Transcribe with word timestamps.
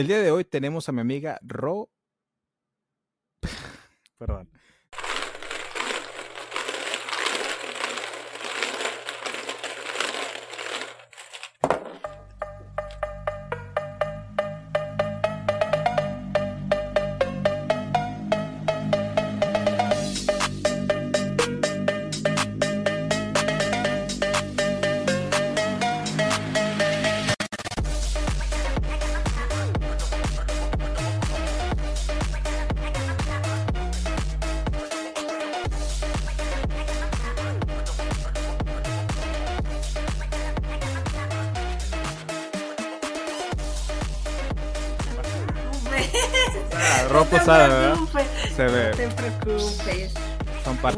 El 0.00 0.06
día 0.06 0.22
de 0.22 0.30
hoy 0.30 0.44
tenemos 0.44 0.88
a 0.88 0.92
mi 0.92 1.02
amiga 1.02 1.38
Ro. 1.42 1.90
Perdón. 4.18 4.50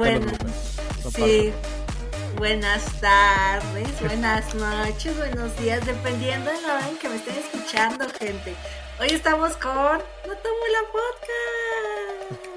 Son 0.03 1.13
Sí. 1.13 1.53
Buenas 2.37 2.83
tardes, 3.01 4.01
buenas 4.01 4.53
noches, 4.55 5.17
buenos 5.17 5.57
días, 5.61 5.85
dependiendo 5.87 6.51
de 6.51 6.61
la 6.63 6.75
hora 6.75 6.89
en 6.89 6.97
que 6.99 7.09
me 7.09 7.15
estén 7.17 7.37
escuchando, 7.37 8.05
gente. 8.19 8.57
Hoy 9.01 9.09
estamos 9.11 9.57
con 9.59 9.73
No 9.73 10.35
Tomo 10.43 10.67
la 10.73 10.83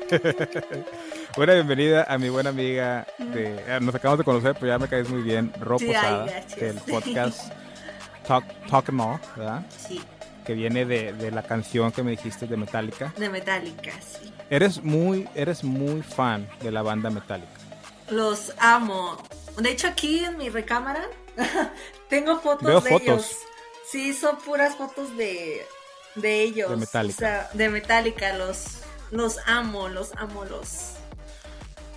Podcast. 0.09 0.88
Buena 1.38 1.53
bienvenida 1.53 2.05
a 2.09 2.17
mi 2.17 2.30
buena 2.30 2.50
amiga 2.50 3.05
de. 3.20 3.64
eh, 3.67 3.80
Nos 3.80 3.94
acabamos 3.94 4.20
de 4.20 4.23
conocer, 4.25 4.53
pero 4.55 4.67
ya 4.67 4.80
me 4.80 4.88
caes 4.88 5.08
muy 5.09 5.22
bien. 5.22 5.53
Ro 5.59 5.77
Sí, 5.77 5.86
ay, 5.94 5.94
Posada, 5.94 6.25
del 6.58 6.75
podcast 6.89 7.53
Talk, 8.27 8.44
Talk 8.70 8.89
'em 8.89 9.00
All, 9.02 9.20
¿verdad? 9.36 9.61
Sí, 9.88 10.02
Que 10.46 10.54
viene 10.54 10.86
de, 10.86 11.12
de 11.14 11.32
la 11.32 11.44
canción 11.44 11.92
que 11.92 12.04
me 12.04 12.12
dijiste 12.12 12.46
de 12.48 12.56
Metallica. 12.58 13.14
de 13.18 13.30
Metallica, 13.30 13.92
sí. 14.02 14.32
Eres 14.50 14.84
muy, 14.84 15.28
eres 15.36 15.64
muy 15.64 16.02
fan 16.04 16.48
de 16.62 16.72
la 16.72 16.82
banda 16.84 17.10
Metallica. 17.10 17.50
Los 18.10 18.54
amo. 18.60 19.18
De 19.58 19.72
hecho, 19.72 19.88
aquí 19.88 20.23
en 20.23 20.38
mi 20.38 20.50
recámara 20.50 21.04
tengo 22.10 22.40
fotos 22.40 22.68
Veo 22.68 22.82
de 22.82 22.90
fotos. 22.90 23.04
ellos. 23.08 23.38
Sí, 23.90 24.14
son 24.14 24.38
puras 24.38 24.76
fotos 24.76 25.16
de, 25.18 25.66
de 26.16 26.42
ellos. 26.44 26.70
De 26.70 26.78
Metallica. 26.78 27.16
O 27.16 27.20
sea, 27.20 27.50
de 27.54 27.70
Metallica. 27.70 28.38
Los, 28.38 28.80
los 29.12 29.38
amo, 29.48 29.88
los 29.88 30.12
amo, 30.18 30.46
los. 30.46 30.95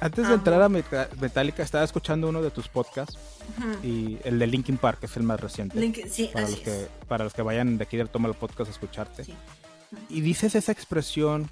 Antes 0.00 0.18
de 0.18 0.26
Amo. 0.26 0.34
entrar 0.36 0.62
a 0.62 0.68
Meta- 0.68 1.08
Metallica, 1.20 1.62
estaba 1.62 1.82
escuchando 1.84 2.28
uno 2.28 2.40
de 2.40 2.50
tus 2.50 2.68
podcasts 2.68 3.18
y 3.82 4.18
el 4.24 4.38
de 4.38 4.46
Linkin 4.46 4.76
Park, 4.76 5.00
es 5.02 5.16
el 5.16 5.24
más 5.24 5.40
reciente. 5.40 5.78
Link- 5.80 6.06
sí, 6.08 6.30
para, 6.32 6.44
así 6.46 6.56
los 6.56 6.66
es. 6.68 6.88
que, 6.88 7.06
para 7.06 7.24
los 7.24 7.34
que 7.34 7.42
vayan 7.42 7.78
de 7.78 7.84
aquí 7.84 7.96
del 7.96 8.08
Toma 8.08 8.28
el 8.28 8.34
Podcast 8.34 8.68
a 8.68 8.72
escucharte. 8.72 9.24
Sí. 9.24 9.34
Y 10.08 10.20
dices 10.20 10.54
esa 10.54 10.70
expresión, 10.70 11.50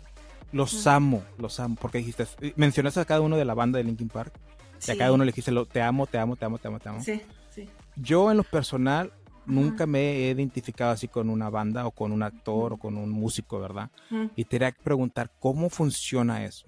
los 0.52 0.86
amo, 0.86 1.24
los 1.38 1.58
amo, 1.58 1.76
porque 1.80 1.98
dijiste, 1.98 2.26
mencionaste 2.54 3.00
a 3.00 3.04
cada 3.04 3.20
uno 3.20 3.36
de 3.36 3.44
la 3.44 3.54
banda 3.54 3.78
de 3.78 3.84
Linkin 3.84 4.08
Park, 4.08 4.32
y 4.86 4.90
a 4.90 4.94
Sí. 4.94 4.98
cada 4.98 5.10
uno 5.12 5.24
le 5.24 5.32
dijiste, 5.32 5.50
lo- 5.50 5.66
te 5.66 5.82
amo, 5.82 6.06
te 6.06 6.18
amo, 6.18 6.36
te 6.36 6.44
amo, 6.44 6.58
te 6.58 6.68
amo, 6.68 6.78
te 6.78 6.88
amo. 6.88 7.02
Sí, 7.02 7.20
sí. 7.52 7.68
Yo 7.96 8.30
en 8.30 8.36
lo 8.36 8.44
personal 8.44 9.12
nunca 9.46 9.86
me 9.86 10.00
he 10.28 10.30
identificado 10.30 10.92
así 10.92 11.08
con 11.08 11.30
una 11.30 11.50
banda 11.50 11.86
o 11.86 11.90
con 11.90 12.12
un 12.12 12.22
actor 12.22 12.74
o 12.74 12.76
con 12.76 12.96
un 12.96 13.10
músico, 13.10 13.58
¿verdad? 13.58 13.90
Y 14.36 14.44
te 14.44 14.50
quería 14.50 14.72
preguntar, 14.84 15.32
¿cómo 15.40 15.68
funciona 15.70 16.44
eso? 16.44 16.66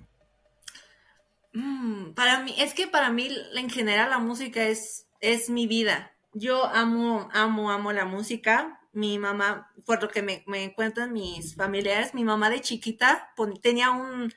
Mm, 1.58 2.12
para 2.14 2.40
mí, 2.40 2.54
es 2.58 2.72
que 2.72 2.86
para 2.86 3.10
mí 3.10 3.28
en 3.56 3.68
general 3.68 4.10
la 4.10 4.18
música 4.20 4.62
es, 4.68 5.08
es 5.20 5.50
mi 5.50 5.66
vida. 5.66 6.12
Yo 6.32 6.64
amo, 6.66 7.28
amo, 7.32 7.72
amo 7.72 7.92
la 7.92 8.04
música. 8.04 8.80
Mi 8.92 9.18
mamá, 9.18 9.72
por 9.84 10.00
lo 10.00 10.08
que 10.08 10.22
me, 10.22 10.44
cuentan 10.74 11.12
mis 11.12 11.56
familiares, 11.56 12.14
mi 12.14 12.22
mamá 12.22 12.48
de 12.48 12.60
chiquita 12.60 13.34
tenía 13.60 13.90
un, 13.90 14.32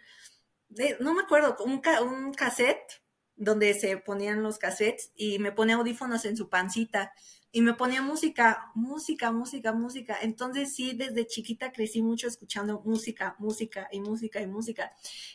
no 1.00 1.14
me 1.14 1.22
acuerdo, 1.22 1.58
un, 1.64 1.82
un 2.02 2.34
cassette 2.34 3.02
donde 3.36 3.76
se 3.76 3.98
ponían 3.98 4.42
los 4.42 4.58
cassettes 4.58 5.12
y 5.16 5.38
me 5.38 5.52
ponía 5.52 5.76
audífonos 5.76 6.26
en 6.26 6.36
su 6.36 6.50
pancita 6.50 7.14
y 7.54 7.62
me 7.62 7.74
ponía 7.74 8.02
música, 8.02 8.72
música, 8.76 9.32
música, 9.32 9.74
música. 9.74 10.18
Entonces 10.22 10.74
sí, 10.74 10.94
desde 10.96 11.28
chiquita 11.28 11.72
crecí 11.72 12.02
mucho 12.02 12.28
escuchando 12.28 12.82
música, 12.86 13.36
música 13.40 13.88
y 13.92 14.00
música 14.00 14.40
y 14.42 14.48
música. 14.48 14.94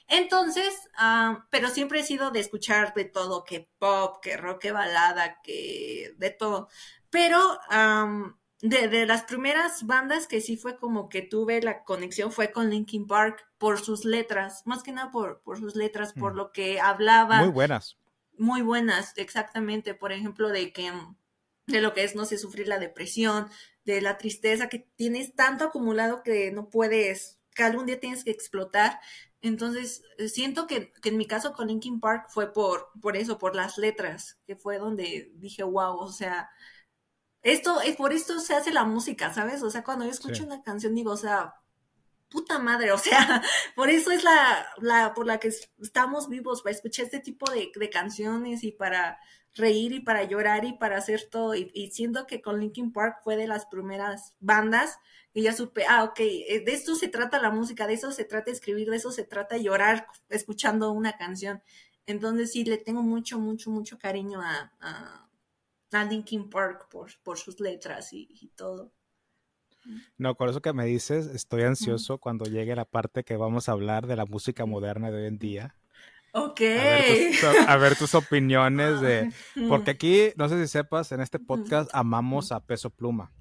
Entonces, 0.08 0.72
ah, 0.96 1.46
pero 1.50 1.68
siempre 1.68 2.00
he 2.00 2.04
sido 2.04 2.30
de 2.30 2.40
escuchar 2.40 2.94
de 2.94 3.04
todo, 3.04 3.44
que 3.44 3.68
pop, 3.78 4.16
que 4.22 4.36
rock, 4.36 4.60
que 4.62 4.72
balada, 4.72 5.40
que 5.42 6.14
de 6.18 6.30
todo. 6.30 6.68
Pero 7.10 7.38
am, 7.68 8.38
de, 8.62 8.88
de 8.88 9.06
las 9.06 9.24
primeras 9.24 9.84
bandas 9.86 10.26
que 10.26 10.40
sí 10.40 10.56
fue 10.56 10.78
como 10.78 11.08
que 11.08 11.22
tuve 11.22 11.60
la 11.62 11.84
conexión 11.84 12.32
fue 12.32 12.50
con 12.52 12.70
Linkin 12.70 13.06
Park 13.06 13.46
por 13.58 13.78
sus 13.80 14.04
letras, 14.04 14.62
más 14.66 14.82
que 14.82 14.92
nada 14.92 15.10
por, 15.10 15.42
por 15.42 15.58
sus 15.58 15.74
letras, 15.76 16.12
por 16.14 16.32
Mm. 16.32 16.36
lo 16.36 16.52
que 16.52 16.80
hablaba 16.80 17.40
Muy 17.40 17.50
buenas. 17.50 17.96
muy 18.38 18.62
buenas, 18.62 19.12
exactamente, 19.16 19.94
por 19.94 20.12
ejemplo, 20.12 20.48
de 20.50 20.72
que 20.72 20.92
de 21.66 21.80
lo 21.80 21.94
que 21.94 22.04
es, 22.04 22.14
no 22.14 22.24
sé, 22.24 22.38
sufrir 22.38 22.68
la 22.68 22.78
depresión, 22.78 23.48
de 23.84 24.00
la 24.00 24.18
tristeza, 24.18 24.68
que 24.68 24.88
tienes 24.96 25.34
tanto 25.34 25.64
acumulado 25.64 26.22
que 26.22 26.50
no 26.52 26.68
puedes, 26.70 27.38
que 27.54 27.62
algún 27.64 27.86
día 27.86 28.00
tienes 28.00 28.24
que 28.24 28.30
explotar. 28.30 29.00
Entonces, 29.40 30.02
eh, 30.18 30.28
siento 30.28 30.66
que, 30.66 30.92
que 31.02 31.10
en 31.10 31.16
mi 31.18 31.26
caso 31.26 31.52
con 31.52 31.68
Linkin 31.68 32.00
Park 32.00 32.26
fue 32.30 32.52
por, 32.52 32.90
por 33.00 33.16
eso, 33.16 33.38
por 33.38 33.54
las 33.56 33.78
letras, 33.78 34.38
que 34.46 34.56
fue 34.56 34.78
donde 34.78 35.30
dije, 35.36 35.62
wow, 35.64 35.96
o 35.98 36.10
sea, 36.12 36.50
esto, 37.42 37.80
es 37.80 37.96
por 37.96 38.12
esto 38.12 38.40
se 38.40 38.54
hace 38.54 38.72
la 38.72 38.84
música, 38.84 39.32
¿sabes? 39.32 39.62
O 39.62 39.70
sea, 39.70 39.84
cuando 39.84 40.04
yo 40.04 40.10
escucho 40.10 40.42
Sí. 40.42 40.44
una 40.44 40.62
canción 40.62 40.94
digo, 40.94 41.12
o 41.12 41.16
sea, 41.16 41.54
puta 42.28 42.58
madre, 42.58 42.92
o 42.92 42.98
sea, 42.98 43.42
por 43.76 43.90
eso 43.90 44.10
es 44.10 44.24
la, 44.24 44.66
la 44.78 45.14
por 45.14 45.26
la 45.26 45.38
que 45.38 45.48
es- 45.48 45.70
estamos 45.80 46.28
vivos, 46.28 46.62
para 46.62 46.74
escuchar 46.74 47.06
este 47.06 47.20
tipo 47.20 47.50
de, 47.50 47.70
canciones 47.90 48.64
y 48.64 48.72
para 48.72 49.18
reír 49.54 49.92
y 49.92 50.00
para 50.00 50.24
llorar 50.24 50.64
y 50.64 50.74
para 50.74 50.98
hacer 50.98 51.28
todo. 51.30 51.54
Y, 51.54 51.70
y 51.74 51.90
siento 51.90 52.26
que 52.26 52.42
con 52.42 52.60
Linkin 52.60 52.92
Park 52.92 53.20
fue 53.24 53.36
de 53.36 53.46
las 53.46 53.66
primeras 53.66 54.34
bandas 54.40 54.98
que 55.32 55.42
ya 55.42 55.52
supe, 55.52 55.84
ah, 55.88 56.04
ok, 56.04 56.18
eh, 56.20 56.62
de 56.64 56.72
esto 56.72 56.94
se 56.94 57.08
trata 57.08 57.40
la 57.40 57.50
música, 57.50 57.86
de 57.86 57.94
eso 57.94 58.10
se 58.12 58.24
trata 58.24 58.50
escribir, 58.50 58.88
de 58.90 58.96
eso 58.96 59.12
se 59.12 59.24
trata 59.24 59.56
llorar 59.58 60.06
escuchando 60.28 60.90
una 60.92 61.16
canción. 61.18 61.62
Entonces 62.06 62.52
sí, 62.52 62.64
le 62.64 62.78
tengo 62.78 63.02
mucho, 63.02 63.38
mucho, 63.38 63.70
mucho 63.70 63.98
cariño 63.98 64.40
a, 64.42 64.72
a, 64.80 66.04
Linkin 66.04 66.50
Park 66.50 66.88
por, 66.90 67.10
por 67.22 67.38
sus 67.38 67.58
letras 67.60 68.12
y 68.12 68.52
todo. 68.56 68.92
No, 70.18 70.34
con 70.34 70.48
eso 70.48 70.60
que 70.62 70.72
me 70.72 70.84
dices, 70.84 71.26
estoy 71.26 71.62
ansioso 71.62 72.18
cuando 72.18 72.46
llegue 72.46 72.74
la 72.76 72.84
parte 72.84 73.24
que 73.24 73.36
vamos 73.36 73.68
a 73.68 73.72
hablar 73.72 74.06
de 74.06 74.16
la 74.16 74.24
música 74.26 74.66
moderna 74.66 75.10
de 75.10 75.22
hoy 75.22 75.26
en 75.28 75.38
día. 75.38 75.76
Ok. 76.32 76.60
A 76.60 76.64
ver 76.64 77.30
tus, 77.40 77.68
a 77.68 77.76
ver 77.76 77.96
tus 77.96 78.14
opiniones 78.14 79.00
de... 79.00 79.32
Porque 79.68 79.92
aquí, 79.92 80.32
no 80.36 80.48
sé 80.48 80.60
si 80.60 80.68
sepas, 80.70 81.12
en 81.12 81.20
este 81.20 81.38
podcast 81.38 81.88
amamos 81.94 82.52
a 82.52 82.60
Peso 82.60 82.90
Pluma. 82.90 83.32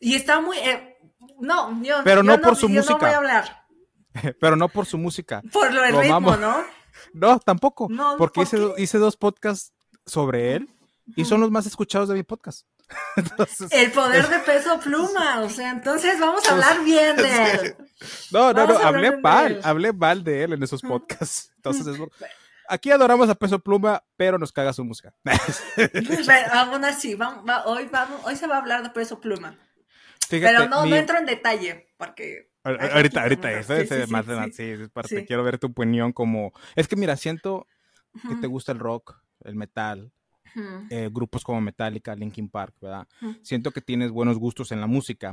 Y 0.00 0.14
está 0.14 0.40
muy... 0.40 0.56
eh, 0.58 0.96
no, 1.40 1.82
yo, 1.82 1.96
Pero 2.04 2.22
yo 2.22 2.36
no 2.36 2.40
por 2.40 2.56
su 2.56 2.68
yo 2.68 2.74
no 2.74 2.80
música. 2.80 2.98
voy 2.98 3.10
a 3.10 3.16
hablar. 3.16 3.66
Pero 4.40 4.56
no 4.56 4.68
por 4.68 4.86
su 4.86 4.98
música. 4.98 5.42
Por 5.52 5.72
lo 5.72 5.82
del 5.82 5.96
ritmo, 5.96 6.16
amamos. 6.16 6.40
¿no? 6.40 6.56
No, 7.12 7.38
tampoco. 7.38 7.86
No, 7.88 8.16
porque 8.18 8.44
hice 8.78 8.98
dos 8.98 9.16
podcasts 9.16 9.72
sobre 10.04 10.54
él 10.56 10.68
y 11.14 11.24
son 11.24 11.40
los 11.40 11.50
más 11.52 11.64
escuchados 11.64 12.08
de 12.08 12.16
mi 12.16 12.24
podcast. 12.24 12.66
Entonces, 13.16 13.68
El 13.72 13.90
poder 13.92 14.28
de 14.28 14.38
peso 14.40 14.78
pluma, 14.80 15.40
o 15.40 15.48
sea, 15.50 15.70
entonces 15.70 16.18
vamos 16.18 16.46
a 16.48 16.52
hablar 16.52 16.84
bien 16.84 17.16
de 17.16 17.50
él. 17.52 17.76
no, 18.30 18.52
no, 18.52 18.66
no, 18.66 18.66
vamos 18.66 18.84
hablé 18.84 19.16
mal, 19.18 19.60
hablé 19.62 19.92
mal 19.92 20.24
de 20.24 20.44
él 20.44 20.52
en 20.54 20.62
esos 20.62 20.80
podcasts. 20.82 21.52
Entonces, 21.56 21.86
es 21.86 21.98
aquí 22.68 22.90
adoramos 22.90 23.28
a 23.28 23.34
Peso 23.34 23.58
Pluma, 23.58 24.02
pero 24.16 24.38
nos 24.38 24.52
caga 24.52 24.72
su 24.72 24.84
música. 24.84 25.12
Pero 25.74 26.52
aún 26.52 26.84
así, 26.84 27.14
vamos, 27.14 27.44
va- 27.48 27.64
hoy, 27.66 27.88
vamos, 27.90 28.20
hoy 28.24 28.36
se 28.36 28.46
va 28.46 28.56
a 28.56 28.58
hablar 28.58 28.82
de 28.82 28.90
peso 28.90 29.20
pluma. 29.20 29.58
Fíjate, 30.28 30.54
Pero 30.54 30.68
no, 30.68 30.84
mi- 30.84 30.90
no 30.90 30.96
entro 30.96 31.18
en 31.18 31.26
detalle, 31.26 31.88
porque... 31.96 32.50
Ahorita, 32.64 33.22
ahorita, 33.22 33.50
eso 33.52 33.74
Sí, 33.74 33.80
es 33.82 33.88
sí, 33.88 33.94
eh, 33.94 34.04
sí, 34.06 34.12
más 34.12 34.26
de 34.26 34.36
más, 34.36 34.48
sí, 34.54 34.62
es 34.62 34.90
parte, 34.90 35.24
quiero 35.24 35.42
ver 35.42 35.58
tu 35.58 35.68
opinión 35.68 36.12
como... 36.12 36.52
Es 36.76 36.86
que 36.86 36.96
mira, 36.96 37.16
siento 37.16 37.66
que 38.28 38.34
te 38.36 38.46
gusta 38.46 38.72
el 38.72 38.78
rock, 38.78 39.16
el 39.44 39.54
metal, 39.54 40.12
eh, 40.90 41.10
grupos 41.12 41.44
como 41.44 41.60
Metallica, 41.60 42.14
Linkin 42.14 42.48
Park, 42.48 42.74
¿verdad? 42.80 43.06
Siento 43.42 43.70
que 43.72 43.80
tienes 43.80 44.10
buenos 44.10 44.38
gustos 44.38 44.72
en 44.72 44.80
la 44.80 44.86
música, 44.86 45.32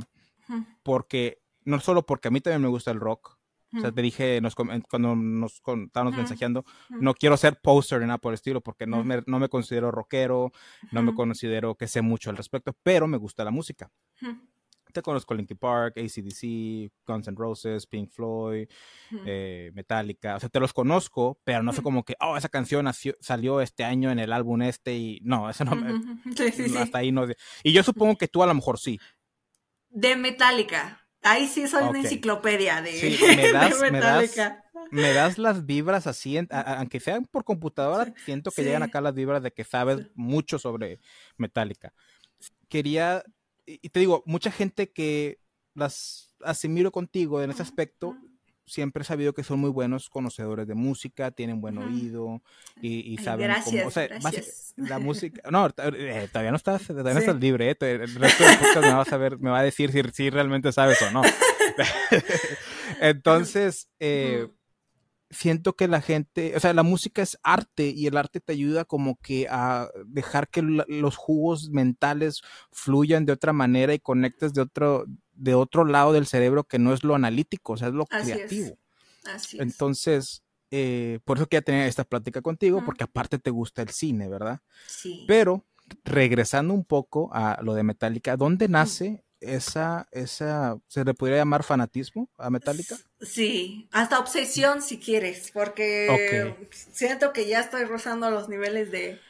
porque 0.82 1.42
no 1.64 1.80
solo 1.80 2.04
porque 2.06 2.28
a 2.28 2.30
mí 2.30 2.40
también 2.40 2.62
me 2.62 2.68
gusta 2.68 2.90
el 2.90 3.00
rock, 3.00 3.38
o 3.76 3.80
sea, 3.80 3.92
te 3.92 4.00
dije 4.00 4.40
nos 4.40 4.54
cuando 4.54 5.14
nos 5.16 5.54
estábamos 5.54 6.12
Ujú. 6.12 6.16
mensajeando, 6.16 6.60
ujú, 6.60 7.02
no 7.02 7.14
quiero 7.14 7.36
ser 7.36 7.60
poster 7.60 8.00
ni 8.00 8.06
nada 8.06 8.18
por 8.18 8.32
el 8.32 8.34
estilo, 8.36 8.60
porque 8.60 8.86
no 8.86 8.98
Ujú. 8.98 9.06
me, 9.06 9.22
no 9.26 9.38
me 9.38 9.48
considero 9.48 9.90
rockero, 9.90 10.52
no 10.92 11.02
me 11.02 11.12
considero 11.12 11.74
que 11.74 11.88
sé 11.88 12.00
mucho 12.00 12.30
al 12.30 12.36
respecto, 12.36 12.74
pero 12.82 13.06
me 13.06 13.16
gusta 13.18 13.44
la 13.44 13.50
música. 13.50 13.90
Te 14.96 15.02
conozco 15.02 15.34
Linkin 15.34 15.58
Park, 15.58 15.98
ACDC, 15.98 16.90
Guns 17.06 17.28
N' 17.28 17.36
Roses, 17.36 17.86
Pink 17.86 18.10
Floyd, 18.10 18.66
eh, 19.26 19.70
Metallica. 19.74 20.36
O 20.36 20.40
sea, 20.40 20.48
te 20.48 20.58
los 20.58 20.72
conozco, 20.72 21.38
pero 21.44 21.62
no 21.62 21.72
sé 21.72 21.82
como 21.82 22.02
que, 22.02 22.16
oh, 22.20 22.36
esa 22.36 22.48
canción 22.48 22.88
salió 23.20 23.60
este 23.60 23.84
año 23.84 24.10
en 24.10 24.18
el 24.18 24.32
álbum 24.32 24.62
este 24.62 24.94
y 24.96 25.20
no, 25.22 25.50
eso 25.50 25.64
no 25.64 25.76
me. 25.76 26.00
hasta 26.78 26.98
ahí 26.98 27.12
no. 27.12 27.26
Y 27.62 27.72
yo 27.72 27.82
supongo 27.82 28.16
que 28.16 28.26
tú 28.26 28.42
a 28.42 28.46
lo 28.46 28.54
mejor 28.54 28.78
sí. 28.78 28.98
De 29.90 30.16
Metallica. 30.16 31.02
Ahí 31.22 31.46
sí 31.46 31.66
soy 31.66 31.82
una 31.82 31.98
enciclopedia 31.98 32.80
de, 32.80 32.92
sí, 32.92 33.18
me 33.36 33.52
das, 33.52 33.80
Metallica. 33.80 34.64
Me 34.90 35.12
das, 35.12 35.38
las 35.38 35.66
vibras 35.66 36.06
así, 36.06 36.38
aunque 36.50 37.00
sean 37.00 37.24
por 37.24 37.44
computadora, 37.44 38.14
siento 38.24 38.50
que 38.50 38.62
llegan 38.62 38.82
acá 38.82 39.00
las 39.00 39.14
vibras 39.14 39.42
de 39.42 39.52
que 39.52 39.64
sabes 39.64 40.06
mucho 40.14 40.58
sobre 40.58 41.00
Metallica. 41.36 41.92
Quería, 42.68 43.24
y 43.66 43.88
te 43.88 44.00
digo, 44.00 44.22
mucha 44.26 44.50
gente 44.50 44.90
que 44.90 45.40
las 45.74 46.32
asimilo 46.42 46.90
contigo 46.92 47.42
en 47.42 47.50
ese 47.50 47.62
aspecto, 47.62 48.16
siempre 48.66 49.02
he 49.02 49.04
sabido 49.04 49.32
que 49.32 49.44
son 49.44 49.60
muy 49.60 49.70
buenos 49.70 50.10
conocedores 50.10 50.66
de 50.66 50.74
música, 50.74 51.30
tienen 51.30 51.60
buen 51.60 51.78
oído 51.78 52.42
y, 52.80 53.16
saben 53.18 53.50
cómo. 53.64 53.86
O 53.86 53.90
sea, 53.90 54.08
la 54.76 54.98
música. 54.98 55.42
No, 55.50 55.68
eh, 55.68 56.28
todavía 56.32 56.50
no 56.50 56.56
estás, 56.56 56.86
todavía 56.86 57.14
no 57.14 57.20
estás 57.20 57.36
libre, 57.36 57.70
¿eh? 57.70 57.76
El 57.80 58.14
resto 58.14 58.44
del 58.44 58.58
podcast 58.58 58.86
me 58.86 58.92
va 58.92 59.02
a 59.02 59.04
saber, 59.04 59.38
me 59.38 59.50
va 59.50 59.60
a 59.60 59.62
decir 59.62 59.92
si, 59.92 60.02
si 60.12 60.30
realmente 60.30 60.72
sabes 60.72 61.00
o 61.02 61.10
no. 61.10 61.22
Entonces, 63.00 63.88
eh, 64.00 64.48
siento 65.30 65.74
que 65.74 65.88
la 65.88 66.00
gente, 66.00 66.54
o 66.56 66.60
sea, 66.60 66.72
la 66.72 66.82
música 66.82 67.22
es 67.22 67.38
arte 67.42 67.88
y 67.88 68.06
el 68.06 68.16
arte 68.16 68.40
te 68.40 68.52
ayuda 68.52 68.84
como 68.84 69.16
que 69.16 69.46
a 69.50 69.88
dejar 70.04 70.48
que 70.48 70.62
los 70.62 71.16
jugos 71.16 71.70
mentales 71.70 72.42
fluyan 72.70 73.24
de 73.24 73.32
otra 73.32 73.52
manera 73.52 73.94
y 73.94 73.98
conectes 73.98 74.52
de 74.54 74.62
otro, 74.62 75.06
de 75.32 75.54
otro 75.54 75.84
lado 75.84 76.12
del 76.12 76.26
cerebro 76.26 76.64
que 76.64 76.78
no 76.78 76.92
es 76.92 77.04
lo 77.04 77.14
analítico, 77.14 77.74
o 77.74 77.76
sea, 77.76 77.88
es 77.88 77.94
lo 77.94 78.06
creativo. 78.06 78.78
Así 79.24 79.56
es. 79.56 79.62
Entonces, 79.62 80.42
eh, 80.70 81.20
por 81.24 81.38
eso 81.38 81.46
quería 81.46 81.62
tener 81.62 81.88
esta 81.88 82.04
plática 82.04 82.42
contigo, 82.42 82.84
porque 82.84 83.04
aparte 83.04 83.38
te 83.38 83.50
gusta 83.50 83.82
el 83.82 83.90
cine, 83.90 84.28
¿verdad? 84.28 84.60
Sí. 84.86 85.24
Pero 85.26 85.64
regresando 86.04 86.74
un 86.74 86.84
poco 86.84 87.30
a 87.32 87.58
lo 87.62 87.74
de 87.74 87.82
Metallica, 87.82 88.36
¿dónde 88.36 88.68
nace 88.68 89.24
esa, 89.40 90.08
esa, 90.10 90.78
¿se 90.88 91.04
le 91.04 91.14
podría 91.14 91.38
llamar 91.38 91.62
fanatismo 91.62 92.30
a 92.38 92.50
Metallica? 92.50 92.96
Sí, 93.20 93.88
hasta 93.92 94.18
obsesión 94.18 94.82
si 94.82 94.98
quieres, 94.98 95.50
porque 95.52 96.54
siento 96.70 97.32
que 97.32 97.46
ya 97.46 97.60
estoy 97.60 97.84
rozando 97.84 98.30
los 98.30 98.48
niveles 98.48 98.90
de... 98.90 99.20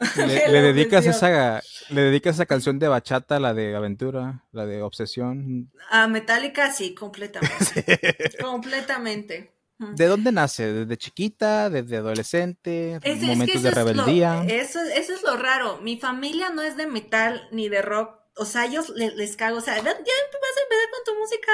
Le, 0.16 0.60
dedicas 0.60 1.06
esa, 1.06 1.62
le 1.88 2.00
dedicas 2.00 2.34
esa 2.34 2.46
canción 2.46 2.78
de 2.78 2.88
bachata, 2.88 3.38
la 3.38 3.54
de 3.54 3.76
aventura, 3.76 4.44
la 4.50 4.66
de 4.66 4.82
obsesión. 4.82 5.70
A 5.88 6.08
Metallica 6.08 6.72
sí, 6.72 6.94
completamente. 6.94 8.32
completamente. 8.42 9.54
¿De 9.78 10.06
dónde 10.06 10.32
nace? 10.32 10.72
¿Desde 10.72 10.96
chiquita? 10.96 11.70
¿Desde 11.70 11.96
adolescente? 11.96 13.00
¿Momentos 13.22 13.62
de 13.62 13.70
rebeldía? 13.70 14.44
eso, 14.48 14.80
eso 14.80 15.14
es 15.14 15.22
lo 15.22 15.36
raro. 15.36 15.78
Mi 15.80 15.98
familia 15.98 16.50
no 16.50 16.62
es 16.62 16.76
de 16.76 16.86
metal 16.86 17.48
ni 17.50 17.68
de 17.68 17.82
rock 17.82 18.23
o 18.36 18.44
sea, 18.44 18.66
ellos 18.66 18.90
les, 18.90 19.36
cago, 19.36 19.58
o 19.58 19.60
sea, 19.60 19.76
ya 19.76 19.82
vas 19.82 19.94
a 19.94 20.62
empezar 20.62 20.90
con 20.90 21.04
tu 21.04 21.20
música 21.20 21.52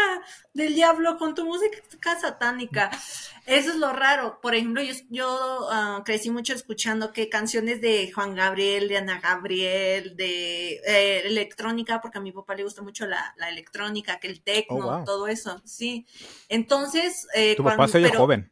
del 0.55 0.75
diablo, 0.75 1.19
con 1.19 1.35
tu 1.35 1.45
música 1.45 2.19
satánica. 2.19 2.91
Eso 3.47 3.71
es 3.71 3.77
lo 3.77 3.93
raro. 3.93 4.41
Por 4.41 4.55
ejemplo, 4.55 4.83
yo, 4.83 4.95
yo 5.11 5.69
ah, 5.71 6.03
crecí 6.05 6.31
mucho 6.31 6.55
escuchando 6.55 7.13
que 7.13 7.29
canciones 7.29 7.81
de 7.81 8.11
Juan 8.13 8.35
Gabriel, 8.35 8.89
de 8.89 8.97
Ana 8.97 9.21
Gabriel, 9.21 10.17
de 10.17 10.81
eh, 10.87 11.23
electrónica, 11.27 12.01
porque 12.01 12.19
a 12.19 12.23
mi 12.23 12.33
papá 12.33 12.55
le 12.55 12.63
gusta 12.63 12.83
mucho 12.83 13.07
la, 13.07 13.35
electrónica, 13.49 14.19
que 14.19 14.29
el 14.29 14.43
techno, 14.43 15.01
oh, 15.01 15.05
todo 15.05 15.27
eso, 15.27 15.61
sí. 15.65 16.07
Entonces, 16.49 17.27
eh, 17.35 17.57
tu 17.57 17.65
papá 17.65 17.89
se 17.89 18.09
joven. 18.11 18.51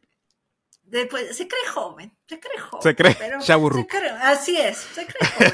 Después, 0.89 1.37
se 1.37 1.47
cree 1.47 1.67
joven, 1.71 2.11
se 2.27 2.39
cree 2.39 2.57
joven. 2.57 2.81
Se 2.81 2.95
cree 2.95 3.15
pero 3.15 3.37
así 4.21 4.57
es, 4.57 4.77
se 4.77 5.05
cree 5.05 5.29
joven. 5.29 5.53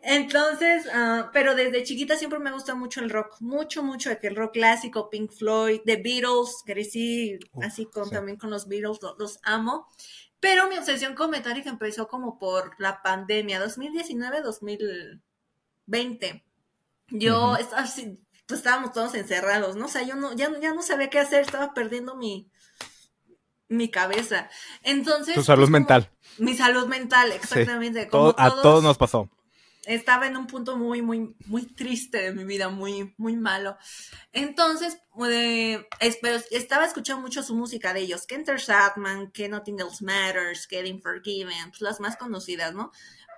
Entonces, 0.02 0.86
uh, 0.86 1.26
pero 1.32 1.54
desde 1.54 1.84
chiquita 1.84 2.16
siempre 2.16 2.40
me 2.40 2.50
gusta 2.50 2.74
mucho 2.74 2.98
el 3.00 3.10
rock, 3.10 3.36
mucho, 3.40 3.84
mucho, 3.84 4.10
el 4.10 4.34
rock 4.34 4.54
clásico, 4.54 5.08
Pink 5.08 5.30
Floyd, 5.30 5.82
The 5.84 5.96
Beatles, 5.96 6.64
crecí 6.64 7.38
así 7.62 7.86
con, 7.86 8.10
también 8.10 8.38
con 8.38 8.50
los 8.50 8.66
Beatles, 8.66 8.98
los, 9.18 9.38
amo. 9.44 9.86
Pero 10.40 10.68
mi 10.68 10.78
obsesión 10.78 11.14
con 11.14 11.30
Metallica 11.30 11.70
empezó 11.70 12.08
como 12.08 12.36
por 12.38 12.74
la 12.78 13.02
pandemia, 13.02 13.64
2019-2020. 13.64 16.42
Yo, 17.10 17.56
así, 17.76 18.18
pues 18.46 18.58
estábamos 18.58 18.92
todos 18.92 19.14
encerrados, 19.14 19.76
¿no? 19.76 19.86
O 19.86 19.88
sea, 19.88 20.02
yo 20.02 20.16
no, 20.16 20.34
ya, 20.34 20.50
ya 20.60 20.74
no 20.74 20.82
sabía 20.82 21.08
qué 21.08 21.20
hacer, 21.20 21.42
estaba 21.42 21.72
perdiendo 21.72 22.16
mi, 22.16 22.50
mi 23.68 23.90
cabeza. 23.90 24.48
Entonces. 24.82 25.34
Tu 25.34 25.42
salud 25.42 25.68
mental. 25.68 26.10
Mi 26.38 26.54
salud 26.54 26.86
mental, 26.86 27.32
exactamente. 27.32 28.02
a 28.02 28.08
todos 28.08 28.82
nos 28.82 28.98
pasó. 28.98 29.30
Estaba 29.86 30.26
en 30.26 30.36
un 30.36 30.48
punto 30.48 30.76
muy, 30.76 31.00
muy, 31.00 31.36
muy 31.46 31.64
triste 31.64 32.18
de 32.18 32.32
mi 32.32 32.42
vida, 32.44 32.68
muy, 32.68 33.14
muy 33.18 33.36
malo. 33.36 33.76
Entonces, 34.32 34.98
eh, 35.30 35.86
estaba 36.50 36.84
escuchando 36.84 37.22
mucho 37.22 37.44
su 37.44 37.54
música 37.54 37.94
de 37.94 38.00
ellos, 38.00 38.26
que 38.26 38.34
Enter 38.34 38.60
Sadman, 38.60 39.30
que 39.30 39.48
Nothing 39.48 39.78
Else 39.78 40.04
Matters, 40.04 40.66
Getting 40.66 41.00
Forgiven, 41.00 41.70
pues 41.70 41.82
las 41.82 42.00
más 42.00 42.16
conocidas, 42.16 42.74
¿no? 42.74 42.90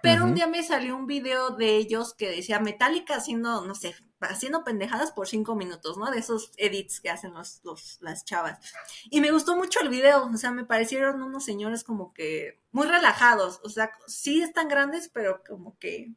Pero 0.03 0.25
un 0.25 0.35
día 0.35 0.47
me 0.47 0.63
salió 0.63 0.97
un 0.97 1.07
video 1.07 1.51
de 1.51 1.77
ellos 1.77 2.15
que 2.15 2.31
decía 2.31 2.61
Metallica 2.61 3.17
haciendo, 3.17 3.67
no 3.67 3.75
sé, 3.75 3.95
haciendo 4.21 4.65
pendejadas 4.65 5.13
por 5.13 5.29
cinco 5.29 5.55
minutos, 5.55 5.97
¿no? 5.97 6.11
De 6.11 6.19
esos 6.19 6.53
edits 6.57 7.01
que 7.01 7.11
hacen 7.11 7.33
los, 7.35 7.99
las 8.01 8.25
chavas. 8.25 8.59
Y 9.11 9.21
me 9.21 9.31
gustó 9.31 9.57
mucho 9.57 9.81
el 9.81 9.89
video, 9.89 10.27
o 10.27 10.37
sea, 10.37 10.51
me 10.51 10.65
parecieron 10.65 11.23
unos 11.23 11.45
señores 11.45 11.85
como 11.85 12.13
que 12.13 12.61
muy 12.73 12.87
relajados, 12.87 13.61
o 13.63 13.69
sea, 13.69 13.91
sí 14.07 14.43
están 14.43 14.69
grandes, 14.69 15.09
pero 15.09 15.43
como 15.47 15.79
que 15.79 16.13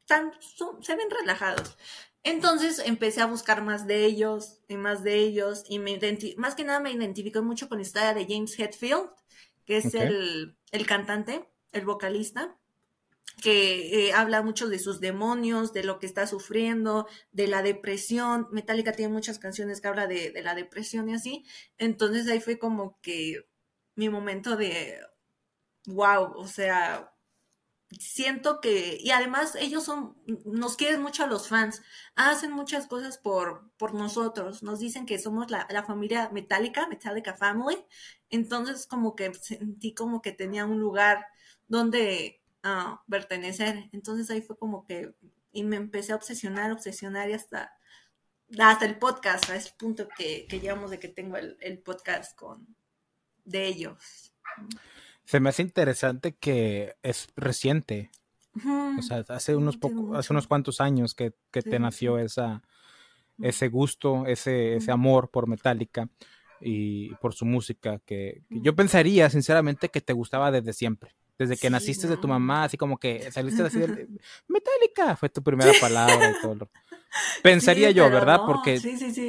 están, 0.00 0.32
se 0.80 0.96
ven 0.96 1.10
relajados. 1.10 1.76
Entonces 2.24 2.80
empecé 2.84 3.20
a 3.20 3.26
buscar 3.26 3.62
más 3.62 3.86
de 3.86 4.04
ellos 4.04 4.60
y 4.68 4.76
más 4.76 5.02
de 5.02 5.16
ellos 5.16 5.64
y 5.68 5.80
me 5.80 5.98
más 6.36 6.54
que 6.54 6.64
nada 6.64 6.78
me 6.78 6.92
identifiqué 6.92 7.40
mucho 7.40 7.68
con 7.68 7.78
la 7.78 7.82
historia 7.82 8.14
de 8.14 8.26
James 8.28 8.56
Hetfield, 8.58 9.10
que 9.64 9.78
es 9.78 9.94
el, 9.94 10.56
el 10.70 10.86
cantante 10.86 11.48
el 11.72 11.84
vocalista, 11.86 12.56
que 13.42 14.08
eh, 14.08 14.12
habla 14.12 14.42
mucho 14.42 14.68
de 14.68 14.78
sus 14.78 15.00
demonios, 15.00 15.72
de 15.72 15.84
lo 15.84 15.98
que 15.98 16.06
está 16.06 16.26
sufriendo, 16.26 17.06
de 17.32 17.48
la 17.48 17.62
depresión. 17.62 18.48
Metallica 18.52 18.92
tiene 18.92 19.12
muchas 19.12 19.38
canciones 19.38 19.80
que 19.80 19.88
habla 19.88 20.06
de, 20.06 20.32
la 20.42 20.54
depresión 20.54 21.08
y 21.08 21.14
así. 21.14 21.44
Entonces 21.78 22.28
ahí 22.28 22.40
fue 22.40 22.58
como 22.58 23.00
que 23.00 23.48
mi 23.96 24.08
momento 24.08 24.56
de, 24.56 25.00
wow, 25.86 26.32
o 26.36 26.46
sea, 26.46 27.12
siento 27.98 28.60
que, 28.60 28.98
y 29.00 29.10
además 29.10 29.56
ellos 29.56 29.84
son, 29.84 30.16
nos 30.44 30.76
quieren 30.76 31.02
mucho 31.02 31.24
a 31.24 31.26
los 31.26 31.48
fans, 31.48 31.82
hacen 32.14 32.52
muchas 32.52 32.86
cosas 32.86 33.18
por, 33.18 33.70
por 33.76 33.94
nosotros, 33.94 34.62
nos 34.62 34.78
dicen 34.78 35.06
que 35.06 35.18
somos 35.18 35.50
la, 35.50 35.66
la 35.70 35.82
familia 35.84 36.30
Metallica, 36.32 36.86
Metallica 36.88 37.34
Family, 37.34 37.84
entonces 38.30 38.86
como 38.86 39.14
que 39.16 39.34
sentí 39.34 39.94
como 39.94 40.22
que 40.22 40.32
tenía 40.32 40.64
un 40.64 40.80
lugar 40.80 41.26
donde 41.68 42.41
uh, 42.64 42.96
pertenecer. 43.08 43.88
Entonces 43.92 44.30
ahí 44.30 44.42
fue 44.42 44.56
como 44.56 44.84
que, 44.84 45.14
y 45.52 45.64
me 45.64 45.76
empecé 45.76 46.12
a 46.12 46.16
obsesionar, 46.16 46.72
obsesionar 46.72 47.30
y 47.30 47.34
hasta, 47.34 47.72
hasta 48.58 48.84
el 48.84 48.98
podcast, 48.98 49.48
a 49.50 49.56
ese 49.56 49.72
punto 49.78 50.08
que, 50.16 50.46
que 50.48 50.60
llegamos 50.60 50.90
de 50.90 50.98
que 50.98 51.08
tengo 51.08 51.36
el, 51.36 51.78
podcast 51.84 52.36
con, 52.36 52.66
de 53.44 53.66
ellos. 53.66 54.34
Se 55.24 55.40
me 55.40 55.48
hace 55.48 55.62
interesante 55.62 56.34
que 56.34 56.96
es 57.02 57.28
reciente. 57.36 58.10
O 58.98 59.00
sea, 59.00 59.24
hace 59.28 59.56
unos, 59.56 59.78
poco, 59.78 60.14
hace 60.14 60.32
unos 60.32 60.46
cuantos 60.46 60.82
años 60.82 61.14
que, 61.14 61.32
que 61.50 61.62
te 61.62 61.78
nació 61.78 62.18
esa, 62.18 62.62
ese 63.40 63.68
gusto, 63.68 64.26
ese, 64.26 64.76
ese 64.76 64.92
amor 64.92 65.30
por 65.30 65.46
Metallica 65.46 66.08
y 66.60 67.14
por 67.16 67.34
su 67.34 67.44
música, 67.44 67.98
que, 68.04 68.42
yo 68.48 68.74
pensaría 68.74 69.28
sinceramente 69.30 69.88
que 69.88 70.00
te 70.00 70.12
gustaba 70.12 70.50
desde 70.50 70.72
siempre. 70.72 71.14
Desde 71.38 71.56
que 71.56 71.70
naciste 71.70 72.06
de 72.06 72.16
tu 72.16 72.28
mamá, 72.28 72.64
así 72.64 72.76
como 72.76 72.98
que 72.98 73.30
saliste 73.32 73.62
así 73.62 73.78
de 73.78 73.86
Metallica, 74.48 75.16
fue 75.16 75.28
tu 75.28 75.42
primera 75.42 75.72
palabra 75.80 76.30
y 76.30 76.42
todo. 76.42 76.68
Pensaría 77.42 77.90
yo, 77.90 78.08
¿verdad? 78.10 78.40
Porque 78.46 78.80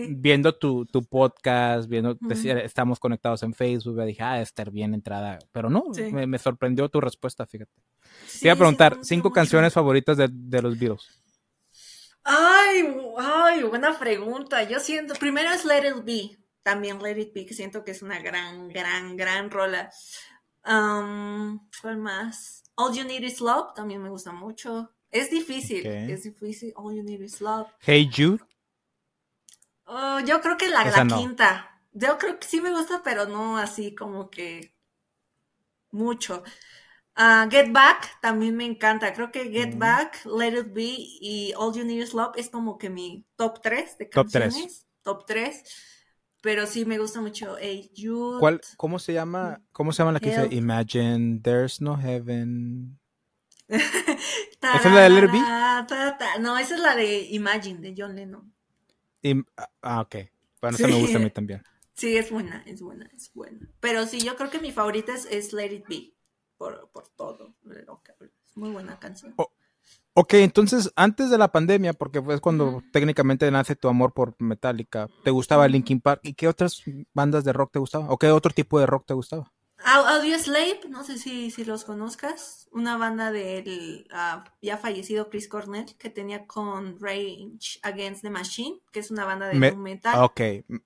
viendo 0.10 0.56
tu, 0.56 0.86
tu, 0.86 1.04
podcast, 1.04 1.90
viendo, 1.90 2.18
estamos 2.64 3.00
conectados 3.00 3.44
en 3.44 3.54
Facebook, 3.54 4.02
dije, 4.04 4.24
ah, 4.24 4.42
estar 4.42 4.72
bien 4.72 4.94
entrada. 4.94 5.40
Pero 5.52 5.70
no, 5.70 5.86
me, 6.12 6.38
sorprendió 6.38 6.88
tu 6.90 7.02
respuesta, 7.02 7.46
fíjate. 7.46 7.72
Te 8.40 8.48
iba 8.48 8.54
a 8.54 8.58
preguntar, 8.58 9.00
cinco 9.02 9.32
canciones 9.32 9.74
favoritas 9.74 10.18
de, 10.18 10.30
de 10.32 10.62
los 10.62 10.80
Beatles. 10.80 11.24
Ay, 12.24 12.96
ay, 13.18 13.64
buena 13.64 14.00
pregunta. 14.00 14.64
Yo 14.64 14.80
siento, 14.80 15.14
primero 15.16 15.52
es 15.52 15.66
Let 15.66 15.90
It 15.90 16.06
Be, 16.06 16.38
también 16.64 17.02
Let 17.02 17.20
It 17.20 17.34
Be, 17.34 17.46
que 17.46 17.54
siento 17.54 17.84
que 17.84 17.92
es 17.92 18.02
una 18.02 18.20
gran, 18.20 18.70
gran, 18.70 19.18
gran 19.18 19.52
rola. 19.52 19.92
Um, 20.66 21.60
¿Cuál 21.82 21.98
más? 21.98 22.64
All 22.76 22.96
You 22.96 23.04
Need 23.04 23.24
Is 23.24 23.42
Love 23.42 23.74
también 23.74 24.02
me 24.02 24.10
gusta 24.10 24.32
mucho. 24.32 24.92
Es 25.12 25.30
difícil, 25.30 25.86
es 25.86 26.24
difícil. 26.24 26.74
All 26.76 26.96
You 26.96 27.04
Need 27.04 27.22
Is 27.22 27.42
Love. 27.42 27.68
Hey 27.80 28.10
Jude. 28.12 28.44
Oh, 29.86 30.20
yo 30.20 30.42
creo 30.42 30.58
que 30.58 30.70
la, 30.70 30.86
la 30.86 31.06
quinta. 31.06 31.82
Yo 31.92 32.18
creo 32.18 32.40
que 32.40 32.48
sí 32.48 32.62
me 32.62 32.72
gusta, 32.72 33.02
pero 33.04 33.28
no 33.28 33.58
así 33.58 33.94
como 33.94 34.30
que 34.30 34.74
mucho. 35.92 36.44
Uh, 37.16 37.48
Get 37.52 37.72
Back 37.72 38.20
también 38.22 38.56
me 38.56 38.66
encanta. 38.66 39.14
Creo 39.14 39.32
que 39.32 39.52
Get 39.52 39.78
Back, 39.78 40.26
Let 40.26 40.58
It 40.58 40.74
Be 40.74 40.96
y 40.98 41.54
All 41.56 41.74
You 41.76 41.86
Need 41.86 42.02
Is 42.02 42.14
Love 42.14 42.36
es 42.38 42.50
como 42.50 42.80
que 42.80 42.90
mi 42.90 43.28
top 43.36 43.62
3 43.62 43.98
de 44.00 44.10
canciones. 44.10 44.88
Top 45.04 45.26
3. 45.28 45.64
Pero 46.44 46.68
sí 46.68 46.84
me 46.84 47.00
gusta 47.00 47.22
mucho 47.22 47.56
Hey 47.58 47.90
Jude. 47.96 48.42
¿Cuál, 48.42 48.60
¿Cómo 48.76 49.00
se 49.00 49.14
llama? 49.14 49.62
¿Cómo 49.72 49.94
se 49.94 50.00
llama 50.00 50.12
la 50.12 50.20
que 50.20 50.28
dice 50.28 50.50
Imagine 50.52 51.40
There's 51.42 51.80
No 51.80 51.96
Heaven? 51.96 53.00
¿Esa 53.70 54.76
es 54.76 54.86
la 54.86 55.02
de 55.04 55.10
Let 55.10 55.24
It 55.24 55.32
Be? 55.32 55.40
No, 56.42 56.58
esa 56.58 56.76
es 56.76 56.82
la 56.82 56.98
de 56.98 57.30
Imagine 57.30 57.80
de 57.80 57.96
John 57.98 58.18
Lennon. 58.18 58.54
ah, 59.82 60.02
ok. 60.02 60.16
Bueno, 60.60 60.76
esa 60.76 60.88
me 60.90 61.00
gusta 61.00 61.18
a 61.18 61.22
mí 61.22 61.30
también. 61.30 61.64
Sí, 61.96 62.18
es 62.18 62.32
buena, 62.32 62.64
es 62.66 62.82
buena, 62.82 63.08
es 63.16 63.32
buena. 63.36 63.70
Pero 63.80 64.08
sí, 64.08 64.20
yo 64.20 64.36
creo 64.36 64.50
que 64.50 64.58
mi 64.58 64.72
favorita 64.72 65.14
es 65.14 65.54
Let 65.54 65.72
It 65.72 65.88
Be 65.88 66.14
por, 66.58 66.90
todo. 67.16 67.54
Es 67.70 68.58
muy 68.58 68.72
buena 68.72 68.98
canción. 69.00 69.36
Ok, 70.14 70.34
entonces 70.36 70.92
antes 70.96 71.30
de 71.30 71.38
la 71.38 71.52
pandemia, 71.52 71.94
porque 71.94 72.22
fue 72.22 72.40
cuando 72.40 72.84
técnicamente 72.92 73.50
nace 73.52 73.76
tu 73.76 73.88
amor 73.88 74.14
por 74.14 74.36
Metallica, 74.40 75.10
¿te 75.24 75.32
gustaba 75.32 75.68
Linkin 75.68 76.02
Park? 76.02 76.22
¿Y 76.24 76.34
qué 76.34 76.48
otras 76.48 76.84
bandas 77.14 77.44
de 77.44 77.54
rock 77.54 77.74
te 77.74 77.80
gustaban? 77.80 78.08
¿O 78.10 78.18
qué 78.18 78.30
otro 78.32 78.54
tipo 78.54 78.80
de 78.80 78.86
rock 78.86 79.06
te 79.08 79.14
gustaba? 79.14 79.52
Audio 79.86 80.40
Slave, 80.40 80.82
no 80.90 81.04
sé 81.04 81.18
si, 81.18 81.52
si 81.52 81.66
los 81.66 81.84
conozcas, 81.84 82.70
una 82.72 82.98
banda 82.98 83.32
del 83.32 84.08
uh, 84.12 84.42
ya 84.62 84.78
fallecido 84.78 85.30
Chris 85.30 85.50
Cornell 85.50 85.96
que 85.98 86.10
tenía 86.10 86.48
con 86.48 86.98
Rage 87.02 87.80
Against 87.82 88.22
the 88.22 88.30
Machine, 88.30 88.80
que 88.92 89.02
es 89.02 89.12
una 89.12 89.26
banda 89.26 89.48
de 89.48 89.56
metal. 89.56 90.24
Ok, 90.24 90.42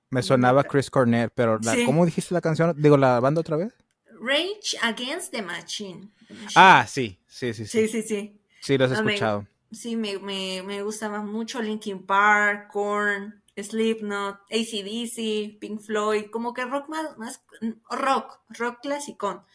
me 0.10 0.24
sonaba 0.24 0.63
Chris 0.63 0.89
Cornell, 0.89 1.29
pero 1.29 1.60
¿cómo 1.86 2.05
dijiste 2.05 2.34
la 2.34 2.41
canción? 2.41 2.74
Digo, 2.77 2.98
¿la 2.98 3.19
banda 3.19 3.41
otra 3.41 3.57
vez? 3.57 3.74
Rage 4.19 4.77
Against 4.81 5.31
the 5.31 5.43
Machine. 5.43 6.10
Ah, 6.55 6.86
sí, 6.88 7.19
sí, 7.27 7.53
sí. 7.53 7.65
Sí, 7.67 7.88
sí, 7.88 8.01
sí. 8.01 8.07
Sí, 8.07 8.37
lo 8.75 8.86
has 8.86 8.91
escuchado. 8.91 9.45
sí, 9.71 9.95
me, 9.95 10.17
me, 10.17 10.63
me, 10.63 10.81
gustaba 10.81 11.21
mucho 11.21 11.62
Linkin 11.62 12.05
Park, 12.05 12.69
Korn, 12.71 13.43
Slipknot, 13.55 14.39
ACDC, 14.50 15.59
Pink 15.59 15.81
Floyd, 15.81 16.25
como 16.31 16.53
que 16.53 16.65
rock 16.65 16.89
más, 16.89 17.17
más 17.17 17.43
rock, 17.89 18.39
rock 18.50 18.79
clásico. 18.81 19.45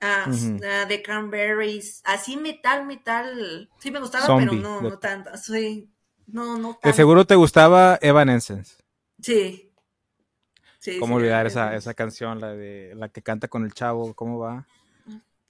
Ah, 0.00 0.26
uh, 0.28 0.88
The 0.88 1.02
Cranberries, 1.02 2.02
así 2.04 2.36
metal, 2.36 2.86
metal. 2.86 3.70
Sí 3.78 3.90
me 3.90 4.00
gustaba, 4.00 4.36
pero 4.38 4.52
no, 4.52 4.80
no 4.80 4.98
tanto. 4.98 5.36
Sí, 5.36 5.90
no, 6.26 6.58
no 6.58 6.72
tanto. 6.72 6.88
De 6.88 6.92
seguro 6.94 7.26
te 7.26 7.34
gustaba 7.34 7.98
Evanescence. 8.02 8.76
Sí, 9.20 9.66
¿Cómo 11.00 11.16
olvidar 11.16 11.46
esa, 11.46 11.74
esa 11.74 11.94
canción, 11.94 12.40
la 12.40 12.52
de 12.52 12.94
la 12.94 13.08
que 13.08 13.22
canta 13.22 13.48
con 13.48 13.64
el 13.64 13.72
chavo? 13.72 14.14
¿Cómo 14.14 14.38
va? 14.38 14.66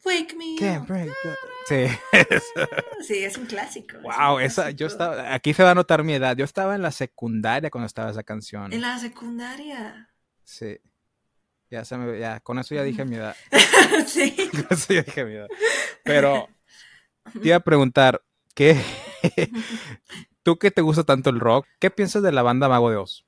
Wake 0.06 0.36
me 0.36 0.56
Sí. 1.66 1.86
sí, 3.02 3.24
es 3.24 3.36
un 3.36 3.46
clásico. 3.46 3.96
Wow, 4.02 4.38
esa, 4.38 4.70
yo 4.70 4.86
estaba, 4.86 5.34
aquí 5.34 5.52
se 5.52 5.64
va 5.64 5.72
a 5.72 5.74
notar 5.74 6.04
mi 6.04 6.14
edad. 6.14 6.36
Yo 6.36 6.44
estaba 6.44 6.76
en 6.76 6.82
la 6.82 6.92
secundaria 6.92 7.70
cuando 7.70 7.86
estaba 7.86 8.10
esa 8.10 8.22
canción. 8.22 8.72
En 8.72 8.82
la 8.82 8.98
secundaria. 9.00 10.08
Sí. 10.44 10.78
Ya 11.68 11.84
se 11.84 11.96
me, 11.96 12.20
ya, 12.20 12.38
con 12.38 12.60
eso 12.60 12.76
ya 12.76 12.84
dije 12.84 13.04
mi 13.04 13.16
edad. 13.16 13.34
sí. 14.06 14.36
Con 14.52 14.66
eso 14.70 14.94
ya 14.94 15.02
dije 15.02 15.24
mi 15.24 15.32
edad. 15.32 15.48
Pero 16.04 16.48
te 17.32 17.48
iba 17.48 17.56
a 17.56 17.60
preguntar, 17.60 18.22
¿qué? 18.54 18.80
¿Tú 20.44 20.56
que 20.56 20.70
te 20.70 20.82
gusta 20.82 21.02
tanto 21.02 21.30
el 21.30 21.40
rock? 21.40 21.66
¿Qué 21.80 21.90
piensas 21.90 22.22
de 22.22 22.30
la 22.30 22.42
banda 22.42 22.68
Mago 22.68 22.90
de 22.90 22.96
Oz? 22.98 23.26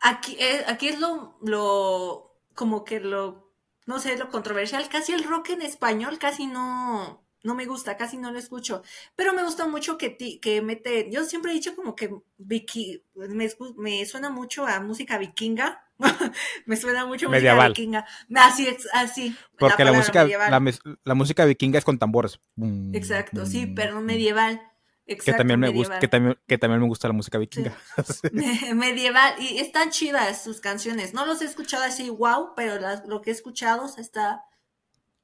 Aquí 0.00 0.36
es, 0.40 0.68
aquí 0.68 0.88
es 0.88 0.98
lo, 0.98 1.38
lo, 1.42 2.40
como 2.56 2.84
que 2.84 2.98
lo, 2.98 3.51
no 3.92 4.00
sé, 4.00 4.16
lo 4.16 4.30
controversial. 4.30 4.88
Casi 4.88 5.12
el 5.12 5.24
rock 5.24 5.50
en 5.50 5.60
español 5.60 6.18
casi 6.18 6.46
no, 6.46 7.22
no 7.42 7.54
me 7.54 7.66
gusta, 7.66 7.98
casi 7.98 8.16
no 8.16 8.32
lo 8.32 8.38
escucho. 8.38 8.82
Pero 9.16 9.34
me 9.34 9.44
gusta 9.44 9.66
mucho 9.66 9.98
que, 9.98 10.16
que 10.16 10.62
mete, 10.62 11.10
yo 11.10 11.24
siempre 11.24 11.52
he 11.52 11.54
dicho 11.54 11.76
como 11.76 11.94
que 11.94 12.10
Vicky, 12.38 13.04
me, 13.14 13.50
me 13.76 14.06
suena 14.06 14.30
mucho 14.30 14.66
a 14.66 14.80
música 14.80 15.18
vikinga. 15.18 15.84
me 16.66 16.76
suena 16.76 17.04
mucho 17.04 17.26
a 17.26 17.30
música 17.30 17.68
vikinga. 17.68 18.06
Así, 18.34 18.66
así. 18.94 19.36
Porque 19.58 19.84
la, 19.84 19.92
música, 19.92 20.26
la, 21.04 21.14
música 21.14 21.44
vikinga 21.44 21.78
es 21.78 21.84
con 21.84 21.98
tambores. 21.98 22.40
Exacto, 22.94 23.44
sí, 23.44 23.66
pero 23.66 24.00
medieval 24.00 24.71
que 25.06 25.32
también 25.32 25.58
me 25.58 25.68
gusta, 25.68 25.98
que 25.98 26.08
también, 26.08 26.38
que 26.46 26.58
también 26.58 26.80
me 26.80 26.86
gusta 26.86 27.08
la 27.08 27.14
música 27.14 27.38
vikinga. 27.38 27.76
medieval, 28.74 29.34
y 29.38 29.58
están 29.58 29.90
chidas 29.90 30.42
sus 30.42 30.60
canciones. 30.60 31.14
No 31.14 31.26
los 31.26 31.42
he 31.42 31.44
escuchado 31.44 31.84
así, 31.84 32.08
wow, 32.10 32.54
pero 32.56 32.74
lo 33.06 33.20
que 33.20 33.30
he 33.30 33.32
escuchado 33.32 33.86
está, 33.98 34.44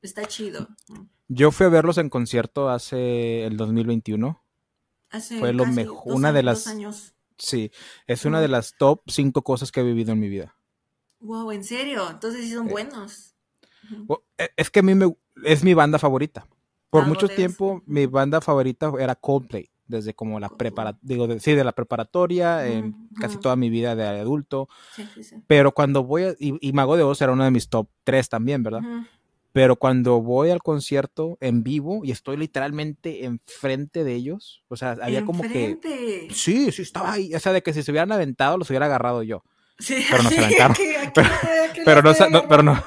está 0.03 0.27
chido. 0.27 0.69
Yo 1.29 1.51
fui 1.51 1.67
a 1.67 1.69
verlos 1.69 1.99
en 1.99 2.11
concierto 2.11 2.69
hace 2.69 3.45
el 3.45 3.57
2021. 3.57 4.43
Hace 5.11 5.39
Fue 5.39 5.53
lo 5.53 5.65
mejor, 5.67 6.03
una 6.15 6.33
de 6.33 6.43
las 6.43 6.67
años. 6.67 7.15
Sí, 7.39 7.71
es 8.07 8.25
una 8.25 8.41
de 8.41 8.49
las 8.49 8.75
top 8.77 9.03
cinco 9.07 9.43
cosas 9.43 9.71
que 9.71 9.81
he 9.81 9.85
vivido 9.85 10.13
en 10.13 10.21
mi 10.21 10.29
vida. 10.29 10.57
Wow, 11.21 11.53
¿en 11.53 11.65
serio? 11.65 12.11
Entonces 12.11 12.45
sí 12.45 12.53
son 12.53 12.69
buenos. 12.69 13.35
E, 14.37 14.51
es 14.57 14.71
que 14.71 14.81
a 14.81 14.83
mí 14.83 14.95
me, 14.95 15.17
es 15.45 15.63
mi 15.63 15.75
banda 15.75 15.99
favorita. 15.99 16.47
Por 16.91 17.07
mucho 17.07 17.29
tiempo 17.29 17.83
mi 17.87 18.07
banda 18.07 18.41
favorita 18.41 18.93
era 18.99 19.15
Coldplay, 19.15 19.71
desde 19.87 20.15
como 20.15 20.41
la 20.41 20.49
prepara, 20.49 20.97
digo, 21.03 21.27
de, 21.27 21.41
sí, 21.41 21.53
de 21.53 21.65
la 21.65 21.73
preparatoria, 21.73 22.67
en 22.67 23.09
casi 23.21 23.39
toda 23.39 23.57
mi 23.57 23.71
vida 23.71 23.95
de 23.95 24.07
adulto. 24.07 24.69
Pero 25.47 25.73
cuando 25.73 26.05
voy 26.05 26.23
a, 26.25 26.35
y, 26.39 26.73
Mago 26.73 26.97
de 26.97 27.03
Oz 27.03 27.21
era 27.21 27.33
uno 27.33 27.45
de 27.45 27.51
mis 27.51 27.69
top 27.69 27.89
tres 28.05 28.29
también, 28.29 28.63
¿verdad? 28.63 28.83
Pero 29.53 29.77
cuando 29.77 30.21
voy 30.21 30.51
al 30.51 30.63
concierto 30.63 31.37
en 31.41 31.63
vivo 31.63 32.03
y 32.05 32.11
estoy 32.11 32.37
literalmente 32.37 33.25
enfrente 33.25 34.05
de 34.05 34.15
ellos, 34.15 34.63
o 34.69 34.77
sea, 34.77 34.97
había 35.03 35.25
como 35.25 35.43
que... 35.43 35.79
Sí, 36.33 36.71
sí, 36.71 36.83
estaba 36.83 37.13
ahí. 37.13 37.35
O 37.35 37.41
sea, 37.41 37.53
de 37.53 37.63
que 37.63 37.73
si 37.73 37.83
se 37.83 37.91
hubieran 37.91 38.13
aventado, 38.13 38.57
los 38.59 38.71
hubiera 38.71 38.87
agarrado 38.87 39.23
yo. 39.23 39.43
Sí, 39.79 40.05
pero 40.11 40.23
no 40.23 40.31
se 40.31 40.45
aventaron. 40.45 40.77
pero, 41.85 42.03
no, 42.03 42.49
pero 42.49 42.63
no, 42.63 42.85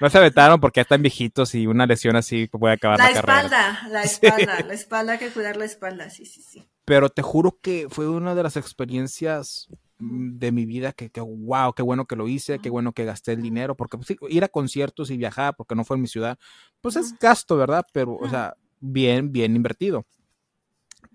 no 0.00 0.10
se 0.10 0.18
aventaron 0.18 0.60
porque 0.60 0.78
ya 0.78 0.82
están 0.82 1.02
viejitos 1.02 1.54
y 1.54 1.66
una 1.66 1.86
lesión 1.86 2.16
así 2.16 2.46
puede 2.46 2.74
acabar 2.74 2.98
la, 2.98 3.04
la 3.06 3.10
espalda, 3.10 3.88
La 3.90 4.02
espalda, 4.04 4.60
la 4.60 4.74
espalda, 4.74 5.12
hay 5.14 5.18
que 5.18 5.30
cuidar 5.30 5.56
la 5.56 5.64
espalda, 5.64 6.10
sí, 6.10 6.24
sí, 6.24 6.42
sí. 6.42 6.68
Pero 6.84 7.10
te 7.10 7.22
juro 7.22 7.58
que 7.60 7.88
fue 7.90 8.08
una 8.08 8.34
de 8.34 8.42
las 8.42 8.56
experiencias 8.56 9.68
de 9.98 10.52
mi 10.52 10.64
vida 10.64 10.92
que, 10.92 11.10
que, 11.10 11.20
wow, 11.20 11.72
qué 11.72 11.82
bueno 11.82 12.06
que 12.06 12.14
lo 12.14 12.28
hice, 12.28 12.60
qué 12.60 12.70
bueno 12.70 12.92
que 12.92 13.04
gasté 13.04 13.32
el 13.32 13.42
dinero, 13.42 13.74
porque 13.74 13.98
pues, 13.98 14.16
ir 14.28 14.44
a 14.44 14.48
conciertos 14.48 15.10
y 15.10 15.16
viajar, 15.16 15.54
porque 15.56 15.74
no 15.74 15.84
fue 15.84 15.96
en 15.96 16.02
mi 16.02 16.08
ciudad, 16.08 16.38
pues 16.80 16.96
es 16.96 17.18
gasto, 17.18 17.56
¿verdad? 17.56 17.84
Pero, 17.92 18.14
o 18.14 18.28
sea, 18.28 18.54
bien, 18.80 19.32
bien 19.32 19.56
invertido. 19.56 20.06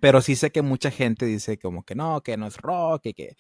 Pero 0.03 0.21
sí 0.21 0.35
sé 0.35 0.51
que 0.51 0.61
mucha 0.61 0.91
gente 0.91 1.25
dice 1.25 1.57
como 1.57 1.85
que 1.85 1.95
no, 1.95 2.19
que 2.19 2.35
no 2.35 2.45
es 2.45 2.57
rock 2.57 3.05
y 3.05 3.13
que 3.13 3.37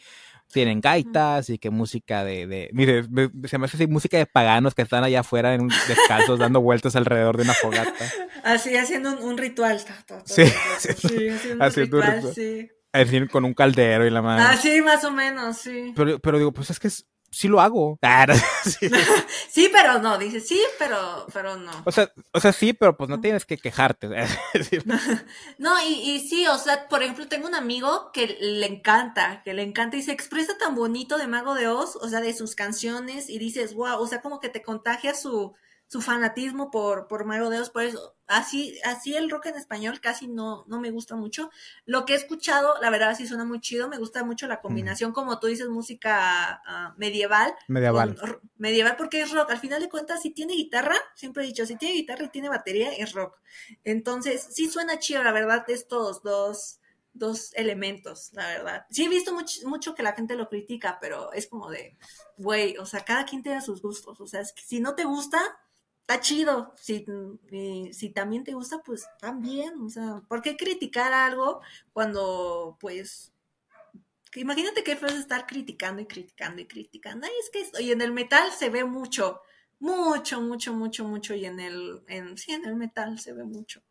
tienen 0.49 0.79
gaitas 0.79 1.49
y 1.49 1.57
que 1.57 1.69
música 1.69 2.23
de, 2.23 2.47
de 2.47 2.69
mire, 2.71 3.03
se 3.49 3.57
me 3.57 3.65
hace 3.65 3.75
así 3.75 3.87
música 3.87 4.17
de 4.17 4.25
paganos 4.25 4.73
que 4.73 4.83
están 4.83 5.03
allá 5.03 5.19
afuera 5.19 5.55
en 5.55 5.67
descalzos 5.67 6.39
dando 6.39 6.61
vueltas 6.61 6.95
alrededor 6.95 7.35
de 7.35 7.43
una 7.43 7.53
fogata. 7.53 8.05
Así, 8.45 8.77
haciendo 8.77 9.11
un, 9.11 9.37
ritual. 9.37 9.77
sí, 10.23 10.45
sí, 10.77 11.27
haciendo, 11.59 11.65
un 11.65 11.73
ritual, 11.73 12.33
sí. 12.33 12.69
Así, 12.93 13.27
con 13.27 13.43
un 13.43 13.53
caldero 13.53 14.07
y 14.07 14.09
la 14.09 14.21
madre. 14.21 14.45
Así, 14.45 14.81
más 14.81 15.03
o 15.03 15.11
menos, 15.11 15.57
sí. 15.57 15.91
Pero, 15.97 16.17
pero 16.19 16.37
digo, 16.37 16.53
pues 16.53 16.69
es 16.69 16.79
que 16.79 16.87
es, 16.87 17.05
sí 17.33 17.47
lo 17.47 17.59
hago. 17.59 17.99
Ah, 18.13 18.27
sí. 19.49 19.69
pero 19.71 19.99
no, 19.99 20.17
dice 20.17 20.39
sí, 20.39 20.61
pero, 20.77 21.25
pero 21.33 21.57
no. 21.57 21.71
O 21.83 21.91
sea, 21.91 22.11
o 22.31 22.39
sea, 22.39 22.53
sí, 22.53 22.73
pero 22.73 22.95
pues 22.95 23.09
no 23.09 23.19
tienes 23.19 23.45
que 23.45 23.57
quejarte. 23.57 24.07
no, 25.57 25.81
y, 25.81 26.11
y 26.11 26.19
sí, 26.19 26.45
o 26.47 26.57
sea, 26.57 26.87
por 26.87 27.01
ejemplo, 27.01 27.27
tengo 27.27 27.47
un 27.47 27.55
amigo 27.55 28.11
que 28.13 28.37
le 28.39 28.67
encanta, 28.67 29.41
que 29.43 29.53
le 29.53 29.63
encanta 29.63 29.97
y 29.97 30.03
se 30.03 30.11
expresa 30.11 30.57
tan 30.57 30.75
bonito 30.75 31.17
de 31.17 31.27
Mago 31.27 31.55
de 31.55 31.67
Oz, 31.67 31.95
o 31.95 32.07
sea, 32.07 32.21
de 32.21 32.33
sus 32.33 32.55
canciones, 32.55 33.29
y 33.29 33.39
dices, 33.39 33.73
wow, 33.73 33.99
o 33.99 34.07
sea, 34.07 34.21
como 34.21 34.39
que 34.39 34.49
te 34.49 34.61
contagia 34.61 35.15
su, 35.15 35.53
su 35.87 36.01
fanatismo 36.01 36.71
por, 36.71 37.07
por 37.07 37.25
Mago 37.25 37.49
de 37.49 37.59
Oz, 37.59 37.69
por 37.69 37.83
eso, 37.83 38.15
así, 38.25 38.79
así 38.83 39.15
el 39.15 39.29
rock 39.29 39.47
en 39.47 39.55
español 39.55 40.01
casi 40.01 40.27
no, 40.27 40.65
no 40.67 40.79
me 40.79 40.89
gusta 40.89 41.15
mucho. 41.15 41.51
Lo 41.85 42.05
que 42.05 42.13
he 42.13 42.15
escuchado, 42.15 42.73
la 42.81 42.89
verdad 42.89 43.15
sí 43.15 43.27
suena 43.27 43.45
muy 43.45 43.59
chido, 43.59 43.87
me 43.89 43.97
gusta 43.97 44.23
mucho 44.23 44.47
la 44.47 44.61
combinación, 44.61 45.11
como 45.11 45.39
tú 45.39 45.47
dices, 45.47 45.69
música 45.69 46.61
ah, 46.65 46.95
medieval. 46.97 47.53
Medieval. 47.67 48.17
medieval 48.57 48.95
porque 48.97 49.21
es 49.21 49.31
rock, 49.31 49.51
al 49.51 49.59
final 49.59 49.81
de 49.81 49.89
cuentas, 49.89 50.21
si 50.21 50.31
tiene 50.31 50.53
guitarra, 50.53 50.95
siempre 51.15 51.43
he 51.43 51.47
dicho, 51.47 51.65
si 51.65 51.75
tiene 51.75 51.95
guitarra 51.95 52.25
y 52.25 52.29
tiene 52.29 52.49
batería, 52.49 52.91
es 52.91 53.13
rock. 53.13 53.39
Entonces, 53.83 54.47
sí 54.51 54.69
suena 54.69 54.99
chido, 54.99 55.23
la 55.23 55.31
verdad, 55.31 55.63
estos 55.67 56.23
dos 56.23 56.79
dos 57.13 57.53
elementos, 57.53 58.31
la 58.33 58.47
verdad. 58.47 58.85
Sí 58.89 59.05
he 59.05 59.09
visto 59.09 59.33
mucho, 59.33 59.67
mucho 59.67 59.93
que 59.93 60.03
la 60.03 60.13
gente 60.13 60.35
lo 60.35 60.49
critica, 60.49 60.97
pero 60.99 61.31
es 61.31 61.47
como 61.47 61.69
de, 61.69 61.95
güey, 62.37 62.77
o 62.77 62.85
sea, 62.85 63.05
cada 63.05 63.25
quien 63.25 63.43
tiene 63.43 63.61
sus 63.61 63.81
gustos, 63.81 64.19
o 64.19 64.25
sea, 64.25 64.41
es 64.41 64.51
que 64.51 64.63
si 64.63 64.79
no 64.79 64.95
te 64.95 65.03
gusta, 65.03 65.39
está 66.07 66.19
chido. 66.19 66.73
Si, 66.77 67.05
si 67.91 68.09
también 68.09 68.43
te 68.43 68.53
gusta, 68.53 68.81
pues 68.83 69.07
también. 69.19 69.81
O 69.81 69.89
sea, 69.89 70.21
¿por 70.27 70.41
qué 70.41 70.55
criticar 70.55 71.13
algo 71.13 71.61
cuando, 71.93 72.77
pues, 72.79 73.33
imagínate 74.35 74.83
qué 74.83 74.95
feo 74.95 75.09
es 75.09 75.15
estar 75.15 75.45
criticando 75.45 76.01
y 76.01 76.05
criticando 76.05 76.61
y 76.61 76.65
criticando. 76.65 77.27
Ay, 77.27 77.33
es 77.41 77.49
que 77.49 77.61
esto, 77.61 77.81
y 77.81 77.91
en 77.91 78.01
el 78.01 78.11
metal 78.11 78.51
se 78.51 78.69
ve 78.69 78.83
mucho, 78.83 79.41
mucho, 79.79 80.41
mucho, 80.41 80.73
mucho, 80.73 81.05
mucho, 81.05 81.33
y 81.35 81.45
en 81.45 81.59
el, 81.59 82.03
en, 82.07 82.37
sí, 82.37 82.51
en 82.51 82.65
el 82.65 82.75
metal 82.75 83.19
se 83.19 83.33
ve 83.33 83.43
mucho. 83.43 83.81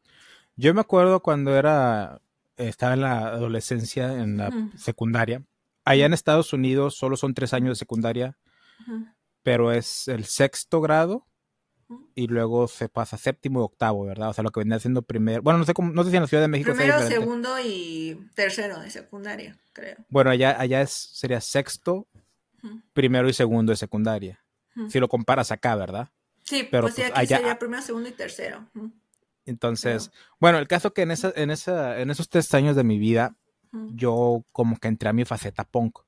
Yo 0.56 0.74
me 0.74 0.80
acuerdo 0.80 1.20
cuando 1.20 1.56
era, 1.56 2.20
estaba 2.56 2.94
en 2.94 3.00
la 3.00 3.28
adolescencia, 3.28 4.12
en 4.12 4.36
la 4.36 4.50
secundaria. 4.76 5.42
Allá 5.84 6.06
en 6.06 6.12
Estados 6.12 6.52
Unidos 6.52 6.96
solo 6.96 7.16
son 7.16 7.34
tres 7.34 7.54
años 7.54 7.70
de 7.70 7.76
secundaria, 7.76 8.36
pero 9.42 9.72
es 9.72 10.08
el 10.08 10.24
sexto 10.26 10.80
grado 10.80 11.26
y 12.14 12.26
luego 12.26 12.68
se 12.68 12.88
pasa 12.88 13.16
séptimo 13.16 13.60
y 13.60 13.64
octavo, 13.64 14.04
¿verdad? 14.04 14.30
O 14.30 14.32
sea, 14.32 14.44
lo 14.44 14.50
que 14.50 14.60
venía 14.60 14.76
haciendo 14.76 15.02
primero. 15.02 15.42
Bueno, 15.42 15.58
no 15.58 15.64
sé 15.64 15.74
cómo, 15.74 15.92
no 15.92 16.04
sé 16.04 16.10
si 16.10 16.16
en 16.16 16.22
la 16.22 16.28
Ciudad 16.28 16.42
de 16.42 16.48
México. 16.48 16.72
Primero, 16.72 17.00
segundo 17.06 17.58
y 17.60 18.28
tercero 18.34 18.80
de 18.80 18.90
secundaria, 18.90 19.56
creo. 19.72 19.96
Bueno, 20.08 20.30
allá, 20.30 20.60
allá 20.60 20.82
es, 20.82 20.90
sería 20.90 21.40
sexto, 21.40 22.06
primero 22.92 23.28
y 23.28 23.32
segundo 23.32 23.70
de 23.72 23.76
secundaria. 23.76 24.42
Si 24.88 24.98
lo 24.98 25.08
comparas 25.08 25.52
acá, 25.52 25.76
¿verdad? 25.76 26.08
Sí, 26.44 26.66
pero 26.70 26.84
pues, 26.84 26.94
sí, 26.94 27.02
pues 27.02 27.12
aquí 27.14 27.26
sería 27.26 27.58
primero, 27.58 27.82
segundo 27.82 28.08
y 28.08 28.12
tercero. 28.12 28.66
Entonces, 29.44 30.10
bueno, 30.40 30.58
el 30.58 30.66
caso 30.68 30.94
que 30.94 31.02
en 31.02 31.10
esa, 31.10 31.32
en 31.36 31.50
esa, 31.50 32.00
en 32.00 32.10
esos 32.10 32.28
tres 32.28 32.52
años 32.54 32.74
de 32.74 32.84
mi 32.84 32.98
vida, 32.98 33.36
yo 33.94 34.44
como 34.52 34.78
que 34.78 34.88
entré 34.88 35.08
a 35.08 35.12
mi 35.12 35.24
faceta 35.24 35.64
punk. 35.64 35.98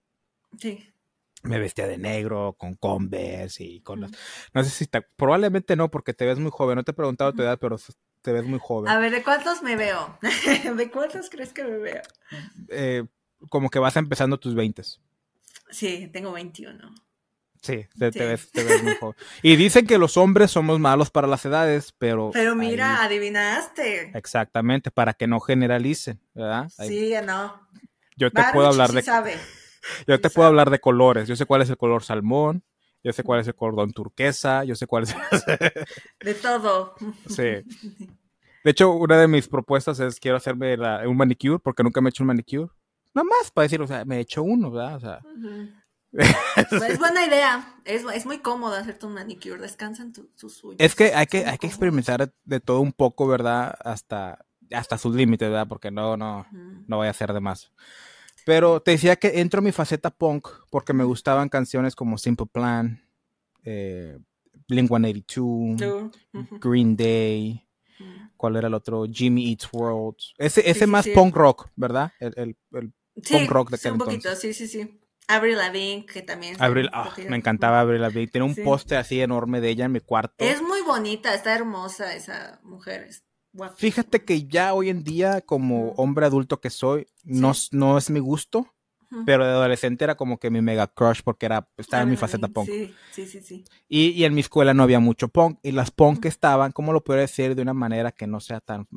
Sí 0.59 0.94
me 1.45 1.59
vestía 1.59 1.87
de 1.87 1.99
negro, 1.99 2.57
con 2.59 2.75
Converse 2.75 3.63
y 3.65 3.81
con 3.81 4.01
las... 4.01 4.11
No 4.53 4.65
sé 4.65 4.71
si 4.71 4.85
está... 4.85 5.03
Probablemente 5.17 5.77
no, 5.77 5.91
porque 5.91 6.15
te 6.15 6.25
ves 6.25 6.39
muy 6.39 6.51
joven. 6.51 6.77
No 6.77 6.85
te 6.85 6.91
he 6.91 6.95
preguntado 6.95 7.33
tu 7.33 7.43
edad, 7.43 7.59
pero 7.61 7.77
te 8.23 8.33
ves 8.33 8.45
muy 8.45 8.59
joven. 8.61 8.91
A 8.91 8.99
ver, 8.99 9.13
¿de 9.13 9.23
cuántos 9.23 9.63
me 9.63 9.77
veo? 9.77 10.19
¿De 10.77 10.91
cuántos 10.91 11.29
crees 11.31 11.53
que 11.53 11.65
me 11.65 11.77
veo? 11.77 12.03
Eh, 12.69 13.05
como 13.51 13.69
que 13.71 13.79
vas 13.79 13.97
empezando 13.97 14.39
tus 14.39 14.55
20. 14.55 14.83
Sí, 15.71 16.09
tengo 16.13 16.33
21. 16.33 16.95
Sí, 17.61 17.87
te, 17.99 18.11
ves, 18.11 18.51
muy 18.83 18.95
joven. 18.97 19.17
Y 19.43 19.57
dicen 19.57 19.87
que 19.87 19.97
los 19.97 20.17
hombres 20.19 20.51
somos 20.51 20.79
malos 20.81 21.11
para 21.11 21.27
las 21.27 21.45
edades, 21.47 21.95
pero... 21.97 22.31
Pero 22.33 22.55
mira, 22.55 23.03
adivinaste. 23.03 24.13
Exactamente, 24.17 24.91
para 24.91 25.15
que 25.15 25.27
no 25.27 25.41
generalicen, 25.41 26.21
¿verdad? 26.35 26.69
Sí, 26.69 27.15
no. 27.25 27.69
Yo 28.17 28.31
te 28.31 28.43
puedo 28.53 28.69
hablar 28.69 28.93
de... 28.93 29.03
Sabe. 29.03 29.37
Yo 30.07 30.21
te 30.21 30.31
puedo 30.31 30.49
hablar 30.49 30.71
de 30.71 30.81
colores. 30.81 31.29
Yo 31.29 31.37
sé 31.37 31.47
cuál 31.47 31.63
es 31.63 31.71
el 31.71 31.77
color 31.77 32.03
salmón. 32.03 32.63
Yo 33.03 33.13
sé 33.13 33.23
cuál 33.23 33.41
es 33.41 33.47
el 33.47 33.55
cordón 33.55 33.93
turquesa. 33.93 34.65
Yo 34.65 34.75
sé 34.75 34.87
cuál 34.87 35.05
es. 35.05 35.15
de 36.21 36.35
todo. 36.35 36.95
Sí. 37.29 37.63
De 38.65 38.71
hecho, 38.71 38.93
una 38.93 39.19
de 39.19 39.29
mis 39.29 39.47
propuestas 39.47 40.01
es 40.01 40.19
quiero 40.19 40.39
hacerme 40.39 40.77
un 41.07 41.17
manicure 41.17 41.59
porque 41.59 41.83
nunca 41.83 42.01
me 42.01 42.09
he 42.09 42.11
hecho 42.11 42.23
un 42.23 42.29
manicure. 42.29 42.71
Nada 43.13 43.29
más 43.29 43.51
para 43.51 43.65
decir, 43.65 43.81
o 43.83 43.87
sea, 43.87 44.05
me 44.07 44.17
he 44.17 44.21
hecho 44.21 44.43
uno, 44.43 44.71
¿verdad? 44.71 44.97
O 44.97 45.01
sea. 45.01 45.21
Es 46.89 46.99
buena 47.01 47.27
idea. 47.27 47.75
Es, 47.85 48.25
muy 48.25 48.39
cómodo 48.39 48.77
hacerte 48.77 49.05
un 49.05 49.15
manicure. 49.15 49.59
Descansan 49.59 50.13
tus 50.13 50.63
uñas. 50.63 50.77
Es 50.79 50.95
que 50.95 51.13
hay 51.13 51.27
que, 51.27 51.45
hay 51.45 51.59
que 51.59 51.67
experimentar 51.67 52.33
de 52.45 52.61
todo 52.61 52.81
un 52.81 52.93
poco, 52.93 53.27
¿verdad? 53.27 53.75
Hasta, 53.85 54.47
hasta 54.71 54.97
sus 54.97 55.15
límites, 55.15 55.49
¿verdad? 55.49 55.67
Porque 55.69 55.91
no, 55.91 56.17
no, 56.17 56.47
no 56.87 56.97
voy 56.97 57.09
a 57.09 57.11
hacer 57.11 57.33
de 57.33 57.41
más. 57.41 57.73
Pero 58.45 58.81
te 58.81 58.93
decía 58.93 59.17
que 59.17 59.41
entro 59.41 59.59
en 59.59 59.65
mi 59.65 59.73
faceta 59.73 60.11
punk 60.11 60.49
porque 60.71 60.93
me 60.93 61.05
gustaban 61.05 61.49
canciones 61.49 61.95
como 61.97 62.19
Simple 62.19 62.47
Plan, 62.47 63.03
eh, 63.65 64.19
Blink 64.69 64.89
182, 64.89 66.11
Green 66.61 66.97
Day. 66.97 67.61
¿Cuál 68.37 68.57
era 68.57 68.69
el 68.69 68.75
otro? 68.75 69.07
Jimmy 69.11 69.51
Eats 69.51 69.69
World. 69.73 70.17
Ese, 70.37 70.69
ese 70.69 70.87
más 70.87 71.09
punk 71.09 71.35
rock, 71.35 71.69
¿verdad? 71.77 72.13
El, 72.21 72.57
el, 72.71 72.93
punk 73.15 73.51
rock 73.51 73.71
de 73.71 73.79
sí, 73.79 73.89
un 73.89 73.99
poquito, 73.99 74.35
sí, 74.37 74.53
sí, 74.53 74.67
sí. 74.69 75.01
Avril 75.27 75.57
Lavigne, 75.57 76.05
que 76.05 76.23
también. 76.23 76.57
Avril, 76.59 76.91
ah, 76.93 77.15
me 77.29 77.37
encantaba 77.37 77.81
Avril 77.81 78.03
Lavigne. 78.03 78.31
Tiene 78.31 78.47
un 78.47 78.55
poste 78.57 78.97
así 78.97 79.21
enorme 79.21 79.61
de 79.61 79.71
ella 79.71 79.87
en 79.87 79.93
mi 79.93 80.01
cuarto. 80.01 80.45
Es 80.45 80.61
muy 80.61 80.83
bonita, 80.83 81.35
está 81.35 81.55
hermosa 81.55 82.15
esa 82.15 82.61
mujer. 82.63 83.09
Fíjate 83.77 84.25
que 84.25 84.47
ya 84.47 84.75
hoy 84.75 84.91
en 84.91 85.05
día, 85.05 85.41
como 85.41 85.91
hombre 85.93 86.27
adulto 86.27 86.61
que 86.61 86.71
soy, 86.71 87.07
no, 87.23 87.53
no 87.73 87.99
es 87.99 88.11
mi 88.11 88.21
gusto, 88.21 88.75
pero 89.25 89.45
de 89.45 89.53
adolescente 89.53 90.05
era 90.05 90.17
como 90.17 90.39
que 90.39 90.51
mi 90.51 90.61
mega 90.61 90.89
crush 90.89 91.21
porque 91.23 91.47
era, 91.47 91.69
estaba 91.77 92.03
en 92.03 92.11
mi 92.11 92.17
faceta 92.17 92.49
punk. 92.49 92.67
Sí, 92.67 92.95
sí, 93.13 93.27
sí, 93.27 93.41
sí. 93.43 93.65
Y, 93.89 94.09
y, 94.09 94.25
en 94.25 94.35
mi 94.35 94.41
escuela 94.41 94.75
no 94.75 94.83
había 94.83 94.99
mucho 94.99 95.29
punk, 95.29 95.59
y 95.63 95.71
las 95.71 95.91
punk 95.91 96.21
que 96.21 96.29
estaban, 96.29 96.73
¿cómo 96.73 96.93
lo 96.93 97.05
puedo 97.05 97.21
decir 97.21 97.55
de 97.55 97.63
una 97.63 97.75
manera 97.75 98.11
que 98.11 98.27
no 98.27 98.41
sea 98.41 98.61
tan, 98.61 98.89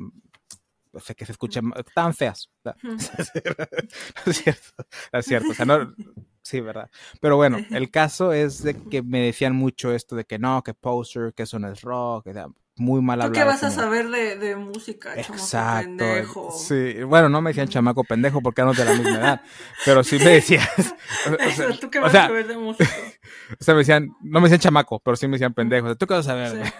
o 0.92 1.00
sea, 1.00 1.14
que 1.14 1.24
se 1.24 1.32
escuche 1.32 1.60
tan 1.94 2.14
feas? 2.14 2.50
no 2.82 2.96
es 2.96 4.42
cierto, 4.42 4.86
no 5.12 5.18
es 5.20 5.26
cierto, 5.26 5.50
o 5.50 5.54
sea, 5.54 5.66
no, 5.66 5.94
sí, 6.42 6.60
¿verdad? 6.60 6.90
Pero 7.20 7.36
bueno, 7.36 7.58
el 7.70 7.90
caso 7.90 8.32
es 8.32 8.62
de 8.62 8.74
que 8.74 9.02
me 9.02 9.20
decían 9.20 9.54
mucho 9.54 9.92
esto 9.92 10.16
de 10.16 10.24
que 10.24 10.38
no, 10.38 10.64
que 10.64 10.74
poser, 10.74 11.32
que 11.32 11.44
eso 11.44 11.60
no 11.60 11.70
es 11.70 11.82
rock, 11.82 12.24
que 12.24 12.34
muy 12.78 13.00
mal 13.00 13.20
hablado. 13.20 13.32
¿Tú 13.32 13.38
qué 13.38 13.44
vas 13.44 13.62
a 13.62 13.70
saber 13.70 14.08
de, 14.08 14.36
de 14.36 14.56
música, 14.56 15.14
Exacto. 15.14 15.86
pendejo? 15.86 16.50
Sí, 16.50 17.02
bueno, 17.02 17.28
no 17.28 17.40
me 17.40 17.50
decían 17.50 17.68
chamaco 17.68 18.04
pendejo 18.04 18.40
porque 18.40 18.60
éramos 18.60 18.76
de 18.76 18.84
la 18.84 18.94
misma 18.94 19.10
edad, 19.16 19.42
pero 19.84 20.04
sí 20.04 20.18
me 20.18 20.30
decían... 20.30 20.66
¿Tú 21.80 21.90
qué 21.90 21.98
vas 21.98 22.14
a 22.14 22.26
saber 22.26 22.46
de 22.46 22.56
música? 22.56 22.88
o 23.60 23.64
sea, 23.64 23.74
me 23.74 23.78
decían, 23.78 24.10
no 24.22 24.40
me 24.40 24.48
decían 24.48 24.60
chamaco, 24.60 25.00
pero 25.00 25.16
sí 25.16 25.26
me 25.26 25.32
decían 25.32 25.54
pendejo. 25.54 25.96
¿Tú 25.96 26.06
qué 26.06 26.14
vas 26.14 26.26
a 26.26 26.30
saber? 26.30 26.72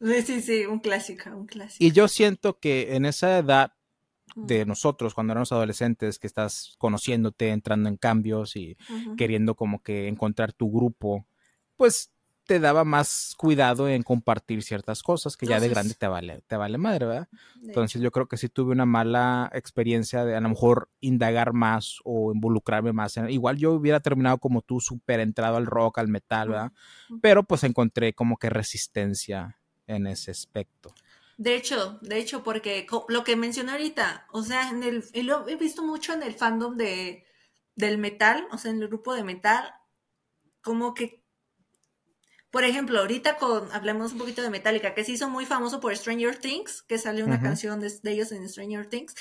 Sí, 0.00 0.22
sí, 0.22 0.40
sí, 0.42 0.66
un 0.66 0.80
clásico, 0.80 1.30
un 1.30 1.46
clásico. 1.46 1.82
Y 1.84 1.92
yo 1.92 2.08
siento 2.08 2.58
que 2.58 2.96
en 2.96 3.06
esa 3.06 3.38
edad 3.38 3.72
de 4.34 4.66
nosotros 4.66 5.14
cuando 5.14 5.32
éramos 5.32 5.52
adolescentes, 5.52 6.18
que 6.18 6.26
estás 6.26 6.74
conociéndote, 6.78 7.50
entrando 7.50 7.88
en 7.88 7.96
cambios 7.96 8.56
y 8.56 8.76
queriendo 9.16 9.54
como 9.54 9.82
que 9.82 10.08
encontrar 10.08 10.52
tu 10.52 10.70
grupo, 10.70 11.26
pues 11.76 12.12
te 12.46 12.60
daba 12.60 12.84
más 12.84 13.34
cuidado 13.36 13.88
en 13.88 14.02
compartir 14.02 14.62
ciertas 14.62 15.02
cosas 15.02 15.36
que 15.36 15.46
ya 15.46 15.58
de 15.58 15.68
grande 15.68 15.94
te 15.94 16.06
vale, 16.06 16.42
te 16.46 16.56
vale 16.56 16.78
madre, 16.78 17.06
¿verdad? 17.06 17.28
Entonces 17.62 18.00
yo 18.00 18.12
creo 18.12 18.28
que 18.28 18.36
sí 18.36 18.48
tuve 18.48 18.72
una 18.72 18.86
mala 18.86 19.50
experiencia 19.52 20.24
de 20.24 20.36
a 20.36 20.40
lo 20.40 20.48
mejor 20.48 20.88
indagar 21.00 21.52
más 21.52 21.98
o 22.04 22.32
involucrarme 22.32 22.92
más. 22.92 23.16
igual 23.28 23.56
yo 23.56 23.72
hubiera 23.72 24.00
terminado 24.00 24.38
como 24.38 24.62
tú, 24.62 24.80
súper 24.80 25.20
entrado 25.20 25.56
al 25.56 25.66
rock, 25.66 25.98
al 25.98 26.08
metal, 26.08 26.50
¿verdad? 26.50 26.72
Pero 27.20 27.42
pues 27.42 27.64
encontré 27.64 28.12
como 28.12 28.36
que 28.36 28.48
resistencia 28.48 29.58
en 29.86 30.06
ese 30.06 30.30
aspecto. 30.30 30.94
De 31.36 31.54
hecho, 31.54 31.98
de 32.00 32.18
hecho, 32.18 32.42
porque 32.42 32.86
lo 33.08 33.24
que 33.24 33.36
mencioné 33.36 33.72
ahorita, 33.72 34.26
o 34.32 34.42
sea, 34.42 34.70
en 34.70 34.82
el, 34.82 35.04
y 35.12 35.22
lo 35.22 35.46
he 35.48 35.56
visto 35.56 35.82
mucho 35.82 36.14
en 36.14 36.22
el 36.22 36.34
fandom 36.34 36.76
de, 36.76 37.26
del 37.74 37.98
metal, 37.98 38.46
o 38.52 38.58
sea, 38.58 38.70
en 38.70 38.80
el 38.80 38.88
grupo 38.88 39.14
de 39.14 39.24
metal, 39.24 39.74
como 40.62 40.94
que 40.94 41.25
por 42.56 42.64
ejemplo, 42.64 43.00
ahorita 43.00 43.36
con, 43.36 43.70
hablemos 43.70 44.12
un 44.12 44.18
poquito 44.18 44.40
de 44.40 44.48
Metallica, 44.48 44.94
que 44.94 45.04
se 45.04 45.12
hizo 45.12 45.28
muy 45.28 45.44
famoso 45.44 45.78
por 45.78 45.94
Stranger 45.94 46.38
Things, 46.38 46.80
que 46.80 46.96
salió 46.96 47.26
una 47.26 47.38
canción 47.38 47.80
de, 47.80 47.92
ellos 48.04 48.32
en 48.32 48.48
Stranger 48.48 48.86
Things. 48.86 49.14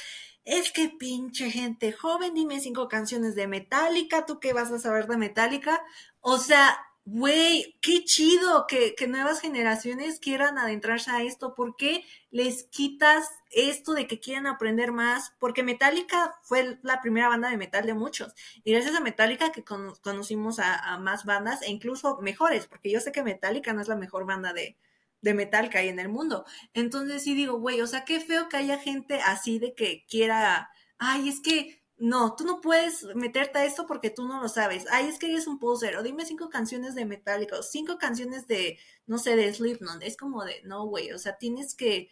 Es 0.45 0.71
que 0.71 0.87
pinche 0.87 1.51
gente 1.51 1.91
joven, 1.91 2.33
dime 2.33 2.61
cinco 2.61 2.87
canciones 2.87 3.35
de 3.35 3.49
Metallica, 3.49 4.25
¿tú 4.25 4.39
qué 4.39 4.53
vas 4.53 4.71
a 4.71 4.79
saber 4.79 5.07
de 5.07 5.17
Metallica? 5.17 5.83
O 6.21 6.37
sea, 6.37 6.77
güey, 7.05 7.77
qué 7.81 8.03
chido 8.03 8.65
que, 8.67 8.95
nuevas 9.07 9.39
generaciones 9.39 10.19
quieran 10.19 10.57
adentrarse 10.57 11.11
a 11.11 11.21
esto. 11.21 11.53
¿Por 11.53 11.75
qué 11.75 12.03
les 12.31 12.63
quitas 12.65 13.29
esto 13.51 13.93
de 13.93 14.07
que 14.07 14.19
quieran 14.19 14.47
aprender 14.47 14.91
más? 14.91 15.33
Porque 15.39 15.63
Metallica 15.63 16.35
fue 16.43 16.79
la 16.81 17.01
primera 17.01 17.29
banda 17.29 17.49
de 17.49 17.57
metal 17.57 17.85
de 17.85 17.93
muchos. 17.93 18.33
Y 18.63 18.71
gracias 18.71 18.95
a 18.95 19.01
Metallica 19.01 19.51
que 19.51 19.63
conocimos 19.63 20.59
a, 20.59 20.97
más 20.97 21.25
bandas 21.25 21.61
e 21.61 21.69
incluso 21.69 22.19
mejores, 22.21 22.65
porque 22.67 22.91
yo 22.91 22.99
sé 22.99 23.11
que 23.11 23.23
Metallica 23.23 23.73
no 23.73 23.81
es 23.81 23.87
la 23.87 23.95
mejor 23.95 24.25
banda 24.25 24.51
de, 24.53 24.75
de 25.21 25.33
metal 25.35 25.69
que 25.69 25.77
hay 25.77 25.89
en 25.89 25.99
el 25.99 26.09
mundo. 26.09 26.45
Entonces 26.73 27.23
sí 27.23 27.35
digo, 27.35 27.59
güey, 27.59 27.81
o 27.81 27.87
sea, 27.87 28.03
qué 28.03 28.19
feo 28.19 28.49
que 28.49 28.57
haya 28.57 28.79
gente 28.79 29.21
así 29.21 29.59
de 29.59 29.75
que 29.75 30.05
quiera, 30.09 30.71
ay, 30.97 31.29
es 31.29 31.39
que 31.39 31.84
no, 31.97 32.35
tú 32.35 32.43
no 32.45 32.61
puedes 32.61 33.03
meterte 33.15 33.59
a 33.59 33.65
esto 33.65 33.85
porque 33.87 34.09
tú 34.09 34.27
no 34.27 34.41
lo 34.41 34.49
sabes. 34.49 34.85
Ay, 34.91 35.07
es 35.07 35.17
que 35.19 35.27
eres 35.27 35.47
un 35.47 35.59
poser. 35.59 35.95
O 35.97 36.03
dime 36.03 36.25
cinco 36.25 36.49
canciones 36.49 36.95
de 36.95 37.05
Metallica 37.05 37.57
o 37.57 37.63
cinco 37.63 37.97
canciones 37.97 38.47
de, 38.47 38.77
no 39.07 39.17
sé, 39.17 39.35
de 39.35 39.53
Slipknot. 39.53 40.03
Es 40.03 40.17
como 40.17 40.43
de, 40.43 40.61
no, 40.63 40.85
güey. 40.87 41.11
O 41.11 41.19
sea, 41.19 41.37
tienes 41.37 41.75
que. 41.75 42.09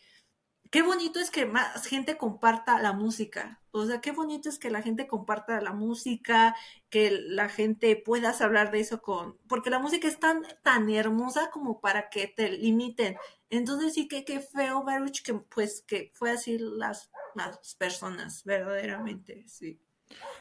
Qué 0.73 0.81
bonito 0.81 1.19
es 1.19 1.29
que 1.29 1.45
más 1.45 1.85
gente 1.85 2.17
comparta 2.17 2.81
la 2.81 2.93
música. 2.93 3.61
O 3.69 3.85
sea, 3.85 4.01
qué 4.01 4.11
bonito 4.11 4.49
es 4.49 4.57
que 4.57 4.71
la 4.71 4.81
gente 4.81 5.05
comparta 5.05 5.61
la 5.61 5.71
música, 5.71 6.55
que 6.89 7.11
la 7.11 7.47
gente 7.47 7.95
puedas 7.95 8.41
hablar 8.41 8.71
de 8.71 8.79
eso 8.79 8.99
con. 8.99 9.37
Porque 9.47 9.69
la 9.69 9.77
música 9.77 10.07
es 10.07 10.19
tan, 10.19 10.41
tan 10.63 10.89
hermosa 10.89 11.51
como 11.51 11.79
para 11.79 12.09
que 12.09 12.25
te 12.25 12.49
limiten. 12.49 13.17
Entonces 13.51 13.93
sí 13.93 14.07
que 14.07 14.25
qué 14.25 14.39
feo, 14.39 14.83
Baruch, 14.83 15.21
que 15.21 15.35
pues 15.35 15.83
que 15.83 16.11
fue 16.15 16.31
así 16.31 16.57
las 16.57 17.11
más 17.35 17.75
personas, 17.75 18.43
verdaderamente, 18.43 19.45
sí. 19.47 19.79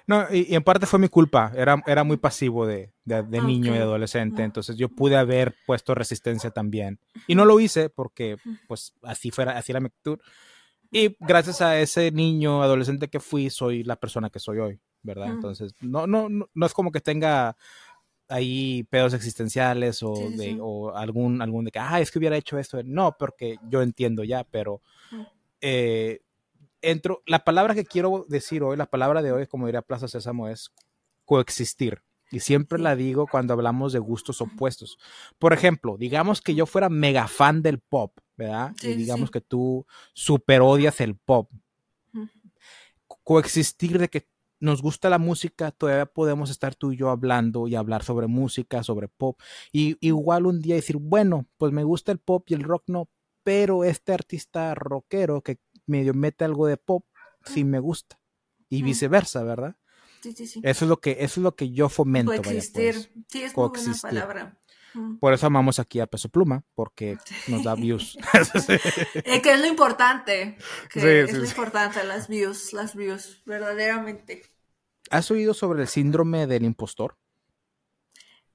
No, 0.06 0.26
y, 0.32 0.54
en 0.54 0.64
parte 0.64 0.86
fue 0.86 0.98
mi 0.98 1.08
culpa, 1.08 1.52
era, 1.54 1.82
era 1.86 2.02
muy 2.02 2.16
pasivo 2.16 2.66
de, 2.66 2.92
niño 3.04 3.74
y 3.74 3.78
adolescente, 3.78 4.42
entonces 4.42 4.76
yo 4.76 4.88
pude 4.88 5.16
haber 5.16 5.54
puesto 5.66 5.94
resistencia 5.94 6.50
también. 6.50 6.98
Y 7.26 7.34
no 7.34 7.44
lo 7.44 7.60
hice 7.60 7.88
porque 7.88 8.36
pues 8.66 8.94
así 9.02 9.30
fuera, 9.30 9.56
así 9.56 9.72
era 9.72 9.80
mi 9.80 9.86
actitud. 9.86 10.18
Y 10.90 11.16
gracias 11.20 11.62
a 11.62 11.78
ese 11.78 12.10
niño 12.10 12.62
adolescente 12.62 13.08
que 13.08 13.20
fui, 13.20 13.48
soy 13.48 13.84
la 13.84 13.96
persona 13.96 14.28
que 14.28 14.40
soy 14.40 14.58
hoy. 14.58 14.80
¿verdad? 15.02 15.28
Entonces, 15.30 15.74
no, 15.80 16.06
no, 16.06 16.28
no, 16.28 16.66
es 16.66 16.72
como 16.72 16.92
que 16.92 17.00
tenga 17.00 17.56
ahí 18.28 18.84
pedos 18.84 19.14
existenciales 19.14 20.02
o 20.02 20.14
de 20.14 20.56
o 20.60 20.94
algún 20.96 21.42
algún 21.42 21.66
de 21.66 21.70
que 21.70 21.78
ah 21.78 22.00
es 22.00 22.10
que 22.10 22.18
hubiera 22.18 22.36
hecho 22.36 22.56
esto 22.56 22.82
no 22.82 23.14
porque 23.18 23.58
yo 23.68 23.82
entiendo 23.82 24.24
ya 24.24 24.44
pero 24.44 24.80
eh, 25.60 26.22
entro 26.82 27.22
la 27.26 27.44
palabra 27.44 27.74
que 27.74 27.84
quiero 27.84 28.26
decir 28.28 28.62
hoy 28.62 28.76
la 28.76 28.86
palabra 28.86 29.22
de 29.22 29.32
hoy 29.32 29.46
como 29.46 29.66
diría 29.66 29.82
Plaza 29.82 30.08
Sésamo 30.08 30.48
es 30.48 30.72
coexistir 31.24 32.02
y 32.32 32.40
siempre 32.40 32.78
la 32.78 32.96
digo 32.96 33.26
cuando 33.26 33.52
hablamos 33.52 33.92
de 33.92 33.98
gustos 33.98 34.40
opuestos. 34.40 34.98
Por 35.38 35.52
ejemplo, 35.52 35.98
digamos 35.98 36.40
que 36.40 36.54
yo 36.54 36.64
fuera 36.64 36.88
mega 36.88 37.28
fan 37.28 37.62
del 37.62 37.78
pop, 37.78 38.18
¿verdad? 38.38 38.74
y 38.82 38.94
digamos 38.94 39.30
que 39.30 39.42
tú 39.42 39.86
super 40.14 40.62
odias 40.62 41.00
el 41.02 41.14
pop. 41.14 41.50
Coexistir 43.22 43.98
de 43.98 44.08
que 44.08 44.26
nos 44.58 44.80
gusta 44.80 45.10
la 45.10 45.18
música, 45.18 45.72
todavía 45.72 46.06
podemos 46.06 46.48
estar 46.48 46.74
tú 46.74 46.92
y 46.92 46.96
yo 46.96 47.10
hablando 47.10 47.68
y 47.68 47.74
hablar 47.74 48.02
sobre 48.02 48.28
música, 48.28 48.82
sobre 48.82 49.08
pop. 49.08 49.38
Y 49.70 49.98
igual 50.00 50.46
un 50.46 50.62
día 50.62 50.76
decir, 50.76 50.96
bueno, 50.96 51.46
pues 51.58 51.70
me 51.72 51.84
gusta 51.84 52.12
el 52.12 52.18
pop 52.18 52.44
y 52.48 52.54
el 52.54 52.62
rock 52.62 52.84
no, 52.86 53.08
pero 53.42 53.84
este 53.84 54.14
artista 54.14 54.74
rockero 54.74 55.42
que 55.42 55.58
medio 55.86 56.14
mete 56.14 56.44
algo 56.44 56.66
de 56.66 56.76
pop, 56.76 57.04
sí 57.44 57.64
me 57.64 57.78
gusta. 57.78 58.18
Y 58.68 58.82
viceversa, 58.82 59.42
¿verdad? 59.42 59.76
Eso 60.24 60.84
es 60.84 60.88
lo 60.88 61.00
que, 61.00 61.18
eso 61.20 61.40
es 61.40 61.44
lo 61.44 61.56
que 61.56 61.70
yo 61.72 61.88
fomento. 61.88 62.32
Coexistir. 62.32 62.94
Pues. 62.94 63.26
Sí, 63.28 63.42
es 63.42 63.56
muy 63.56 63.68
buena 63.68 63.98
palabra. 64.00 64.58
Por 65.20 65.32
eso 65.32 65.46
amamos 65.46 65.78
aquí 65.78 66.00
a 66.00 66.06
Peso 66.06 66.28
Pluma, 66.28 66.64
porque 66.74 67.16
nos 67.48 67.64
da 67.64 67.74
views. 67.74 68.18
Que 69.42 69.52
es 69.52 69.60
lo 69.60 69.66
importante. 69.66 70.58
Que 70.90 71.22
es 71.22 71.32
lo 71.32 71.44
importante, 71.44 72.04
las 72.04 72.28
views, 72.28 72.72
las 72.72 72.94
views, 72.94 73.42
verdaderamente. 73.46 74.42
¿Has 75.10 75.30
oído 75.30 75.54
sobre 75.54 75.82
el 75.82 75.88
síndrome 75.88 76.46
del 76.46 76.64
impostor? 76.64 77.16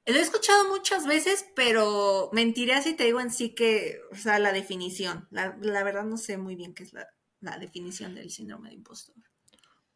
Lo 0.06 0.16
he 0.16 0.22
escuchado 0.22 0.70
muchas 0.70 1.06
veces, 1.06 1.46
pero 1.56 2.30
mentiré 2.32 2.82
si 2.82 2.94
te 2.94 3.04
digo 3.04 3.20
en 3.20 3.30
sí 3.30 3.54
que, 3.54 4.00
o 4.12 4.16
sea, 4.16 4.40
la 4.40 4.54
definición. 4.54 5.28
La, 5.32 5.50
verdad 5.84 6.06
no 6.06 6.18
sé 6.18 6.38
muy 6.38 6.56
bien 6.56 6.74
qué 6.74 6.84
es 6.84 6.94
la, 6.94 7.08
la 7.52 7.58
definición 7.58 8.16
del 8.16 8.30
síndrome 8.30 8.70
del 8.70 8.80
impostor. 8.80 9.16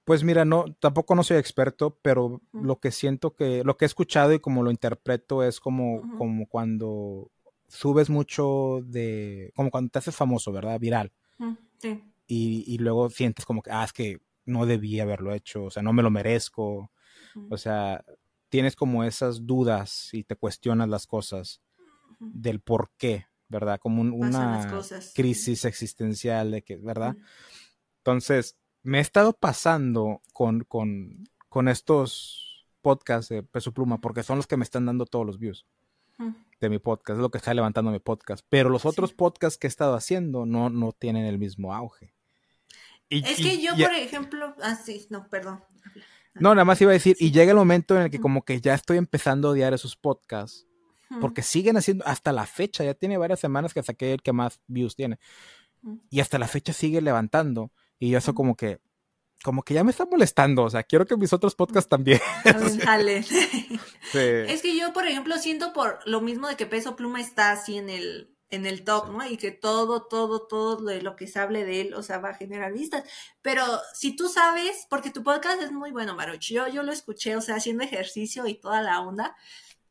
Pues 0.03 0.23
mira, 0.23 0.45
no, 0.45 0.65
tampoco 0.79 1.13
no 1.15 1.23
soy 1.23 1.37
experto, 1.37 1.97
pero 2.01 2.41
lo 2.51 2.79
que 2.79 2.91
siento 2.91 3.35
que, 3.35 3.63
lo 3.63 3.77
que 3.77 3.85
he 3.85 3.87
escuchado 3.87 4.33
y 4.33 4.39
como 4.39 4.63
lo 4.63 4.71
interpreto 4.71 5.43
es 5.43 5.59
como, 5.59 6.01
como 6.17 6.47
cuando 6.47 7.29
subes 7.67 8.09
mucho 8.09 8.79
de, 8.83 9.53
como 9.55 9.69
cuando 9.69 9.91
te 9.91 9.99
haces 9.99 10.15
famoso, 10.15 10.51
¿verdad? 10.51 10.79
Viral. 10.79 11.11
Sí. 11.77 12.03
Y, 12.27 12.77
luego 12.77 13.09
sientes 13.09 13.45
como 13.45 13.61
que, 13.61 13.71
ah, 13.71 13.83
es 13.83 13.93
que 13.93 14.19
no 14.45 14.65
debí 14.65 14.99
haberlo 14.99 15.33
hecho, 15.33 15.65
o 15.65 15.69
sea, 15.69 15.83
no 15.83 15.93
me 15.93 16.03
lo 16.03 16.09
merezco. 16.09 16.91
O 17.49 17.57
sea, 17.57 18.03
tienes 18.49 18.75
como 18.75 19.03
esas 19.03 19.45
dudas 19.45 20.13
y 20.13 20.23
te 20.23 20.35
cuestionas 20.35 20.89
las 20.89 21.07
cosas 21.07 21.61
del 22.19 22.59
por 22.59 22.91
qué, 22.97 23.27
¿verdad? 23.51 23.79
Como 23.79 24.01
una 24.01 24.67
crisis 25.13 25.65
existencial 25.65 26.51
de 26.51 26.63
que, 26.63 26.77
¿verdad? 26.77 27.15
Entonces, 27.97 28.57
me 28.81 28.97
he 28.97 29.01
estado 29.01 29.33
pasando 29.33 30.21
con, 30.33 30.61
con, 30.63 31.67
estos 31.67 32.65
podcasts 32.81 33.29
de 33.29 33.43
Peso 33.43 33.73
Pluma 33.73 33.99
porque 34.01 34.23
son 34.23 34.37
los 34.37 34.47
que 34.47 34.57
me 34.57 34.63
están 34.63 34.85
dando 34.85 35.05
todos 35.05 35.25
los 35.25 35.37
views 35.37 35.67
de 36.59 36.69
mi 36.69 36.77
podcast, 36.77 37.17
es 37.17 37.21
lo 37.21 37.31
que 37.31 37.39
está 37.39 37.53
levantando 37.53 37.91
mi 37.91 37.99
podcast. 37.99 38.45
Pero 38.47 38.69
los 38.69 38.85
otros 38.85 39.13
podcasts 39.13 39.57
que 39.57 39.67
he 39.67 39.69
estado 39.69 39.95
haciendo 39.95 40.45
no, 40.45 40.69
no 40.69 40.91
tienen 40.91 41.25
el 41.25 41.37
mismo 41.37 41.73
auge. 41.73 42.13
es 43.09 43.37
que 43.37 43.61
yo, 43.61 43.71
por 43.75 43.93
ejemplo, 43.93 44.55
ah, 44.61 44.75
sí, 44.75 45.07
no, 45.09 45.27
perdón. 45.27 45.63
No, 46.35 46.55
nada 46.55 46.63
más 46.63 46.79
iba 46.79 46.91
a 46.91 46.93
decir, 46.93 47.17
y 47.19 47.31
llega 47.31 47.51
el 47.51 47.57
momento 47.57 47.95
en 47.97 48.03
el 48.03 48.11
que 48.11 48.21
como 48.21 48.43
que 48.45 48.61
ya 48.61 48.73
estoy 48.73 48.97
empezando 48.97 49.49
a 49.49 49.51
odiar 49.51 49.73
esos 49.73 49.97
podcasts, 49.97 50.65
porque 51.19 51.41
siguen 51.41 51.77
haciendo, 51.77 52.05
hasta 52.05 52.31
la 52.31 52.45
fecha, 52.45 52.83
ya 52.83 52.93
tiene 52.93 53.17
varias 53.17 53.39
semanas 53.39 53.73
que 53.73 53.83
saqué 53.83 54.13
el 54.13 54.21
que 54.21 54.33
más 54.33 54.59
views 54.67 54.95
tiene, 54.95 55.19
y 56.09 56.19
hasta 56.19 56.39
la 56.39 56.47
fecha 56.47 56.73
sigue 56.73 57.01
levantando. 57.01 57.71
Y 57.99 58.15
eso 58.15 58.33
como 58.33 58.55
que, 58.55 58.79
como 59.43 59.63
que 59.63 59.73
ya 59.73 59.83
me 59.83 59.91
está 59.91 60.05
molestando, 60.05 60.63
o 60.63 60.69
sea, 60.69 60.83
quiero 60.83 61.05
que 61.05 61.17
mis 61.17 61.33
otros 61.33 61.55
podcasts 61.55 61.89
también. 61.89 62.19
Es 64.13 64.61
que 64.61 64.77
yo, 64.77 64.91
por 64.93 65.07
ejemplo, 65.07 65.37
siento 65.37 65.73
por 65.73 65.99
lo 66.05 66.21
mismo 66.21 66.47
de 66.47 66.55
que 66.55 66.65
Peso 66.65 66.95
Pluma 66.95 67.21
está 67.21 67.51
así 67.51 67.77
en 67.77 67.89
el, 67.89 68.35
en 68.49 68.65
el 68.65 68.83
top, 68.83 69.09
¿no? 69.09 69.25
Y 69.25 69.37
que 69.37 69.51
todo, 69.51 70.07
todo, 70.07 70.47
todo 70.47 70.81
lo, 70.81 70.93
lo, 71.01 71.15
que 71.15 71.27
se 71.27 71.39
hable 71.39 71.63
de 71.63 71.81
él, 71.81 71.93
o 71.93 72.03
sea, 72.03 72.19
va 72.19 72.29
a 72.29 72.35
generar 72.35 72.73
vistas. 72.73 73.03
Pero 73.41 73.63
si 73.93 74.15
tú 74.15 74.27
sabes, 74.27 74.85
porque 74.89 75.11
tu 75.11 75.23
podcast 75.23 75.61
es 75.61 75.71
muy 75.71 75.91
bueno, 75.91 76.15
Maruch, 76.15 76.51
yo, 76.51 76.67
yo 76.67 76.83
lo 76.83 76.91
escuché, 76.91 77.35
o 77.35 77.41
sea, 77.41 77.55
haciendo 77.55 77.83
ejercicio 77.83 78.45
y 78.47 78.55
toda 78.55 78.81
la 78.81 78.99
onda, 78.99 79.35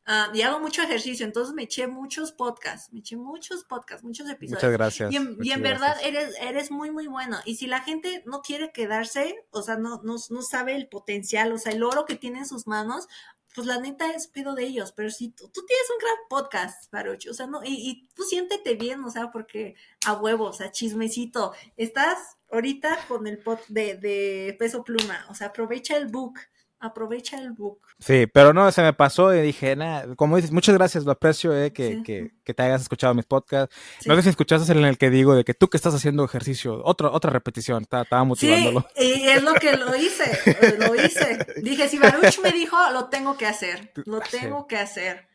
Uh, 0.07 0.35
y 0.35 0.41
hago 0.41 0.59
mucho 0.59 0.81
ejercicio, 0.81 1.25
entonces 1.25 1.53
me 1.53 1.63
eché 1.63 1.85
muchos 1.87 2.31
podcasts, 2.31 2.91
me 2.91 3.01
eché 3.01 3.15
muchos 3.17 3.63
podcasts, 3.63 4.03
muchos 4.03 4.27
episodios. 4.27 4.63
Muchas 4.63 4.71
gracias. 4.71 5.11
Y 5.11 5.51
en, 5.51 5.61
verdad 5.61 5.95
eres, 6.03 6.35
eres 6.41 6.71
muy, 6.71 6.89
muy 6.89 7.05
bueno. 7.05 7.37
Y 7.45 7.57
si 7.57 7.67
la 7.67 7.81
gente 7.81 8.23
no 8.25 8.41
quiere 8.41 8.71
quedarse, 8.71 9.45
o 9.51 9.61
sea, 9.61 9.77
no, 9.77 10.01
no, 10.03 10.15
no 10.29 10.41
sabe 10.41 10.75
el 10.75 10.87
potencial, 10.87 11.51
o 11.51 11.59
sea, 11.59 11.71
el 11.71 11.83
oro 11.83 12.05
que 12.05 12.15
tiene 12.15 12.39
en 12.39 12.47
sus 12.47 12.65
manos, 12.65 13.07
pues 13.53 13.67
la 13.67 13.79
neta 13.79 14.11
es 14.11 14.27
pedo 14.27 14.55
de 14.55 14.65
ellos. 14.65 14.91
Pero 14.91 15.11
si 15.11 15.29
tú, 15.29 15.49
tú 15.49 15.65
tienes 15.65 15.85
un 15.91 15.97
gran 15.99 16.17
podcast, 16.29 16.91
Baruch, 16.91 17.27
o 17.29 17.33
sea, 17.33 17.45
no, 17.45 17.63
y, 17.63 17.89
y, 17.89 18.07
tú 18.15 18.23
siéntete 18.23 18.73
bien, 18.73 19.03
o 19.03 19.09
sea, 19.11 19.31
porque 19.31 19.75
a 20.07 20.13
huevo, 20.13 20.45
o 20.45 20.53
sea, 20.53 20.71
chismecito, 20.71 21.53
estás 21.77 22.37
ahorita 22.51 23.05
con 23.07 23.27
el 23.27 23.37
pod 23.37 23.59
de, 23.67 23.95
de 23.95 24.55
peso 24.57 24.83
pluma, 24.83 25.25
o 25.29 25.35
sea, 25.35 25.47
aprovecha 25.47 25.95
el 25.95 26.07
book 26.07 26.39
aprovecha 26.81 27.37
el 27.37 27.51
book. 27.51 27.79
Sí, 27.99 28.27
pero 28.27 28.53
no, 28.53 28.71
se 28.71 28.81
me 28.81 28.93
pasó 28.93 29.33
y 29.33 29.41
dije, 29.41 29.75
nada, 29.75 30.15
como 30.15 30.35
dices, 30.35 30.51
muchas 30.51 30.75
gracias, 30.75 31.05
lo 31.05 31.11
aprecio, 31.11 31.55
eh, 31.55 31.71
que, 31.71 32.01
que, 32.03 32.31
que, 32.43 32.53
te 32.53 32.63
hayas 32.63 32.81
escuchado 32.81 33.13
mis 33.13 33.25
podcasts. 33.25 33.73
No 34.05 34.15
sé 34.15 34.23
si 34.23 34.29
escuchaste 34.29 34.71
en 34.71 34.83
el 34.83 34.97
que 34.97 35.09
digo 35.09 35.35
de 35.35 35.43
que 35.43 35.53
tú 35.53 35.69
que 35.69 35.77
estás 35.77 35.93
haciendo 35.93 36.25
ejercicio, 36.25 36.81
otra, 36.83 37.09
otra 37.11 37.31
repetición, 37.31 37.83
estaba, 37.83 38.03
estaba 38.03 38.23
motivándolo. 38.23 38.85
Sí, 38.95 39.21
y 39.23 39.29
es 39.29 39.43
lo 39.43 39.53
que 39.53 39.77
lo 39.77 39.95
hice, 39.95 40.77
lo 40.79 40.95
hice. 40.95 41.45
Dije, 41.61 41.87
si 41.87 41.99
Baruch 41.99 42.39
me 42.43 42.51
dijo, 42.51 42.77
lo 42.91 43.05
tengo 43.05 43.37
que 43.37 43.45
hacer, 43.45 43.93
lo 44.05 44.19
tengo 44.19 44.67
que 44.67 44.77
hacer. 44.77 45.27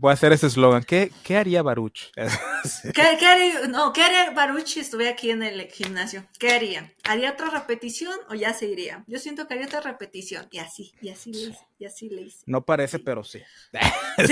Voy 0.00 0.10
a 0.10 0.14
hacer 0.14 0.32
ese 0.32 0.46
eslogan. 0.46 0.84
¿Qué, 0.84 1.10
¿Qué, 1.24 1.36
haría 1.36 1.60
Baruch? 1.60 2.12
¿Qué, 2.94 3.02
haría, 3.02 3.66
no, 3.66 3.92
¿Qué 3.92 4.02
haría 4.02 4.30
Baruch 4.30 4.66
si 4.66 4.78
estuviera 4.78 5.10
aquí 5.10 5.32
en 5.32 5.42
el 5.42 5.60
gimnasio? 5.72 6.24
¿Qué 6.38 6.52
haría? 6.52 6.94
¿Haría 7.02 7.32
otra 7.32 7.50
repetición 7.50 8.14
o 8.30 8.36
ya 8.36 8.54
se 8.54 8.66
iría? 8.66 9.02
Yo 9.08 9.18
siento 9.18 9.48
que 9.48 9.54
haría 9.54 9.66
otra 9.66 9.80
repetición. 9.80 10.46
Y 10.52 10.58
así, 10.58 10.94
y 11.02 11.08
así 11.08 11.32
le 11.32 11.50
hice, 11.50 11.66
y 11.80 11.84
así 11.84 12.08
le 12.10 12.22
hice. 12.22 12.44
No 12.46 12.64
parece, 12.64 13.00
pero 13.00 13.24
sí. 13.24 13.40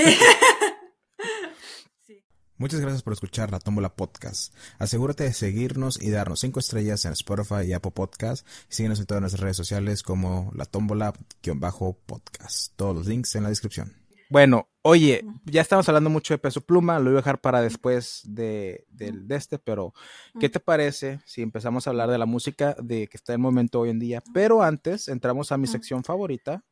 Sí. 2.06 2.22
Muchas 2.58 2.78
gracias 2.78 3.02
por 3.02 3.12
escuchar 3.12 3.50
la 3.50 3.58
Tómbola 3.58 3.96
Podcast. 3.96 4.54
Asegúrate 4.78 5.24
de 5.24 5.32
seguirnos 5.32 6.00
y 6.00 6.10
darnos 6.10 6.38
cinco 6.38 6.60
estrellas 6.60 7.04
en 7.04 7.12
Spotify 7.12 7.62
y 7.66 7.72
Apple 7.72 7.90
Podcast. 7.90 8.46
síguenos 8.68 9.00
en 9.00 9.06
todas 9.06 9.20
nuestras 9.20 9.40
redes 9.40 9.56
sociales 9.56 10.04
como 10.04 10.52
la 10.54 10.66
Tómbola-podcast. 10.66 12.76
Todos 12.76 12.94
los 12.94 13.08
links 13.08 13.34
en 13.34 13.42
la 13.42 13.48
descripción. 13.48 14.05
Bueno, 14.28 14.68
oye, 14.82 15.24
ya 15.44 15.60
estamos 15.60 15.88
hablando 15.88 16.10
mucho 16.10 16.34
de 16.34 16.38
peso 16.38 16.60
pluma, 16.60 16.98
lo 16.98 17.06
voy 17.06 17.14
a 17.14 17.16
dejar 17.16 17.40
para 17.40 17.60
después 17.60 18.22
de, 18.24 18.86
este, 19.28 19.58
pero 19.58 19.92
¿qué 20.40 20.48
te 20.48 20.60
parece 20.60 21.20
si 21.24 21.42
empezamos 21.42 21.86
a 21.86 21.90
hablar 21.90 22.10
de 22.10 22.18
la 22.18 22.26
música 22.26 22.76
de 22.80 23.08
que 23.08 23.16
está 23.16 23.32
en 23.32 23.40
el 23.40 23.42
momento 23.42 23.80
hoy 23.80 23.90
en 23.90 23.98
día? 23.98 24.22
Pero 24.34 24.62
antes 24.62 25.08
entramos 25.08 25.52
a 25.52 25.58
mi 25.58 25.66
sección 25.66 26.04
favorita 26.04 26.64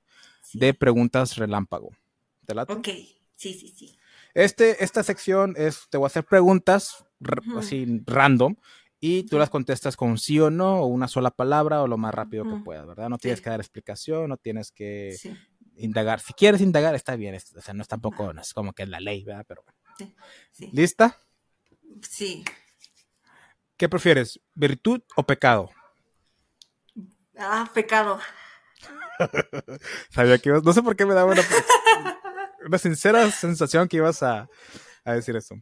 de 0.53 0.75
preguntas 0.75 1.37
relámpago. 1.37 1.91
¿Te 2.47 2.55
late? 2.55 2.73
Ok, 2.73 2.89
sí, 3.35 3.55
sí, 3.55 3.69
sí. 3.69 3.97
Este, 4.35 4.83
esta 4.83 5.03
sección 5.03 5.55
es, 5.57 5.87
te 5.91 5.97
voy 5.97 6.07
a 6.07 6.09
hacer 6.09 6.25
preguntas 6.25 7.05
así 7.57 8.03
random 8.05 8.57
y 9.01 9.25
tú 9.25 9.39
las 9.39 9.51
contestas 9.51 9.97
con 9.97 10.17
sí 10.19 10.41
o 10.41 10.51
no, 10.51 10.81
o 10.81 10.87
una 10.87 11.09
sola 11.09 11.31
palabra, 11.31 11.83
o 11.83 11.87
lo 11.87 11.99
más 11.99 12.15
rápido 12.15 12.45
que 12.45 12.57
puedas, 12.65 12.87
¿verdad? 12.87 13.11
No 13.11 13.19
tienes 13.19 13.41
que 13.43 13.51
dar 13.51 13.61
explicación, 13.61 14.31
no 14.31 14.39
tienes 14.39 14.73
que 14.73 15.17
indagar. 15.77 16.21
Si 16.21 16.33
quieres 16.33 16.61
indagar, 16.61 16.95
está 16.95 17.17
bien. 17.17 17.35
O 17.35 17.61
sea, 17.61 17.75
no 17.75 17.83
es 17.83 17.89
tampoco, 17.89 18.33
no 18.33 18.41
es 18.41 18.53
como 18.53 18.73
que 18.73 18.85
es 18.85 18.89
la 18.89 19.01
ley, 19.01 19.25
¿verdad? 19.25 19.45
Pero 19.47 19.65
bueno. 19.65 20.15
¿Lista? 20.73 21.21
Sí. 22.03 22.45
¿Qué 23.77 23.89
prefieres, 23.89 24.41
virtud 24.55 25.03
o 25.17 25.25
pecado? 25.25 25.71
Ah, 27.37 27.69
pecado. 27.75 28.21
Sabía 30.11 30.39
que 30.39 30.51
ibas, 30.51 30.63
no 30.63 30.73
sé 30.73 30.83
por 30.83 30.97
qué 30.97 31.07
me 31.07 31.15
daba 31.15 31.33
una, 31.33 31.43
una 32.67 32.79
sincera 32.79 33.31
sensación 33.31 33.89
que 33.89 33.97
ibas 33.97 34.23
a, 34.23 34.49
a 35.05 35.13
decir 35.13 35.37
eso. 35.37 35.57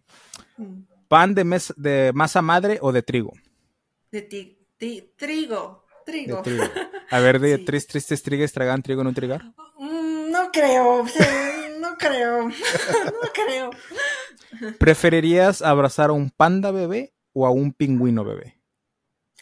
Mm. 0.57 0.83
¿Pan 1.09 1.35
de, 1.35 1.45
mes, 1.45 1.73
de 1.77 2.13
masa 2.15 2.41
madre 2.43 2.79
o 2.81 2.93
de 2.93 3.03
trigo? 3.03 3.33
De 4.11 4.23
trigo. 5.17 5.85
Trigo. 6.05 6.43
A 7.11 7.21
ver, 7.21 7.39
de 7.39 7.57
sí. 7.59 7.65
tris, 7.65 7.87
tristes, 7.87 8.23
trigues, 8.23 8.53
tragan 8.53 8.83
trigo 8.83 9.03
en 9.03 9.09
un 9.09 9.15
trigar. 9.15 9.43
Creo, 10.53 11.05
no 11.81 11.97
creo, 11.97 12.49
no 12.49 13.29
creo. 13.33 13.71
¿Preferirías 14.79 15.63
abrazar 15.63 16.11
a 16.11 16.13
un 16.13 16.31
panda 16.31 16.71
bebé 16.71 17.15
o 17.33 17.47
a 17.47 17.51
un 17.51 17.73
pingüino 17.73 18.25
bebé? 18.25 18.61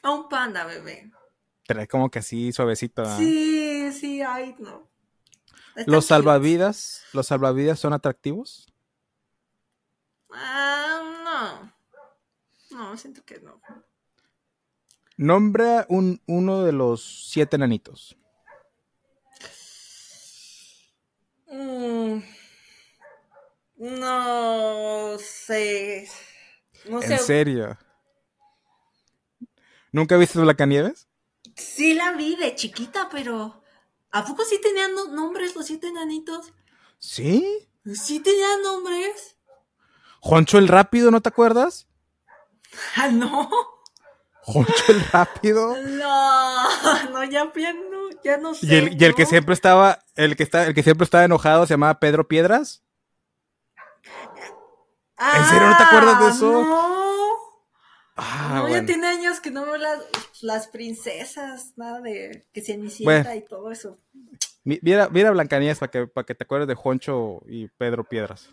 A 0.02 0.12
un 0.12 0.28
panda 0.28 0.64
bebé. 0.64 1.10
Es 1.66 1.88
como 1.88 2.10
que 2.10 2.20
así 2.20 2.52
suavecito. 2.52 3.04
Sí, 3.16 3.92
sí, 3.92 4.22
ay, 4.22 4.54
no. 4.58 4.88
¿Los 5.86 6.06
salvavidas, 6.06 7.02
los 7.12 7.26
salvavidas 7.26 7.78
son 7.78 7.92
atractivos? 7.92 8.72
Ah, 10.32 11.70
no. 12.70 12.76
No, 12.76 12.96
siento 12.96 13.22
que 13.24 13.40
no. 13.40 13.60
Nombra 15.16 15.86
un, 15.88 16.20
uno 16.26 16.62
de 16.64 16.72
los 16.72 17.28
siete 17.30 17.58
nanitos. 17.58 18.16
Mm, 21.50 22.22
no 23.76 25.18
sé. 25.18 26.08
No 26.88 27.02
¿En 27.02 27.18
serio? 27.18 27.76
¿Nunca 29.92 30.16
viste 30.16 30.38
Blancanieves? 30.38 31.08
Sí 31.56 31.94
la 31.94 32.12
vi 32.12 32.36
de 32.36 32.54
chiquita, 32.54 33.08
pero 33.10 33.62
¿a 34.12 34.24
poco 34.24 34.44
sí 34.44 34.60
tenían 34.60 34.92
nombres 35.12 35.56
los 35.56 35.66
siete 35.66 35.92
nanitos? 35.92 36.52
¿Sí? 36.98 37.68
Sí 37.94 38.20
tenían 38.20 38.62
nombres. 38.62 39.36
¿Joncho 40.20 40.58
el 40.58 40.68
Rápido, 40.68 41.10
no 41.10 41.20
te 41.20 41.28
acuerdas? 41.28 41.86
Ah, 42.96 43.08
no. 43.08 43.50
¿Joncho 44.42 44.84
el 44.88 45.04
Rápido? 45.12 45.76
No, 45.86 47.10
no, 47.10 47.24
ya, 47.24 47.44
no, 47.44 47.52
ya 48.22 48.36
no 48.38 48.54
sé. 48.54 48.66
¿Y 48.66 48.74
el, 48.74 49.00
y 49.00 49.04
el 49.04 49.14
que 49.14 49.26
siempre 49.26 49.54
estaba, 49.54 50.00
el 50.16 50.36
que 50.36 50.42
está, 50.42 50.66
el 50.66 50.74
que 50.74 50.82
siempre 50.82 51.04
estaba 51.04 51.24
enojado 51.24 51.66
se 51.66 51.74
llamaba 51.74 52.00
Pedro 52.00 52.26
Piedras? 52.26 52.82
¿En 55.18 55.44
serio 55.44 55.68
no 55.68 55.76
te 55.76 55.82
acuerdas 55.82 56.18
de 56.18 56.24
ah, 56.24 56.30
eso? 56.30 56.52
No. 56.52 57.00
Ah, 58.16 58.62
no, 58.62 58.68
ya 58.68 58.84
tiene 58.84 59.06
años 59.06 59.40
que 59.40 59.50
no 59.50 59.64
veo 59.64 59.76
las, 59.76 59.98
las 60.42 60.68
princesas, 60.68 61.72
nada 61.76 62.00
de 62.00 62.46
que 62.52 62.62
se 62.62 62.72
inicia 62.72 63.36
y 63.36 63.42
todo 63.42 63.70
eso. 63.70 63.98
Mira, 64.62 65.08
mira 65.08 65.30
Blancanieves 65.30 65.78
para 65.78 65.90
que, 65.90 66.06
para 66.06 66.26
que 66.26 66.34
te 66.34 66.44
acuerdes 66.44 66.68
de 66.68 66.74
Joncho 66.74 67.42
y 67.46 67.68
Pedro 67.68 68.04
Piedras. 68.04 68.50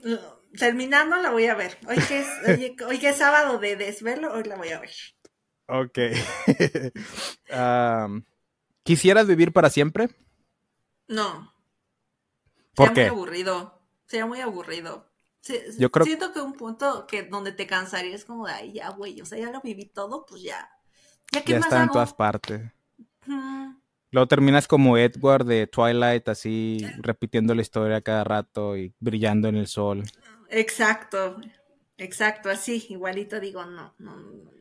Terminando 0.58 1.18
la 1.18 1.32
voy 1.32 1.48
a 1.48 1.56
ver. 1.56 1.78
Hoy 1.88 1.98
que 2.08 2.20
es, 2.20 2.28
hoy, 2.88 3.00
que 3.00 3.10
es 3.10 3.18
sábado 3.18 3.60
de 3.60 3.76
desvelo, 3.76 4.34
hoy 4.34 4.44
la 4.44 4.56
voy 4.56 4.70
a 4.70 4.80
ver. 4.80 4.92
Ok. 5.68 6.00
¿Quisieras 8.84 9.28
vivir 9.28 9.52
para 9.52 9.70
siempre? 9.70 10.10
No. 11.08 11.54
¿Por 12.74 12.90
Sería 12.90 13.06
qué? 13.06 13.12
muy 13.12 13.20
aburrido. 13.20 13.82
Sería 14.06 14.26
muy 14.26 14.40
aburrido. 14.40 15.10
Yo 15.78 15.92
creo... 15.92 16.06
Siento 16.06 16.34
que 16.34 16.42
un 16.42 16.54
punto 16.54 17.06
que 17.08 17.24
donde 17.24 17.52
te 17.52 17.68
cansaría 17.68 18.16
es 18.16 18.26
como 18.26 18.48
de, 18.48 18.54
ay, 18.54 18.74
ya, 18.74 18.90
güey, 18.90 19.22
o 19.22 19.26
sea, 19.26 19.38
ya 19.38 19.52
lo 19.52 19.62
viví 19.62 19.86
todo, 19.86 20.26
pues 20.26 20.42
ya. 20.42 20.70
Ya, 21.32 21.44
¿qué 21.44 21.54
ya 21.54 21.60
está 21.60 21.84
en 21.84 21.90
todas 21.90 22.14
partes. 22.14 22.62
Luego 24.12 24.28
terminas 24.28 24.68
como 24.68 24.98
Edward 24.98 25.46
de 25.46 25.68
Twilight, 25.68 26.28
así 26.30 26.86
repitiendo 27.00 27.54
la 27.54 27.62
historia 27.62 28.02
cada 28.02 28.24
rato 28.24 28.78
y 28.78 28.94
brillando 29.00 29.50
en 29.50 29.58
el 29.58 29.68
sol. 29.68 30.04
Exacto, 30.50 31.38
exacto, 31.98 32.50
así, 32.50 32.86
igualito 32.90 33.40
digo, 33.40 33.66
no, 33.66 33.94
no, 33.98 34.16
no. 34.16 34.57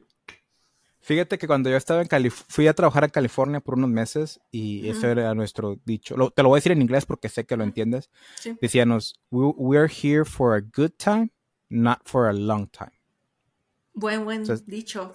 Fíjate 1.06 1.38
que 1.38 1.46
cuando 1.46 1.70
yo 1.70 1.76
estaba 1.76 2.02
en 2.02 2.08
California, 2.08 2.46
fui 2.48 2.66
a 2.66 2.74
trabajar 2.74 3.04
a 3.04 3.08
California 3.08 3.60
por 3.60 3.74
unos 3.74 3.90
meses 3.90 4.40
y 4.50 4.88
ese 4.88 5.08
era 5.08 5.32
nuestro 5.36 5.78
dicho. 5.84 6.16
te 6.34 6.42
lo 6.42 6.48
voy 6.48 6.56
a 6.56 6.58
decir 6.58 6.72
en 6.72 6.82
inglés 6.82 7.06
porque 7.06 7.28
sé 7.28 7.46
que 7.46 7.56
lo 7.56 7.62
entiendes. 7.62 8.10
Sí. 8.34 8.58
Decíamos, 8.60 9.14
we, 9.30 9.78
are 9.78 9.88
here 9.88 10.24
for 10.24 10.56
a 10.56 10.60
good 10.60 10.90
time, 10.98 11.30
not 11.68 12.00
for 12.06 12.26
a 12.26 12.32
long 12.32 12.66
time. 12.66 12.90
Buen, 13.94 14.24
buen 14.24 14.42
dicho. 14.66 15.12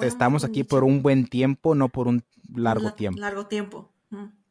estamos 0.00 0.42
aquí 0.42 0.64
por 0.64 0.82
un 0.82 1.02
buen 1.02 1.28
tiempo, 1.28 1.76
no 1.76 1.88
por 1.88 2.08
un 2.08 2.24
largo 2.52 2.94
tiempo. 2.94 3.20
Largo 3.20 3.46
tiempo. 3.46 3.92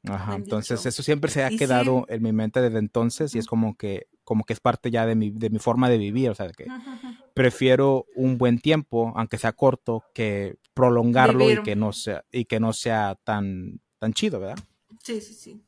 Ajá, 0.04 0.36
entonces 0.36 0.86
eso 0.86 1.04
siempre 1.04 1.30
se 1.30 1.43
ha 1.43 1.50
quedado 1.50 2.06
en 2.08 2.23
mi 2.23 2.32
mente 2.32 2.62
desde 2.62 2.80
entonces 2.80 3.36
y 3.36 3.39
es 3.39 3.47
como 3.47 3.76
que, 3.76 4.08
como 4.23 4.45
que 4.45 4.54
es 4.54 4.62
parte 4.62 4.89
ya 4.89 5.06
de 5.06 5.15
mi, 5.15 5.32
de 5.32 5.50
mi 5.50 5.60
forma 5.60 5.89
de 5.89 5.97
vivir, 5.97 6.30
o 6.30 6.36
sea, 6.36 6.50
que 6.54 6.65
prefiero 7.34 8.06
un 8.15 8.38
buen 8.38 8.60
tiempo, 8.60 9.12
aunque 9.17 9.38
sea 9.38 9.52
corto, 9.52 10.06
que 10.13 10.56
prolongarlo 10.78 11.50
y 11.50 11.63
que 11.63 11.76
no 11.76 11.92
sea, 11.92 12.24
y 12.32 12.46
que 12.46 12.60
no 12.60 12.72
sea 12.72 13.16
tan, 13.24 13.82
tan 13.98 14.13
chido, 14.13 14.40
¿verdad? 14.40 14.63
Sí, 15.04 15.20
sí, 15.22 15.34
sí. 15.34 15.63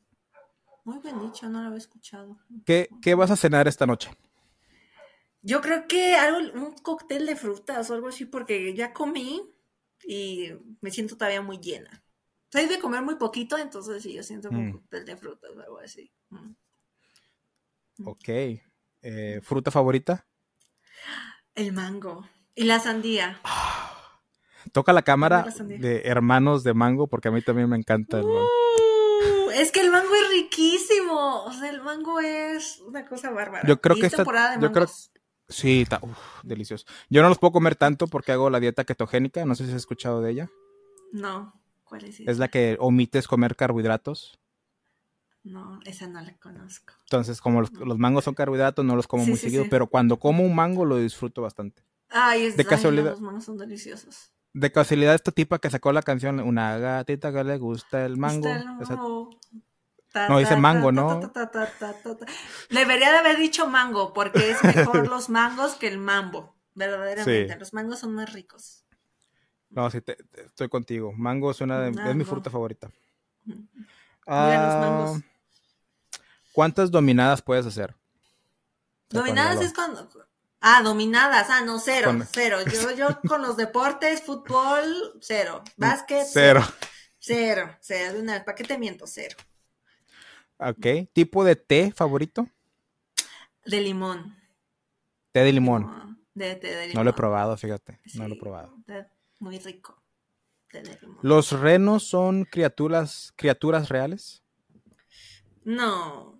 Muy 0.84 1.00
bien 1.00 1.20
dicho, 1.20 1.48
no 1.48 1.60
lo 1.60 1.66
había 1.66 1.78
escuchado. 1.78 2.38
¿Qué, 2.64 2.88
qué 3.02 3.16
vas 3.16 3.30
a 3.32 3.36
cenar 3.36 3.66
esta 3.66 3.86
noche? 3.86 4.10
Yo 5.42 5.60
creo 5.60 5.88
que 5.88 6.14
algo, 6.14 6.38
un 6.54 6.74
cóctel 6.74 7.26
de 7.26 7.34
frutas 7.34 7.90
o 7.90 7.94
algo 7.94 8.08
así, 8.08 8.24
porque 8.24 8.72
ya 8.74 8.92
comí 8.92 9.42
y 10.04 10.52
me 10.80 10.90
siento 10.92 11.16
todavía 11.16 11.42
muy 11.42 11.58
llena. 11.58 12.04
Soy 12.52 12.66
de 12.66 12.78
comer 12.78 13.02
muy 13.02 13.16
poquito, 13.16 13.58
entonces 13.58 14.02
sí, 14.02 14.12
yo 14.12 14.22
siento 14.22 14.48
un 14.48 14.68
mm. 14.68 14.72
cóctel 14.72 15.04
de 15.04 15.16
frutas 15.16 15.50
o 15.56 15.60
algo 15.60 15.78
así. 15.78 16.12
Mm. 16.28 16.52
Ok. 18.06 18.28
Eh, 19.02 19.40
¿Fruta 19.42 19.70
favorita? 19.70 20.26
El 21.54 21.72
mango. 21.72 22.28
Y 22.54 22.64
la 22.64 22.78
sandía. 22.78 23.40
Toca 24.72 24.92
la 24.92 25.02
cámara 25.02 25.46
de 25.58 26.02
hermanos 26.04 26.64
de 26.64 26.74
mango, 26.74 27.06
porque 27.06 27.28
a 27.28 27.30
mí 27.30 27.42
también 27.42 27.68
me 27.68 27.76
encanta 27.76 28.18
el 28.18 28.24
mango. 28.24 28.40
Uh, 28.40 29.50
es 29.50 29.72
que 29.72 29.80
el 29.80 29.90
mango 29.90 30.14
es 30.14 30.30
riquísimo. 30.30 31.44
O 31.44 31.52
sea, 31.52 31.70
el 31.70 31.82
mango 31.82 32.20
es 32.20 32.80
una 32.80 33.06
cosa 33.06 33.30
bárbara. 33.30 33.66
Yo 33.66 33.80
creo 33.80 33.96
que 33.96 34.06
esta 34.06 34.18
temporada 34.18 34.56
de 34.56 34.62
yo 34.62 34.72
creo, 34.72 34.86
Sí, 35.50 35.82
está 35.82 36.00
delicioso. 36.44 36.86
Yo 37.08 37.22
no 37.22 37.28
los 37.28 37.38
puedo 37.38 37.52
comer 37.52 37.74
tanto 37.74 38.06
porque 38.06 38.32
hago 38.32 38.50
la 38.50 38.60
dieta 38.60 38.84
ketogénica. 38.84 39.44
No 39.44 39.54
sé 39.54 39.64
si 39.64 39.70
has 39.70 39.78
escuchado 39.78 40.22
de 40.22 40.30
ella. 40.30 40.50
No. 41.12 41.60
¿Cuál 41.84 42.04
es 42.04 42.20
Es 42.20 42.38
la 42.38 42.48
que 42.48 42.76
omites 42.78 43.26
comer 43.26 43.56
carbohidratos. 43.56 44.38
No, 45.42 45.80
esa 45.84 46.06
no 46.06 46.20
la 46.20 46.36
conozco. 46.36 46.94
Entonces, 47.04 47.40
como 47.40 47.62
los, 47.62 47.98
mangos 47.98 48.24
son 48.24 48.34
carbohidratos, 48.34 48.84
no 48.84 48.94
los 48.94 49.08
como 49.08 49.26
muy 49.26 49.38
seguido, 49.38 49.64
pero 49.70 49.88
cuando 49.88 50.18
como 50.18 50.44
un 50.44 50.54
mango 50.54 50.84
lo 50.84 50.98
disfruto 50.98 51.42
bastante. 51.42 51.82
Ay, 52.10 52.44
es 52.44 52.56
de 52.56 52.64
casualidad. 52.64 53.12
los 53.12 53.20
mangos 53.20 53.44
son 53.44 53.56
deliciosos. 53.56 54.32
De 54.52 54.72
casualidad, 54.72 55.14
esta 55.14 55.30
tipa 55.30 55.58
que 55.58 55.70
sacó 55.70 55.92
la 55.92 56.02
canción, 56.02 56.40
una 56.40 56.76
gatita 56.78 57.32
que 57.32 57.44
le 57.44 57.58
gusta 57.58 58.04
el 58.04 58.16
mango. 58.16 58.48
no, 60.28 60.38
dice 60.38 60.56
mango, 60.56 60.90
¿no? 60.90 61.20
Debería 62.70 63.12
de 63.12 63.18
haber 63.18 63.38
dicho 63.38 63.68
mango, 63.68 64.12
porque 64.12 64.50
es 64.50 64.64
mejor 64.64 65.06
los 65.08 65.28
mangos 65.28 65.74
que 65.74 65.88
el 65.88 65.98
mambo. 65.98 66.56
Verdaderamente. 66.74 67.56
Los 67.56 67.72
mangos 67.72 68.00
son 68.00 68.14
más 68.14 68.32
ricos. 68.32 68.84
No, 69.70 69.88
sí, 69.90 70.02
estoy 70.32 70.68
contigo. 70.68 71.12
Mango 71.12 71.52
es 71.52 71.60
una 71.60 71.80
de, 71.80 71.90
es 71.90 72.16
mi 72.16 72.24
fruta 72.24 72.50
favorita. 72.50 72.90
Ah, 74.26 75.14
¿Cuántas 76.52 76.90
dominadas 76.90 77.40
puedes 77.40 77.66
hacer? 77.66 77.94
Dominadas 79.08 79.60
es 79.60 79.72
cuando. 79.72 80.08
Ah, 80.60 80.82
dominadas. 80.82 81.48
Ah, 81.50 81.62
no, 81.64 81.78
cero, 81.78 82.18
cero. 82.32 82.58
Yo, 82.70 82.90
yo 82.96 83.20
con 83.26 83.42
los 83.42 83.56
deportes, 83.56 84.22
fútbol, 84.22 85.18
cero. 85.20 85.62
Básquet, 85.76 86.26
cero. 86.30 86.62
Cero, 87.18 87.76
cero. 87.80 88.14
De 88.14 88.20
una 88.20 88.34
vez, 88.34 88.44
¿para 88.44 88.54
qué 88.54 88.64
te 88.64 88.78
miento? 88.78 89.06
Cero. 89.06 89.36
Ok. 90.58 91.10
¿Tipo 91.12 91.44
de 91.44 91.56
té 91.56 91.92
favorito? 91.92 92.46
De 93.64 93.80
limón. 93.80 94.36
Té 95.32 95.40
de 95.40 95.52
limón. 95.52 96.18
De, 96.34 96.54
té 96.56 96.68
de 96.68 96.88
limón. 96.88 96.94
No 96.94 97.04
lo 97.04 97.10
he 97.10 97.14
probado, 97.14 97.56
fíjate. 97.56 98.00
no 98.14 98.28
lo 98.28 98.34
he 98.34 98.38
probado. 98.38 98.76
muy 99.38 99.58
rico. 99.58 100.00
¿Los 101.22 101.52
renos 101.52 102.04
son 102.04 102.44
criaturas, 102.44 103.32
criaturas 103.36 103.88
reales? 103.88 104.42
No. 105.64 106.38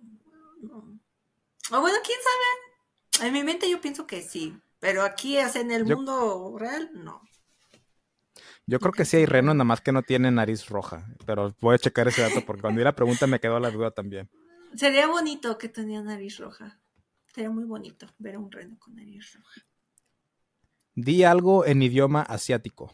O 1.71 1.81
bueno, 1.81 1.97
quién 2.03 2.19
sabe. 2.23 2.70
En 3.19 3.33
mi 3.33 3.43
mente 3.43 3.69
yo 3.69 3.81
pienso 3.81 4.07
que 4.07 4.21
sí. 4.21 4.57
Pero 4.79 5.03
aquí, 5.03 5.37
en 5.37 5.71
el 5.71 5.85
mundo 5.85 6.55
real, 6.57 6.89
no. 6.93 7.21
Yo 8.65 8.79
creo 8.79 8.91
que 8.91 9.05
sí 9.05 9.17
hay 9.17 9.25
renos, 9.27 9.53
nada 9.53 9.63
más 9.63 9.79
que 9.79 9.91
no 9.91 10.01
tienen 10.01 10.35
nariz 10.35 10.67
roja. 10.67 11.05
Pero 11.25 11.55
voy 11.61 11.75
a 11.75 11.77
checar 11.77 12.07
ese 12.07 12.21
dato 12.23 12.43
porque 12.45 12.61
cuando 12.61 12.79
vi 12.79 12.83
la 12.83 12.95
pregunta 12.95 13.27
me 13.27 13.39
quedó 13.39 13.59
la 13.59 13.69
duda 13.69 13.91
también. 13.91 14.29
Sería 14.75 15.07
bonito 15.07 15.57
que 15.57 15.69
tenía 15.69 16.01
nariz 16.01 16.39
roja. 16.39 16.79
Sería 17.33 17.51
muy 17.51 17.65
bonito 17.65 18.07
ver 18.17 18.35
a 18.35 18.39
un 18.39 18.51
reno 18.51 18.77
con 18.79 18.95
nariz 18.95 19.33
roja. 19.33 19.61
Di 20.95 21.23
algo 21.23 21.65
en 21.65 21.83
idioma 21.83 22.23
asiático. 22.23 22.93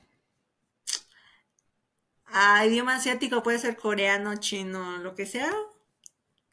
Ah, 2.25 2.65
idioma 2.65 2.95
asiático 2.95 3.41
puede 3.43 3.59
ser 3.59 3.77
coreano, 3.77 4.35
chino, 4.35 4.97
lo 4.97 5.15
que 5.15 5.25
sea. 5.25 5.53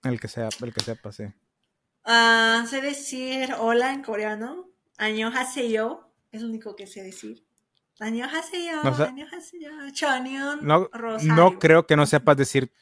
El 0.05 0.20
que 0.20 0.29
sea, 0.29 0.48
el 0.61 0.72
que 0.72 0.81
sepa, 0.81 1.11
sí. 1.11 1.24
Ah, 2.05 2.64
sé 2.69 2.81
decir 2.81 3.55
hola 3.59 3.93
en 3.93 4.03
coreano. 4.03 4.69
Annyeonghaseyo 4.99 6.11
es 6.31 6.43
lo 6.43 6.49
único 6.49 6.77
que 6.77 6.87
sé 6.87 7.03
decir. 7.03 7.45
Annyeonghaseyo, 8.01 8.83
no, 8.83 8.90
annyeonghaseyo, 8.90 9.71
No, 10.62 10.90
no 11.23 11.59
creo 11.59 11.87
que 11.87 11.97
no 11.97 12.07
sepas 12.07 12.37
decir. 12.37 12.73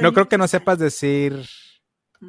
no 0.00 0.12
creo 0.12 0.28
que 0.28 0.38
no 0.38 0.48
sepas 0.48 0.78
decir 0.78 1.48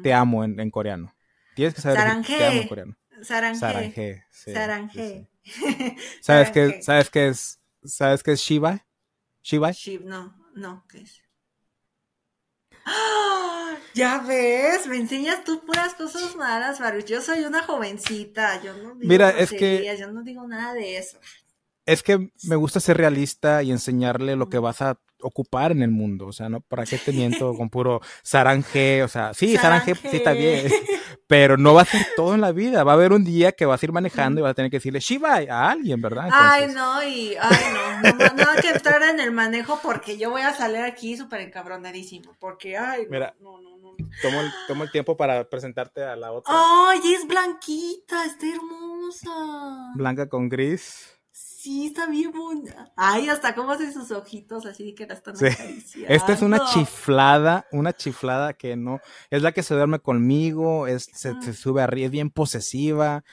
te 0.02 0.12
amo 0.12 0.44
en, 0.44 0.70
coreano. 0.70 1.14
Tienes 1.54 1.74
que 1.74 1.80
saber 1.80 2.16
decir 2.16 2.36
te 2.36 2.44
amo 2.46 2.60
en 2.60 2.68
coreano. 2.68 2.96
Saranje. 3.22 4.24
Sí, 4.30 5.26
¿Sabes 6.22 6.50
qué, 6.50 6.82
¿Sabes 6.82 7.10
qué 7.10 7.28
es 7.28 7.60
¿Sabes 7.84 8.22
qué 8.22 8.32
es 8.32 8.40
Shiva? 8.40 8.86
Shibai. 9.42 9.74
no, 10.04 10.34
no, 10.54 10.84
¿qué 10.88 11.02
es? 11.02 11.22
¡Ah! 12.84 13.76
Ya 13.94 14.18
ves, 14.18 14.88
me 14.88 14.96
enseñas 14.96 15.44
tú 15.44 15.64
puras 15.64 15.94
cosas 15.94 16.34
malas, 16.34 16.80
Baruch. 16.80 17.04
Yo 17.04 17.22
soy 17.22 17.44
una 17.44 17.62
jovencita, 17.62 18.60
yo 18.60 18.72
no 18.72 18.96
digo 18.96 19.08
Mira, 19.08 19.30
es 19.30 19.50
que 19.50 19.96
yo 19.96 20.10
no 20.10 20.24
digo 20.24 20.48
nada 20.48 20.74
de 20.74 20.98
eso. 20.98 21.18
Es 21.86 22.02
que 22.02 22.30
me 22.44 22.56
gusta 22.56 22.80
ser 22.80 22.96
realista 22.96 23.62
y 23.62 23.70
enseñarle 23.70 24.36
lo 24.36 24.48
que 24.48 24.58
vas 24.58 24.80
a 24.80 24.98
ocupar 25.24 25.72
en 25.72 25.82
el 25.82 25.90
mundo. 25.90 26.26
O 26.26 26.32
sea, 26.32 26.48
no 26.48 26.60
para 26.60 26.84
qué 26.84 26.98
te 26.98 27.12
miento 27.12 27.54
con 27.54 27.70
puro 27.70 28.00
saranje. 28.22 29.02
O 29.02 29.08
sea, 29.08 29.34
sí, 29.34 29.56
saranje, 29.56 29.94
sí 29.94 30.16
está 30.16 30.32
bien. 30.32 30.70
Pero 31.26 31.56
no 31.56 31.74
va 31.74 31.82
a 31.82 31.86
ser 31.86 32.06
todo 32.16 32.34
en 32.34 32.40
la 32.40 32.52
vida. 32.52 32.84
Va 32.84 32.92
a 32.92 32.94
haber 32.94 33.12
un 33.12 33.24
día 33.24 33.52
que 33.52 33.66
vas 33.66 33.82
a 33.82 33.86
ir 33.86 33.92
manejando 33.92 34.40
y 34.40 34.42
vas 34.42 34.52
a 34.52 34.54
tener 34.54 34.70
que 34.70 34.76
decirle 34.76 35.00
Shiva 35.00 35.36
a 35.48 35.70
alguien, 35.70 36.00
¿verdad? 36.00 36.28
Ay, 36.30 36.68
no, 36.68 37.02
y 37.02 37.34
ay, 37.40 37.56
no. 37.72 38.12
No, 38.12 38.34
no, 38.34 38.50
hay 38.50 38.60
que 38.60 38.70
entrar 38.70 39.02
en 39.02 39.20
el 39.20 39.32
manejo 39.32 39.80
porque 39.82 40.18
yo 40.18 40.30
voy 40.30 40.42
a 40.42 40.52
salir 40.52 40.82
aquí 40.82 41.16
súper 41.16 41.40
encabronadísimo. 41.40 42.32
Porque, 42.38 42.76
ay, 42.76 43.06
Mira, 43.08 43.34
no, 43.40 43.60
no, 43.60 43.78
no. 43.78 43.96
Tomo 44.20 44.40
el, 44.40 44.52
tomo 44.68 44.84
el 44.84 44.90
tiempo 44.90 45.16
para 45.16 45.48
presentarte 45.48 46.02
a 46.02 46.16
la 46.16 46.32
otra. 46.32 46.52
Ay, 46.54 47.00
es 47.14 47.26
blanquita, 47.26 48.26
está 48.26 48.46
hermosa. 48.46 49.92
Blanca 49.94 50.28
con 50.28 50.48
gris. 50.48 51.13
Sí, 51.64 51.86
está 51.86 52.04
bien 52.06 52.30
bonita. 52.30 52.92
Ay, 52.94 53.30
hasta 53.30 53.54
cómo 53.54 53.72
hace 53.72 53.90
sus 53.90 54.10
ojitos 54.10 54.66
así 54.66 54.94
que 54.94 55.06
la 55.06 55.14
están 55.14 55.34
sí. 55.34 55.46
Esta 56.06 56.34
es 56.34 56.42
una 56.42 56.66
chiflada, 56.66 57.66
una 57.72 57.94
chiflada 57.94 58.52
que 58.52 58.76
no, 58.76 59.00
es 59.30 59.40
la 59.40 59.52
que 59.52 59.62
se 59.62 59.74
duerme 59.74 59.98
conmigo, 59.98 60.86
es, 60.86 61.08
se, 61.14 61.30
ah. 61.30 61.52
sube 61.54 61.80
arriba, 61.80 62.04
es 62.04 62.10
bien 62.10 62.28
posesiva, 62.28 63.24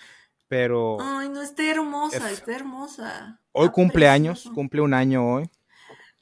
pero... 0.47 0.95
Ay, 1.01 1.27
no, 1.27 1.41
está 1.41 1.69
hermosa, 1.69 2.31
está 2.31 2.55
hermosa. 2.55 3.41
Hoy 3.51 3.67
cumple 3.67 4.07
años, 4.07 4.49
cumple 4.55 4.79
un 4.79 4.93
año 4.93 5.29
hoy. 5.29 5.49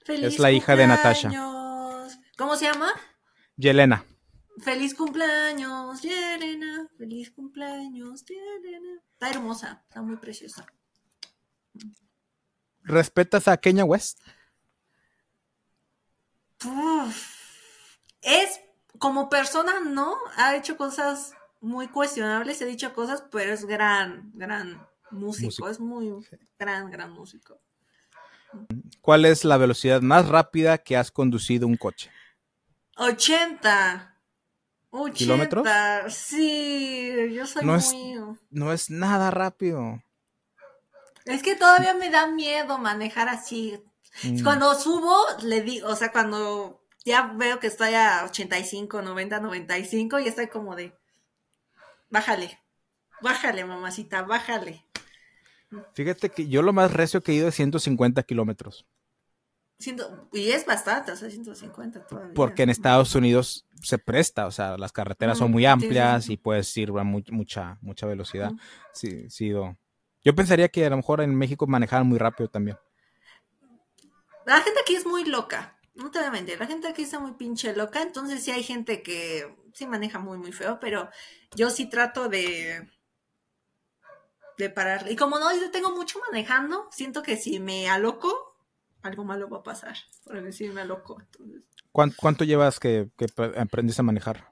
Feliz 0.04 0.34
es 0.34 0.40
la 0.40 0.52
hija 0.52 0.76
de 0.76 0.88
Natasha. 0.88 1.30
¿Cómo 2.40 2.56
se 2.56 2.66
llama? 2.66 2.90
Yelena. 3.56 4.04
Feliz 4.58 4.96
cumpleaños, 4.96 6.02
Yelena. 6.02 6.90
Feliz 6.98 7.30
cumpleaños, 7.30 8.26
Yelena. 8.26 9.00
Está 9.14 9.30
hermosa, 9.30 9.84
está 9.88 10.02
muy 10.02 10.18
preciosa. 10.18 10.66
¿Respetas 12.84 13.48
a 13.48 13.58
Kenya 13.58 13.86
West? 13.86 14.20
es 18.22 18.60
como 18.98 19.30
persona, 19.30 19.80
no, 19.80 20.18
ha 20.36 20.56
hecho 20.56 20.76
cosas 20.76 21.34
muy 21.62 21.88
cuestionables, 21.88 22.62
he 22.62 22.66
dicho 22.66 22.94
cosas, 22.94 23.24
pero 23.32 23.54
es 23.54 23.66
gran, 23.66 24.32
gran 24.34 24.86
músico, 25.12 25.70
es 25.70 25.80
muy 25.80 26.14
gran, 26.58 26.92
gran 26.92 27.12
músico. 27.12 27.58
¿Cuál 29.02 29.26
es 29.26 29.46
la 29.46 29.58
velocidad 29.58 30.02
más 30.02 30.28
rápida 30.28 30.78
que 30.80 30.98
has 30.98 31.12
conducido 31.12 31.68
un 31.68 31.78
coche? 31.78 32.12
80. 32.98 34.16
80. 34.90 35.18
¿Kilómetros? 35.18 35.68
Sí, 36.14 37.14
yo 37.32 37.46
soy 37.46 37.66
no 37.66 37.74
muy... 37.74 37.80
Es, 37.80 38.40
no 38.50 38.74
es 38.74 38.90
nada 38.90 39.32
rápido. 39.32 40.02
Es 41.30 41.44
que 41.44 41.56
todavía 41.56 41.94
me 41.94 42.10
da 42.10 42.28
miedo 42.28 42.80
manejar 42.80 43.30
así. 43.30 43.80
Mm. 44.24 44.44
Cuando 44.44 44.74
subo, 44.74 45.16
le 45.44 45.62
digo, 45.62 45.88
o 45.88 45.96
sea, 45.96 46.12
cuando 46.12 46.82
ya 47.06 47.34
veo 47.36 47.60
que 47.60 47.68
estoy 47.68 47.94
a 47.94 48.26
85, 48.26 49.02
90, 49.04 49.40
95, 49.40 50.20
y 50.20 50.28
estoy 50.28 50.48
como 50.48 50.76
de, 50.76 50.98
bájale, 52.10 52.60
bájale, 53.22 53.64
mamacita, 53.64 54.24
bájale. 54.24 54.86
Fíjate 55.94 56.30
que 56.30 56.48
yo 56.48 56.64
lo 56.64 56.74
más 56.74 56.92
recio 56.92 57.22
que 57.22 57.32
he 57.32 57.36
ido 57.36 57.48
es 57.48 57.56
150 57.56 58.24
kilómetros. 58.24 58.88
Y 60.34 60.50
es 60.50 60.66
bastante, 60.66 61.12
o 61.12 61.16
sea, 61.16 61.30
150 61.30 62.08
todavía. 62.08 62.34
Porque 62.34 62.64
en 62.64 62.70
Estados 62.70 63.14
Unidos 63.16 63.66
se 63.82 63.98
presta, 63.98 64.48
o 64.48 64.52
sea, 64.52 64.78
las 64.78 64.92
carreteras 64.92 65.38
son 65.38 65.52
muy 65.52 65.66
amplias 65.66 66.28
y 66.30 66.38
puedes 66.38 66.76
ir 66.76 66.90
a 66.98 67.04
mucha, 67.04 67.78
mucha 67.82 68.08
velocidad. 68.08 68.52
Sí, 68.94 69.30
sí, 69.30 69.46
ido 69.46 69.78
yo 70.24 70.36
pensaría 70.36 70.70
que 70.70 70.86
a 70.86 70.90
lo 70.90 70.98
mejor 70.98 71.22
en 71.22 71.36
México 71.36 71.68
manejaban 71.68 72.08
muy 72.08 72.18
rápido 72.18 72.50
también. 72.50 72.78
La 74.46 74.62
gente 74.62 74.80
aquí 74.82 74.96
es 74.96 75.06
muy 75.06 75.26
loca. 75.26 75.78
No 75.96 76.12
te 76.12 76.20
voy 76.20 76.28
a 76.28 76.32
mentir, 76.32 76.60
la 76.60 76.66
gente 76.66 76.88
aquí 76.88 77.04
está 77.04 77.20
muy 77.20 77.34
pinche 77.34 77.76
loca, 77.76 78.02
entonces 78.02 78.42
sí 78.44 78.52
hay 78.52 78.64
gente 78.64 79.04
que 79.04 79.54
sí 79.74 79.86
maneja 79.86 80.18
muy, 80.18 80.38
muy 80.38 80.54
feo, 80.54 80.80
pero 80.80 81.10
yo 81.56 81.70
sí 81.70 81.90
trato 81.90 82.30
de, 82.30 82.90
de 84.58 84.70
parar. 84.70 85.12
Y 85.12 85.18
como 85.18 85.40
no, 85.40 85.54
yo 85.54 85.70
tengo 85.72 85.94
mucho 85.94 86.20
manejando, 86.32 86.88
siento 86.92 87.22
que 87.22 87.36
si 87.36 87.60
me 87.60 87.90
aloco, 87.90 88.56
algo 89.02 89.26
malo 89.26 89.50
va 89.50 89.58
a 89.58 89.64
pasar, 89.64 89.98
por 90.24 90.42
decirme 90.42 90.82
aloco. 90.82 91.22
¿Cuánto, 91.92 92.46
llevas 92.46 92.80
que, 92.80 93.10
que 93.18 93.26
aprendiste 93.58 94.02
a 94.02 94.06
manejar? 94.06 94.52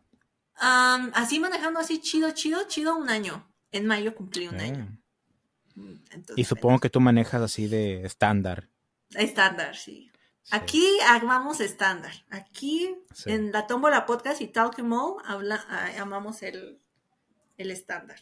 así 0.59 1.39
manejando 1.39 1.79
así 1.79 2.01
chido, 2.01 2.31
chido, 2.31 2.67
chido, 2.67 2.97
un 2.97 3.09
año. 3.09 3.47
En 3.71 3.85
mayo 3.85 4.15
cumplí 4.15 4.47
un 4.47 4.59
año. 4.59 4.97
Ah 5.77 6.17
y 6.35 6.43
supongo 6.43 6.79
que 6.79 6.89
tú 6.89 6.99
manejas 6.99 7.41
así 7.41 7.67
de 7.67 8.03
estándar. 8.03 8.67
Estándar, 9.11 9.75
sí. 9.75 10.11
Aquí 10.51 10.87
amamos 11.07 11.59
estándar. 11.59 12.13
Aquí 12.29 12.95
en 13.25 13.51
la 13.51 13.67
Tómbola 13.67 14.05
Podcast 14.05 14.41
y 14.41 14.47
Talkimo 14.47 15.17
habla, 15.25 15.63
amamos 15.99 16.41
el, 16.41 16.79
estándar. 17.57 18.19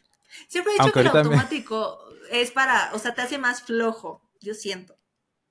Siempre 0.48 0.74
he 0.74 0.82
dicho 0.82 0.92
que 0.92 1.02
el 1.02 1.08
automático 1.08 2.00
es 2.32 2.52
para, 2.52 2.92
o 2.94 3.00
sea, 3.00 3.14
te 3.14 3.22
hace 3.22 3.38
más 3.38 3.62
flojo, 3.62 4.22
yo 4.42 4.54
siento, 4.54 4.98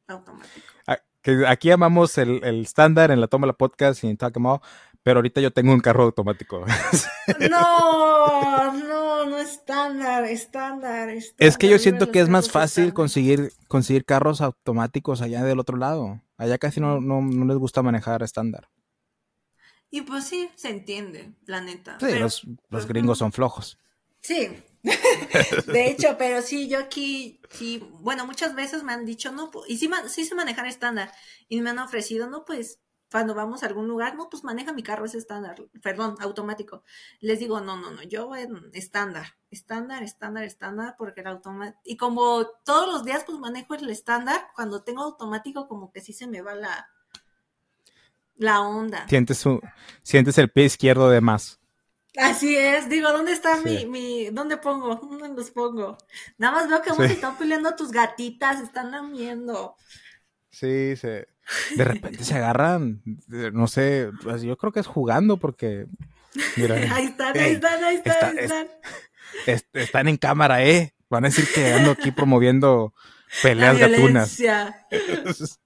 automático. 0.09 0.67
Ah, 0.87 0.99
aquí 1.47 1.71
amamos 1.71 2.19
el, 2.19 2.43
estándar 2.45 3.13
en 3.13 3.21
la 3.21 3.29
Tómbola 3.29 3.53
Podcast 3.53 4.03
y 4.03 4.09
en 4.09 4.17
Talkimo, 4.17 4.61
pero 5.05 5.19
ahorita 5.19 5.41
yo 5.41 5.53
tengo 5.53 5.73
un 5.73 5.81
carro 5.81 6.05
automático. 6.05 6.65
No, 7.49 8.73
no, 8.73 9.04
no 9.27 9.39
estándar, 9.39 10.25
estándar, 10.25 11.09
estándar. 11.09 11.49
Es 11.49 11.59
que 11.59 11.69
yo 11.69 11.79
siento 11.79 12.11
que 12.11 12.21
es 12.21 12.29
más 12.29 12.51
fácil 12.51 12.93
conseguir, 12.93 13.53
conseguir 13.69 14.05
carros 14.05 14.41
automáticos 14.41 15.23
allá 15.23 15.43
del 15.43 15.61
otro 15.61 15.77
lado. 15.77 16.21
Allá 16.37 16.59
casi 16.59 16.81
no, 16.81 17.01
no, 17.01 17.45
les 17.45 17.57
gusta 17.57 17.83
manejar 17.83 18.23
estándar. 18.23 18.69
Y 19.91 20.03
pues 20.03 20.25
sí, 20.25 20.51
se 20.57 20.71
entiende, 20.71 21.33
la 21.47 21.61
neta. 21.61 21.99
Sí, 22.01 22.19
los, 22.19 22.47
los 22.69 22.87
gringos 22.87 23.19
son 23.19 23.33
flojos. 23.33 23.79
Sí, 24.21 24.49
de 25.67 25.89
hecho, 25.89 26.17
pero 26.19 26.43
sí, 26.43 26.69
yo 26.69 26.79
aquí, 26.79 27.41
sí, 27.51 27.83
bueno, 28.01 28.27
muchas 28.27 28.55
veces 28.55 28.83
me 28.83 28.93
han 28.93 29.07
dicho, 29.07 29.33
no, 29.33 29.51
y 29.67 29.79
sí, 29.79 29.89
sí 30.09 30.25
sé 30.25 30.35
manejar 30.35 30.67
estándar, 30.67 31.11
y 31.49 31.61
me 31.63 31.71
han 31.71 31.79
ofrecido, 31.79 32.29
no, 32.29 32.45
pues 32.45 32.81
cuando 33.15 33.33
vamos 33.33 33.63
a 33.63 33.67
algún 33.67 33.87
lugar, 33.87 34.17
no, 34.17 34.29
pues 34.29 34.43
maneja 34.43 34.73
mi 34.73 34.83
carro, 34.83 35.05
es 35.05 35.15
estándar, 35.15 35.63
perdón, 35.81 36.17
automático. 36.19 36.83
Les 37.21 37.39
digo, 37.39 37.61
no, 37.61 37.77
no, 37.77 37.93
no, 37.93 38.03
yo 38.03 38.35
en 38.35 38.73
estándar, 38.73 39.37
estándar, 39.53 40.03
estándar, 40.03 40.43
estándar, 40.43 40.97
porque 40.99 41.21
el 41.21 41.29
automático, 41.29 41.81
y 41.85 41.97
como 41.97 42.45
todos 42.65 42.93
los 42.93 43.05
días 43.05 43.23
pues 43.25 43.39
manejo 43.39 43.77
el 43.77 43.89
estándar, 43.89 44.49
cuando 44.57 44.83
tengo 44.83 45.05
automático 45.05 45.69
como 45.69 45.93
que 45.93 46.01
sí 46.01 46.13
se 46.13 46.27
me 46.27 46.43
va 46.43 46.57
la, 46.57 46.89
la 48.35 48.63
onda. 48.63 49.07
Sientes, 49.07 49.39
su, 49.39 49.61
sientes 50.03 50.37
el 50.39 50.51
pie 50.51 50.65
izquierdo 50.65 51.09
de 51.09 51.21
más. 51.21 51.61
Así 52.17 52.57
es, 52.57 52.89
digo, 52.89 53.13
¿dónde 53.13 53.31
está 53.31 53.59
mi, 53.59 53.87
mi, 53.87 54.31
dónde 54.31 54.57
pongo? 54.57 54.97
¿Dónde 54.97 55.29
los 55.29 55.53
pongo? 55.53 55.99
Nada 56.37 56.53
más 56.53 56.69
veo 56.69 56.83
que 56.83 56.91
sí. 56.91 57.15
están 57.15 57.39
peleando 57.39 57.77
tus 57.77 57.93
gatitas, 57.93 58.61
están 58.61 58.91
lamiendo. 58.91 59.77
Sí, 60.51 60.97
se, 60.97 61.29
de 61.77 61.85
repente 61.85 62.25
se 62.25 62.35
agarran, 62.35 63.03
no 63.29 63.67
sé, 63.67 64.11
pues, 64.23 64.43
yo 64.43 64.57
creo 64.57 64.73
que 64.73 64.81
es 64.81 64.87
jugando 64.87 65.37
porque... 65.37 65.87
Mira, 66.57 66.75
ahí 66.95 67.07
están, 67.07 67.37
ahí 67.37 67.53
están, 67.53 67.85
ahí 67.85 67.97
están, 67.97 68.69
están. 69.75 70.09
en 70.09 70.17
cámara, 70.17 70.65
¿eh? 70.65 70.95
Van 71.09 71.25
a 71.25 71.29
decir 71.29 71.47
que 71.55 71.73
ando 71.73 71.93
aquí 71.93 72.11
promoviendo 72.11 72.93
peleas 73.43 73.79
gatunas. 73.79 74.39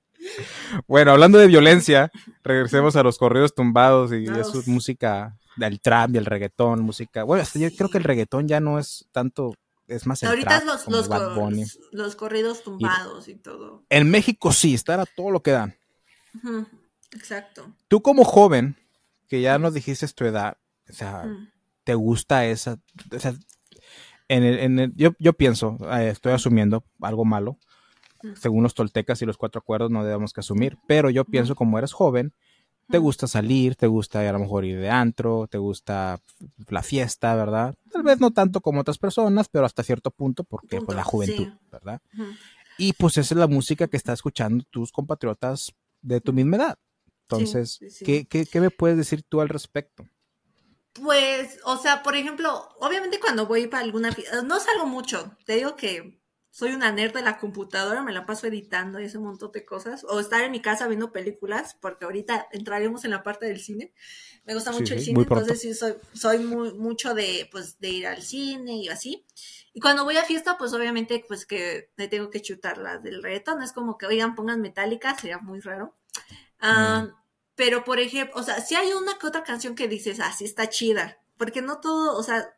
bueno, 0.86 1.12
hablando 1.12 1.38
de 1.38 1.46
violencia, 1.46 2.10
regresemos 2.42 2.96
a 2.96 3.02
los 3.02 3.18
corridos 3.18 3.54
tumbados 3.54 4.12
y 4.12 4.24
de 4.24 4.44
su 4.44 4.62
música 4.66 5.38
del 5.56 5.80
trap 5.80 6.14
y 6.14 6.18
el 6.18 6.26
reggaetón, 6.26 6.82
música. 6.82 7.24
Bueno, 7.24 7.44
yo 7.54 7.68
creo 7.76 7.88
que 7.88 7.98
el 7.98 8.04
reggaetón 8.04 8.46
ya 8.48 8.60
no 8.60 8.78
es 8.78 9.08
tanto 9.12 9.54
es 9.88 10.06
más 10.06 10.22
el 10.22 10.28
Ahorita 10.28 10.64
los, 10.64 10.86
los, 10.86 11.08
corridos 12.16 12.62
tumbados 12.62 13.26
y, 13.26 13.36
todo. 13.36 13.84
En 13.88 14.10
México 14.10 14.52
sí, 14.52 14.74
está 14.74 15.04
todo 15.06 15.30
lo 15.30 15.42
que 15.42 15.52
dan. 15.52 15.77
Exacto. 17.12 17.72
Tú 17.88 18.02
como 18.02 18.24
joven, 18.24 18.76
que 19.28 19.40
ya 19.40 19.58
nos 19.58 19.74
dijiste 19.74 20.06
tu 20.08 20.24
edad, 20.24 20.56
o 20.88 20.92
sea, 20.92 21.24
¿te 21.84 21.94
gusta 21.94 22.46
esa? 22.46 22.78
O 23.14 23.18
sea, 23.18 23.34
en 24.28 24.44
el, 24.44 24.58
en 24.58 24.78
el, 24.78 24.94
yo, 24.94 25.12
yo 25.18 25.32
pienso, 25.32 25.78
eh, 25.92 26.10
estoy 26.10 26.32
asumiendo 26.32 26.84
algo 27.00 27.24
malo, 27.24 27.58
según 28.34 28.62
los 28.62 28.74
toltecas 28.74 29.22
y 29.22 29.26
los 29.26 29.36
cuatro 29.36 29.60
acuerdos 29.60 29.90
no 29.90 30.04
debemos 30.04 30.32
que 30.32 30.40
asumir, 30.40 30.76
pero 30.86 31.08
yo 31.08 31.24
pienso 31.24 31.54
como 31.54 31.78
eres 31.78 31.92
joven, 31.92 32.34
te 32.88 32.98
gusta 32.98 33.26
salir, 33.26 33.76
te 33.76 33.86
gusta 33.86 34.26
a 34.28 34.32
lo 34.32 34.38
mejor 34.38 34.64
ir 34.64 34.80
de 34.80 34.90
antro, 34.90 35.46
te 35.46 35.58
gusta 35.58 36.20
la 36.68 36.82
fiesta, 36.82 37.34
¿verdad? 37.34 37.74
Tal 37.92 38.02
vez 38.02 38.18
no 38.18 38.30
tanto 38.30 38.60
como 38.60 38.80
otras 38.80 38.98
personas, 38.98 39.48
pero 39.48 39.66
hasta 39.66 39.82
cierto 39.82 40.10
punto, 40.10 40.44
porque 40.44 40.78
por 40.78 40.86
pues, 40.86 40.96
la 40.96 41.04
juventud, 41.04 41.48
¿verdad? 41.70 42.00
Y 42.78 42.94
pues 42.94 43.18
esa 43.18 43.34
es 43.34 43.38
la 43.38 43.46
música 43.46 43.88
que 43.88 43.96
está 43.96 44.12
escuchando 44.12 44.64
tus 44.70 44.90
compatriotas 44.90 45.74
de 46.02 46.20
tu 46.20 46.32
misma 46.32 46.56
edad. 46.56 46.78
Entonces, 47.30 47.78
¿qué, 48.04 48.26
qué, 48.26 48.60
me 48.60 48.70
puedes 48.70 48.96
decir 48.96 49.22
tú 49.28 49.40
al 49.40 49.48
respecto? 49.48 50.06
Pues, 50.94 51.60
o 51.64 51.76
sea, 51.76 52.02
por 52.02 52.16
ejemplo, 52.16 52.68
obviamente 52.80 53.20
cuando 53.20 53.46
voy 53.46 53.66
para 53.66 53.84
alguna 53.84 54.10
no 54.44 54.58
salgo 54.58 54.86
mucho, 54.86 55.36
te 55.44 55.56
digo 55.56 55.76
que 55.76 56.17
soy 56.50 56.72
una 56.72 56.90
nerd 56.90 57.12
de 57.12 57.22
la 57.22 57.38
computadora, 57.38 58.02
me 58.02 58.12
la 58.12 58.26
paso 58.26 58.46
editando 58.46 59.00
y 59.00 59.04
ese 59.04 59.18
montón 59.18 59.52
de 59.52 59.64
cosas, 59.64 60.04
o 60.08 60.18
estar 60.18 60.42
en 60.42 60.52
mi 60.52 60.60
casa 60.60 60.88
viendo 60.88 61.12
películas, 61.12 61.76
porque 61.80 62.04
ahorita 62.04 62.48
entraremos 62.52 63.04
en 63.04 63.10
la 63.12 63.22
parte 63.22 63.46
del 63.46 63.60
cine. 63.60 63.92
Me 64.44 64.54
gusta 64.54 64.72
mucho 64.72 64.94
el 64.94 65.00
cine, 65.00 65.20
entonces 65.20 65.60
sí 65.60 65.74
soy, 65.74 65.94
soy 66.14 66.38
muy, 66.38 66.72
mucho 66.74 67.14
de, 67.14 67.48
pues, 67.52 67.78
de 67.80 67.88
ir 67.90 68.06
al 68.06 68.22
cine 68.22 68.76
y 68.76 68.88
así. 68.88 69.24
Y 69.74 69.80
cuando 69.80 70.04
voy 70.04 70.16
a 70.16 70.24
fiesta, 70.24 70.56
pues 70.58 70.72
obviamente, 70.72 71.24
pues 71.28 71.46
que 71.46 71.90
me 71.96 72.08
tengo 72.08 72.30
que 72.30 72.42
chutar 72.42 72.78
las 72.78 73.02
del 73.02 73.22
reto, 73.22 73.54
no 73.54 73.62
es 73.62 73.72
como 73.72 73.98
que, 73.98 74.06
oigan, 74.06 74.34
pongan 74.34 74.60
metálica, 74.60 75.16
sería 75.16 75.38
muy 75.38 75.60
raro. 75.60 75.94
Ah, 76.60 77.08
pero, 77.54 77.84
por 77.84 78.00
ejemplo, 78.00 78.40
o 78.40 78.42
sea, 78.42 78.60
si 78.60 78.74
hay 78.74 78.92
una 78.92 79.18
que 79.18 79.26
otra 79.26 79.42
canción 79.42 79.74
que 79.74 79.86
dices, 79.86 80.18
ah, 80.20 80.32
sí 80.36 80.44
está 80.44 80.68
chida, 80.68 81.18
porque 81.36 81.62
no 81.62 81.80
todo, 81.80 82.16
o 82.16 82.22
sea, 82.22 82.57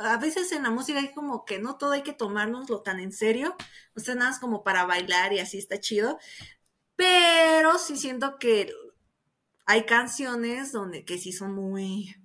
a 0.00 0.16
veces 0.16 0.52
en 0.52 0.62
la 0.62 0.70
música 0.70 0.98
hay 0.98 1.12
como 1.12 1.44
que 1.44 1.58
no 1.58 1.76
todo 1.76 1.92
hay 1.92 2.02
que 2.02 2.12
tomárnoslo 2.12 2.82
tan 2.82 3.00
en 3.00 3.12
serio, 3.12 3.56
o 3.94 4.00
sea, 4.00 4.14
nada 4.14 4.30
es 4.30 4.38
como 4.38 4.64
para 4.64 4.84
bailar 4.84 5.32
y 5.32 5.38
así 5.38 5.58
está 5.58 5.78
chido, 5.80 6.18
pero 6.96 7.78
sí 7.78 7.96
siento 7.96 8.38
que 8.38 8.72
hay 9.66 9.84
canciones 9.84 10.72
donde 10.72 11.04
que 11.04 11.18
sí 11.18 11.32
son 11.32 11.54
muy 11.54 12.16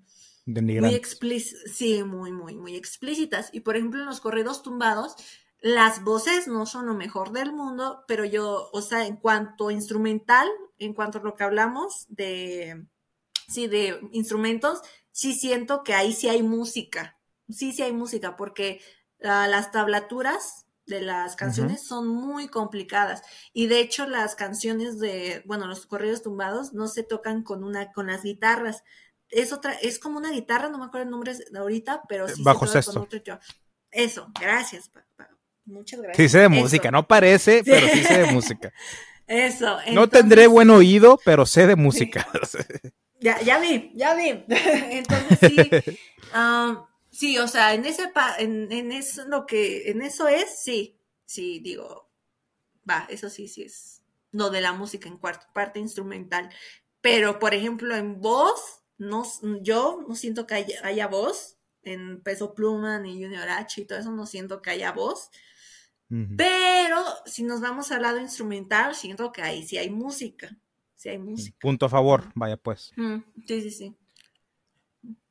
muy 0.45 0.93
explícitas, 0.93 1.71
sí, 1.73 2.03
muy, 2.03 2.31
muy, 2.31 2.55
muy 2.55 2.75
explícitas. 2.75 3.49
Y 3.51 3.61
por 3.61 3.75
ejemplo, 3.75 4.01
en 4.01 4.05
los 4.05 4.21
corridos 4.21 4.61
tumbados, 4.61 5.15
las 5.59 6.03
voces 6.03 6.47
no 6.47 6.67
son 6.67 6.85
lo 6.85 6.93
mejor 6.93 7.31
del 7.31 7.51
mundo, 7.51 8.03
pero 8.07 8.25
yo, 8.25 8.69
o 8.71 8.81
sea, 8.81 9.07
en 9.07 9.17
cuanto 9.17 9.71
instrumental, 9.71 10.47
en 10.77 10.93
cuanto 10.93 11.17
a 11.17 11.23
lo 11.23 11.35
que 11.35 11.43
hablamos 11.43 12.05
de, 12.09 12.85
sí, 13.47 13.67
de 13.67 13.99
instrumentos, 14.11 14.81
sí 15.11 15.33
siento 15.33 15.83
que 15.83 15.95
ahí 15.95 16.13
sí 16.13 16.29
hay 16.29 16.43
música. 16.43 17.17
Sí, 17.49 17.73
sí 17.73 17.81
hay 17.83 17.93
música, 17.93 18.35
porque 18.35 18.81
ah, 19.23 19.47
las 19.47 19.71
tablaturas 19.71 20.65
de 20.85 21.01
las 21.01 21.35
canciones 21.35 21.85
son 21.85 22.07
muy 22.07 22.47
complicadas. 22.47 23.23
Y 23.53 23.67
de 23.67 23.79
hecho, 23.79 24.07
las 24.07 24.35
canciones 24.35 24.99
de, 24.99 25.41
bueno, 25.45 25.67
los 25.67 25.85
corridos 25.85 26.21
tumbados 26.21 26.73
no 26.73 26.87
se 26.87 27.03
tocan 27.03 27.43
con 27.43 27.63
una, 27.63 27.91
con 27.91 28.07
las 28.07 28.23
guitarras. 28.23 28.83
Es 29.29 29.51
otra, 29.51 29.73
es 29.73 29.99
como 29.99 30.17
una 30.17 30.31
guitarra, 30.31 30.69
no 30.69 30.77
me 30.77 30.85
acuerdo 30.85 31.05
el 31.05 31.11
nombre 31.11 31.33
de 31.33 31.59
ahorita, 31.59 32.03
pero 32.07 32.27
sí 32.27 32.43
Bajo 32.43 32.67
se 32.67 32.81
toca 32.81 32.99
Con 32.99 33.39
Eso, 33.91 34.31
gracias, 34.39 34.91
Muchas 35.65 35.99
gracias. 35.99 36.17
Sí 36.17 36.29
sé 36.29 36.39
de 36.41 36.49
música, 36.49 36.91
no 36.91 37.07
parece, 37.07 37.63
pero 37.65 37.87
sí 37.87 38.03
sé 38.03 38.21
de 38.21 38.31
música. 38.31 38.71
Eso. 39.27 39.79
no 39.93 40.07
tendré 40.07 40.45
buen 40.45 40.69
oído, 40.69 41.19
pero 41.25 41.47
sé 41.47 41.65
de 41.65 41.75
música. 41.75 42.27
ya, 43.19 43.41
ya 43.41 43.57
vi, 43.57 43.91
ya 43.95 44.13
vi. 44.13 44.45
Entonces 44.47 45.39
sí. 45.39 45.97
Sí, 47.15 47.37
o 47.37 47.47
sea, 47.47 47.73
en 47.73 47.85
ese 47.85 48.11
en, 48.39 48.71
en 48.71 48.91
eso 48.91 49.25
lo 49.27 49.45
que, 49.45 49.89
en 49.89 50.01
eso 50.01 50.27
es, 50.27 50.61
sí, 50.61 50.99
sí, 51.25 51.59
digo, 51.59 52.09
va, 52.89 53.07
eso 53.09 53.29
sí, 53.29 53.47
sí 53.47 53.63
es 53.63 54.01
lo 54.35 54.49
de 54.49 54.61
la 54.61 54.73
música 54.73 55.07
en 55.07 55.17
cuarto, 55.17 55.47
parte 55.53 55.79
instrumental. 55.79 56.49
Pero, 57.01 57.39
por 57.39 57.53
ejemplo, 57.53 57.95
en 57.95 58.19
voz, 58.19 58.83
no, 58.97 59.23
yo 59.61 60.03
no 60.07 60.15
siento 60.15 60.45
que 60.45 60.55
haya, 60.55 60.79
haya 60.83 61.07
voz. 61.07 61.57
En 61.83 62.21
Peso 62.23 62.55
Pluma 62.55 62.97
ni 62.97 63.23
Junior 63.23 63.47
H 63.47 63.79
y 63.79 63.85
todo 63.85 63.99
eso, 63.99 64.11
no 64.11 64.25
siento 64.25 64.61
que 64.61 64.71
haya 64.71 64.91
voz. 64.91 65.29
Pero 66.37 67.03
si 67.25 67.43
nos 67.43 67.61
vamos 67.61 67.91
al 67.91 68.03
lado 68.03 68.19
instrumental, 68.19 68.95
siento 68.95 69.31
que 69.31 69.41
ahí 69.41 69.65
sí 69.65 69.77
hay 69.77 69.89
música. 69.89 70.57
Sí 70.95 71.09
hay 71.09 71.17
música. 71.17 71.57
Punto 71.59 71.85
a 71.85 71.89
favor, 71.89 72.31
vaya 72.35 72.57
pues. 72.57 72.91
Sí, 73.47 73.61
sí, 73.61 73.71
sí. 73.71 73.95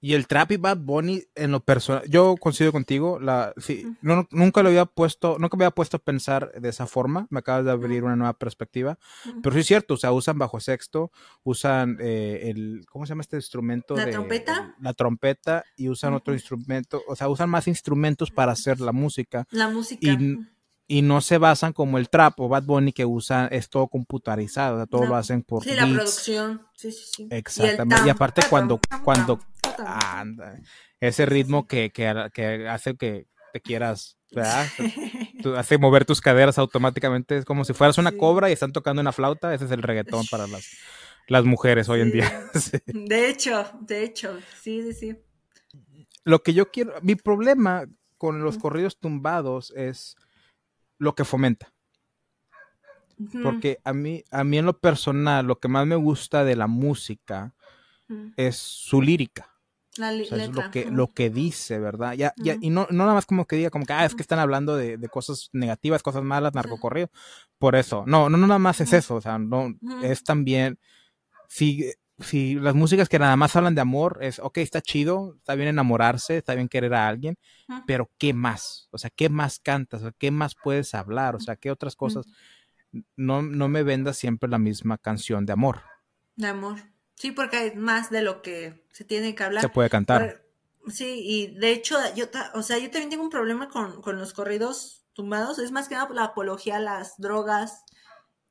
Y 0.01 0.13
el 0.13 0.27
trap 0.27 0.53
y 0.53 0.57
Bad 0.59 0.79
Bunny 0.79 1.23
en 1.35 1.51
lo 1.51 1.61
personal, 1.61 2.03
yo 2.09 2.35
coincido 2.39 2.73
contigo, 2.73 3.19
la, 3.19 3.55
sí, 3.57 3.87
nunca 4.03 4.63
lo 4.63 4.69
había 4.69 4.85
puesto, 4.85 5.39
nunca 5.39 5.57
me 5.57 5.65
había 5.65 5.75
puesto 5.75 5.97
a 5.97 6.01
pensar 6.01 6.53
de 6.61 6.69
esa 6.69 6.87
forma, 6.87 7.27
me 7.31 7.39
acabas 7.39 7.65
de 7.65 7.71
abrir 7.71 8.05
una 8.05 8.15
nueva 8.15 8.35
perspectiva, 8.35 8.99
pero 9.43 9.55
sí 9.55 9.61
es 9.61 9.67
cierto, 9.67 9.95
o 9.95 9.97
sea, 9.97 10.13
usan 10.13 10.37
bajo 10.37 10.61
sexto, 10.61 11.11
usan 11.43 11.97
eh, 12.01 12.51
el, 12.51 12.85
¿cómo 12.91 13.07
se 13.07 13.13
llama 13.13 13.23
este 13.23 13.37
instrumento? 13.37 13.97
La 13.97 14.11
trompeta. 14.11 14.75
la 14.79 14.93
trompeta 14.93 15.65
y 15.75 15.89
usan 15.89 16.13
otro 16.13 16.35
instrumento, 16.35 17.03
o 17.09 17.17
sea, 17.17 17.29
usan 17.31 17.49
más 17.49 17.67
instrumentos 17.67 18.31
para 18.31 18.53
hacer 18.53 18.81
la 18.81 18.93
música. 18.93 19.47
La 19.53 19.69
música. 19.69 20.07
Y, 20.07 20.39
y 20.87 21.03
no 21.03 21.21
se 21.21 21.39
basan 21.39 21.73
como 21.73 21.99
el 21.99 22.11
trap 22.11 22.39
o 22.41 22.49
Bad 22.49 22.65
Bunny 22.65 22.93
que 22.93 23.07
usa 23.07 23.47
es 23.51 23.71
todo 23.71 23.89
computarizado, 23.89 24.87
todo 24.87 25.07
lo 25.07 25.17
hacen 25.17 25.43
por 25.43 25.65
Sí, 25.65 25.71
la 25.75 25.87
producción. 25.87 26.63
Sí, 26.75 26.93
sí, 26.93 27.05
sí. 27.11 27.29
Exactamente. 27.31 28.07
Y, 28.07 28.11
aparte 28.11 28.43
cuando 28.51 28.79
cuando 29.03 29.41
ese 31.01 31.27
ritmo 31.27 31.67
que, 31.67 31.91
que, 31.91 32.07
hace 32.69 32.97
que 32.97 33.27
te 33.53 33.61
quieras, 33.61 34.19
¿verdad? 34.33 34.67
hace 35.57 35.79
mover 35.79 36.05
tus 36.05 36.21
caderas 36.21 36.59
automáticamente, 36.59 37.37
es 37.37 37.45
como 37.45 37.65
si 37.65 37.73
fueras 37.73 37.99
una 37.99 38.13
cobra 38.13 38.51
y 38.51 38.53
están 38.53 38.73
tocando 38.73 39.01
una 39.01 39.13
flauta, 39.13 39.55
ese 39.55 39.67
es 39.67 39.71
el 39.71 39.83
reggaetón 39.83 40.27
para 40.31 40.47
las 40.47 40.69
las 41.27 41.45
mujeres 41.45 41.89
hoy 41.89 42.01
en 42.01 42.13
día. 42.13 42.51
De 42.87 43.29
hecho, 43.29 43.71
de 43.81 44.05
hecho, 44.05 44.39
sí, 44.61 44.83
sí, 44.83 44.93
sí. 44.93 45.17
Lo 46.25 46.43
que 46.43 46.55
yo 46.55 46.71
quiero, 46.71 46.95
mi 47.03 47.15
problema 47.15 47.87
con 48.19 48.43
los 48.43 48.59
corridos 48.59 48.99
tumbados 48.99 49.73
es 49.77 50.17
lo 50.99 51.15
que 51.15 51.25
fomenta. 51.25 51.73
Porque 53.43 53.79
a 53.85 53.93
mí, 53.93 54.25
a 54.31 54.43
mí 54.43 54.59
en 54.59 54.67
lo 54.67 54.79
personal, 54.81 55.47
lo 55.47 55.61
que 55.61 55.69
más 55.69 55.87
me 55.87 55.95
gusta 55.95 56.45
de 56.45 56.57
la 56.57 56.67
música 56.67 57.55
es 58.37 58.57
su 58.57 59.01
lírica. 59.03 59.54
La 59.97 60.13
es 60.13 60.31
lo 60.51 60.71
que, 60.73 60.91
lo 60.91 61.09
que 61.09 61.31
dice, 61.31 61.79
¿verdad? 61.79 62.15
Ya, 62.15 62.35
ya, 62.37 62.57
y 62.61 62.71
no, 62.71 62.89
no 62.91 63.05
nada 63.05 63.15
más 63.15 63.27
como 63.27 63.47
que 63.47 63.55
diga, 63.55 63.71
como 63.71 63.87
que, 63.87 63.93
ah, 63.93 64.05
es 64.05 64.17
que 64.17 64.23
están 64.23 64.41
hablando 64.41 64.77
de, 64.77 64.97
de 64.97 65.09
cosas 65.09 65.51
negativas, 65.53 66.03
cosas 66.03 66.25
malas, 66.25 66.53
narcocorrido. 66.53 67.11
Por 67.59 67.77
eso. 67.77 68.03
No, 68.07 68.29
no, 68.29 68.37
no 68.37 68.49
nada 68.49 68.59
más 68.59 68.81
es 68.81 68.93
eso. 68.93 69.15
O 69.15 69.21
sea, 69.21 69.39
no, 69.39 69.73
es 70.03 70.25
también. 70.25 70.81
Si, 71.49 71.93
si 72.19 72.57
las 72.57 72.75
músicas 72.75 73.09
que 73.09 73.21
nada 73.21 73.37
más 73.37 73.55
hablan 73.55 73.77
de 73.77 73.83
amor 73.83 74.19
es, 74.21 74.41
ok, 74.41 74.59
está 74.59 74.81
chido, 74.81 75.37
está 75.39 75.55
bien 75.55 75.69
enamorarse, 75.69 76.39
está 76.39 76.57
bien 76.57 76.69
querer 76.69 76.95
a 76.95 77.07
alguien, 77.07 77.37
pero 77.87 78.11
¿qué 78.19 78.33
más? 78.35 78.89
O 78.91 78.99
sea, 78.99 79.11
¿qué 79.11 79.29
más 79.29 79.61
cantas? 79.61 80.03
¿Qué 80.19 80.33
más 80.33 80.57
puedes 80.57 80.95
hablar? 80.95 81.37
O 81.37 81.41
sea, 81.41 81.55
¿qué 81.55 81.71
otras 81.71 81.95
cosas? 81.95 82.27
No, 83.17 83.43
no 83.43 83.69
me 83.69 83.85
vendas 83.85 84.17
siempre 84.17 84.51
la 84.51 84.59
misma 84.59 84.99
canción 84.99 85.47
de 85.47 85.53
amor. 85.53 85.83
De 86.35 86.49
amor. 86.49 86.94
Sí, 87.15 87.33
porque 87.33 87.57
hay 87.57 87.75
más 87.77 88.11
de 88.11 88.23
lo 88.23 88.43
que 88.43 88.87
se 88.93 89.05
tiene 89.05 89.35
que 89.35 89.43
hablar. 89.43 89.63
Se 89.63 89.69
puede 89.69 89.91
cantar. 89.91 90.43
sí, 90.89 91.21
y 91.25 91.59
de 91.59 91.73
hecho, 91.73 91.97
yo, 92.15 92.27
o 92.55 92.63
sea, 92.63 92.79
yo 92.79 92.91
también 92.91 93.11
tengo 93.11 93.25
un 93.25 93.31
problema 93.31 93.69
con, 93.69 94.03
con 94.03 94.19
los 94.19 94.33
corridos 94.33 95.05
tumbados. 95.13 95.59
Es 95.59 95.73
más 95.73 95.89
que 95.89 95.95
nada 95.95 96.09
la 96.13 96.25
apología 96.25 96.77
a 96.77 96.81
las 96.81 97.19
drogas, 97.19 97.85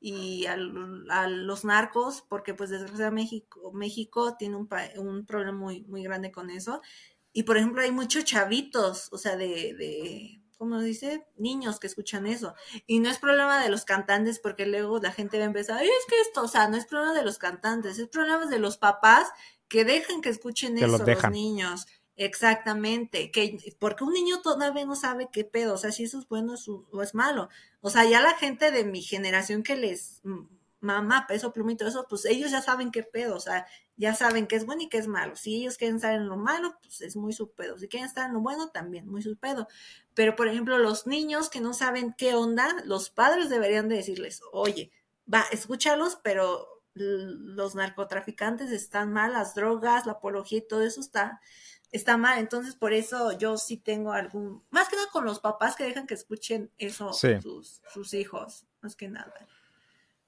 y 0.06 0.48
a, 0.48 0.58
los 0.58 1.64
narcos, 1.64 2.26
porque 2.28 2.54
pues 2.54 2.70
desgraciadamente 2.70 3.24
México, 3.24 3.72
México 3.72 4.36
tiene 4.38 4.58
un, 4.58 4.68
un, 4.98 5.26
problema 5.26 5.58
muy, 5.58 5.86
muy 5.86 6.04
grande 6.04 6.30
con 6.30 6.50
eso. 6.50 6.82
Y 7.32 7.44
por 7.44 7.56
ejemplo 7.56 7.82
hay 7.82 7.92
muchos 7.92 8.26
chavitos, 8.26 9.08
o 9.14 9.18
sea, 9.18 9.38
de, 9.38 9.74
de, 9.74 10.43
¿cómo 10.64 10.80
dice? 10.80 11.26
Niños 11.36 11.78
que 11.78 11.88
escuchan 11.88 12.26
eso. 12.26 12.56
Y 12.88 13.02
no 13.02 13.10
es 13.10 13.20
problema 13.20 13.62
de 13.62 13.68
los 13.68 13.84
cantantes, 13.84 14.40
porque 14.40 14.66
luego 14.66 14.98
la 15.00 15.12
gente 15.12 15.38
va 15.38 15.44
a 15.44 15.48
empezar, 15.48 15.84
es 15.84 15.90
que 16.08 16.22
esto, 16.22 16.42
o 16.42 16.48
sea, 16.48 16.70
no 16.70 16.78
es 16.78 16.86
problema 16.86 17.14
de 17.14 17.26
los 17.26 17.38
cantantes, 17.38 18.00
es 18.00 18.08
problema 18.08 18.46
de 18.46 18.60
los 18.60 18.78
papás 18.78 19.28
que 19.68 19.84
dejan 19.84 20.22
que 20.22 20.30
escuchen 20.30 20.78
eso 20.78 20.88
los 20.88 21.30
niños. 21.32 21.86
Exactamente, 22.16 23.30
que 23.30 23.58
porque 23.78 24.06
un 24.06 24.14
niño 24.14 24.42
todavía 24.42 24.86
no 24.86 24.96
sabe 24.96 25.28
qué 25.34 25.44
pedo, 25.44 25.74
o 25.74 25.78
sea, 25.78 25.92
si 25.92 26.06
eso 26.06 26.18
es 26.20 26.30
bueno 26.30 26.56
o 26.92 27.02
es 27.02 27.14
malo. 27.14 27.50
O 27.82 27.90
sea, 27.90 28.06
ya 28.06 28.22
la 28.22 28.38
gente 28.38 28.72
de 28.72 28.86
mi 28.86 29.02
generación 29.02 29.64
que 29.64 29.76
les 29.76 30.22
mamá, 30.84 31.26
peso, 31.28 31.54
pluma 31.54 31.72
y 31.72 31.78
todo 31.78 31.90
eso, 31.90 32.06
pues 32.10 32.26
ellos 32.26 32.52
ya 32.52 32.62
saben 32.62 32.92
qué 32.92 33.04
pedo, 33.04 33.36
o 33.36 33.40
sea, 33.40 33.66
ya 33.96 34.14
saben 34.14 34.48
qué 34.48 34.56
es 34.56 34.66
bueno 34.66 34.84
y 34.84 34.90
qué 34.90 34.98
es 34.98 35.08
malo. 35.08 35.36
Si 35.36 35.56
ellos 35.56 35.78
quieren 35.78 35.96
estar 35.96 36.14
en 36.14 36.28
lo 36.28 36.38
malo, 36.38 36.78
pues 36.82 37.02
es 37.02 37.16
muy 37.16 37.34
su 37.34 37.52
pedo. 37.52 37.78
Si 37.78 37.88
quieren 37.88 38.08
estar 38.08 38.28
en 38.28 38.34
lo 38.34 38.42
bueno, 38.42 38.70
también 38.70 39.08
muy 39.08 39.22
su 39.22 39.38
pedo. 39.38 39.68
Pero, 40.14 40.36
por 40.36 40.48
ejemplo, 40.48 40.78
los 40.78 41.08
niños 41.08 41.50
que 41.50 41.62
no 41.62 41.74
saben 41.74 42.14
qué 42.18 42.36
onda, 42.36 42.68
los 42.86 43.10
padres 43.10 43.50
deberían 43.50 43.88
de 43.88 43.96
decirles, 43.96 44.42
oye, 44.52 44.92
va, 45.32 45.46
escúchalos, 45.52 46.20
pero 46.24 46.68
los 46.96 47.74
narcotraficantes 47.76 48.72
están 48.72 49.14
mal, 49.14 49.34
las 49.34 49.56
drogas, 49.56 50.06
la 50.06 50.14
apología 50.14 50.60
y 50.60 50.68
todo 50.68 50.84
eso 50.84 51.02
está 51.02 51.42
está 51.94 52.18
mal. 52.18 52.40
Entonces, 52.40 52.76
por 52.76 52.92
eso 52.92 53.32
yo 53.38 53.56
sí 53.56 53.78
tengo 53.78 54.12
algún, 54.12 54.62
más 54.70 54.90
que 54.90 54.98
nada 54.98 55.08
con 55.12 55.24
los 55.24 55.40
papás 55.40 55.78
que 55.78 55.86
dejan 55.86 56.08
que 56.08 56.16
escuchen 56.16 56.72
eso 56.78 57.14
sus, 57.14 58.14
hijos, 58.14 58.66
más 58.82 58.98
que 58.98 59.08
nada. 59.08 59.34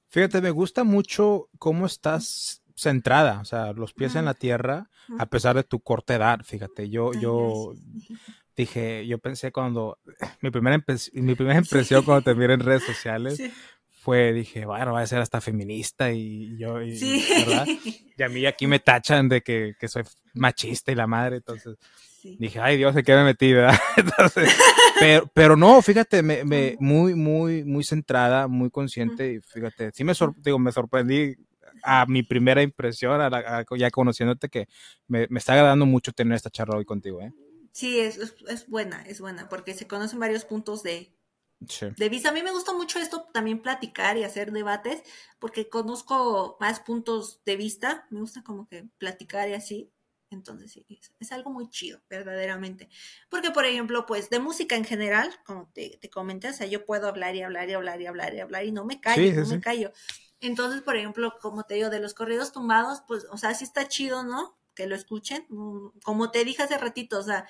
Fíjate, 0.09 0.41
me 0.41 0.51
gusta 0.51 0.83
mucho 0.83 1.49
cómo 1.59 1.85
estás 1.85 2.61
centrada, 2.75 3.39
o 3.39 3.45
sea, 3.45 3.73
los 3.73 3.93
pies 3.93 4.15
en 4.15 4.25
la 4.25 4.33
tierra, 4.33 4.89
a 5.17 5.25
pesar 5.27 5.55
de 5.55 5.63
tu 5.63 5.79
corta 5.79 6.15
edad, 6.15 6.41
fíjate, 6.43 6.89
yo, 6.89 7.11
yo 7.13 7.73
dije, 8.55 9.07
yo 9.07 9.17
pensé 9.19 9.51
cuando, 9.51 9.97
mi 10.41 10.51
primera, 10.51 10.83
mi 11.13 11.35
primera 11.35 11.59
impresión 11.59 12.03
cuando 12.03 12.23
te 12.23 12.35
miré 12.35 12.53
en 12.53 12.59
redes 12.59 12.83
sociales 12.83 13.41
fue, 13.89 14.33
dije, 14.33 14.65
bueno, 14.65 14.93
va 14.93 15.01
a 15.01 15.07
ser 15.07 15.19
hasta 15.19 15.41
feminista 15.41 16.11
y 16.11 16.57
yo, 16.57 16.81
y, 16.81 16.99
¿verdad? 17.45 17.67
Y 18.17 18.21
a 18.21 18.29
mí 18.29 18.45
aquí 18.45 18.67
me 18.67 18.79
tachan 18.79 19.27
de 19.29 19.41
que, 19.41 19.73
que 19.79 19.87
soy 19.87 20.03
machista 20.35 20.91
y 20.91 20.95
la 20.95 21.07
madre, 21.07 21.37
entonces 21.37 21.77
dije, 22.37 22.59
ay 22.59 22.77
Dios, 22.77 22.95
¿en 22.95 23.03
qué 23.03 23.15
me 23.15 23.23
metí, 23.23 23.53
verdad? 23.53 23.77
Entonces, 23.97 24.55
pero, 24.99 25.29
pero 25.33 25.55
no, 25.55 25.81
fíjate, 25.81 26.23
me, 26.23 26.43
me, 26.43 26.75
muy, 26.79 27.15
muy, 27.15 27.63
muy 27.63 27.83
centrada, 27.83 28.47
muy 28.47 28.69
consciente 28.69 29.33
y 29.33 29.39
fíjate, 29.41 29.91
sí 29.93 30.03
me, 30.03 30.13
digo, 30.37 30.59
me 30.59 30.71
sorprendí 30.71 31.35
a 31.83 32.05
mi 32.05 32.23
primera 32.23 32.61
impresión, 32.61 33.19
ya 33.77 33.91
conociéndote, 33.91 34.49
que 34.49 34.67
me, 35.07 35.27
me, 35.29 35.39
está 35.39 35.53
agradando 35.53 35.85
mucho 35.85 36.11
tener 36.11 36.35
esta 36.35 36.49
charla 36.49 36.77
hoy 36.77 36.85
contigo, 36.85 37.21
¿eh? 37.21 37.31
Sí, 37.75 37.99
es, 37.99 38.17
es, 38.47 38.69
buena, 38.69 39.01
es 39.01 39.19
buena, 39.19 39.49
porque 39.49 39.73
se 39.73 39.85
conocen 39.85 40.17
varios 40.17 40.45
puntos 40.45 40.81
de, 40.81 41.13
de 41.97 42.09
vista. 42.09 42.29
A 42.29 42.31
mí 42.31 42.41
me 42.41 42.51
gusta 42.51 42.71
mucho 42.71 42.99
esto 42.99 43.27
también 43.33 43.61
platicar 43.61 44.17
y 44.17 44.23
hacer 44.23 44.53
debates, 44.53 45.03
porque 45.39 45.67
conozco 45.67 46.55
más 46.61 46.79
puntos 46.79 47.41
de 47.43 47.57
vista, 47.57 48.07
me 48.11 48.21
gusta 48.21 48.43
como 48.43 48.67
que 48.69 48.87
platicar 48.97 49.49
y 49.49 49.55
así. 49.55 49.91
Entonces, 50.35 50.71
sí, 50.71 50.85
es, 51.19 51.31
algo 51.31 51.49
muy 51.49 51.69
chido, 51.69 52.01
verdaderamente. 52.09 52.89
Porque, 53.29 53.51
por 53.51 53.65
ejemplo, 53.65 54.05
pues 54.05 54.29
de 54.29 54.39
música 54.39 54.75
en 54.75 54.85
general, 54.85 55.33
como 55.45 55.69
te, 55.73 55.97
te 55.99 56.09
comenté, 56.09 56.49
o 56.49 56.53
sea, 56.53 56.67
yo 56.67 56.85
puedo 56.85 57.07
hablar 57.07 57.35
y 57.35 57.41
hablar 57.41 57.69
y 57.69 57.73
hablar 57.73 58.01
y 58.01 58.05
hablar 58.05 58.33
y 58.35 58.39
hablar 58.39 58.65
y 58.65 58.71
no 58.71 58.85
me 58.85 59.01
callo, 59.01 59.33
no 59.41 59.47
me 59.47 59.61
callo. 59.61 59.91
Entonces, 60.41 60.81
por 60.81 60.95
ejemplo, 60.95 61.33
como 61.41 61.63
te 61.63 61.75
digo, 61.75 61.89
de 61.89 61.99
los 61.99 62.13
corridos 62.13 62.51
tumbados, 62.51 63.01
pues, 63.07 63.25
o 63.31 63.37
sea, 63.37 63.53
sí 63.53 63.63
está 63.63 63.87
chido, 63.87 64.23
¿no? 64.23 64.57
Que 64.75 64.87
lo 64.87 64.95
escuchen. 64.95 65.45
Mm, 65.49 65.99
como 66.03 66.31
te 66.31 66.43
dije 66.43 66.63
hace 66.63 66.77
ratito, 66.77 67.17
o 67.19 67.23
sea, 67.23 67.47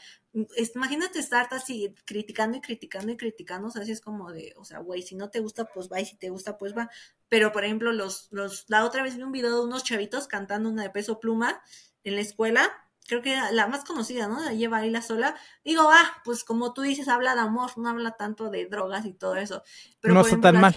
imagínate 0.75 1.19
estar 1.19 1.47
así 1.51 1.93
criticando 2.05 2.57
y 2.57 2.61
criticando 2.61 3.11
y 3.11 3.17
criticando, 3.17 3.67
o 3.67 3.71
sea, 3.71 3.81
así 3.81 3.91
es 3.91 4.01
como 4.01 4.31
de, 4.31 4.53
o 4.57 4.63
sea, 4.63 4.79
güey, 4.79 5.01
si 5.01 5.15
no 5.15 5.29
te 5.29 5.39
gusta, 5.39 5.65
pues 5.65 5.89
va, 5.91 5.99
y 5.99 6.05
si 6.05 6.15
te 6.17 6.29
gusta, 6.29 6.57
pues 6.57 6.75
va. 6.77 6.89
Pero, 7.27 7.51
por 7.51 7.65
ejemplo, 7.65 7.91
los, 7.91 8.27
los, 8.31 8.65
la 8.69 8.85
otra 8.85 9.03
vez 9.03 9.17
vi 9.17 9.23
un 9.23 9.31
video 9.31 9.55
de 9.55 9.65
unos 9.65 9.83
chavitos 9.83 10.27
cantando 10.27 10.69
una 10.69 10.83
de 10.83 10.89
peso 10.91 11.19
pluma 11.19 11.61
en 12.05 12.15
la 12.15 12.21
escuela, 12.21 12.71
creo 13.07 13.21
que 13.21 13.35
la 13.51 13.67
más 13.67 13.83
conocida, 13.83 14.27
¿no? 14.27 14.39
La 14.39 14.53
lleva 14.53 14.77
ahí 14.77 14.89
la 14.89 15.01
sola. 15.01 15.35
Digo, 15.63 15.89
ah, 15.91 16.21
pues 16.23 16.43
como 16.43 16.73
tú 16.73 16.81
dices, 16.81 17.07
habla 17.07 17.35
de 17.35 17.41
amor, 17.41 17.77
no 17.77 17.89
habla 17.89 18.11
tanto 18.11 18.49
de 18.49 18.65
drogas 18.67 19.05
y 19.05 19.13
todo 19.13 19.35
eso. 19.35 19.63
Pero, 19.99 20.13
no 20.13 20.21
está 20.21 20.39
tan 20.39 20.61
mal. 20.61 20.75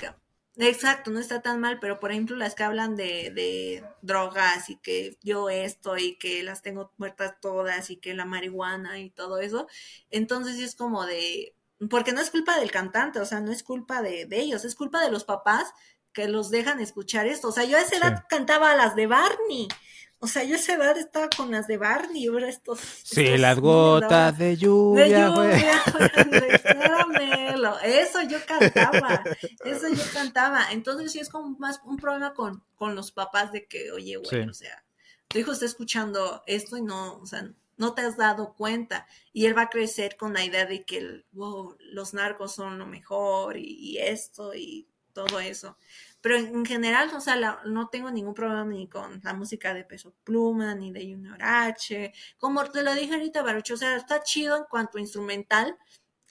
exacto, 0.57 1.11
no 1.11 1.21
está 1.21 1.41
tan 1.41 1.61
mal, 1.61 1.79
pero 1.81 2.01
por 2.01 2.11
ejemplo 2.11 2.37
las 2.37 2.55
que 2.55 2.65
hablan 2.65 2.97
de, 2.97 3.31
de 3.35 3.85
drogas 4.03 4.69
y 4.71 4.77
que 4.77 5.17
yo 5.23 5.51
esto 5.51 5.97
y 5.97 6.17
que 6.19 6.43
las 6.43 6.63
tengo 6.63 6.93
muertas 6.97 7.37
todas 7.41 7.91
y 7.91 7.97
que 7.97 8.15
la 8.15 8.25
marihuana 8.25 8.99
y 8.99 9.11
todo 9.11 9.39
eso, 9.39 9.69
entonces 10.11 10.57
sí 10.57 10.65
es 10.65 10.75
como 10.75 11.07
de, 11.07 11.55
porque 11.89 12.13
no 12.13 12.21
es 12.21 12.31
culpa 12.31 12.59
del 12.59 12.71
cantante, 12.71 13.21
o 13.21 13.25
sea, 13.27 13.41
no 13.41 13.53
es 13.53 13.63
culpa 13.63 14.03
de, 14.03 14.27
de 14.27 14.41
ellos, 14.41 14.65
es 14.65 14.75
culpa 14.75 15.03
de 15.03 15.11
los 15.11 15.25
papás 15.25 15.73
que 16.13 16.27
los 16.27 16.51
dejan 16.51 16.81
escuchar 16.81 17.27
esto. 17.27 17.49
O 17.49 17.53
sea, 17.53 17.65
yo 17.65 17.77
a 17.77 17.81
esa 17.81 17.97
edad 17.97 18.25
cantaba 18.29 18.75
las 18.75 18.97
de 18.97 19.07
Barney. 19.07 19.69
O 20.21 20.27
sea, 20.27 20.43
yo 20.43 20.57
a 20.57 20.59
esa 20.59 20.75
edad 20.75 20.99
estaba 20.99 21.29
con 21.29 21.53
las 21.53 21.69
de 21.69 21.77
Barney, 21.77 22.27
ahora 22.27 22.49
estos. 22.49 22.81
Sí, 22.81 23.39
las 23.39 23.61
gotas 23.61 24.37
de 24.37 24.57
lluvia, 24.57 25.29
güey. 25.29 25.53
Eso 27.85 28.23
yo 28.23 28.39
cantaba, 28.47 29.23
eso 29.65 29.89
yo 29.89 30.03
cantaba. 30.13 30.73
Entonces 30.73 31.13
sí 31.13 31.19
es 31.19 31.29
como 31.29 31.59
más 31.59 31.81
un 31.85 31.97
problema 31.97 32.35
con, 32.35 32.63
con 32.75 32.95
los 32.95 33.13
papás 33.13 33.53
de 33.53 33.67
que, 33.67 33.91
oye, 33.93 34.17
güey, 34.17 34.49
o 34.49 34.55
sea, 34.55 34.85
tu 35.29 35.39
hijo 35.39 35.53
está 35.53 35.67
escuchando 35.67 36.43
esto 36.47 36.77
y 36.77 36.83
no, 36.83 37.19
o 37.19 37.27
sea, 37.27 37.51
no 37.77 37.95
te 37.95 38.03
has 38.03 38.17
dado 38.17 38.55
cuenta. 38.55 39.07
Y 39.33 39.47
él 39.47 39.57
va 39.57 39.63
a 39.63 39.71
crecer 39.71 40.17
con 40.17 40.35
la 40.35 40.45
idea 40.45 40.67
de 40.67 40.85
que 40.85 41.25
wow, 41.33 41.77
los 41.81 42.15
narcos 42.15 42.55
son 42.55 42.79
lo 42.79 42.87
mejor 42.87 43.57
y 43.57 43.99
esto 43.99 44.55
y 44.55 44.89
todo 45.13 45.41
eso. 45.41 45.77
Pero 46.29 46.41
en, 46.41 46.67
general, 46.67 47.11
o 47.17 47.23
sea, 47.23 47.63
no 47.65 47.89
tengo 47.89 48.11
ningún 48.11 48.35
problema 48.35 48.63
ni 48.67 48.87
con 48.87 49.19
la 49.25 49.33
música 49.33 49.73
de 49.73 49.83
Peso 49.83 50.15
Pluma, 50.25 50.75
ni 50.75 50.93
de 50.93 51.11
Junior 51.11 51.39
H. 51.43 52.13
Como 52.37 52.63
te 52.67 52.83
lo 52.83 52.95
dije 52.95 53.15
ahorita, 53.15 53.41
Barucho, 53.41 53.73
o 53.73 53.77
sea, 53.79 53.97
está 53.97 54.23
chido 54.23 54.55
en 54.59 54.65
cuanto 54.65 54.99
a 54.99 55.01
instrumental. 55.01 55.79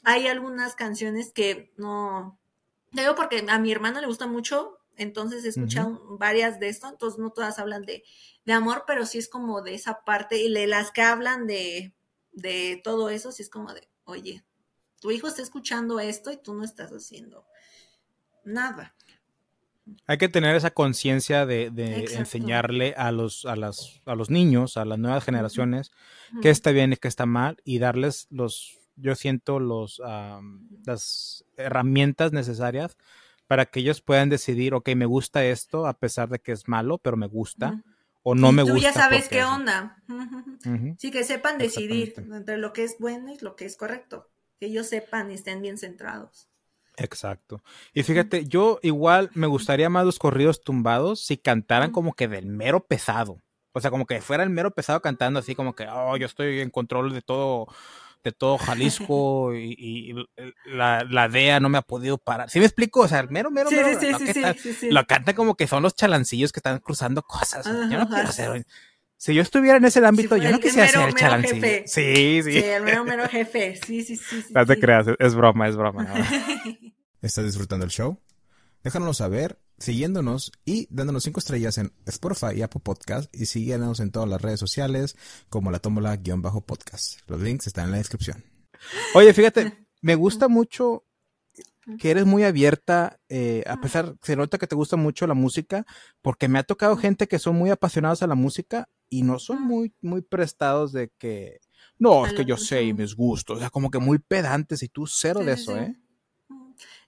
Hay 0.04 0.28
algunas 0.28 0.76
canciones 0.76 1.32
que 1.34 1.74
no... 1.78 2.40
Digo 2.92 3.16
porque 3.16 3.44
a 3.50 3.58
mi 3.58 3.72
hermano 3.72 4.00
le 4.00 4.06
gusta 4.06 4.28
mucho, 4.28 4.78
entonces 4.98 5.44
he 5.46 5.48
escuchado 5.48 6.00
varias 6.20 6.60
de 6.60 6.70
esto, 6.70 6.88
entonces 6.88 7.18
no 7.18 7.32
todas 7.32 7.58
hablan 7.58 7.82
de, 7.82 8.04
de, 8.46 8.54
amor, 8.54 8.84
pero 8.86 9.04
sí 9.08 9.18
es 9.18 9.28
como 9.28 9.64
de 9.64 9.74
esa 9.74 10.04
parte, 10.04 10.38
y 10.38 10.54
de 10.54 10.68
las 10.68 10.92
que 10.92 11.02
hablan 11.02 11.48
de, 11.48 11.96
de 12.34 12.80
todo 12.84 13.10
eso, 13.10 13.32
sí 13.32 13.42
es 13.42 13.50
como 13.50 13.74
de, 13.74 13.90
oye, 14.04 14.46
tu 15.02 15.10
hijo 15.10 15.28
está 15.28 15.42
escuchando 15.42 16.00
esto 16.00 16.32
y 16.32 16.38
tú 16.38 16.54
no 16.54 16.64
estás 16.64 16.92
haciendo 16.92 17.48
nada. 18.44 18.96
Hay 20.06 20.18
que 20.18 20.30
tener 20.30 20.56
esa 20.56 20.72
conciencia 20.72 21.46
de, 21.46 21.66
enseñarle 22.14 22.94
a 22.98 23.12
los, 23.12 23.46
a, 23.46 23.56
las, 23.56 24.02
a 24.06 24.16
los 24.16 24.30
niños, 24.30 24.78
a 24.78 24.86
las 24.86 25.00
nuevas 25.00 25.24
generaciones, 25.24 25.92
qué 26.42 26.50
está 26.50 26.72
bien 26.72 26.94
y 26.94 26.98
qué 26.98 27.08
está 27.08 27.26
mal, 27.26 27.58
y 27.64 27.80
darles 27.80 28.28
los, 28.30 28.80
yo 28.96 29.16
siento, 29.16 29.60
los, 29.60 30.02
las 30.86 31.46
herramientas 31.58 32.32
necesarias 32.32 32.98
para 33.48 33.66
que 33.66 33.80
ellos 33.80 34.02
puedan 34.02 34.30
decidir, 34.30 34.74
ok, 34.74 34.90
me 34.96 35.06
gusta 35.06 35.46
esto, 35.46 35.88
a 35.88 35.94
pesar 35.94 36.30
de 36.30 36.40
que 36.40 36.52
es 36.52 36.68
malo, 36.68 36.98
pero 36.98 37.16
me 37.16 37.28
gusta, 37.28 37.82
o 38.24 38.36
no 38.36 38.52
me 38.52 38.62
gusta. 38.62 38.76
Tú 38.76 38.82
ya 38.82 38.94
sabes 38.94 39.30
qué 39.30 39.44
onda. 39.44 40.04
Sí, 40.98 41.12
que 41.12 41.24
sepan 41.24 41.58
decidir 41.58 42.14
entre 42.18 42.58
lo 42.58 42.74
que 42.74 42.84
es 42.84 42.98
bueno 43.00 43.32
y 43.32 43.38
lo 43.40 43.56
que 43.56 43.66
es 43.66 43.78
correcto. 43.78 44.30
Que 44.60 44.66
ellos 44.66 44.88
sepan 44.88 45.32
y 45.32 45.36
estén 45.36 45.62
bien 45.62 45.78
centrados. 45.78 46.50
Exacto. 46.98 47.64
Y 47.94 48.04
fíjate, 48.04 48.46
yo 48.46 48.80
igual 48.82 49.30
me 49.34 49.48
gustaría 49.48 49.90
más 49.90 50.06
los 50.06 50.20
corridos 50.20 50.62
tumbados 50.62 51.22
si 51.24 51.38
cantaran 51.38 51.92
como 51.92 52.14
que 52.14 52.28
del 52.28 52.48
mero 52.48 52.86
pesado. 52.86 53.42
O 53.72 53.80
sea, 53.80 53.92
como 53.92 54.08
que 54.08 54.20
fuera 54.22 54.44
el 54.44 54.50
mero 54.50 54.72
pesado 54.72 55.02
cantando 55.02 55.40
así 55.40 55.54
como 55.54 55.76
que, 55.76 55.88
oh, 55.88 56.18
yo 56.18 56.26
estoy 56.26 56.62
en 56.62 56.72
control 56.72 57.14
de 57.14 57.22
todo, 57.22 57.68
de 58.24 58.32
todo 58.32 58.58
Jalisco 58.58 59.54
y, 59.54 60.16
la, 60.66 61.04
la, 61.08 61.30
DEA 61.30 61.60
no 61.60 61.70
me 61.70 61.78
ha 61.78 61.84
podido 61.84 62.18
parar. 62.18 62.50
¿Sí 62.50 62.58
me 62.58 62.66
explico? 62.66 63.02
O 63.02 63.08
sea, 63.08 63.20
el 63.20 63.30
mero, 63.30 63.52
mero, 63.52 63.70
mero. 63.70 64.00
Sí, 64.00 64.08
sí, 64.16 64.44
sí, 64.58 64.74
sí, 64.74 64.90
Lo 64.90 65.06
canta 65.06 65.36
como 65.36 65.56
que 65.56 65.68
son 65.68 65.84
los 65.84 65.94
chalancillos 65.94 66.52
que 66.52 66.60
están 66.60 66.80
cruzando 66.80 67.22
cosas. 67.22 67.66
yo 67.66 68.00
no 68.00 68.10
quiero 68.10 68.30
hacer 68.30 68.66
si 69.18 69.34
yo 69.34 69.42
estuviera 69.42 69.78
en 69.78 69.86
ese 69.86 70.06
ámbito, 70.06 70.38
yo 70.38 70.52
no 70.52 70.60
quisiera 70.60 70.88
ser 70.88 71.10
el 71.10 71.16
chalancillo. 71.16 71.68
Sí, 71.86 72.42
sí. 72.44 72.52
Sí, 72.52 72.58
el 72.60 72.84
mero, 72.84 73.04
mero 73.04 73.28
jefe. 73.28 73.76
Sí, 73.86 74.04
sí, 74.04 74.16
sí. 74.16 74.46
No 74.52 74.66
te 74.66 74.80
creas, 74.80 75.08
es 75.18 75.36
broma, 75.36 75.68
es 75.68 75.76
broma. 75.76 76.08
¿Estás 77.22 77.46
disfrutando 77.46 77.84
el 77.84 77.92
show? 77.92 78.20
Déjanoslo 78.84 79.14
saber 79.14 79.60
siguiéndonos 79.80 80.52
y 80.66 80.88
dándonos 80.90 81.24
cinco 81.24 81.40
estrellas 81.40 81.78
en 81.78 81.94
Spotify 82.06 82.56
y 82.56 82.62
Apple 82.62 82.82
Podcast 82.84 83.34
y 83.36 83.48
síguenos 83.48 84.00
en 84.00 84.12
todas 84.12 84.30
las 84.30 84.42
redes 84.42 84.60
sociales 84.60 85.16
como 85.50 85.72
la 85.72 85.80
tómbola-podcast. 85.80 87.22
Los 87.28 87.42
links 87.42 87.68
están 87.68 87.86
en 87.86 87.92
la 87.92 87.98
descripción. 87.98 88.44
Oye, 89.16 89.34
fíjate, 89.34 89.88
me 90.02 90.16
gusta 90.16 90.48
mucho 90.48 91.07
que 92.00 92.12
eres 92.12 92.26
muy 92.26 92.44
abierta, 92.44 93.20
eh, 93.30 93.64
a 93.68 93.80
pesar, 93.80 94.16
se 94.22 94.36
nota 94.36 94.58
que 94.58 94.68
te 94.68 94.76
gusta 94.76 94.98
mucho 94.98 95.28
la 95.28 95.34
música, 95.34 95.86
porque 96.22 96.48
me 96.48 96.60
ha 96.60 96.64
tocado 96.64 96.98
gente 96.98 97.28
que 97.28 97.40
son 97.40 97.56
muy 97.56 97.70
apasionados 97.70 98.22
a 98.24 98.28
la 98.28 98.36
música 98.36 98.90
y 99.10 99.24
no 99.24 99.40
son 99.40 99.62
muy, 99.62 99.94
muy 100.02 100.22
prestados 100.22 100.92
de 100.92 101.10
que, 101.18 101.60
no, 101.98 102.26
es 102.26 102.34
que 102.34 102.46
yo 102.46 102.58
sé 102.58 102.84
y 102.84 102.94
mis 102.94 103.16
gustos, 103.16 103.58
o 103.58 103.60
sea, 103.60 103.70
como 103.70 103.90
que 103.90 104.00
muy 104.00 104.20
pedantes 104.20 104.84
y 104.84 104.90
tú 104.90 105.08
cero 105.08 105.40
de 105.40 105.54
eso, 105.54 105.78
¿eh? 105.78 105.96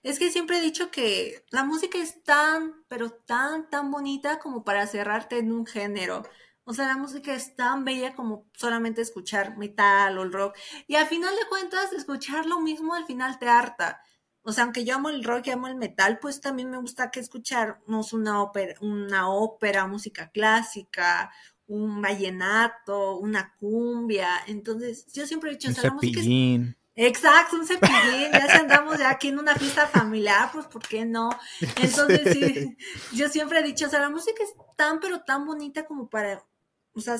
Es 0.02 0.18
que 0.18 0.30
siempre 0.30 0.58
he 0.58 0.62
dicho 0.62 0.90
que 0.90 1.44
la 1.50 1.62
música 1.62 1.98
es 1.98 2.24
tan, 2.24 2.84
pero 2.88 3.10
tan, 3.10 3.68
tan 3.68 3.90
bonita 3.90 4.38
como 4.38 4.64
para 4.64 4.86
cerrarte 4.86 5.38
en 5.38 5.52
un 5.52 5.66
género. 5.66 6.22
O 6.64 6.72
sea, 6.72 6.86
la 6.86 6.96
música 6.96 7.34
es 7.34 7.54
tan 7.54 7.84
bella 7.84 8.14
como 8.14 8.46
solamente 8.54 9.02
escuchar 9.02 9.58
metal 9.58 10.16
o 10.18 10.22
el 10.22 10.32
rock. 10.32 10.56
Y 10.86 10.94
al 10.94 11.06
final 11.06 11.34
de 11.36 11.48
cuentas, 11.48 11.92
escuchar 11.92 12.46
lo 12.46 12.60
mismo 12.60 12.94
al 12.94 13.06
final 13.06 13.38
te 13.38 13.48
harta. 13.48 14.00
O 14.42 14.52
sea, 14.52 14.64
aunque 14.64 14.84
yo 14.84 14.94
amo 14.94 15.10
el 15.10 15.22
rock 15.22 15.48
y 15.48 15.50
amo 15.50 15.66
el 15.66 15.76
metal, 15.76 16.18
pues 16.20 16.40
también 16.40 16.70
me 16.70 16.78
gusta 16.78 17.10
que 17.10 17.20
escucharnos 17.20 18.12
una 18.12 18.42
ópera, 18.42 18.74
una 18.80 19.28
ópera, 19.28 19.86
música 19.86 20.30
clásica, 20.30 21.30
un 21.66 22.00
vallenato, 22.00 23.18
una 23.18 23.54
cumbia. 23.56 24.28
Entonces, 24.46 25.06
yo 25.12 25.26
siempre 25.26 25.50
he 25.50 25.54
dicho, 25.54 25.68
un 25.68 25.74
o 25.74 25.80
sea, 25.80 25.90
cepillín. 25.90 26.76
Exacto, 26.96 27.56
un 27.56 27.66
cepillín, 27.66 28.32
ya 28.32 28.48
si 28.50 28.58
andamos 28.58 28.98
ya 28.98 29.10
aquí 29.10 29.28
en 29.28 29.38
una 29.38 29.54
fiesta 29.54 29.86
familiar, 29.86 30.50
pues 30.52 30.66
¿por 30.66 30.86
qué 30.86 31.04
no? 31.04 31.30
Entonces 31.82 32.36
sí, 32.36 32.76
yo 33.14 33.28
siempre 33.28 33.60
he 33.60 33.62
dicho, 33.62 33.86
o 33.86 33.88
sea, 33.88 34.00
la 34.00 34.10
música 34.10 34.42
es 34.42 34.52
tan 34.76 35.00
pero 35.00 35.20
tan 35.20 35.46
bonita 35.46 35.86
como 35.86 36.10
para, 36.10 36.44
o 36.92 37.00
sea, 37.00 37.16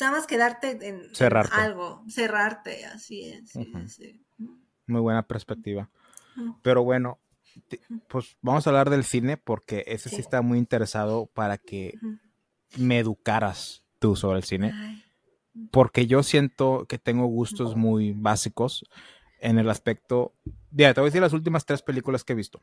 nada 0.00 0.12
más 0.12 0.26
quedarte 0.26 0.78
en, 0.82 1.10
algo, 1.52 2.04
cerrarte, 2.08 2.84
así 2.86 3.30
es. 3.30 3.54
Muy 4.86 5.00
buena 5.00 5.26
perspectiva. 5.26 5.88
Pero 6.62 6.82
bueno, 6.82 7.18
pues 8.08 8.36
vamos 8.40 8.66
a 8.66 8.70
hablar 8.70 8.90
del 8.90 9.04
cine 9.04 9.36
porque 9.36 9.84
ese 9.86 10.08
sí, 10.08 10.16
está 10.16 10.42
muy 10.42 10.58
interesado 10.58 11.26
para 11.26 11.58
que 11.58 11.98
me 12.76 12.98
educaras 12.98 13.84
tú 13.98 14.16
sobre 14.16 14.38
el 14.38 14.44
cine. 14.44 15.04
Porque 15.70 16.06
yo 16.06 16.22
siento 16.22 16.86
que 16.88 16.98
tengo 16.98 17.26
gustos 17.26 17.76
muy 17.76 18.12
básicos 18.12 18.84
en 19.40 19.58
el 19.58 19.68
aspecto. 19.68 20.34
Ya, 20.70 20.94
te 20.94 21.00
voy 21.00 21.08
a 21.08 21.10
decir 21.10 21.20
las 21.20 21.34
últimas 21.34 21.66
tres 21.66 21.82
películas 21.82 22.24
que 22.24 22.32
he 22.32 22.36
visto. 22.36 22.60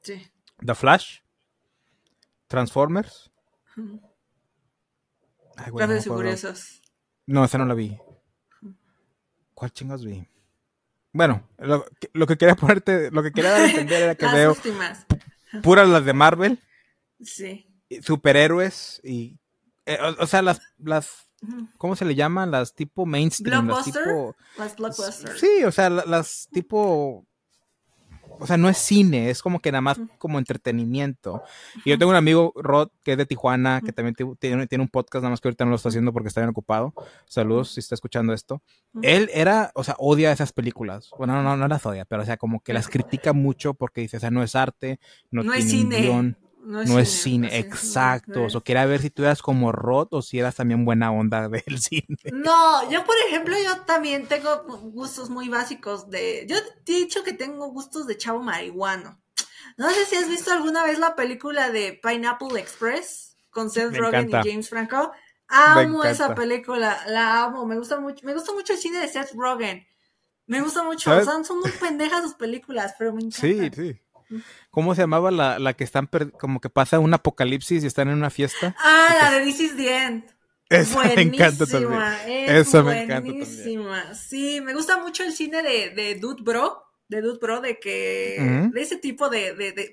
Sí. 0.00 0.22
The 0.64 0.74
Flash, 0.74 1.20
Transformers. 2.46 3.30
No, 3.76 4.00
Curiosos. 5.72 6.82
no, 7.26 7.44
esa 7.44 7.58
no 7.58 7.64
la 7.64 7.74
vi. 7.74 7.98
¿Cuál 9.54 9.72
chingas 9.72 10.04
vi? 10.04 10.24
Bueno, 11.18 11.42
lo, 11.58 11.84
que 12.28 12.38
quería 12.38 12.54
ponerte, 12.54 13.10
lo 13.10 13.24
que 13.24 13.32
quería 13.32 13.50
dar 13.50 13.62
a 13.62 13.70
entender 13.70 14.02
era 14.02 14.14
que 14.14 14.26
veo 14.26 14.56
puras 15.64 15.88
las 15.88 16.04
de 16.04 16.12
Marvel. 16.12 16.62
Sí. 17.20 17.66
Superhéroes 18.02 19.00
y 19.02 19.36
eh, 19.84 19.98
o, 20.20 20.26
sea, 20.28 20.42
las 20.42 20.60
las 20.78 21.28
¿cómo 21.76 21.96
se 21.96 22.04
le 22.04 22.14
llaman? 22.14 22.52
Las 22.52 22.72
tipo 22.72 23.04
mainstream, 23.04 23.66
las 23.66 23.84
tipo 23.86 24.36
las 24.58 24.76
blockbusters. 24.76 25.40
Sí, 25.40 25.64
o 25.64 25.72
sea, 25.72 25.90
las 25.90 26.48
tipo 26.52 27.26
o 28.38 28.46
sea, 28.46 28.56
no 28.56 28.68
es 28.68 28.78
cine, 28.78 29.30
es 29.30 29.42
como 29.42 29.60
que 29.60 29.72
nada 29.72 29.82
más 29.82 30.00
como 30.18 30.38
entretenimiento. 30.38 31.42
Y 31.84 31.90
yo 31.90 31.98
tengo 31.98 32.10
un 32.10 32.16
amigo, 32.16 32.52
Rod, 32.56 32.90
que 33.02 33.12
es 33.12 33.18
de 33.18 33.26
Tijuana, 33.26 33.80
que 33.84 33.92
también 33.92 34.14
tiene, 34.38 34.66
tiene, 34.66 34.82
un 34.82 34.88
podcast, 34.88 35.22
nada 35.22 35.30
más 35.30 35.40
que 35.40 35.48
ahorita 35.48 35.64
no 35.64 35.70
lo 35.70 35.76
está 35.76 35.88
haciendo 35.88 36.12
porque 36.12 36.28
está 36.28 36.40
bien 36.40 36.50
ocupado. 36.50 36.94
Saludos 37.26 37.72
si 37.72 37.80
está 37.80 37.94
escuchando 37.94 38.32
esto. 38.32 38.62
Él 39.02 39.30
era, 39.32 39.70
o 39.74 39.84
sea, 39.84 39.94
odia 39.98 40.32
esas 40.32 40.52
películas. 40.52 41.10
Bueno, 41.16 41.34
no, 41.34 41.42
no, 41.42 41.56
no 41.56 41.68
las 41.68 41.84
odia, 41.84 42.04
pero 42.04 42.22
o 42.22 42.24
sea, 42.24 42.36
como 42.36 42.60
que 42.60 42.72
las 42.72 42.88
critica 42.88 43.32
mucho 43.32 43.74
porque 43.74 44.00
dice, 44.00 44.18
o 44.18 44.20
sea, 44.20 44.30
no 44.30 44.42
es 44.42 44.54
arte, 44.54 45.00
no, 45.30 45.42
tiene 45.42 45.58
es 45.58 45.70
cine. 45.70 46.36
No 46.60 46.98
es, 46.98 47.10
cine, 47.10 47.58
exacto. 47.58 48.46
O 48.52 48.60
quería 48.60 48.84
ver 48.84 49.00
si 49.00 49.10
tú 49.10 49.22
eras 49.22 49.40
como 49.40 49.72
Rod 49.72 50.08
o 50.10 50.22
si 50.22 50.38
eras 50.38 50.56
también 50.56 50.84
buena 50.84 51.10
onda 51.12 51.48
del 51.48 51.78
cine. 51.78 52.18
No, 52.32 52.90
yo 52.90 53.04
por 53.04 53.16
ejemplo, 53.26 53.56
yo 53.62 53.80
también 53.82 54.26
tengo 54.26 54.64
gustos 54.92 55.30
muy 55.30 55.48
básicos 55.48 56.10
de... 56.10 56.46
Yo 56.48 56.56
te 56.84 56.92
he 56.92 56.96
dicho 56.96 57.22
que 57.22 57.32
tengo 57.32 57.68
gustos 57.68 58.06
de 58.06 58.16
chavo 58.16 58.40
marihuano. 58.40 59.20
No 59.76 59.90
sé 59.90 60.04
si 60.06 60.16
has 60.16 60.28
visto 60.28 60.52
alguna 60.52 60.84
vez 60.84 60.98
la 60.98 61.14
película 61.14 61.70
de 61.70 61.98
Pineapple 62.02 62.58
Express 62.58 63.36
con 63.50 63.70
Seth 63.70 63.96
Rogen 63.96 64.28
y 64.28 64.32
James 64.32 64.68
Franco. 64.68 65.12
Amo 65.48 66.04
esa 66.04 66.34
película, 66.34 67.00
la 67.06 67.44
amo, 67.44 67.64
me 67.64 67.78
gusta 67.78 67.98
mucho, 67.98 68.26
me 68.26 68.34
gusta 68.34 68.52
mucho 68.52 68.74
el 68.74 68.78
cine 68.78 69.00
de 69.00 69.08
Seth 69.08 69.32
Rogen. 69.34 69.86
Me 70.46 70.60
gusta 70.60 70.82
mucho, 70.82 71.24
son, 71.24 71.44
son 71.44 71.60
muy 71.60 71.70
pendejas 71.72 72.22
sus 72.22 72.34
películas, 72.34 72.94
pero 72.98 73.12
me 73.12 73.22
encanta. 73.22 73.40
Sí, 73.40 73.70
sí. 73.74 74.00
¿Cómo 74.70 74.94
se 74.94 75.02
llamaba 75.02 75.30
la, 75.30 75.58
la 75.58 75.74
que 75.74 75.84
están 75.84 76.08
como 76.38 76.60
que 76.60 76.70
pasa 76.70 76.98
un 76.98 77.14
apocalipsis 77.14 77.82
y 77.82 77.86
están 77.86 78.08
en 78.08 78.14
una 78.14 78.30
fiesta? 78.30 78.74
Ah, 78.78 79.16
la 79.20 79.30
de 79.32 79.44
This 79.44 79.60
is 79.60 79.76
the 79.76 79.96
End. 79.96 80.38
Esa 80.68 81.02
me 81.02 81.22
encanta 81.22 81.66
también. 81.66 82.02
Esa 82.26 82.82
me 82.82 83.02
encanta 83.02 83.30
también. 83.30 83.46
Sí, 84.14 84.60
me 84.60 84.74
gusta 84.74 84.98
mucho 84.98 85.24
el 85.24 85.32
cine 85.32 85.62
de, 85.62 85.90
de 85.90 86.14
Dude 86.16 86.42
Bro, 86.42 86.82
de 87.08 87.22
Dude 87.22 87.38
Bro, 87.40 87.60
de 87.60 87.78
que, 87.78 88.68
de 88.72 88.80
ese 88.80 88.96
tipo 88.96 89.30
de, 89.30 89.54
de, 89.54 89.72
de, 89.72 89.92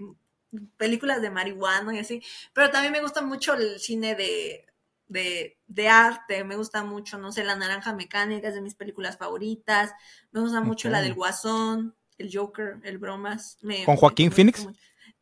películas 0.78 1.22
de 1.22 1.30
marihuana 1.30 1.96
y 1.96 2.00
así. 2.00 2.22
Pero 2.54 2.72
también 2.72 2.92
me 2.92 3.02
gusta 3.02 3.22
mucho 3.22 3.54
el 3.54 3.80
cine 3.80 4.16
de, 4.16 4.66
de, 5.08 5.58
de, 5.68 5.90
arte, 5.90 6.44
me 6.44 6.58
gusta 6.58 6.84
mucho, 6.84 7.18
no 7.18 7.32
sé, 7.32 7.44
La 7.44 7.56
Naranja 7.56 7.94
Mecánica 7.94 8.50
es 8.50 8.56
de 8.56 8.62
mis 8.62 8.76
películas 8.76 9.18
favoritas, 9.18 9.94
me 10.32 10.42
gusta 10.42 10.62
mucho 10.62 10.90
la 10.90 11.02
del 11.02 11.14
Guasón, 11.14 11.96
el 12.18 12.30
Joker, 12.36 12.80
el 12.84 12.98
Bromas. 12.98 13.58
¿Con 13.86 13.96
Joaquín 13.96 14.32
Phoenix? 14.32 14.68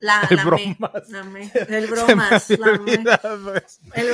La, 0.03 0.27
el 0.29 0.37
bromas. 0.43 1.09
el 1.69 1.87
bromas. 1.87 2.49
el 2.49 2.57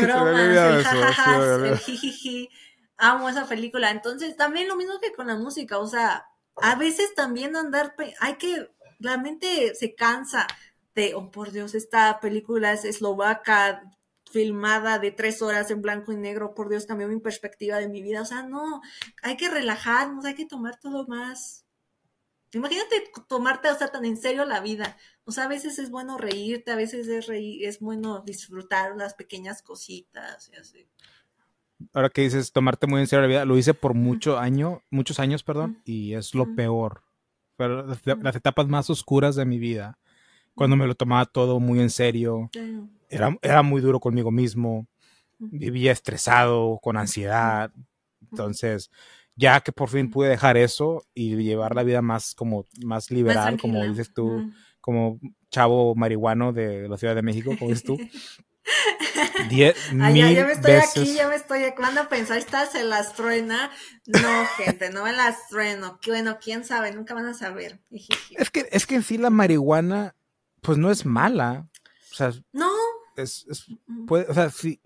bromas, 0.04 0.40
el 0.40 0.84
jajajas, 0.84 1.62
el 1.64 1.78
jijiji. 1.80 2.50
Amo 2.98 3.28
esa 3.28 3.48
película. 3.48 3.90
Entonces, 3.90 4.36
también 4.38 4.68
lo 4.68 4.76
mismo 4.76 5.00
que 5.00 5.14
con 5.14 5.26
la 5.26 5.36
música. 5.36 5.80
O 5.80 5.88
sea, 5.88 6.28
a 6.58 6.76
veces 6.76 7.16
también 7.16 7.56
andar. 7.56 7.96
Hay 8.20 8.36
que. 8.36 8.70
La 9.00 9.18
mente 9.18 9.74
se 9.74 9.96
cansa 9.96 10.46
de. 10.94 11.16
Oh, 11.16 11.32
por 11.32 11.52
Dios, 11.52 11.74
esta 11.74 12.20
película 12.20 12.72
es 12.72 12.86
eslovaca, 12.86 13.82
filmada 14.32 15.00
de 15.00 15.10
tres 15.10 15.42
horas 15.42 15.72
en 15.72 15.82
blanco 15.82 16.12
y 16.12 16.18
negro. 16.18 16.54
Por 16.54 16.70
Dios, 16.70 16.86
cambió 16.86 17.08
mi 17.08 17.20
perspectiva 17.20 17.78
de 17.78 17.90
mi 17.90 18.04
vida. 18.04 18.22
O 18.22 18.26
sea, 18.26 18.44
no. 18.44 18.82
Hay 19.24 19.38
que 19.38 19.50
relajarnos, 19.50 20.24
hay 20.26 20.36
que 20.36 20.46
tomar 20.46 20.80
todo 20.80 21.08
más 21.08 21.66
Imagínate 22.54 23.12
tomarte, 23.28 23.70
o 23.70 23.76
sea, 23.76 23.90
tan 23.90 24.06
en 24.06 24.18
serio 24.18 24.46
la 24.46 24.60
vida. 24.60 24.98
O 25.24 25.32
sea, 25.32 25.44
a 25.44 25.48
veces 25.48 25.78
es 25.78 25.92
bueno 25.92 26.18
reírte, 26.18 26.72
a 26.72 26.76
veces 26.76 27.08
es 27.08 27.28
reír, 27.28 27.66
es 27.66 27.80
bueno 27.80 28.22
disfrutar 28.26 28.96
las 28.98 29.14
pequeñas 29.14 29.62
cositas 29.62 30.50
y 30.52 30.56
así. 30.56 30.88
Ahora 31.94 32.10
que 32.10 32.22
dices 32.22 32.52
tomarte 32.52 32.88
muy 32.88 33.02
en 33.02 33.08
serio 33.08 33.22
la 33.22 33.28
vida, 33.28 33.46
lo 33.46 33.58
hice 33.58 33.74
por 33.74 33.94
mucho 33.94 34.38
año, 34.38 34.82
muchos 34.90 35.20
años, 35.20 35.44
perdón, 35.44 35.82
y 35.86 36.14
es 36.14 36.34
lo 36.34 36.56
peor. 36.56 37.04
Pero 37.56 37.86
las, 37.86 38.36
etapas 38.36 38.68
más 38.68 38.90
oscuras 38.90 39.36
de 39.36 39.46
mi 39.46 39.60
vida, 39.60 40.00
cuando 40.56 40.76
me 40.76 40.88
lo 40.88 40.96
tomaba 40.96 41.26
todo 41.26 41.60
muy 41.60 41.80
en 41.80 41.90
serio, 41.90 42.50
era, 43.10 43.38
era 43.42 43.64
muy 43.64 43.82
duro 43.82 44.00
conmigo 44.00 44.32
mismo, 44.32 44.88
vivía 45.38 45.92
estresado, 45.92 46.80
con 46.82 46.98
ansiedad. 46.98 47.72
Entonces, 48.30 48.92
ya 49.40 49.62
que 49.62 49.72
por 49.72 49.90
fin 49.90 50.12
pude 50.12 50.28
dejar 50.28 50.58
eso 50.58 51.06
y 51.14 51.38
llevar 51.38 51.74
la 51.74 51.84
vida 51.84 52.02
más 52.02 52.36
como 52.36 52.68
más 52.84 53.10
liberal, 53.10 53.58
como 53.58 53.82
dices 53.86 54.14
tú, 54.14 54.52
como 54.82 55.18
chavo 55.50 55.96
marihuano 55.96 56.52
de 56.52 56.90
la 56.90 56.98
Ciudad 56.98 57.16
de 57.16 57.22
México, 57.22 57.56
como 57.58 57.70
dices 57.70 57.86
tú. 57.86 57.98
Diez 59.50 59.94
mil 59.94 60.36
ya, 60.36 60.46
me 60.46 60.52
estoy 60.52 60.74
aquí, 60.74 61.14
ya 61.16 61.30
me 61.30 61.36
estoy. 61.36 61.62
¿Cuándo 61.76 62.10
pensáis 62.10 62.46
se 62.72 62.84
las 62.84 63.14
truena? 63.14 63.72
No, 64.06 64.46
gente, 64.58 64.90
no 64.92 65.06
me 65.06 65.14
las 65.14 65.48
trueno. 65.48 65.98
Bueno, 66.06 66.38
quién 66.44 66.66
sabe, 66.66 66.92
nunca 66.92 67.14
van 67.14 67.26
a 67.26 67.34
saber. 67.34 67.80
Es 68.32 68.50
que, 68.52 68.68
es 68.70 68.86
que 68.86 68.96
en 68.96 69.04
sí 69.04 69.18
la 69.18 69.30
marihuana, 69.30 70.16
pues 70.62 70.78
no 70.78 70.92
es 70.92 71.06
mala. 71.06 71.70
O 72.12 72.16
sea, 72.16 72.34
no. 72.52 72.70
Es, 73.16 73.46
es 73.50 73.66
puede, 74.06 74.26
o 74.30 74.34
sea, 74.34 74.50
sí, 74.50 74.82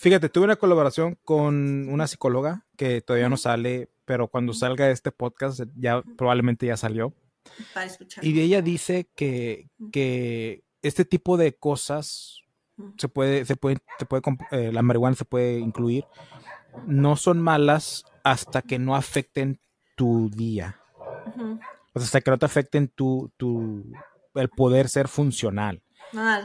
Fíjate, 0.00 0.30
tuve 0.30 0.46
una 0.46 0.56
colaboración 0.56 1.18
con 1.26 1.86
una 1.90 2.06
psicóloga 2.06 2.64
que 2.78 3.02
todavía 3.02 3.28
no 3.28 3.36
sale, 3.36 3.90
pero 4.06 4.28
cuando 4.28 4.54
salga 4.54 4.88
este 4.88 5.12
podcast 5.12 5.60
ya 5.76 6.00
probablemente 6.16 6.64
ya 6.64 6.78
salió. 6.78 7.12
Y 8.22 8.40
ella 8.40 8.62
dice 8.62 9.10
que, 9.14 9.68
que 9.92 10.64
este 10.80 11.04
tipo 11.04 11.36
de 11.36 11.54
cosas 11.54 12.44
se 12.96 13.08
puede, 13.08 13.44
se 13.44 13.56
puede, 13.56 13.76
se 13.98 14.06
puede 14.06 14.22
eh, 14.52 14.72
la 14.72 14.80
marihuana 14.80 15.16
se 15.16 15.26
puede 15.26 15.58
incluir, 15.58 16.06
no 16.86 17.16
son 17.16 17.38
malas 17.38 18.06
hasta 18.24 18.62
que 18.62 18.78
no 18.78 18.96
afecten 18.96 19.60
tu 19.96 20.30
día. 20.30 20.80
O 21.92 22.00
sea, 22.00 22.06
hasta 22.06 22.22
que 22.22 22.30
no 22.30 22.38
te 22.38 22.46
afecten 22.46 22.88
tu, 22.88 23.30
tu, 23.36 23.84
el 24.34 24.48
poder 24.48 24.88
ser 24.88 25.08
funcional. 25.08 25.82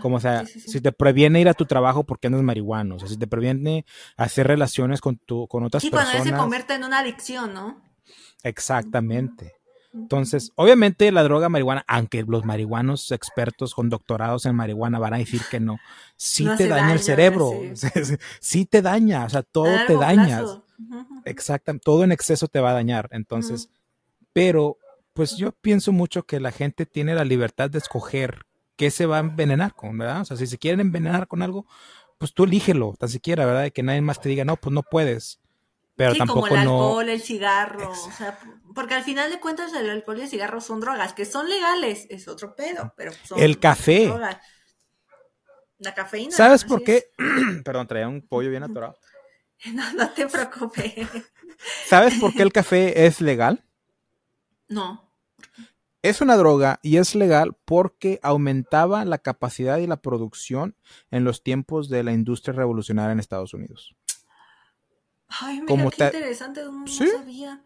Como, 0.01 0.17
o 0.17 0.19
sea, 0.19 0.45
si 0.45 0.81
te 0.81 0.91
previene 0.91 1.41
ir 1.41 1.49
a 1.49 1.53
tu 1.53 1.65
trabajo 1.65 2.03
porque 2.03 2.27
andas 2.27 2.43
marihuano, 2.43 2.95
o 2.95 2.99
sea, 2.99 3.07
si 3.07 3.17
te 3.17 3.27
previene 3.27 3.85
hacer 4.17 4.47
relaciones 4.47 5.01
con, 5.01 5.17
tu, 5.17 5.47
con 5.47 5.63
otras 5.63 5.83
personas. 5.83 6.07
Sí, 6.07 6.17
cuando 6.17 6.29
se 6.29 6.37
convierte 6.37 6.73
en 6.75 6.83
una 6.83 6.99
adicción, 6.99 7.53
¿no? 7.53 7.81
Exactamente. 8.43 9.53
Entonces, 9.95 10.51
obviamente 10.55 11.09
la 11.11 11.23
droga 11.23 11.47
marihuana, 11.47 11.85
aunque 11.87 12.23
los 12.23 12.43
marihuanos 12.43 13.11
expertos 13.11 13.73
con 13.73 13.89
doctorados 13.89 14.45
en 14.45 14.53
marihuana 14.53 14.99
van 14.99 15.13
a 15.13 15.17
decir 15.17 15.41
que 15.49 15.61
no, 15.61 15.77
sí 16.17 16.45
te 16.57 16.67
daña 16.67 16.91
el 16.91 16.99
cerebro, 16.99 17.51
sí. 18.41 18.65
te 18.65 18.81
daña, 18.81 19.23
o 19.23 19.29
sea, 19.29 19.41
todo 19.41 19.73
te 19.87 19.95
daña. 19.95 20.43
Exactamente, 21.23 21.83
todo 21.83 22.03
en 22.03 22.11
exceso 22.11 22.49
te 22.49 22.59
va 22.59 22.71
a 22.71 22.73
dañar. 22.73 23.07
Entonces, 23.11 23.69
pero 24.33 24.77
pues 25.13 25.37
yo 25.37 25.53
pienso 25.53 25.93
mucho 25.93 26.23
que 26.23 26.41
la 26.41 26.51
gente 26.51 26.85
tiene 26.85 27.15
la 27.15 27.23
libertad 27.23 27.69
de 27.69 27.77
escoger 27.77 28.45
qué 28.75 28.91
se 28.91 29.05
va 29.05 29.17
a 29.17 29.21
envenenar 29.21 29.73
con, 29.73 29.97
¿verdad? 29.97 30.21
O 30.21 30.25
sea, 30.25 30.37
si 30.37 30.47
se 30.47 30.57
quieren 30.57 30.79
envenenar 30.79 31.27
con 31.27 31.41
algo, 31.41 31.65
pues 32.17 32.33
tú 32.33 32.43
elígelo, 32.43 32.95
tan 32.99 33.09
siquiera, 33.09 33.45
¿verdad? 33.45 33.71
que 33.71 33.83
nadie 33.83 34.01
más 34.01 34.21
te 34.21 34.29
diga, 34.29 34.45
no, 34.45 34.57
pues 34.57 34.73
no 34.73 34.83
puedes. 34.83 35.39
Pero 35.95 36.11
sí, 36.11 36.17
tampoco 36.17 36.41
como 36.41 36.55
el 36.55 36.59
alcohol, 36.59 37.09
el 37.09 37.21
cigarro, 37.21 37.89
o 37.89 38.11
sea, 38.11 38.37
porque 38.73 38.95
al 38.95 39.03
final 39.03 39.31
de 39.31 39.39
cuentas 39.39 39.73
el 39.73 39.89
alcohol 39.89 40.17
y 40.19 40.21
el 40.23 40.27
cigarro 40.27 40.59
son 40.59 40.81
drogas, 40.81 41.13
que 41.13 41.23
son 41.23 41.47
legales, 41.47 42.05
es 42.09 42.27
otro 42.27 42.53
pedo, 42.53 42.93
pero 42.97 43.13
son 43.23 43.39
El 43.39 43.59
café. 43.59 44.13
La 45.77 45.93
cafeína. 45.93 46.35
¿Sabes 46.35 46.63
por 46.63 46.83
qué? 46.83 47.11
Perdón, 47.63 47.87
traía 47.87 48.07
un 48.07 48.21
pollo 48.27 48.49
bien 48.49 48.63
atorado. 48.63 48.97
No, 49.73 49.93
no 49.93 50.09
te 50.11 50.27
preocupes. 50.27 51.07
¿Sabes 51.87 52.19
por 52.19 52.33
qué 52.33 52.43
el 52.43 52.51
café 52.51 53.05
es 53.05 53.21
legal? 53.21 53.63
No. 54.67 55.04
Es 56.05 56.21
una 56.21 56.37
droga 56.37 56.79
y 56.83 56.97
es 56.97 57.15
legal 57.15 57.57
porque 57.65 58.19
aumentaba 58.21 59.03
la 59.05 59.17
capacidad 59.17 59.79
y 59.79 59.87
la 59.87 60.03
producción 60.03 60.75
en 61.09 61.23
los 61.23 61.41
tiempos 61.41 61.89
de 61.89 62.03
la 62.03 62.11
industria 62.11 62.53
revolucionaria 62.53 63.11
en 63.11 63.19
Estados 63.19 63.55
Unidos. 63.55 63.95
Ay, 65.27 65.61
mira, 65.61 65.65
Como 65.65 65.89
qué 65.89 66.05
interesante, 66.05 66.61
no, 66.63 66.85
sabía. 66.85 67.63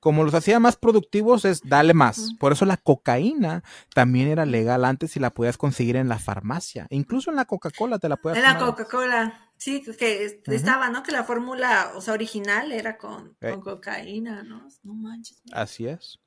Como 0.00 0.24
los 0.24 0.32
hacía 0.32 0.60
más 0.60 0.76
productivos 0.76 1.44
es 1.44 1.60
dale 1.62 1.92
más. 1.92 2.32
Por 2.40 2.52
eso 2.52 2.64
la 2.64 2.78
cocaína 2.78 3.62
también 3.94 4.28
era 4.28 4.46
legal 4.46 4.86
antes 4.86 5.14
y 5.16 5.20
la 5.20 5.28
podías 5.28 5.58
conseguir 5.58 5.96
en 5.96 6.08
la 6.08 6.18
farmacia. 6.18 6.86
Incluso 6.88 7.28
en 7.28 7.36
la 7.36 7.44
Coca-Cola 7.44 7.98
te 7.98 8.08
la 8.08 8.16
puedes 8.16 8.38
En 8.38 8.44
la 8.44 8.58
Coca-Cola, 8.58 9.50
sí, 9.58 9.82
que 9.98 10.40
estaba, 10.46 10.88
¿no? 10.88 11.02
Que 11.02 11.12
la 11.12 11.24
fórmula, 11.24 11.92
o 11.96 12.00
sea, 12.00 12.14
original 12.14 12.72
era 12.72 12.96
con, 12.96 13.36
con 13.38 13.60
cocaína, 13.60 14.42
¿no? 14.42 14.68
No 14.82 14.94
manches. 14.94 15.42
Así 15.52 15.86
es. 15.86 16.23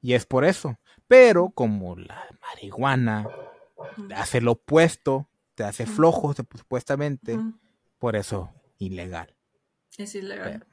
Y 0.00 0.14
es 0.14 0.26
por 0.26 0.44
eso. 0.44 0.78
Pero 1.06 1.50
como 1.50 1.96
la 1.96 2.26
marihuana 2.40 3.28
hace 4.14 4.40
lo 4.40 4.52
opuesto, 4.52 5.28
te 5.54 5.64
hace 5.64 5.86
flojo 5.86 6.34
supuestamente, 6.34 7.38
por 7.98 8.16
eso 8.16 8.52
ilegal. 8.78 9.34
Es 9.96 10.14
ilegal. 10.14 10.66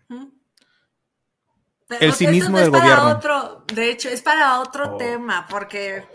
el 1.99 2.13
cinismo 2.13 2.57
del 2.59 2.69
gobierno. 2.69 3.09
Otro, 3.09 3.65
de 3.73 3.91
hecho, 3.91 4.09
es 4.09 4.21
para 4.21 4.59
otro 4.61 4.95
oh. 4.95 4.97
tema, 4.97 5.47
porque 5.49 6.05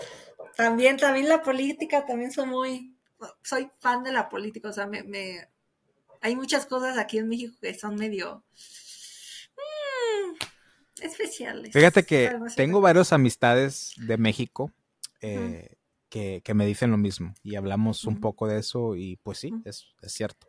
también, 0.57 0.97
también 0.97 1.29
la 1.29 1.43
política, 1.43 2.07
también 2.07 2.31
soy 2.31 2.47
muy, 2.47 2.97
soy 3.43 3.71
fan 3.79 4.03
de 4.03 4.13
la 4.13 4.29
política, 4.29 4.69
o 4.69 4.73
sea, 4.73 4.87
me, 4.87 5.03
me 5.03 5.49
hay 6.21 6.37
muchas 6.37 6.67
cosas 6.67 6.97
aquí 6.99 7.19
en 7.19 7.29
México 7.29 7.57
que 7.61 7.75
son 7.75 7.97
medio 7.97 8.45
especiales. 11.03 11.73
Fíjate 11.73 12.05
que 12.05 12.37
tengo 12.57 12.81
varias 12.81 13.13
amistades 13.13 13.95
de 13.97 14.17
México 14.17 14.73
eh, 15.21 15.77
que, 16.09 16.43
me 16.55 16.67
dicen 16.67 16.91
lo 16.91 16.99
mismo 16.99 17.35
y 17.43 17.57
hablamos 17.57 18.05
un 18.05 18.21
poco 18.21 18.47
de 18.47 18.59
eso 18.59 18.97
y 18.97 19.17
pues 19.23 19.39
sí, 19.39 19.53
es, 19.65 19.87
cierto. 20.07 20.47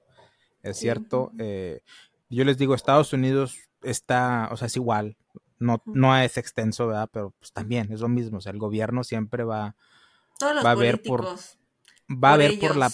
Es 0.62 0.78
cierto. 0.78 1.32
Eh, 1.38 1.82
yo 2.30 2.44
les 2.44 2.58
digo, 2.58 2.76
Estados 2.76 3.14
Unidos 3.14 3.58
está, 3.82 4.50
o 4.52 4.58
sea, 4.58 4.68
es 4.68 4.76
igual, 4.76 5.16
no, 5.60 5.82
no 5.86 6.18
es 6.18 6.38
extenso, 6.38 6.88
¿verdad? 6.88 7.10
Pero 7.12 7.34
pues 7.40 7.52
también 7.54 7.92
es 7.92 8.02
lo 8.02 8.10
mismo, 8.10 8.38
o 8.38 8.42
sea, 8.42 8.52
el 8.52 8.60
gobierno 8.60 9.04
siempre 9.04 9.44
va, 9.44 9.76
va 10.42 10.72
a 10.72 10.76
ver 10.76 11.02
por 11.02 11.26
va 12.10 12.34
a 12.34 12.38
ver 12.38 12.60
por 12.60 12.76
la 12.76 12.92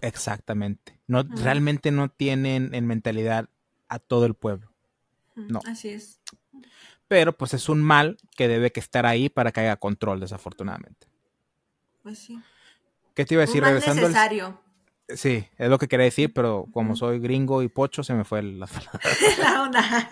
exactamente. 0.00 1.00
No 1.06 1.22
realmente 1.22 1.90
no 1.90 2.08
tienen 2.08 2.74
en 2.74 2.86
mentalidad 2.86 3.48
a 3.88 3.98
todo 3.98 4.26
el 4.26 4.34
pueblo. 4.34 4.72
No. 5.34 5.60
Así 5.66 5.90
es. 5.90 6.20
Pero 7.08 7.32
pues 7.36 7.54
es 7.54 7.68
un 7.68 7.82
mal 7.82 8.18
que 8.36 8.48
debe 8.48 8.70
que 8.70 8.80
estar 8.80 9.06
ahí 9.06 9.28
para 9.28 9.50
que 9.50 9.60
haya 9.60 9.76
control, 9.76 10.20
desafortunadamente. 10.20 11.08
Pues 12.02 12.18
sí. 12.18 12.38
¿Qué 13.14 13.24
te 13.24 13.34
iba 13.34 13.42
a 13.42 13.46
decir? 13.46 13.62
Un 13.62 13.70
mal 13.70 13.74
necesario. 13.74 14.60
Sí, 15.08 15.48
es 15.56 15.70
lo 15.70 15.78
que 15.78 15.88
quería 15.88 16.04
decir, 16.04 16.32
pero 16.34 16.66
como 16.70 16.94
soy 16.94 17.18
gringo 17.18 17.62
y 17.62 17.68
pocho, 17.68 18.02
se 18.02 18.12
me 18.12 18.24
fue 18.24 18.42
la, 18.42 18.68
la 19.38 19.62
onda. 19.62 20.08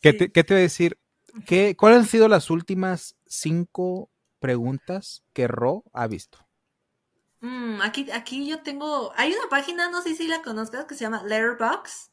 ¿Qué, 0.00 0.12
te, 0.12 0.32
¿Qué, 0.32 0.42
te, 0.42 0.54
iba 0.54 0.58
a 0.58 0.62
decir? 0.62 0.98
¿Qué, 1.46 1.76
¿Cuáles 1.76 2.00
han 2.00 2.06
sido 2.06 2.28
las 2.28 2.50
últimas 2.50 3.16
cinco 3.26 4.10
preguntas 4.40 5.22
que 5.32 5.46
Ro 5.46 5.84
ha 5.92 6.08
visto? 6.08 6.38
Mm, 7.40 7.80
aquí, 7.82 8.10
aquí 8.10 8.48
yo 8.48 8.62
tengo. 8.62 9.12
Hay 9.16 9.32
una 9.32 9.48
página, 9.48 9.88
no 9.90 10.02
sé 10.02 10.14
si 10.14 10.26
la 10.26 10.42
conozcas, 10.42 10.86
que 10.86 10.94
se 10.94 11.04
llama 11.04 11.22
Letterboxd. 11.22 12.10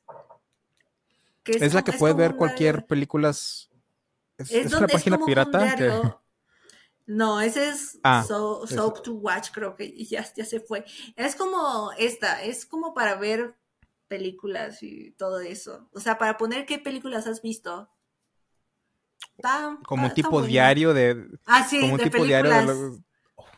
es, 1.45 1.73
la 1.73 1.83
que 1.83 1.93
puede 1.93 2.13
ver 2.13 2.35
cualquier 2.35 2.85
película. 2.85 3.33
Es, 4.37 4.51
es, 4.51 4.73
una 4.73 4.87
página 4.87 5.17
pirata. 5.17 6.21
No, 7.07 7.39
ese 7.39 7.69
es 7.69 7.99
ah, 8.03 8.21
Soap 8.27 9.01
to 9.01 9.13
Watch, 9.13 9.51
creo 9.53 9.77
que 9.77 10.03
ya, 10.05 10.25
ya 10.35 10.43
se 10.43 10.59
fue. 10.59 10.83
Es 11.15 11.35
como 11.35 11.91
esta, 11.97 12.43
es 12.43 12.65
como 12.65 12.93
para 12.93 13.15
ver 13.15 13.55
películas 14.09 14.83
y 14.83 15.11
todo 15.11 15.39
eso. 15.39 15.87
O 15.93 16.01
sea, 16.01 16.17
para 16.17 16.37
poner 16.37 16.65
qué 16.65 16.79
películas 16.79 17.25
has 17.25 17.41
visto. 17.41 17.89
como 19.85 20.07
un 20.07 20.13
tipo 20.13 20.41
diario 20.41 20.93
de. 20.93 21.27
Ah, 21.45 21.65
sí, 21.67 21.79
como 21.79 21.93
un 21.93 21.99
tipo 21.99 22.25
diario 22.25 23.01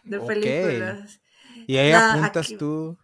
de, 0.03 0.19
películas. 0.19 1.19
Y 1.67 1.77
ahí 1.77 1.91
apuntas 1.91 2.53
tú. 2.57 2.97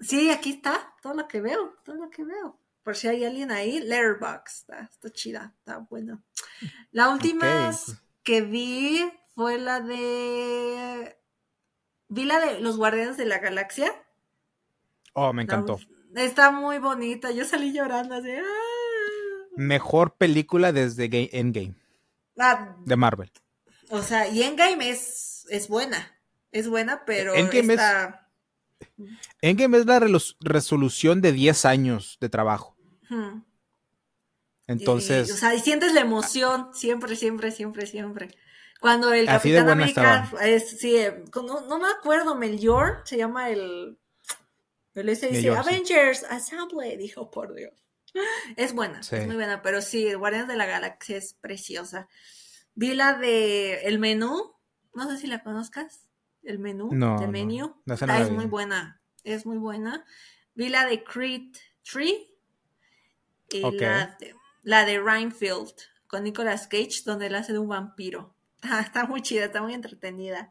Sí, 0.00 0.30
aquí 0.30 0.50
está, 0.50 0.94
todo 1.02 1.14
lo 1.14 1.26
que 1.26 1.40
veo, 1.40 1.74
todo 1.84 1.96
lo 1.96 2.08
que 2.08 2.24
veo. 2.24 2.56
Por 2.88 2.96
si 2.96 3.06
hay 3.06 3.22
alguien 3.22 3.50
ahí, 3.50 3.80
Letterboxd, 3.80 4.60
está, 4.60 4.88
está 4.90 5.10
chida, 5.10 5.54
está 5.58 5.76
bueno. 5.90 6.22
La 6.90 7.10
última 7.10 7.70
que 8.22 8.40
vi 8.40 9.04
fue 9.34 9.58
la 9.58 9.82
de. 9.82 11.18
Vi 12.08 12.24
la 12.24 12.40
de 12.40 12.60
Los 12.60 12.78
Guardianes 12.78 13.18
de 13.18 13.26
la 13.26 13.40
Galaxia. 13.40 13.92
Oh, 15.12 15.34
me 15.34 15.42
encantó. 15.42 15.78
está 16.14 16.50
muy 16.50 16.78
bonita. 16.78 17.30
Yo 17.30 17.44
salí 17.44 17.74
llorando 17.74 18.14
así. 18.14 18.30
¡ah! 18.30 19.48
Mejor 19.54 20.16
película 20.16 20.72
desde 20.72 21.10
Endgame. 21.38 21.74
Ah, 22.38 22.74
de 22.86 22.96
Marvel. 22.96 23.30
O 23.90 24.00
sea, 24.00 24.28
y 24.28 24.44
Endgame 24.44 24.88
es, 24.88 25.46
es 25.50 25.68
buena. 25.68 26.18
Es 26.52 26.68
buena, 26.68 27.04
pero. 27.04 27.34
Endgame, 27.34 27.74
está... 27.74 28.30
es, 28.80 29.06
Endgame 29.42 29.76
es 29.76 29.84
la 29.84 30.00
resolución 30.40 31.20
de 31.20 31.32
10 31.32 31.66
años 31.66 32.16
de 32.18 32.30
trabajo. 32.30 32.77
Entonces. 34.66 35.32
o 35.32 35.36
sea, 35.36 35.54
y 35.54 35.60
sientes 35.60 35.94
la 35.94 36.00
emoción. 36.00 36.68
Siempre, 36.74 37.16
siempre, 37.16 37.50
siempre, 37.50 37.86
siempre. 37.86 38.28
Cuando 38.80 39.12
el 39.12 39.26
Capitán 39.26 39.68
América 39.68 40.30
es, 40.40 40.78
sí, 40.78 40.96
eh, 40.96 41.24
no, 41.34 41.78
me 41.78 41.88
acuerdo, 41.88 42.36
Melior 42.36 43.02
se 43.04 43.16
llama 43.16 43.50
el, 43.50 43.98
el 44.94 45.08
ese 45.08 45.28
dice 45.28 45.50
Avengers 45.50 46.24
Assemble, 46.24 46.96
dijo 46.96 47.30
por 47.30 47.54
Dios. 47.54 47.72
Es 48.56 48.72
buena, 48.72 49.00
es 49.00 49.26
muy 49.26 49.36
buena, 49.36 49.62
pero 49.62 49.82
sí, 49.82 50.12
Guardianes 50.14 50.48
de 50.48 50.56
la 50.56 50.66
Galaxia 50.66 51.16
es 51.16 51.34
preciosa. 51.34 52.08
Vi 52.74 52.94
la 52.94 53.14
de 53.14 53.82
El 53.82 53.98
Menú, 53.98 54.54
no 54.94 55.10
sé 55.10 55.18
si 55.18 55.26
la 55.26 55.42
conozcas, 55.42 56.08
El 56.42 56.58
Menú, 56.58 56.90
no, 56.92 57.18
de 57.20 57.26
Menú. 57.26 57.82
Ah, 57.88 58.20
es 58.20 58.30
muy 58.30 58.46
buena, 58.46 59.02
es 59.24 59.44
muy 59.44 59.58
buena. 59.58 60.04
Vi 60.54 60.68
la 60.68 60.86
de 60.86 61.02
Creed 61.02 61.52
Tree 61.82 62.37
y 63.50 63.60
la, 63.60 64.16
de, 64.18 64.34
la 64.62 64.84
de 64.84 65.00
Reinfield 65.00 65.74
con 66.06 66.24
Nicolas 66.24 66.66
Cage, 66.66 67.02
donde 67.04 67.26
él 67.26 67.34
hace 67.34 67.52
de 67.52 67.58
un 67.58 67.68
vampiro. 67.68 68.34
está 68.80 69.04
muy 69.04 69.22
chida, 69.22 69.46
está 69.46 69.62
muy 69.62 69.74
entretenida. 69.74 70.50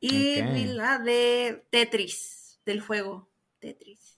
Y 0.00 0.40
la 0.64 0.98
de 0.98 1.66
Tetris, 1.70 2.60
del 2.64 2.80
juego 2.80 3.28
Tetris. 3.58 4.16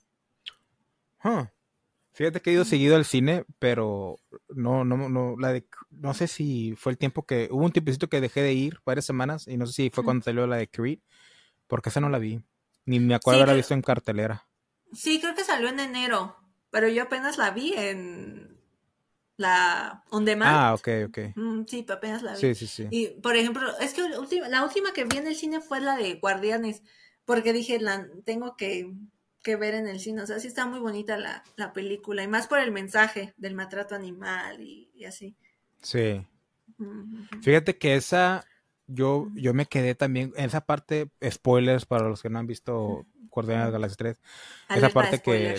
Fíjate 2.14 2.40
que 2.40 2.50
he 2.50 2.52
ido 2.52 2.64
seguido 2.64 2.96
al 2.96 3.04
cine, 3.04 3.44
pero 3.58 4.18
no, 4.48 4.84
no, 4.84 5.08
no, 5.08 5.34
la 5.38 5.52
de, 5.52 5.66
no 5.90 6.12
sé 6.12 6.28
si 6.28 6.74
fue 6.76 6.92
el 6.92 6.98
tiempo 6.98 7.24
que, 7.24 7.48
hubo 7.50 7.64
un 7.64 7.72
tiempecito 7.72 8.08
que 8.08 8.20
dejé 8.20 8.42
de 8.42 8.52
ir, 8.52 8.80
varias 8.84 9.06
semanas, 9.06 9.48
y 9.48 9.56
no 9.56 9.66
sé 9.66 9.72
si 9.72 9.90
fue 9.90 10.04
cuando 10.04 10.22
salió 10.22 10.46
la 10.46 10.56
de 10.56 10.68
Creed, 10.68 10.98
porque 11.66 11.88
esa 11.88 12.00
no 12.00 12.10
la 12.10 12.18
vi, 12.18 12.42
ni 12.84 13.00
me 13.00 13.14
acuerdo 13.14 13.40
haberla 13.40 13.54
visto 13.54 13.72
en 13.72 13.80
cartelera. 13.80 14.46
Sí, 14.92 15.20
creo 15.20 15.34
que 15.34 15.44
salió 15.44 15.68
en 15.68 15.80
enero, 15.80 16.36
pero 16.72 16.88
yo 16.88 17.02
apenas 17.02 17.36
la 17.36 17.50
vi 17.50 17.74
en, 17.74 18.58
la 19.36 20.02
on 20.10 20.24
demand. 20.24 20.50
Ah, 20.50 20.74
ok, 20.74 20.88
ok. 21.08 21.18
Mm, 21.36 21.64
sí, 21.66 21.84
apenas 21.88 22.22
la 22.22 22.32
vi. 22.32 22.40
Sí, 22.40 22.54
sí, 22.54 22.66
sí. 22.66 22.88
Y, 22.90 23.08
por 23.20 23.36
ejemplo, 23.36 23.78
es 23.78 23.92
que 23.92 24.02
la 24.48 24.64
última 24.64 24.94
que 24.94 25.04
vi 25.04 25.18
en 25.18 25.26
el 25.26 25.36
cine 25.36 25.60
fue 25.60 25.80
la 25.80 25.96
de 25.96 26.14
Guardianes, 26.14 26.82
porque 27.26 27.52
dije, 27.52 27.78
la 27.78 28.08
tengo 28.24 28.56
que, 28.56 28.90
ver 29.44 29.74
en 29.74 29.86
el 29.86 30.00
cine. 30.00 30.22
O 30.22 30.26
sea, 30.26 30.40
sí 30.40 30.48
está 30.48 30.64
muy 30.64 30.80
bonita 30.80 31.18
la, 31.18 31.72
película, 31.74 32.22
y 32.22 32.28
más 32.28 32.46
por 32.46 32.58
el 32.58 32.72
mensaje 32.72 33.34
del 33.36 33.54
maltrato 33.54 33.94
animal 33.94 34.62
y, 34.62 35.04
así. 35.04 35.36
Sí. 35.82 36.26
Fíjate 37.42 37.76
que 37.76 37.96
esa, 37.96 38.46
yo, 38.86 39.28
yo 39.34 39.52
me 39.52 39.66
quedé 39.66 39.94
también, 39.94 40.32
en 40.36 40.46
esa 40.46 40.62
parte, 40.62 41.10
spoilers 41.28 41.84
para 41.84 42.08
los 42.08 42.22
que 42.22 42.30
no 42.30 42.38
han 42.38 42.46
visto 42.46 43.04
Guardianes 43.28 43.74
de 43.74 43.78
las 43.78 43.96
3, 43.98 44.20
esa 44.70 44.88
parte 44.88 45.20
que 45.20 45.56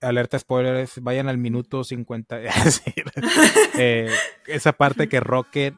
alerta 0.00 0.38
spoilers, 0.38 1.02
vayan 1.02 1.28
al 1.28 1.38
minuto 1.38 1.84
50. 1.84 2.40
Eh, 3.78 4.10
esa 4.46 4.72
parte 4.72 5.08
que 5.08 5.20
Rocket 5.20 5.74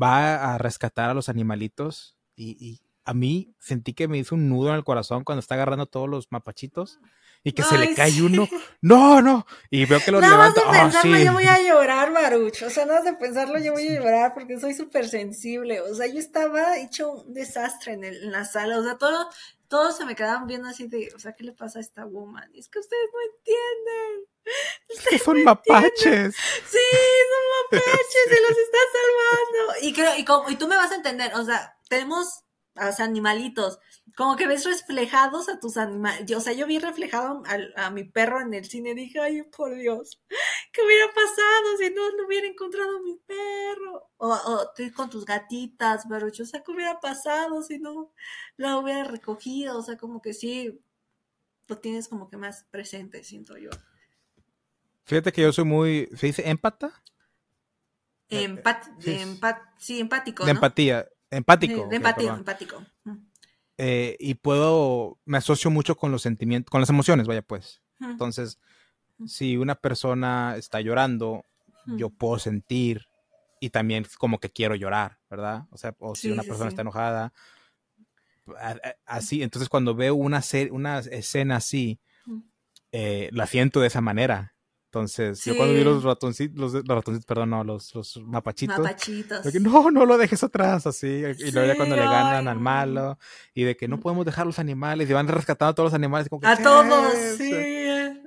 va 0.00 0.54
a 0.54 0.58
rescatar 0.58 1.10
a 1.10 1.14
los 1.14 1.28
animalitos 1.28 2.16
y, 2.36 2.80
a 3.04 3.14
mí 3.14 3.54
sentí 3.58 3.94
que 3.94 4.06
me 4.06 4.18
hizo 4.18 4.34
un 4.34 4.50
nudo 4.50 4.68
en 4.68 4.74
el 4.74 4.84
corazón 4.84 5.24
cuando 5.24 5.40
está 5.40 5.54
agarrando 5.54 5.86
todos 5.86 6.10
los 6.10 6.26
mapachitos 6.30 7.00
y 7.44 7.52
que 7.52 7.62
se 7.62 7.78
le 7.78 7.94
cae 7.94 8.22
uno. 8.22 8.48
No, 8.80 9.20
no. 9.20 9.44
Y 9.70 9.86
veo 9.86 9.98
que 9.98 10.12
lo 10.12 10.20
no, 10.20 10.28
levanta. 10.28 10.60
de 10.60 10.66
ah, 10.68 10.82
pensarlo, 10.84 11.18
yo 11.18 11.32
voy 11.32 11.46
a 11.46 11.60
llorar, 11.60 12.12
Baruch. 12.12 12.62
O 12.62 12.70
sea, 12.70 12.86
nada 12.86 13.00
de 13.00 13.14
pensarlo, 13.14 13.58
yo 13.58 13.72
voy 13.72 13.88
a 13.88 14.00
llorar 14.00 14.34
porque 14.34 14.60
soy 14.60 14.72
súper 14.72 15.08
sensible. 15.08 15.80
O 15.80 15.92
sea, 15.94 16.06
yo 16.06 16.20
estaba 16.20 16.78
hecho 16.78 17.10
un 17.10 17.34
desastre 17.34 17.94
en, 17.94 18.04
en, 18.04 18.30
la 18.30 18.44
sala. 18.44 18.78
O 18.78 18.84
sea, 18.84 18.98
todo, 18.98 19.28
todos 19.66 19.96
se 19.96 20.04
me 20.04 20.14
quedaban 20.14 20.46
viendo 20.46 20.68
así 20.68 20.86
de, 20.86 21.10
o 21.14 21.18
sea, 21.18 21.32
¿qué 21.32 21.42
le 21.42 21.52
pasa 21.52 21.78
a 21.78 21.82
esta 21.82 22.04
woman? 22.04 22.48
Y 22.54 22.60
es 22.60 22.68
que 22.68 22.78
ustedes 22.78 23.08
no 23.12 23.20
entienden. 23.32 24.28
Ustedes 24.96 25.22
son 25.22 25.42
mapaches. 25.42 26.36
Sí, 26.36 26.78
son 27.30 27.80
mapaches, 27.80 28.24
se 28.28 28.40
los 28.40 28.58
está 28.58 28.78
salvando. 28.92 29.86
Y 29.86 29.92
creo, 29.92 30.16
y, 30.16 30.24
como, 30.24 30.48
y 30.50 30.56
tú 30.56 30.68
me 30.68 30.76
vas 30.76 30.92
a 30.92 30.96
entender, 30.96 31.34
o 31.34 31.44
sea, 31.44 31.76
tenemos 31.88 32.44
a 32.76 32.86
los 32.86 33.00
animalitos, 33.00 33.78
como 34.18 34.34
que 34.34 34.48
ves 34.48 34.64
reflejados 34.64 35.48
a 35.48 35.60
tus 35.60 35.76
animales. 35.76 36.28
O 36.32 36.40
sea, 36.40 36.52
yo 36.52 36.66
vi 36.66 36.80
reflejado 36.80 37.40
a, 37.76 37.90
mi 37.90 38.02
perro 38.02 38.40
en 38.40 38.52
el 38.52 38.64
cine 38.64 38.92
dije, 38.92 39.20
ay, 39.20 39.44
por 39.44 39.72
Dios, 39.76 40.20
¿qué 40.72 40.82
hubiera 40.82 41.06
pasado 41.06 41.76
si 41.78 41.90
no 41.90 42.10
lo 42.16 42.26
hubiera 42.26 42.48
encontrado 42.48 43.00
mi 43.04 43.14
perro? 43.14 44.10
O, 44.16 44.32
o 44.32 44.72
con 44.96 45.08
tus 45.08 45.24
gatitas, 45.24 46.04
pero 46.08 46.26
yo, 46.30 46.42
o 46.42 46.46
sea, 46.48 46.64
¿qué 46.64 46.72
hubiera 46.72 46.98
pasado 46.98 47.62
si 47.62 47.78
no 47.78 48.12
la 48.56 48.78
hubiera 48.78 49.04
recogido? 49.04 49.78
O 49.78 49.82
sea, 49.82 49.96
como 49.96 50.20
que 50.20 50.34
sí, 50.34 50.80
lo 51.68 51.78
tienes 51.78 52.08
como 52.08 52.28
que 52.28 52.36
más 52.36 52.64
presente, 52.72 53.22
siento 53.22 53.56
yo. 53.56 53.70
Fíjate 55.04 55.30
que 55.30 55.42
yo 55.42 55.52
soy 55.52 55.64
muy, 55.64 56.08
¿se 56.16 56.26
dice 56.26 56.50
empata? 56.50 57.04
Empat, 58.30 58.84
sí. 58.98 59.16
sí. 59.78 60.00
empático. 60.00 60.44
De 60.44 60.50
empatía. 60.50 61.08
Empático. 61.30 61.86
De 61.86 61.96
empatía, 61.96 62.34
empático. 62.34 62.84
Eh, 63.78 64.16
y 64.18 64.34
puedo, 64.34 65.18
me 65.24 65.38
asocio 65.38 65.70
mucho 65.70 65.96
con 65.96 66.10
los 66.10 66.22
sentimientos, 66.22 66.70
con 66.70 66.80
las 66.80 66.90
emociones, 66.90 67.26
vaya 67.28 67.42
pues. 67.42 67.80
Entonces, 68.00 68.58
si 69.26 69.56
una 69.56 69.76
persona 69.76 70.54
está 70.56 70.80
llorando, 70.80 71.44
yo 71.86 72.10
puedo 72.10 72.38
sentir 72.38 73.08
y 73.60 73.70
también 73.70 74.06
como 74.18 74.38
que 74.38 74.50
quiero 74.50 74.74
llorar, 74.74 75.18
¿verdad? 75.30 75.64
O 75.70 75.78
sea, 75.78 75.94
o 75.98 76.14
si 76.14 76.30
una 76.30 76.42
persona 76.42 76.68
está 76.68 76.82
enojada, 76.82 77.32
así, 79.06 79.42
entonces 79.42 79.68
cuando 79.68 79.94
veo 79.94 80.14
una, 80.14 80.42
una 80.70 80.98
escena 80.98 81.56
así, 81.56 81.98
eh, 82.92 83.28
la 83.32 83.46
siento 83.46 83.80
de 83.80 83.86
esa 83.86 84.00
manera. 84.00 84.54
Entonces, 84.90 85.44
yo 85.44 85.54
cuando 85.54 85.74
vi 85.74 85.84
los 85.84 86.02
ratoncitos, 86.02 86.58
los, 86.58 86.72
ratoncitos, 86.72 87.26
perdón, 87.26 87.50
no, 87.50 87.62
los, 87.62 87.94
los 87.94 88.16
mapachitos. 88.24 88.78
Mapachitos. 88.78 89.54
no, 89.60 89.90
no 89.90 90.06
lo 90.06 90.16
dejes 90.16 90.42
atrás, 90.42 90.86
así. 90.86 91.06
Y 91.06 91.50
luego 91.50 91.68
ya 91.68 91.76
cuando 91.76 91.94
le 91.94 92.02
ganan 92.02 92.48
al 92.48 92.58
malo, 92.58 93.18
y 93.52 93.64
de 93.64 93.76
que 93.76 93.86
no 93.86 94.00
podemos 94.00 94.24
dejar 94.24 94.46
los 94.46 94.58
animales, 94.58 95.10
y 95.10 95.12
van 95.12 95.28
rescatando 95.28 95.72
a 95.72 95.74
todos 95.74 95.88
los 95.88 95.94
animales. 95.94 96.28
a 96.42 96.56
todos, 96.56 97.12
sí. 97.36 97.52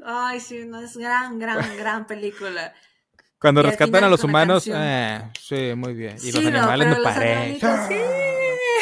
Ay, 0.06 0.40
sí, 0.40 0.66
no, 0.68 0.82
es 0.82 0.96
gran, 0.96 1.40
gran, 1.40 1.78
gran 1.78 2.06
película. 2.06 2.76
Cuando 3.40 3.64
rescatan 3.64 4.04
a 4.04 4.10
los 4.10 4.24
humanos, 4.24 4.70
eh, 4.72 5.20
sí, 5.40 5.74
muy 5.76 5.96
bien. 5.96 6.16
Y 6.22 6.32
los 6.32 6.46
animales 6.46 6.96
no, 6.96 7.04
paré. 7.04 7.54
Sí. 7.56 7.60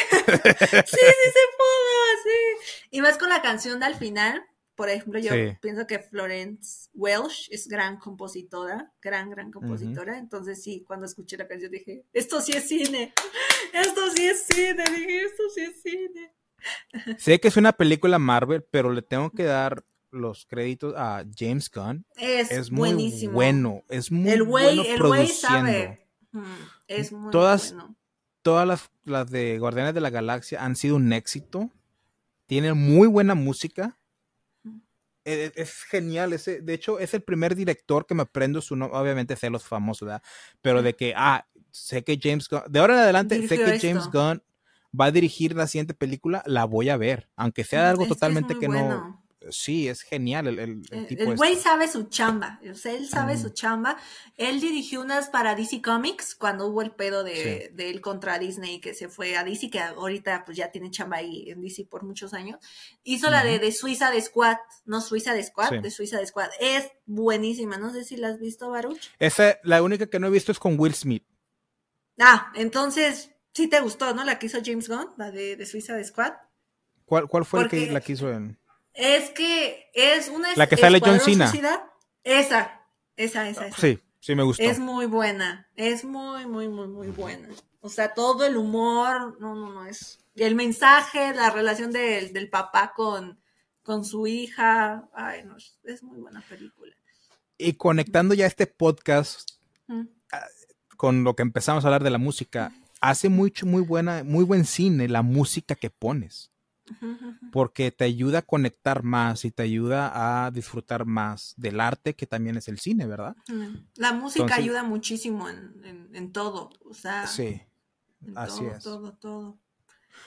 sí, 0.09 0.35
sí 0.35 1.29
se 1.31 1.45
pudo, 1.55 1.99
sí. 2.25 2.75
Y 2.91 2.99
más 2.99 3.17
con 3.17 3.29
la 3.29 3.41
canción 3.41 3.79
de 3.79 3.85
al 3.85 3.95
final, 3.95 4.43
por 4.79 4.89
ejemplo, 4.89 5.19
yo 5.19 5.31
pienso 5.59 5.85
que 5.85 5.99
Florence 5.99 6.89
Welsh 6.93 7.49
es 7.51 7.67
gran 7.67 7.97
compositora, 7.97 8.93
gran, 9.01 9.29
gran 9.29 9.51
compositora. 9.51 10.17
Entonces, 10.17 10.63
sí, 10.63 10.85
cuando 10.87 11.05
escuché 11.05 11.35
la 11.35 11.49
canción 11.49 11.69
dije, 11.69 12.05
esto 12.13 12.39
sí 12.39 12.53
es 12.53 12.69
cine, 12.69 13.13
esto 13.73 14.09
sí 14.15 14.25
es 14.25 14.45
cine, 14.45 14.85
dije, 14.95 15.25
esto 15.25 15.43
sí 15.53 15.61
es 15.63 15.81
cine. 15.81 16.33
Sé 17.19 17.41
que 17.41 17.49
es 17.49 17.57
una 17.57 17.73
película 17.73 18.19
Marvel, 18.19 18.63
pero 18.63 18.93
le 18.93 19.01
tengo 19.01 19.31
que 19.31 19.43
dar 19.43 19.83
los 20.11 20.45
créditos 20.45 20.93
a 20.95 21.25
James 21.37 21.69
Gunn. 21.69 22.05
Es, 22.15 22.71
muy 22.71 22.93
buenísimo. 22.93 23.33
bueno, 23.33 23.83
es 23.89 24.09
muy 24.09 24.29
el 24.29 24.43
bueno 24.43 24.81
el 24.81 24.95
produciendo. 24.95 25.97
Es 26.87 27.11
muy 27.11 27.31
todas, 27.31 27.75
Todas 28.43 28.65
las, 28.65 28.89
las 29.03 29.29
de 29.29 29.59
Guardianes 29.59 29.93
de 29.93 29.99
la 29.99 30.09
Galaxia 30.09 30.63
han 30.63 30.77
sido 30.77 30.95
un 30.95 31.11
éxito. 31.11 31.69
Tienen 32.45 32.77
muy 32.77 33.09
buena 33.09 33.35
música 33.35 33.98
e, 35.29 35.45
e, 35.45 35.51
es, 35.55 35.83
genial. 35.83 36.33
Ese, 36.33 36.61
de 36.61 36.73
hecho, 36.73 36.99
es 36.99 37.13
el 37.13 37.21
primer 37.21 37.55
director 37.55 38.05
que 38.05 38.15
me 38.15 38.23
aprendo 38.23 38.61
su 38.61 38.75
nombre. 38.75 38.97
Obviamente 38.97 39.35
sé 39.35 39.49
los 39.49 39.63
famosos, 39.63 40.07
¿verdad? 40.07 40.23
Pero 40.61 40.81
de 40.81 40.95
que, 40.95 41.13
ah, 41.15 41.45
sé 41.71 42.03
que 42.03 42.19
James 42.21 42.47
Gunn, 42.49 42.63
de 42.69 42.79
ahora 42.79 42.95
en 42.95 42.99
adelante, 43.01 43.47
sé 43.47 43.57
que 43.57 43.79
James 43.79 44.09
Gunn 44.11 44.41
va 44.99 45.05
a 45.05 45.11
dirigir 45.11 45.55
la 45.55 45.67
siguiente 45.67 45.93
película, 45.93 46.43
la 46.45 46.65
voy 46.65 46.89
a 46.89 46.97
ver. 46.97 47.29
Aunque 47.35 47.63
sea 47.63 47.89
algo 47.89 48.07
totalmente 48.07 48.57
que 48.57 48.67
no 48.67 49.18
sí, 49.49 49.87
es 49.87 50.01
genial 50.01 50.47
el, 50.47 50.59
el, 50.59 50.81
el 50.91 51.07
tipo. 51.07 51.23
El 51.23 51.35
güey 51.35 51.55
sabe 51.55 51.87
su 51.87 52.09
chamba, 52.09 52.59
o 52.69 52.75
sea, 52.75 52.93
él 52.93 53.07
sabe 53.07 53.37
su 53.37 53.49
chamba. 53.49 53.97
Él 54.35 54.59
dirigió 54.59 55.01
unas 55.01 55.29
para 55.29 55.55
DC 55.55 55.81
Comics 55.81 56.35
cuando 56.35 56.67
hubo 56.67 56.81
el 56.81 56.91
pedo 56.91 57.23
de, 57.23 57.73
él 57.77 58.01
contra 58.01 58.37
Disney 58.37 58.81
que 58.81 58.93
se 58.93 59.07
fue 59.07 59.37
a 59.37 59.43
DC, 59.43 59.69
que 59.69 59.79
ahorita 59.79 60.43
pues 60.45 60.57
ya 60.57 60.71
tiene 60.71 60.91
chamba 60.91 61.17
ahí 61.17 61.49
en 61.49 61.61
DC 61.61 61.85
por 61.85 62.03
muchos 62.03 62.33
años. 62.33 62.59
Hizo 63.03 63.29
la 63.29 63.43
de, 63.43 63.59
de, 63.59 63.71
Suiza 63.71 64.11
de 64.11 64.21
Squad, 64.21 64.57
no 64.85 65.01
Suiza 65.01 65.33
de 65.33 65.43
Squad, 65.43 65.79
de 65.81 65.91
Suiza 65.91 66.19
de 66.19 66.27
Squad. 66.27 66.49
Es 66.59 66.91
buenísima, 67.05 67.77
no 67.77 67.91
sé 67.91 68.03
si 68.03 68.17
la 68.17 68.29
has 68.29 68.39
visto, 68.39 68.69
Baruch. 68.69 68.99
Esa, 69.19 69.57
la 69.63 69.81
única 69.81 70.07
que 70.07 70.19
no 70.19 70.27
he 70.27 70.31
visto 70.31 70.51
es 70.51 70.59
con 70.59 70.79
Will 70.79 70.93
Smith. 70.93 71.23
Ah, 72.19 72.51
entonces 72.55 73.31
sí 73.53 73.67
te 73.67 73.79
gustó, 73.79 74.13
¿no? 74.13 74.25
La 74.25 74.37
que 74.37 74.47
hizo 74.47 74.59
James 74.63 74.89
Gunn, 74.89 75.13
la 75.17 75.31
de, 75.31 75.55
de 75.55 75.65
Suiza 75.65 75.95
de 75.95 76.03
Squad. 76.03 76.33
¿Cuál, 77.05 77.27
cuál 77.27 77.45
fue 77.45 77.61
el 77.61 77.69
que 77.69 77.89
la 77.89 78.01
que 78.01 78.11
hizo 78.11 78.31
en...? 78.31 78.58
Es 78.93 79.29
que 79.31 79.89
es 79.93 80.29
una 80.29 80.55
La 80.55 80.67
que 80.67 80.77
sale 80.77 80.99
John 81.03 81.19
Cena. 81.19 81.51
Esa, 82.23 82.85
esa, 83.15 83.49
esa, 83.49 83.71
Sí, 83.71 83.99
sí 84.19 84.35
me 84.35 84.43
gustó. 84.43 84.61
Es 84.63 84.79
muy 84.79 85.05
buena, 85.05 85.69
es 85.75 86.03
muy, 86.03 86.45
muy, 86.45 86.67
muy, 86.67 86.87
muy 86.87 87.07
buena. 87.07 87.47
O 87.81 87.89
sea, 87.89 88.13
todo 88.13 88.45
el 88.45 88.57
humor, 88.57 89.39
no, 89.39 89.55
no, 89.55 89.71
no, 89.71 89.85
es... 89.85 90.19
El 90.35 90.55
mensaje, 90.55 91.33
la 91.33 91.49
relación 91.49 91.91
del, 91.91 92.31
del 92.33 92.49
papá 92.49 92.93
con, 92.95 93.39
con 93.81 94.05
su 94.05 94.27
hija, 94.27 95.09
ay, 95.13 95.43
no, 95.43 95.57
es 95.83 96.03
muy 96.03 96.17
buena 96.19 96.41
película. 96.47 96.93
Y 97.57 97.73
conectando 97.73 98.33
ya 98.33 98.45
este 98.45 98.67
podcast 98.67 99.51
ah, 100.31 100.45
con 100.95 101.23
lo 101.23 101.35
que 101.35 101.41
empezamos 101.41 101.83
a 101.83 101.87
hablar 101.87 102.03
de 102.03 102.09
la 102.09 102.17
música, 102.17 102.71
hace 103.01 103.27
mucho, 103.27 103.65
muy 103.65 103.81
buena, 103.81 104.23
muy 104.23 104.45
buen 104.45 104.65
cine 104.65 105.09
la 105.09 105.23
música 105.23 105.75
que 105.75 105.89
pones 105.89 106.51
porque 107.51 107.91
te 107.91 108.03
ayuda 108.03 108.39
a 108.39 108.41
conectar 108.41 109.03
más 109.03 109.45
y 109.45 109.51
te 109.51 109.63
ayuda 109.63 110.45
a 110.45 110.51
disfrutar 110.51 111.05
más 111.05 111.53
del 111.57 111.79
arte 111.79 112.15
que 112.15 112.27
también 112.27 112.57
es 112.57 112.67
el 112.67 112.79
cine, 112.79 113.05
¿verdad? 113.05 113.35
La 113.95 114.13
música 114.13 114.55
ayuda 114.55 114.83
muchísimo 114.83 115.47
en, 115.49 116.31
todo, 116.31 116.69
o 116.85 116.93
sea, 116.93 117.27
sí, 117.27 117.61
así 118.35 118.59
todo, 118.59 118.71
es. 118.71 118.83
Todo, 118.83 119.13
todo. 119.13 119.59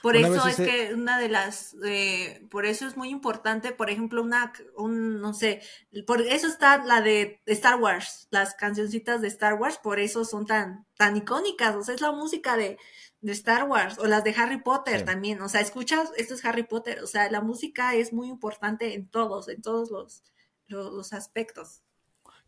Por 0.00 0.16
eso 0.16 0.46
es 0.48 0.56
que 0.56 0.94
una 0.94 1.18
de 1.18 1.28
las, 1.28 1.76
eh, 1.84 2.46
por 2.50 2.66
eso 2.66 2.86
es 2.86 2.96
muy 2.96 3.10
importante, 3.10 3.72
por 3.72 3.90
ejemplo, 3.90 4.22
una, 4.22 4.52
un, 4.76 5.20
no 5.20 5.34
sé, 5.34 5.60
por 6.06 6.22
eso 6.22 6.46
está 6.46 6.82
la 6.84 7.00
de 7.00 7.40
Star 7.46 7.80
Wars, 7.80 8.26
las 8.30 8.54
cancioncitas 8.54 9.20
de 9.20 9.28
Star 9.28 9.54
Wars, 9.54 9.78
por 9.78 10.00
eso 10.00 10.24
son 10.24 10.46
tan, 10.46 10.86
tan 10.96 11.16
icónicas, 11.16 11.76
o 11.76 11.82
sea, 11.82 11.94
es 11.94 12.00
la 12.00 12.12
música 12.12 12.56
de, 12.56 12.78
de 13.22 13.32
Star 13.32 13.64
Wars 13.64 13.98
o 13.98 14.06
las 14.06 14.24
de 14.24 14.34
Harry 14.36 14.60
Potter 14.60 15.04
también. 15.04 15.40
O 15.40 15.48
sea, 15.48 15.60
escuchas, 15.60 16.10
esto 16.16 16.34
es 16.34 16.44
Harry 16.44 16.64
Potter. 16.64 17.02
O 17.02 17.06
sea, 17.06 17.30
la 17.30 17.40
música 17.40 17.94
es 17.94 18.12
muy 18.12 18.28
importante 18.28 18.94
en 18.94 19.08
todos, 19.08 19.48
en 19.48 19.62
todos 19.62 19.90
los, 19.90 20.24
los, 20.66 21.12
aspectos. 21.12 21.82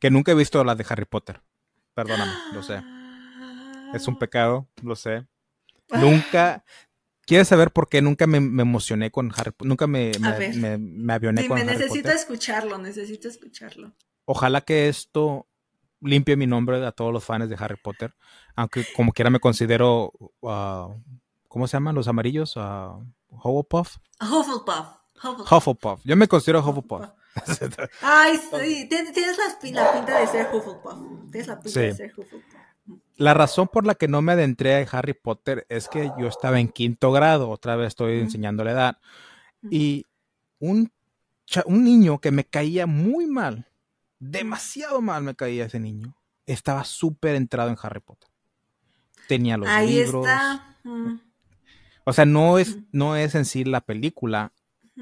Que 0.01 0.11
nunca 0.11 0.33
he 0.33 0.35
visto 0.35 0.63
las 0.65 0.77
de 0.77 0.85
Harry 0.89 1.05
Potter. 1.05 1.41
Perdóname, 1.95 2.33
lo 2.53 2.63
sé. 2.63 2.83
Es 3.95 4.09
un 4.09 4.19
pecado, 4.19 4.69
lo 4.83 4.97
sé. 4.97 5.27
Nunca. 5.91 6.65
¿Quieres 7.25 7.49
saber 7.49 7.71
por 7.71 7.89
qué 7.89 8.03
nunca 8.03 8.27
me, 8.27 8.39
emocioné 8.39 9.13
con 9.13 9.33
Harry 9.37 9.53
Potter? 9.53 9.69
Nunca 9.69 9.87
me, 9.87 10.11
me, 10.19 10.77
me, 10.77 11.13
avioné 11.13 11.43
sí, 11.43 11.49
con 11.49 11.59
me 11.59 11.65
necesito 11.65 12.11
escucharlo, 12.11 12.77
necesito 12.79 13.29
escucharlo. 13.29 13.93
Ojalá 14.25 14.63
que 14.63 14.89
esto 14.89 15.47
limpie 16.05 16.37
mi 16.37 16.47
nombre 16.47 16.85
a 16.85 16.93
todos 16.93 17.13
los 17.13 17.25
fans 17.25 17.49
de 17.49 17.57
Harry 17.59 17.77
Potter. 17.83 18.15
Aunque 18.55 18.85
como 18.95 19.13
quiera 19.13 19.31
me 19.31 19.41
considero, 19.41 20.13
uh, 20.41 20.95
¿cómo 21.49 21.67
se 21.67 21.77
llaman 21.77 21.95
los 21.95 22.09
amarillos? 22.09 22.57
Uh, 22.57 23.05
Hufflepuff. 23.31 23.97
Hufflepuff. 24.21 24.87
Hufflepuff. 25.51 26.01
Yo 26.05 26.17
me 26.17 26.29
considero 26.29 26.61
Hufflepuff. 26.61 27.07
Ay, 28.03 28.37
sí, 28.37 28.89
tienes 28.89 29.39
la, 29.39 29.59
pinta 29.61 30.19
de 30.21 30.27
ser 30.27 30.49
Hufflepuff. 30.53 31.31
Tienes 31.31 31.49
la 31.49 31.61
pinta 31.61 31.81
de 31.81 31.95
ser 31.95 32.13
Hufflepuff. 32.17 32.55
La 33.17 33.33
razón 33.33 33.69
por 33.69 33.87
la 33.87 33.95
que 33.95 34.09
no 34.09 34.23
me 34.23 34.33
adentré 34.33 34.77
a 34.77 34.89
Harry 34.91 35.15
Potter 35.15 35.67
es 35.69 35.89
que 35.89 36.11
yo 36.19 36.27
estaba 36.27 36.59
en 36.59 36.69
quinto 36.69 37.13
grado, 37.13 37.49
otra 37.49 37.77
vez 37.77 37.89
estoy 37.89 38.19
enseñando 38.19 38.65
la 38.65 38.73
edad, 38.73 38.99
y 39.71 40.07
un, 40.59 40.93
un 41.67 41.85
niño 41.85 42.19
que 42.19 42.33
me 42.33 42.45
caía 42.45 42.87
muy 42.87 43.27
mal, 43.27 43.69
demasiado 44.31 45.01
mal 45.01 45.23
me 45.23 45.35
caía 45.35 45.67
ese 45.67 45.81
niño. 45.81 46.17
Estaba 46.47 46.85
súper 46.85 47.37
entrado 47.37 47.71
en 47.71 47.77
Harry 47.83 48.01
Potter. 48.01 48.31
Tenía 49.29 49.57
los 49.57 49.69
Ahí 49.69 49.99
libros. 49.99 50.27
Está. 50.27 50.77
O 52.05 52.13
sea, 52.13 52.27
no 52.27 52.59
es, 52.59 52.79
no 52.93 53.17
es 53.17 53.35
en 53.35 53.45
sí 53.45 53.65
la 53.65 53.81
película 53.81 54.53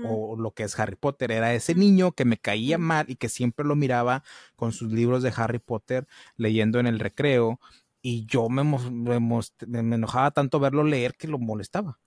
o 0.05 0.37
lo 0.37 0.53
que 0.53 0.63
es 0.63 0.79
Harry 0.79 0.97
Potter. 0.97 1.33
Era 1.33 1.53
ese 1.55 1.75
niño 1.75 2.13
que 2.13 2.25
me 2.25 2.39
caía 2.39 2.79
mal 2.79 3.07
y 3.09 3.17
que 3.17 3.29
siempre 3.29 3.67
lo 3.67 3.77
miraba 3.77 4.23
con 4.57 4.73
sus 4.73 4.93
libros 4.93 5.23
de 5.23 5.33
Harry 5.37 5.59
Potter 5.59 6.07
leyendo 6.37 6.79
en 6.79 6.87
el 6.87 6.99
recreo. 6.99 7.61
Y 8.01 8.27
yo 8.27 8.49
me, 8.49 8.65
me, 8.65 9.21
me 9.21 9.97
enojaba 9.97 10.31
tanto 10.31 10.61
verlo 10.61 10.85
leer 10.85 11.15
que 11.15 11.29
lo 11.29 11.39
molestaba. 11.39 11.99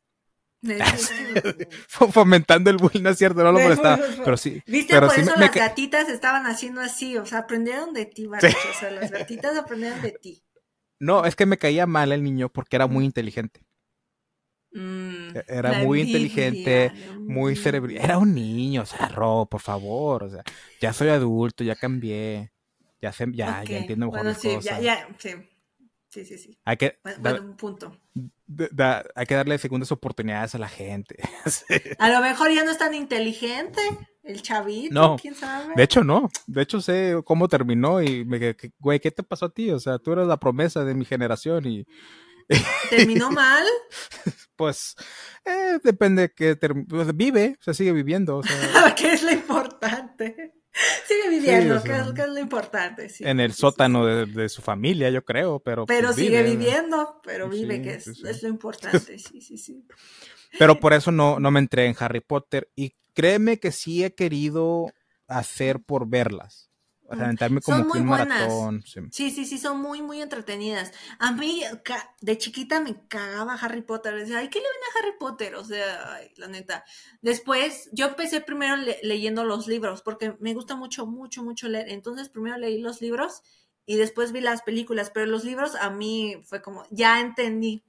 Fomentando 1.87 2.69
el 2.69 2.77
bullying, 2.77 3.01
no 3.01 3.09
es 3.09 3.17
cierto, 3.17 3.43
no 3.43 3.51
lo 3.51 3.59
molestaba. 3.59 3.99
Pero 4.23 4.37
sí. 4.37 4.61
¿Viste? 4.65 4.99
por 4.99 5.17
eso 5.17 5.33
las 5.37 5.53
gatitas 5.53 6.09
estaban 6.09 6.45
haciendo 6.45 6.81
así, 6.81 7.17
o 7.17 7.25
sea, 7.25 7.39
aprendieron 7.39 7.93
de 7.93 8.05
ti, 8.05 8.27
O 8.27 8.39
sea, 8.79 8.91
las 8.91 9.11
gatitas 9.11 9.57
aprendieron 9.57 10.01
de 10.01 10.11
ti. 10.11 10.41
No, 10.99 11.25
es 11.25 11.35
que 11.35 11.45
me 11.45 11.57
caía 11.57 11.85
mal 11.85 12.11
el 12.11 12.23
niño 12.23 12.49
porque 12.49 12.75
era 12.77 12.87
muy 12.87 13.05
inteligente. 13.05 13.61
Mm, 14.71 15.35
e-, 15.35 15.45
era 15.47 15.83
muy 15.83 16.01
inteligente, 16.01 16.91
muy 17.19 17.55
cerebral. 17.55 17.97
Era 17.97 18.17
un 18.17 18.33
niño, 18.33 18.83
o 18.83 18.85
sea, 18.85 19.07
Ro, 19.07 19.47
por 19.49 19.61
favor. 19.61 20.23
O 20.23 20.29
sea, 20.29 20.43
ya 20.81 20.93
soy 20.93 21.09
adulto, 21.09 21.63
ya 21.63 21.75
cambié. 21.75 22.51
Ya, 23.01 23.11
sé, 23.11 23.25
ya, 23.31 23.63
ya 23.63 23.77
entiendo 23.79 24.07
mejor 24.07 24.25
las 24.25 24.37
cosas. 24.37 24.63
Ya, 24.63 24.79
ya, 24.79 25.07
sí. 25.17 25.29
Sí, 26.15 26.23
sí, 26.23 26.37
sí. 26.37 26.57
Hay 26.63 26.77
que, 26.77 26.97
bueno, 27.19 27.41
un 27.41 27.57
punto. 27.57 27.91
hay 29.15 29.25
que 29.25 29.35
darle 29.35 29.57
segundas 29.57 29.91
oportunidades 29.91 30.55
a 30.55 30.57
la 30.57 30.69
gente. 30.69 31.17
A 31.99 32.09
lo 32.09 32.21
mejor 32.21 32.53
ya 32.53 32.63
no 32.63 32.71
es 32.71 32.77
tan 32.77 32.93
inteligente 32.93 33.81
el 34.23 34.41
chavito, 34.41 34.93
no, 34.93 35.17
quién 35.17 35.35
sabe. 35.35 35.73
De 35.75 35.83
hecho, 35.83 36.05
no. 36.05 36.29
De 36.47 36.61
hecho, 36.61 36.79
sé 36.79 37.21
cómo 37.25 37.49
terminó 37.49 38.01
y 38.01 38.23
me 38.23 38.55
güey, 38.79 39.01
¿qué 39.01 39.11
te 39.11 39.23
pasó 39.23 39.47
a 39.47 39.53
ti? 39.53 39.71
O 39.71 39.79
sea, 39.79 39.99
tú 39.99 40.13
eras 40.13 40.25
la 40.25 40.39
promesa 40.39 40.85
de 40.85 40.93
mi 40.93 41.03
generación 41.03 41.65
y, 41.65 41.85
¿Terminó 42.89 43.29
mal? 43.29 43.65
Pues 44.55 44.95
eh, 45.43 45.79
depende 45.83 46.31
que 46.31 46.55
pues, 46.55 47.13
vive, 47.13 47.57
o 47.59 47.63
sea, 47.63 47.73
sigue 47.73 47.91
viviendo. 47.91 48.37
O 48.37 48.43
sea... 48.43 48.95
¿Qué 48.95 49.11
es 49.11 49.21
lo 49.21 49.31
importante? 49.31 50.53
Sigue 51.07 51.29
viviendo, 51.29 51.81
¿qué, 51.83 51.93
es, 51.93 52.27
lo 52.27 52.39
importante? 52.39 53.07
en 53.19 53.39
el 53.39 53.53
sótano 53.53 54.05
de, 54.05 54.49
su 54.49 54.61
familia, 54.61 55.09
yo 55.09 55.23
creo, 55.23 55.59
pero. 55.59 55.85
Pues, 55.85 55.97
pero 55.97 56.13
sigue 56.13 56.43
viviendo, 56.43 57.21
pero 57.23 57.47
vive, 57.49 57.81
que 57.81 57.95
es, 57.95 58.07
es, 58.07 58.43
lo 58.43 58.49
importante, 58.49 59.17
sí, 59.17 59.41
sí, 59.41 59.57
sí. 59.57 59.87
Pero 60.57 60.79
por 60.79 60.93
eso 60.93 61.11
no, 61.11 61.39
no 61.39 61.51
me 61.51 61.59
entré 61.59 61.85
en 61.85 61.95
Harry 61.99 62.21
Potter 62.21 62.69
y 62.75 62.95
créeme 63.13 63.59
que 63.59 63.71
sí 63.71 64.03
he 64.03 64.13
querido 64.13 64.87
hacer 65.27 65.79
por 65.79 66.07
verlas. 66.07 66.69
O 67.07 67.15
sea, 67.15 67.31
como 67.37 67.61
son 67.61 67.87
muy 67.87 67.99
un 67.99 68.07
maratón. 68.07 68.83
Sí. 68.83 69.29
sí. 69.29 69.45
sí, 69.45 69.57
son 69.57 69.79
muy, 69.79 70.01
muy 70.01 70.21
entretenidas. 70.21 70.91
A 71.19 71.31
mí, 71.31 71.63
de 72.21 72.37
chiquita 72.37 72.79
me 72.79 73.07
cagaba 73.07 73.53
Harry 73.53 73.83
Potter. 73.83 74.15
Decía, 74.15 74.39
ay, 74.39 74.49
¿qué 74.49 74.59
le 74.59 74.65
ven 74.65 74.81
a 74.83 74.99
Harry 74.99 75.17
Potter? 75.19 75.55
O 75.55 75.63
sea, 75.63 76.19
la 76.37 76.47
neta. 76.47 76.83
Después, 77.21 77.89
yo 77.91 78.07
empecé 78.07 78.41
primero 78.41 78.75
leyendo 79.03 79.43
los 79.43 79.67
libros, 79.67 80.01
porque 80.01 80.35
me 80.39 80.53
gusta 80.55 80.75
mucho, 80.75 81.05
mucho, 81.05 81.43
mucho 81.43 81.67
leer. 81.67 81.89
Entonces, 81.89 82.29
primero 82.29 82.57
leí 82.57 82.79
los 82.79 83.01
libros 83.01 83.43
y 83.85 83.97
después 83.97 84.31
vi 84.31 84.41
las 84.41 84.63
películas. 84.63 85.11
Pero 85.13 85.27
los 85.27 85.43
libros 85.43 85.75
a 85.75 85.91
mí 85.91 86.41
fue 86.45 86.63
como, 86.63 86.85
ya 86.89 87.19
entendí. 87.19 87.83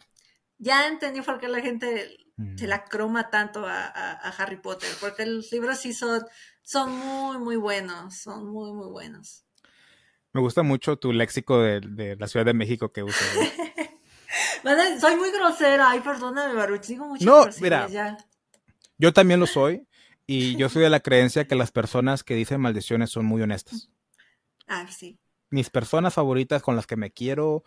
Ya 0.58 0.88
entendí 0.88 1.22
por 1.22 1.38
qué 1.38 1.48
la 1.48 1.60
gente 1.60 2.25
se 2.56 2.66
la 2.66 2.84
croma 2.84 3.30
tanto 3.30 3.66
a, 3.66 3.86
a 3.86 4.28
Harry 4.30 4.56
Potter. 4.56 4.90
Porque 5.00 5.24
los 5.26 5.50
libros 5.52 5.78
sí 5.78 5.92
son 5.92 6.22
son 6.66 6.98
muy, 6.98 7.38
muy 7.38 7.56
buenos, 7.56 8.16
son 8.16 8.48
muy, 8.48 8.72
muy 8.72 8.88
buenos. 8.88 9.44
Me 10.32 10.40
gusta 10.40 10.64
mucho 10.64 10.98
tu 10.98 11.12
léxico 11.12 11.60
de, 11.60 12.16
la 12.18 12.26
Ciudad 12.26 12.44
de 12.44 12.54
México 12.54 12.92
que 12.92 13.04
usas. 13.04 13.24
soy 15.00 15.16
muy 15.16 15.30
grosera, 15.30 15.90
ay, 15.90 16.00
perdóname, 16.00 16.54
Baruch, 16.54 16.84
digo 16.86 17.06
mucho. 17.06 17.24
No, 17.24 17.46
mira, 17.60 17.88
yo 18.98 19.12
también 19.12 19.38
lo 19.38 19.46
soy 19.46 19.86
y 20.26 20.56
yo 20.58 20.68
soy 20.68 20.82
de 20.82 20.90
la 20.90 21.00
creencia 21.00 21.46
que 21.46 21.54
las 21.54 21.70
personas 21.70 22.24
que 22.24 22.34
dicen 22.34 22.60
maldiciones 22.60 23.10
son 23.10 23.26
muy 23.26 23.40
honestas. 23.42 23.88
Ah, 24.66 24.86
sí. 24.90 25.20
Mis 25.50 25.70
personas 25.70 26.14
favoritas 26.14 26.62
con 26.62 26.74
las 26.74 26.88
que 26.88 26.96
me 26.96 27.12
quiero 27.12 27.62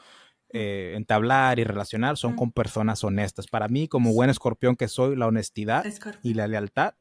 eh, 0.52 0.94
entablar 0.96 1.60
y 1.60 1.64
relacionar 1.64 2.18
son 2.18 2.36
con 2.36 2.52
personas 2.52 3.04
honestas. 3.04 3.46
Para 3.48 3.68
mí, 3.68 3.88
como 3.88 4.14
buen 4.14 4.30
escorpión 4.30 4.76
que 4.76 4.88
soy, 4.88 5.16
la 5.16 5.28
honestidad 5.28 5.86
y 6.24 6.34
la 6.34 6.48
lealtad 6.48 6.96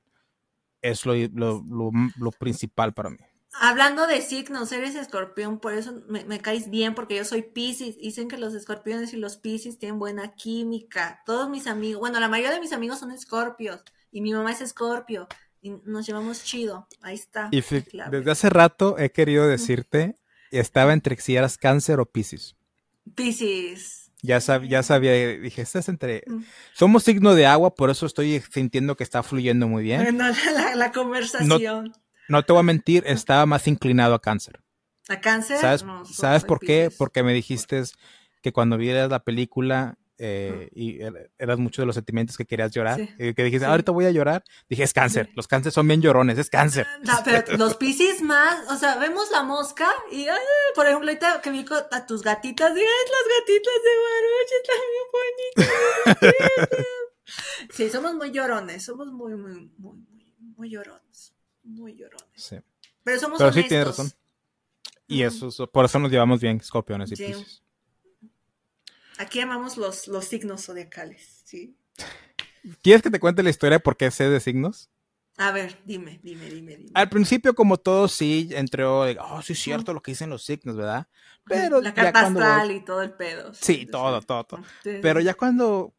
es 0.83 1.07
lo, 1.07 1.15
lo, 1.15 2.31
principal 2.39 2.93
para 2.93 3.11
mí. 3.11 3.17
Hablando 3.61 4.07
de 4.07 4.21
signos, 4.21 4.71
eres 4.73 4.95
escorpión, 4.95 5.59
por 5.59 5.73
eso 5.73 6.03
me, 6.09 6.41
caes 6.41 6.69
bien, 6.71 6.95
porque 6.95 7.17
yo 7.17 7.25
soy 7.25 7.43
Pisces. 7.43 7.97
Dicen 7.97 8.29
que 8.29 8.37
los 8.37 8.55
escorpiones 8.55 9.13
y 9.15 9.17
los 9.17 9.39
Pisces 9.39 9.79
tienen 9.79 9.99
buena 9.99 10.35
química. 10.35 11.23
Todos 11.25 11.49
mis 11.49 11.67
amigos, 11.67 12.01
bueno, 12.01 12.21
la 12.21 12.29
mayoría 12.29 12.55
de 12.55 12.61
mis 12.61 12.75
amigos 12.75 12.99
son 12.99 13.13
escorpios 13.13 13.83
y 14.13 14.21
mi 14.21 14.33
mamá 14.33 14.53
es 14.53 14.61
escorpio 14.61 15.27
y 15.63 15.71
nos 15.87 16.07
llevamos 16.07 16.45
chido. 16.45 16.87
Ahí 17.01 17.15
está. 17.15 17.49
Y 17.51 17.63
desde 17.63 18.31
hace 18.31 18.51
rato 18.51 18.99
he 18.99 19.11
querido 19.11 19.49
decirte, 19.49 20.19
estaba 20.51 20.93
entre 20.93 21.17
si 21.17 21.35
eras 21.35 21.57
cáncer 21.57 21.99
o 21.99 22.07
Pisces. 22.07 22.58
Pisces. 23.15 24.11
Ya, 24.23 24.39
ya 24.39 24.83
sabía, 24.83 25.13
dije, 25.13 25.63
estás 25.63 25.89
entre... 25.89 26.25
Mm. 26.27 26.43
Somos 26.73 27.05
signo 27.05 27.35
de 27.35 27.47
agua, 27.47 27.75
por 27.75 27.91
eso 27.91 28.05
estoy 28.05 28.41
sintiendo 28.53 28.97
que 28.97 29.05
está 29.05 29.23
fluyendo 29.23 29.69
muy 29.69 29.85
bien. 29.85 30.03
Bueno, 30.03 30.25
la, 30.75 30.93
conversación. 30.93 31.93
No, 32.29 32.43
te 32.43 32.53
voy 32.53 32.61
a 32.61 32.65
mentir, 32.65 33.05
estaba 33.07 33.47
más 33.47 33.69
inclinado 33.69 34.15
a 34.15 34.21
cáncer. 34.21 34.61
¿A 35.09 35.21
cáncer? 35.21 35.59
¿Sabes, 35.59 35.85
¿sabes 36.13 36.45
por 36.45 36.59
qué? 36.59 36.91
Porque 36.97 37.23
me 37.23 37.33
dijiste 37.33 37.83
que 38.43 38.53
cuando 38.53 38.77
vieras 38.77 39.09
la 39.09 39.21
película 39.21 39.97
eh, 40.19 40.69
y 40.75 41.01
er, 41.01 41.31
eras 41.39 41.59
muchos 41.59 41.83
de 41.83 41.87
los 41.87 41.95
sentimientos 41.95 42.37
que 42.37 42.45
querías 42.45 42.73
llorar, 42.73 43.01
y 43.01 43.35
que 43.35 43.45
dijiste, 43.45 43.66
ahorita 43.66 43.93
voy 43.93 44.07
a 44.07 44.11
llorar, 44.11 44.43
dije, 44.69 44.83
es 44.83 44.93
cáncer, 44.93 45.31
los 45.35 45.47
cánceres 45.47 45.75
son 45.75 45.87
bien 45.87 46.03
llorones, 46.03 46.39
es 46.39 46.51
cáncer. 46.51 46.87
No, 47.03 47.14
pero 47.25 47.57
los 47.57 47.77
piscis 47.77 48.21
más, 48.21 48.71
o 48.71 48.77
sea, 48.77 48.97
vemos 48.97 49.31
la 49.31 49.43
mosca 49.43 49.89
y, 50.11 50.27
por 50.75 50.87
ejemplo, 50.87 51.09
ahorita 51.09 51.41
que 51.41 51.51
vi 51.51 51.64
a 51.91 52.07
tus 52.07 52.23
gatitas, 52.23 52.73
y, 52.73 52.81
las 52.81 53.27
gatitas 53.39 53.75
de 53.85 53.93
Baruch 54.05 54.53
están 54.61 54.81
bien 54.93 55.07
bonitas. 56.16 56.69
sí, 57.71 57.91
somos 57.91 58.14
muy 58.14 58.31
llorones, 58.33 58.85
somos 58.85 59.07
muy, 59.09 59.35
muy, 59.37 59.71
muy, 59.79 60.05
muy, 60.57 60.69
llorones, 60.69 61.33
muy 61.62 61.95
llorones. 61.95 62.27
Sí. 62.35 62.57
Pero 63.05 63.21
somos 63.21 63.39
Pero 63.39 63.53
sí 63.53 63.62
tienes 63.64 63.87
razón. 63.87 64.12
Y 65.07 65.23
eso, 65.23 65.66
por 65.71 65.85
eso 65.85 65.99
nos 65.99 66.11
llevamos 66.11 66.41
bien, 66.41 66.59
escorpiones 66.59 67.11
y 67.12 67.16
piscis. 67.16 67.62
Aquí 69.19 69.41
amamos 69.41 69.77
los, 69.77 70.09
los 70.09 70.25
signos 70.25 70.64
zodiacales, 70.64 71.43
¿sí? 71.45 71.77
¿Quieres 72.83 73.03
que 73.03 73.11
te 73.11 73.21
cuente 73.21 73.43
la 73.43 73.51
historia 73.51 73.79
por 73.79 73.97
qué 73.97 74.11
sé 74.11 74.29
de 74.29 74.41
signos? 74.41 74.91
A 75.37 75.53
ver, 75.53 75.81
dime, 75.85 76.19
dime, 76.23 76.51
dime, 76.51 76.77
dime. 76.77 76.91
Al 76.95 77.09
principio, 77.09 77.55
como 77.55 77.77
todo, 77.77 78.09
sí, 78.09 78.49
entró, 78.53 79.03
oh, 79.03 79.43
sí 79.43 79.53
es 79.53 79.59
cierto 79.61 79.93
lo 79.95 80.03
que 80.03 80.11
dicen 80.11 80.31
los 80.31 80.45
signos, 80.45 80.77
¿verdad? 80.77 81.07
Pero 81.45 81.81
la 81.81 81.95
carta 81.95 82.27
astral 82.27 82.73
y 82.73 82.85
todo 82.85 83.03
el 83.03 83.12
pedo. 83.12 83.53
Sí, 83.55 83.87
todo, 83.87 84.21
todo, 84.23 84.45
todo. 84.45 84.62
Pero 84.83 85.21
ya 85.21 85.35
cuando 85.35 85.95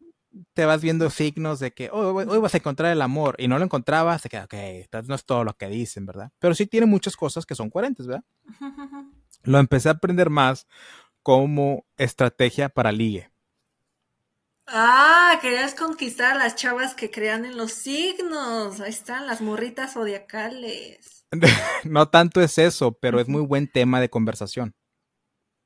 te 0.53 0.65
vas 0.65 0.81
viendo 0.81 1.09
signos 1.09 1.59
de 1.59 1.71
que 1.71 1.89
oh, 1.91 2.13
hoy 2.13 2.39
vas 2.39 2.53
a 2.53 2.57
encontrar 2.57 2.91
el 2.91 3.01
amor 3.01 3.35
y 3.39 3.47
no 3.47 3.57
lo 3.57 3.65
encontrabas, 3.65 4.21
te 4.21 4.29
queda, 4.29 4.45
ok, 4.45 4.53
no 5.07 5.15
es 5.15 5.25
todo 5.25 5.43
lo 5.43 5.53
que 5.55 5.67
dicen, 5.67 6.05
¿verdad? 6.05 6.31
Pero 6.39 6.53
sí 6.53 6.67
tiene 6.67 6.85
muchas 6.85 7.15
cosas 7.15 7.45
que 7.45 7.55
son 7.55 7.69
coherentes, 7.69 8.07
¿verdad? 8.07 8.23
Lo 9.43 9.57
empecé 9.57 9.87
a 9.89 9.93
aprender 9.93 10.29
más 10.29 10.67
como 11.29 11.85
estrategia 11.95 12.69
para 12.69 12.91
ligue. 12.91 13.29
Ah, 14.65 15.37
querías 15.43 15.75
conquistar 15.75 16.31
a 16.31 16.39
las 16.39 16.55
chavas 16.55 16.95
que 16.95 17.11
crean 17.11 17.45
en 17.45 17.55
los 17.55 17.71
signos. 17.71 18.79
Ahí 18.79 18.89
están 18.89 19.27
las 19.27 19.39
morritas 19.39 19.93
zodiacales. 19.93 21.27
no 21.83 22.09
tanto 22.09 22.41
es 22.41 22.57
eso, 22.57 22.93
pero 22.93 23.19
es 23.19 23.27
muy 23.27 23.41
buen 23.41 23.71
tema 23.71 24.01
de 24.01 24.09
conversación. 24.09 24.73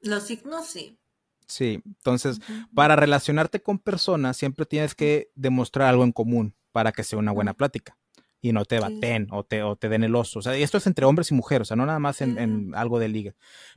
Los 0.02 0.24
signos 0.24 0.68
sí. 0.68 1.00
Sí, 1.48 1.82
entonces, 1.86 2.42
para 2.76 2.98
relacionarte 2.98 3.62
con 3.62 3.80
personas 3.80 4.36
siempre 4.36 4.66
tienes 4.66 4.96
que 4.96 5.32
demostrar 5.34 5.88
algo 5.88 6.04
en 6.04 6.12
común 6.12 6.58
para 6.74 6.92
que 6.92 7.06
sea 7.06 7.20
una 7.20 7.32
buena 7.32 7.54
plática 7.54 7.98
y 8.44 8.52
no 8.52 8.66
te 8.66 8.82
baten 8.82 9.30
o 9.32 9.46
te, 9.46 9.64
o 9.64 9.78
te 9.78 9.88
den 9.88 10.04
el 10.04 10.14
oso. 10.16 10.40
O 10.40 10.42
sea, 10.42 10.58
y 10.58 10.64
esto 10.64 10.78
es 10.78 10.86
entre 10.86 11.06
hombres 11.06 11.32
y 11.32 11.34
mujeres, 11.34 11.62
o 11.62 11.70
sea, 11.70 11.78
no 11.78 11.86
nada 11.86 11.98
más 11.98 12.20
en, 12.20 12.76
algo 12.76 13.00
de 13.00 13.08
liga. 13.08 13.34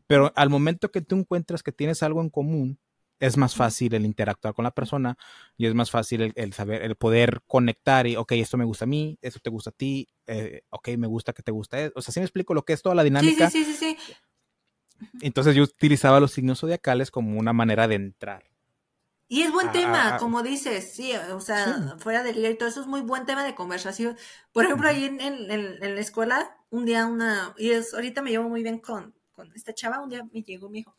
Pero 0.09 0.33
al 0.35 0.51
momento 0.51 0.91
que 0.91 1.01
tú 1.01 1.15
encuentras 1.15 1.63
que 1.63 1.71
tienes 1.71 2.03
algo 2.03 2.21
en 2.21 2.31
común, 2.31 2.81
es 3.21 3.37
más 3.37 3.55
fácil 3.55 3.95
el 3.95 4.05
interactuar 4.05 4.55
con 4.55 4.65
la 4.65 4.73
persona 4.73 5.17
y 5.57 5.67
es 5.67 5.75
más 5.75 5.91
fácil 5.93 6.33
el, 6.35 6.53
saber, 6.53 6.83
el 6.83 6.97
poder 6.97 7.43
conectar 7.47 8.09
y, 8.09 8.17
ok, 8.17 8.33
esto 8.33 8.57
me 8.57 8.65
gusta 8.65 8.87
a 8.87 8.89
mí, 8.89 9.17
esto 9.23 9.39
te 9.39 9.51
gusta 9.51 9.71
a 9.71 9.73
ti, 9.73 10.09
eh, 10.27 10.63
ok, 10.71 10.89
me 10.99 11.07
gusta 11.07 11.33
que 11.33 11.45
te 11.45 11.53
gusta. 11.53 11.79
O 11.95 12.03
sea, 12.03 12.13
si 12.13 12.19
me 12.19 12.27
explico 12.27 12.53
lo 12.53 12.65
que 12.65 12.73
es 12.73 12.83
toda 12.83 12.97
la 12.97 13.05
dinámica. 13.05 13.49
Sí, 13.49 13.65
sí, 13.65 13.73
sí, 13.73 13.97
sí. 13.97 14.15
Entonces 15.21 15.55
yo 15.55 15.63
utilizaba 15.63 16.19
los 16.19 16.33
signos 16.33 16.59
zodiacales 16.59 17.13
como 17.13 17.39
una 17.39 17.53
manera 17.53 17.87
de 17.87 17.95
entrar. 17.95 18.43
Y 19.29 19.43
es 19.43 19.53
buen 19.53 19.73
tema, 19.73 20.19
como 20.19 20.43
dices, 20.43 20.93
sí, 20.93 21.13
o 21.33 21.41
sea, 21.41 21.97
fuera 21.99 22.23
del 22.23 22.45
y 22.45 22.55
todo 22.57 22.69
eso 22.69 22.81
es 22.81 22.87
muy 22.87 23.01
buen 23.01 23.27
tema 23.27 23.45
de 23.45 23.57
conversación. 23.57 24.17
Por 24.53 24.65
ejemplo, 24.65 24.89
ahí 24.89 25.05
en, 25.05 25.21
en, 25.21 25.81
la 25.81 26.01
escuela, 26.01 26.57
un 26.71 26.85
día 26.85 27.07
una, 27.07 27.53
y 27.59 27.71
es, 27.71 27.93
ahorita 27.93 28.23
me 28.23 28.31
llevo 28.31 28.49
muy 28.49 28.63
bien 28.63 28.79
con, 28.79 29.15
con 29.33 29.53
esta 29.55 29.75
chava, 29.75 30.01
un 30.01 30.11
día 30.11 30.23
me 30.33 30.43
llegó, 30.43 30.71
me 30.71 30.79
dijo, 30.79 30.95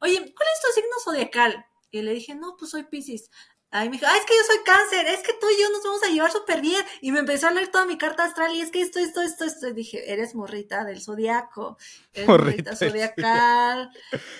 oye, 0.00 0.14
¿cuál 0.16 0.48
es 0.54 0.60
tu 0.62 0.72
signo 0.74 0.94
zodiacal? 1.04 1.66
Y 1.90 2.02
le 2.02 2.14
dije, 2.14 2.36
no, 2.36 2.56
pues 2.56 2.70
soy 2.70 2.84
Pisces. 2.84 3.30
Ahí 3.74 3.88
me 3.88 3.96
dijo, 3.96 4.06
ah, 4.06 4.18
es 4.18 4.26
que 4.26 4.34
yo 4.34 4.44
soy 4.46 4.62
cáncer, 4.66 5.06
es 5.06 5.22
que 5.22 5.32
tú 5.40 5.46
y 5.48 5.62
yo 5.62 5.70
nos 5.70 5.82
vamos 5.82 6.02
a 6.02 6.10
llevar 6.10 6.30
súper 6.30 6.60
bien. 6.60 6.84
Y 7.00 7.10
me 7.10 7.20
empezó 7.20 7.48
a 7.48 7.52
leer 7.52 7.68
toda 7.68 7.86
mi 7.86 7.96
carta 7.96 8.24
astral 8.24 8.54
y 8.54 8.60
es 8.60 8.70
que 8.70 8.82
esto, 8.82 8.98
esto, 8.98 9.22
esto, 9.22 9.46
esto. 9.46 9.68
Y 9.68 9.72
dije, 9.72 10.12
eres 10.12 10.34
morrita 10.34 10.84
del 10.84 11.00
zodiaco, 11.00 11.78
eres 12.12 12.28
morrita, 12.28 12.76
zodiacal. 12.76 13.90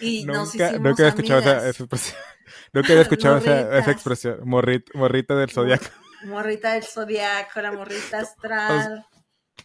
Y 0.02 0.26
nos 0.26 0.54
hicimos 0.54 0.80
Nunca 0.80 1.04
he 1.04 1.08
escuchado 1.08 1.40
esa, 1.40 1.66
expresión. 1.70 2.18
Nunca 2.74 2.88
había 2.92 3.02
escuchado 3.02 3.38
esa, 3.38 3.78
esa, 3.78 3.90
expresión. 3.90 4.40
morrita 4.44 5.34
del 5.34 5.50
zodiaco. 5.50 5.86
Morrita 6.24 6.74
del 6.74 6.84
zodiaco, 6.84 7.62
la 7.62 7.72
morrita 7.72 8.18
astral. 8.20 9.06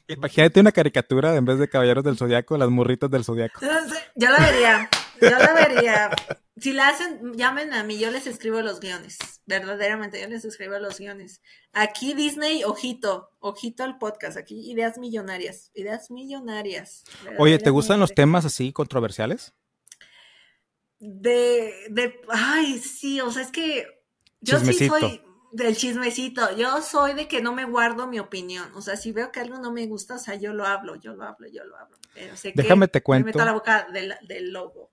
imagínate 0.08 0.62
una 0.62 0.72
caricatura 0.72 1.36
en 1.36 1.44
vez 1.44 1.60
de 1.60 1.68
caballeros 1.68 2.06
del 2.06 2.18
zodiaco, 2.18 2.58
las 2.58 2.70
morritas 2.70 3.12
del 3.12 3.26
zodiaco. 3.26 3.60
Yo 4.16 4.30
la 4.30 4.40
vería. 4.40 4.90
Yo 5.22 5.30
la 5.30 5.54
vería. 5.54 6.12
Si 6.60 6.74
la 6.74 6.90
hacen, 6.90 7.34
llamen 7.36 7.74
a 7.74 7.84
mí, 7.84 8.00
yo 8.00 8.10
les 8.10 8.26
escribo 8.26 8.62
los 8.62 8.80
guiones. 8.80 9.20
Verdaderamente, 9.46 10.20
yo 10.20 10.28
les 10.28 10.44
escribo 10.44 10.80
los 10.80 10.98
guiones. 10.98 11.42
Aquí 11.72 12.14
Disney, 12.16 12.64
ojito, 12.64 13.30
ojito 13.40 13.84
al 13.84 14.00
podcast. 14.00 14.38
Aquí 14.38 14.72
ideas 14.72 14.98
millonarias, 14.98 15.70
ideas 15.76 16.10
millonarias. 16.10 17.04
Oye, 17.38 17.60
¿te 17.60 17.70
gustan 17.70 18.00
los 18.00 18.14
temas 18.14 18.46
así 18.46 18.74
controversiales? 18.74 19.54
De, 21.00 21.74
de, 21.92 22.20
ay, 22.30 22.80
sí, 22.80 23.22
o 23.22 23.30
sea, 23.30 23.44
es 23.44 23.52
que 23.52 23.86
yo 24.42 24.60
sí 24.60 24.74
soy 24.88 25.22
del 25.52 25.78
chismecito. 25.78 26.58
Yo 26.58 26.82
soy 26.82 27.14
de 27.14 27.28
que 27.28 27.40
no 27.40 27.54
me 27.54 27.66
guardo 27.66 28.08
mi 28.08 28.18
opinión. 28.20 28.72
O 28.74 28.82
sea, 28.82 28.96
si 28.96 29.12
veo 29.12 29.32
que 29.32 29.40
algo 29.40 29.60
no 29.60 29.72
me 29.72 29.86
gusta, 29.86 30.16
o 30.16 30.20
sea, 30.20 30.34
yo 30.34 30.54
lo 30.54 30.66
hablo, 30.66 30.96
yo 30.96 31.14
lo 31.14 31.24
hablo, 31.24 31.48
yo 31.48 31.64
lo 31.66 31.78
hablo. 31.78 31.98
Déjame 32.56 32.88
te 32.88 33.04
cuento. 33.04 33.26
Me 33.26 33.32
meto 33.32 33.44
a 33.44 33.46
la 33.46 33.54
boca 33.54 33.88
del, 33.94 34.16
del 34.28 34.52
lobo. 34.52 34.92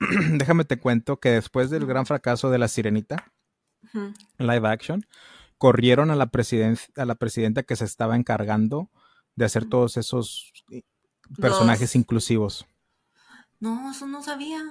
déjame 0.32 0.64
te 0.64 0.78
cuento 0.78 1.20
que 1.20 1.30
después 1.30 1.70
del 1.70 1.86
gran 1.86 2.06
fracaso 2.06 2.50
de 2.50 2.58
La 2.58 2.68
Sirenita, 2.68 3.32
live 4.38 4.68
action, 4.68 5.06
corrieron 5.58 6.10
a 6.10 6.16
la, 6.16 6.30
a 6.96 7.04
la 7.04 7.14
presidenta 7.14 7.62
que 7.62 7.76
se 7.76 7.84
estaba 7.84 8.16
encargando 8.16 8.90
de 9.36 9.44
hacer 9.44 9.66
todos 9.66 9.96
esos 9.96 10.52
eh, 10.70 10.82
personajes 11.38 11.94
inclusivos. 11.94 12.66
No, 13.58 13.90
eso 13.90 14.06
no 14.06 14.22
sabía. 14.22 14.62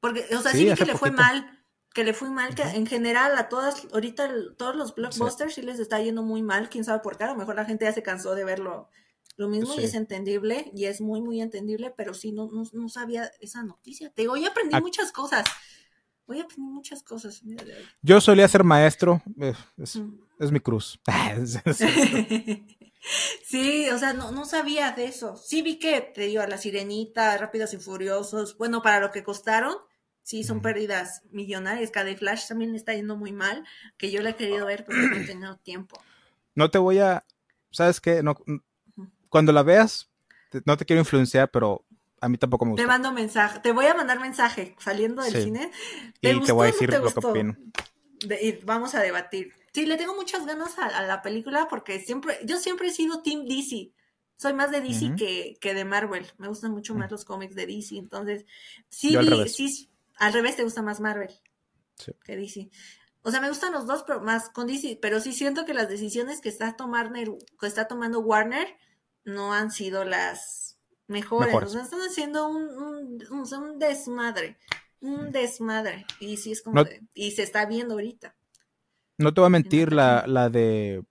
Porque, 0.00 0.26
o 0.36 0.42
sea, 0.42 0.52
sí, 0.52 0.72
que 0.74 0.84
le 0.84 0.96
fue 0.96 1.10
mal, 1.10 1.64
que 1.94 2.04
le 2.04 2.12
fue 2.12 2.28
mal, 2.28 2.54
que 2.54 2.62
en 2.62 2.86
general 2.86 3.36
a 3.38 3.48
todas, 3.48 3.86
ahorita 3.92 4.28
todos 4.58 4.76
los 4.76 4.94
blockbusters 4.94 5.54
sí. 5.54 5.62
les 5.62 5.78
está 5.78 6.00
yendo 6.00 6.22
muy 6.22 6.42
mal, 6.42 6.68
quién 6.68 6.84
sabe 6.84 7.00
por 7.00 7.16
qué, 7.16 7.24
a 7.24 7.28
lo 7.28 7.36
mejor 7.36 7.56
la 7.56 7.64
gente 7.64 7.86
ya 7.86 7.92
se 7.92 8.02
cansó 8.02 8.34
de 8.34 8.44
verlo 8.44 8.90
lo 9.36 9.48
mismo 9.48 9.74
y 9.74 9.84
es 9.84 9.94
entendible 9.94 10.70
y 10.74 10.86
es 10.86 11.00
muy, 11.00 11.20
muy 11.20 11.40
entendible, 11.40 11.92
pero 11.96 12.14
sí, 12.14 12.32
no, 12.32 12.50
no, 12.50 12.88
sabía 12.88 13.30
esa 13.40 13.62
noticia. 13.62 14.10
Te 14.10 14.22
digo, 14.22 14.34
hoy 14.34 14.46
aprendí 14.46 14.80
muchas 14.80 15.12
cosas. 15.12 15.44
Hoy 16.26 16.40
aprendí 16.40 16.70
muchas 16.72 17.02
cosas. 17.02 17.42
Yo 18.02 18.20
solía 18.20 18.48
ser 18.48 18.64
maestro, 18.64 19.22
es, 19.76 20.00
es 20.38 20.50
mi 20.50 20.60
cruz. 20.60 20.98
Sí, 23.44 23.88
o 23.90 23.98
sea, 23.98 24.12
no, 24.12 24.32
no 24.32 24.44
sabía 24.44 24.92
de 24.92 25.04
eso. 25.06 25.36
Sí 25.36 25.62
vi 25.62 25.78
que 25.78 26.00
te 26.00 26.22
digo 26.22 26.42
a 26.42 26.48
la 26.48 26.58
sirenita, 26.58 27.36
rápidos 27.38 27.72
y 27.74 27.78
furiosos, 27.78 28.56
bueno, 28.58 28.82
para 28.82 29.00
lo 29.00 29.12
que 29.12 29.22
costaron, 29.22 29.76
sí 30.22 30.42
son 30.42 30.60
pérdidas 30.60 31.22
millonarias. 31.30 31.90
Cada 31.90 32.14
Flash 32.16 32.48
también 32.48 32.74
está 32.74 32.94
yendo 32.94 33.16
muy 33.16 33.32
mal, 33.32 33.64
que 33.96 34.10
yo 34.10 34.22
la 34.22 34.30
he 34.30 34.36
querido 34.36 34.66
ver, 34.66 34.84
pero 34.84 34.98
no 34.98 35.16
he 35.16 35.24
tenido 35.24 35.56
tiempo. 35.58 36.00
No 36.54 36.70
te 36.70 36.78
voy 36.78 36.98
a, 36.98 37.24
¿sabes 37.70 38.00
qué? 38.00 38.22
No, 38.22 38.36
cuando 39.28 39.52
la 39.52 39.62
veas, 39.62 40.10
no 40.64 40.76
te 40.76 40.84
quiero 40.84 41.00
influenciar, 41.00 41.50
pero 41.50 41.84
a 42.20 42.28
mí 42.28 42.38
tampoco 42.38 42.64
me 42.64 42.72
gusta. 42.72 42.82
Te 42.82 42.88
mando 42.88 43.12
mensaje, 43.12 43.60
te 43.60 43.72
voy 43.72 43.86
a 43.86 43.94
mandar 43.94 44.20
mensaje 44.20 44.74
saliendo 44.78 45.22
del 45.22 45.42
cine. 45.42 45.70
y 46.20 46.40
te 46.40 46.52
voy 46.52 46.68
a 46.68 46.72
decir 46.72 46.90
lo 46.92 47.12
que 47.12 47.26
opino. 47.26 47.56
y 48.40 48.52
vamos 48.64 48.94
a 48.94 49.00
debatir. 49.00 49.52
Sí, 49.72 49.84
le 49.84 49.96
tengo 49.96 50.14
muchas 50.14 50.46
ganas 50.46 50.78
a, 50.78 51.02
la 51.02 51.20
película 51.22 51.68
porque 51.68 52.00
siempre, 52.00 52.38
yo 52.44 52.56
siempre 52.58 52.88
he 52.88 52.92
sido 52.92 53.22
Team 53.22 53.44
DC. 53.44 53.92
Soy 54.38 54.52
más 54.52 54.70
de 54.70 54.80
DC 54.80 55.14
que, 55.60 55.74
de 55.74 55.84
Marvel. 55.84 56.26
Me 56.38 56.48
gustan 56.48 56.72
mucho 56.72 56.94
más 56.94 57.10
los 57.10 57.24
cómics 57.24 57.54
de 57.54 57.66
DC. 57.66 57.96
Entonces, 57.96 58.44
sí, 58.88 59.16
al 59.16 59.26
revés. 59.26 59.54
sí, 59.54 59.90
al 60.16 60.32
revés 60.32 60.56
te 60.56 60.62
gusta 60.62 60.82
más 60.82 61.00
Marvel 61.00 61.30
que 62.24 62.36
DC. 62.36 62.70
O 63.22 63.30
sea, 63.30 63.40
me 63.40 63.48
gustan 63.48 63.72
los 63.72 63.86
dos, 63.86 64.04
pero 64.06 64.20
más 64.20 64.50
con 64.50 64.66
DC. 64.66 64.98
Pero 65.00 65.20
sí 65.20 65.32
siento 65.32 65.64
que 65.64 65.74
las 65.74 65.88
decisiones 65.88 66.40
que 66.40 66.48
está, 66.48 66.76
que 66.76 67.66
está 67.66 67.88
tomando 67.88 68.20
Warner 68.20 68.76
no 69.26 69.52
han 69.52 69.70
sido 69.70 70.04
las 70.04 70.78
mejores. 71.08 71.54
O 71.54 71.68
sea, 71.68 71.82
están 71.82 72.00
haciendo 72.00 72.48
un, 72.48 73.20
un, 73.30 73.78
desmadre. 73.78 74.56
Un 75.00 75.30
desmadre. 75.30 76.06
Y 76.20 76.38
sí 76.38 76.52
es 76.52 76.62
como 76.62 76.84
y 77.12 77.32
se 77.32 77.42
está 77.42 77.66
viendo 77.66 77.94
ahorita. 77.94 78.34
No 79.18 79.34
te 79.34 79.40
voy 79.40 79.46
a 79.46 79.50
mentir, 79.50 79.92
la, 79.92 80.24
la 80.26 80.48
de, 80.48 81.04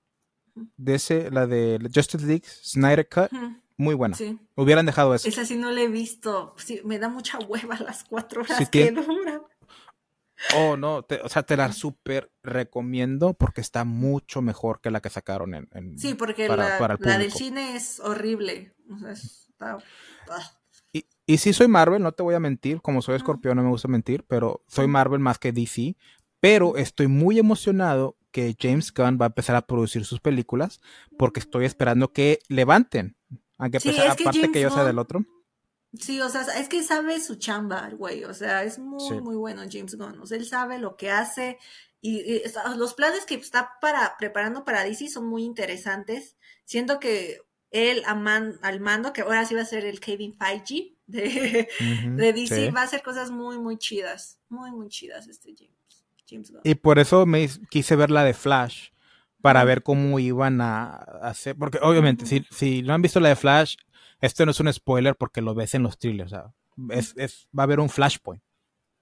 de 0.78 0.96
ese, 0.96 1.30
la 1.32 1.48
de 1.48 1.80
Justice 1.94 2.26
League, 2.26 2.44
Snyder 2.46 3.08
Cut, 3.08 3.32
muy 3.78 3.96
buena. 3.96 4.16
Hubieran 4.56 4.86
dejado 4.86 5.14
eso. 5.14 5.28
Esa 5.28 5.46
sí 5.46 5.58
no 5.58 5.72
la 5.72 5.82
he 5.82 5.88
visto. 5.88 6.56
Sí, 6.58 6.82
me 6.86 6.98
da 6.98 7.10
mucha 7.10 7.40
hueva 7.40 7.78
las 7.80 8.04
cuatro 8.06 8.42
horas 8.42 8.70
que 8.70 8.92
dura. 8.92 9.42
Oh, 10.56 10.78
no, 10.78 11.06
o 11.24 11.30
sea, 11.30 11.44
te 11.44 11.56
la 11.58 11.72
súper 11.72 12.32
recomiendo 12.44 13.34
porque 13.34 13.62
está 13.62 13.86
mucho 13.86 14.42
mejor 14.42 14.82
que 14.82 14.92
la 14.92 15.02
que 15.02 15.10
sacaron 15.10 15.54
en... 15.54 15.98
sí, 15.98 16.14
porque 16.14 16.48
la, 16.48 16.98
del 16.98 17.32
cine 17.32 17.76
es 17.76 18.00
horrible. 18.00 18.74
O 18.92 19.00
sea, 19.00 19.12
está... 19.12 19.78
Ah. 20.30 20.52
Y, 20.92 21.06
y 21.26 21.38
sí 21.38 21.54
soy 21.54 21.68
Marvel, 21.68 22.04
no 22.04 22.12
te 22.12 22.24
voy 22.24 22.36
a 22.36 22.40
mentir, 22.40 22.82
como 22.82 23.02
soy 23.02 23.16
escorpión 23.16 23.58
no 23.58 23.64
me 23.64 23.70
gusta 23.70 23.88
mentir, 23.88 24.24
pero 24.28 24.64
soy 24.68 24.88
Marvel 24.88 25.20
más 25.20 25.40
que 25.40 25.52
DC, 25.52 25.96
pero 26.40 26.78
estoy 26.78 27.08
muy 27.08 27.40
emocionado 27.40 28.18
que 28.32 28.56
James 28.60 28.94
Gunn 28.94 29.18
va 29.20 29.26
a 29.26 29.28
empezar 29.28 29.56
a 29.56 29.66
producir 29.66 30.04
sus 30.04 30.20
películas 30.20 30.82
porque 31.18 31.40
estoy 31.40 31.66
esperando 31.66 32.12
que 32.12 32.40
levanten. 32.50 33.16
Aunque 33.58 33.78
aparte 33.78 34.52
que 34.52 34.62
yo 34.62 34.70
sea 34.70 34.84
del 34.84 35.00
otro. 35.00 35.26
Sí, 36.00 36.22
o 36.22 36.30
sea, 36.30 36.42
es 36.42 36.70
que 36.70 36.84
sabe 36.84 37.20
su 37.22 37.36
chamba, 37.36 37.90
güey. 37.90 38.24
O 38.24 38.34
sea, 38.34 38.64
es 38.64 38.80
muy, 38.80 39.22
muy 39.22 39.36
bueno 39.36 39.64
James 39.70 39.96
Gunn. 39.96 40.20
O 40.20 40.26
sea, 40.26 40.38
él 40.38 40.46
sabe 40.46 40.80
lo 40.80 40.96
que 40.96 41.12
hace. 41.12 41.58
Y, 42.02 42.42
los 42.78 42.94
planes 42.94 43.26
que 43.26 43.36
está 43.36 43.74
para, 43.82 44.16
preparando 44.18 44.64
para 44.66 44.84
DC 44.84 45.10
son 45.10 45.28
muy 45.28 45.44
interesantes. 45.44 46.36
Siento 46.66 47.00
que 47.00 47.40
él 47.72 48.04
al 48.06 48.80
mando, 48.80 49.14
que 49.14 49.22
ahora 49.22 49.46
sí 49.46 49.56
va 49.56 49.62
a 49.62 49.66
ser 49.66 49.86
el 49.86 50.00
Kevin 50.00 50.38
Feige 50.38 50.96
de, 51.08 51.68
de 52.16 52.34
DC, 52.34 52.72
va 52.72 52.82
a 52.82 52.86
hacer 52.86 53.04
cosas 53.04 53.32
muy, 53.32 53.58
muy 53.60 53.78
chidas. 53.78 54.40
Muy, 54.50 54.72
muy 54.72 54.90
chidas 54.90 55.28
este 55.28 55.54
James. 55.58 55.76
Y 56.64 56.76
por 56.76 57.00
eso 57.00 57.26
me 57.26 57.48
quise 57.70 57.96
ver 57.96 58.10
la 58.10 58.24
de 58.24 58.34
Flash, 58.34 58.90
para 59.42 59.64
ver 59.64 59.84
cómo 59.84 60.18
iban 60.20 60.60
a 60.60 60.88
hacer, 61.22 61.56
porque 61.56 61.78
obviamente 61.82 62.26
si, 62.26 62.44
si 62.50 62.82
no 62.82 62.94
han 62.94 63.02
visto 63.02 63.20
la 63.20 63.30
de 63.30 63.36
Flash, 63.36 63.76
esto 64.26 64.46
no 64.46 64.52
es 64.52 64.60
un 64.60 64.72
spoiler 64.72 65.16
porque 65.16 65.42
lo 65.42 65.54
ves 65.54 65.74
en 65.74 65.84
los 65.84 65.98
trailers, 65.98 66.34
o 66.34 66.36
sea, 66.36 66.54
es, 66.90 67.48
va 67.58 67.64
a 67.64 67.66
haber 67.66 67.80
un 67.80 67.90
Flashpoint. 67.90 68.42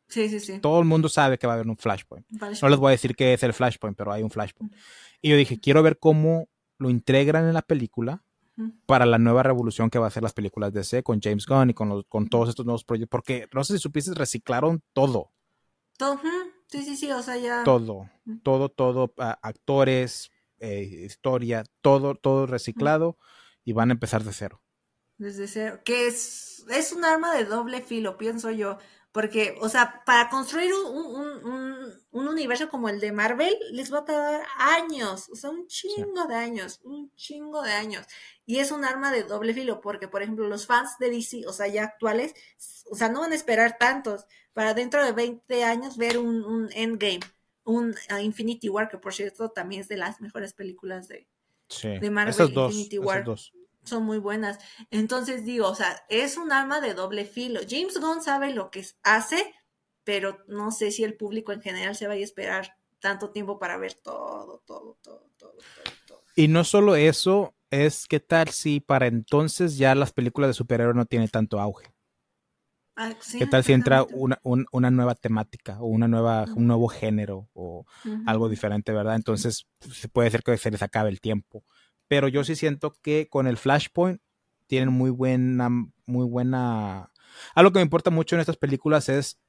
Sí, 0.08 0.30
sí, 0.30 0.40
sí. 0.40 0.60
Todo 0.60 0.80
el 0.80 0.86
mundo 0.86 1.10
sabe 1.10 1.40
que 1.40 1.48
va 1.48 1.54
a 1.54 1.56
haber 1.56 1.68
un 1.68 1.78
flashpoint. 1.78 2.26
No 2.30 2.70
les 2.70 2.78
voy 2.78 2.90
a 2.90 2.92
decir 2.92 3.16
qué 3.16 3.34
es 3.34 3.42
el 3.42 3.54
flashpoint, 3.54 3.98
pero 3.98 4.12
hay 4.12 4.22
un 4.22 4.30
flashpoint. 4.30 4.72
Y 5.22 5.30
yo 5.30 5.38
dije, 5.38 5.60
quiero 5.60 5.82
ver 5.82 5.98
cómo 5.98 6.50
lo 6.78 6.92
integran 6.92 7.48
en 7.48 7.54
la 7.54 7.64
película 7.64 8.24
para 8.86 9.08
la 9.08 9.18
nueva 9.18 9.42
revolución 9.42 9.90
que 9.90 9.98
va 9.98 10.06
a 10.06 10.08
hacer 10.10 10.22
las 10.22 10.34
películas 10.34 10.72
de 10.72 10.84
C 10.84 11.02
con 11.02 11.20
James 11.20 11.48
Gunn 11.48 11.72
y 11.72 11.74
con, 11.74 12.04
con 12.04 12.28
todos 12.28 12.50
estos 12.50 12.66
nuevos 12.66 12.84
proyectos. 12.84 13.10
Porque 13.10 13.48
no 13.54 13.64
sé 13.64 13.74
si 13.74 13.80
supiste, 13.80 14.14
reciclaron 14.14 14.84
todo. 14.94 15.32
Todo. 15.98 16.20
Sí, 16.68 16.84
sí, 16.84 16.96
sí, 16.96 17.12
o 17.12 17.22
sea, 17.22 17.38
ya. 17.38 17.64
Todo, 17.64 18.10
todo, 18.44 18.70
todo, 18.70 19.14
actores, 19.18 20.32
eh, 20.60 21.06
historia, 21.06 21.64
todo, 21.82 22.16
todo 22.16 22.46
reciclado 22.46 23.18
y 23.64 23.74
van 23.74 23.90
a 23.90 23.94
empezar 23.94 24.24
de 24.24 24.34
cero. 24.34 24.63
Desde 25.18 25.48
cero, 25.48 25.80
que 25.86 26.08
es, 26.08 26.66
es 26.70 26.92
un 26.92 27.06
arma 27.06 27.36
de 27.36 27.46
doble 27.46 27.82
filo, 27.82 28.18
pienso 28.18 28.50
yo, 28.52 28.78
porque, 29.14 29.56
o 29.62 29.70
sea, 29.70 30.02
para 30.08 30.28
construir 30.30 30.74
un, 30.74 31.94
universo 32.12 32.68
como 32.68 32.90
el 32.90 33.00
de 33.00 33.12
Marvel 33.12 33.56
les 33.72 33.94
va 33.94 34.00
a 34.00 34.06
tardar 34.06 34.42
años, 34.58 35.30
o 35.30 35.36
sea, 35.36 35.52
un 35.52 35.68
chingo 35.68 36.26
de 36.28 36.34
años, 36.34 36.82
un 36.84 37.14
chingo 37.16 37.62
de 37.62 37.72
años. 37.72 38.08
Y 38.48 38.58
es 38.58 38.72
un 38.72 38.84
arma 38.84 39.12
de 39.12 39.24
doble 39.24 39.54
filo, 39.54 39.82
porque, 39.82 40.08
por 40.08 40.24
ejemplo, 40.24 40.48
los 40.48 40.66
fans 40.66 40.98
de 41.00 41.12
DC, 41.12 41.46
o 41.46 41.54
sea, 41.54 41.68
ya 41.68 41.84
actuales, 41.84 42.34
o 42.90 42.96
sea, 42.96 43.10
no 43.10 43.20
van 43.20 43.34
a 43.34 43.36
esperar 43.36 43.78
tantos 43.78 44.26
para 44.54 44.74
dentro 44.74 45.06
de 45.06 45.12
20 45.12 45.64
años 45.64 45.96
ver 45.96 46.18
un, 46.18 46.70
Endgame, 46.74 47.20
un 47.66 47.96
uh, 48.12 48.18
Infinity 48.18 48.68
War, 48.70 48.90
que 48.90 48.98
por 48.98 49.14
cierto 49.14 49.50
también 49.50 49.82
es 49.82 49.88
de 49.88 49.98
las 49.98 50.22
mejores 50.22 50.54
películas 50.54 51.08
de, 51.08 51.28
de 51.84 52.10
Marvel, 52.10 52.52
Infinity 52.52 52.98
War. 52.98 53.24
Son 53.84 54.04
muy 54.04 54.18
buenas. 54.18 54.60
Entonces 54.92 55.44
digo, 55.44 55.68
o 55.68 55.76
sea, 55.76 56.04
es 56.10 56.38
un 56.38 56.52
arma 56.52 56.82
de 56.82 56.94
doble 56.94 57.26
filo. 57.26 57.62
James 57.68 58.00
Gunn 58.00 58.22
sabe 58.22 58.54
lo 58.54 58.72
que 58.72 58.86
hace, 59.04 59.54
pero 60.04 60.44
no 60.48 60.72
sé 60.72 60.92
si 60.92 61.04
el 61.04 61.16
público 61.16 61.52
en 61.52 61.62
general 61.62 61.96
se 61.96 62.08
vaya 62.08 62.22
a 62.22 62.26
esperar 62.26 62.78
tanto 63.00 63.32
tiempo 63.32 63.60
para 63.60 63.78
ver 63.78 63.94
todo, 63.96 64.64
todo, 64.66 64.98
todo, 65.02 65.30
todo, 65.38 65.54
todo. 66.08 66.24
Y 66.36 66.48
no 66.48 66.64
solo 66.64 66.96
eso, 66.96 67.54
es 67.70 68.06
qué 68.08 68.20
tal 68.20 68.50
si 68.50 68.80
para 68.80 69.08
entonces 69.08 69.78
ya 69.78 69.96
las 69.96 70.14
películas 70.14 70.50
de 70.50 70.54
superhéroes 70.54 70.96
no 70.96 71.06
tienen 71.06 71.28
tanto 71.28 71.60
auge. 71.60 71.94
Ah, 72.96 73.12
¿Qué 73.40 73.48
tal 73.48 73.64
si 73.64 73.74
entra 73.74 74.06
una, 74.12 74.40
una, 74.44 74.92
nueva 74.92 75.16
temática 75.16 75.80
o 75.82 75.88
una 75.88 76.08
nueva, 76.08 76.46
un 76.56 76.68
nuevo 76.68 76.88
género 76.88 77.50
o 77.54 77.86
algo 78.28 78.50
diferente, 78.50 78.92
verdad? 78.92 79.16
Entonces 79.16 79.66
se 79.92 80.08
puede 80.10 80.30
ser 80.30 80.44
que 80.44 80.56
se 80.58 80.70
les 80.70 80.84
acabe 80.84 81.10
el 81.10 81.20
tiempo. 81.20 81.64
Pero 82.08 82.28
yo 82.28 82.44
sí 82.44 82.56
siento 82.56 82.94
que 83.02 83.28
con 83.30 83.48
el 83.48 83.58
Flashpoint 83.58 84.22
tienen 84.68 84.90
muy 84.90 85.10
buena, 85.10 85.70
muy 86.06 86.26
buena... 86.26 87.12
Algo 87.56 87.72
que 87.72 87.80
me 87.80 87.84
importa 87.84 88.10
mucho 88.10 88.36
en 88.36 88.42
estas 88.42 88.58
películas 88.58 89.10
es 89.10 89.40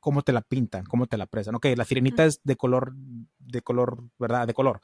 cómo 0.00 0.22
te 0.22 0.32
la 0.32 0.40
pintan, 0.40 0.84
cómo 0.84 1.06
te 1.06 1.16
la 1.16 1.26
presan. 1.26 1.54
Ok, 1.54 1.66
la 1.76 1.84
sirenita 1.84 2.24
es 2.24 2.40
de 2.42 2.56
color, 2.56 2.92
de 3.38 3.62
color, 3.62 4.04
¿verdad? 4.18 4.46
De 4.46 4.54
color. 4.54 4.80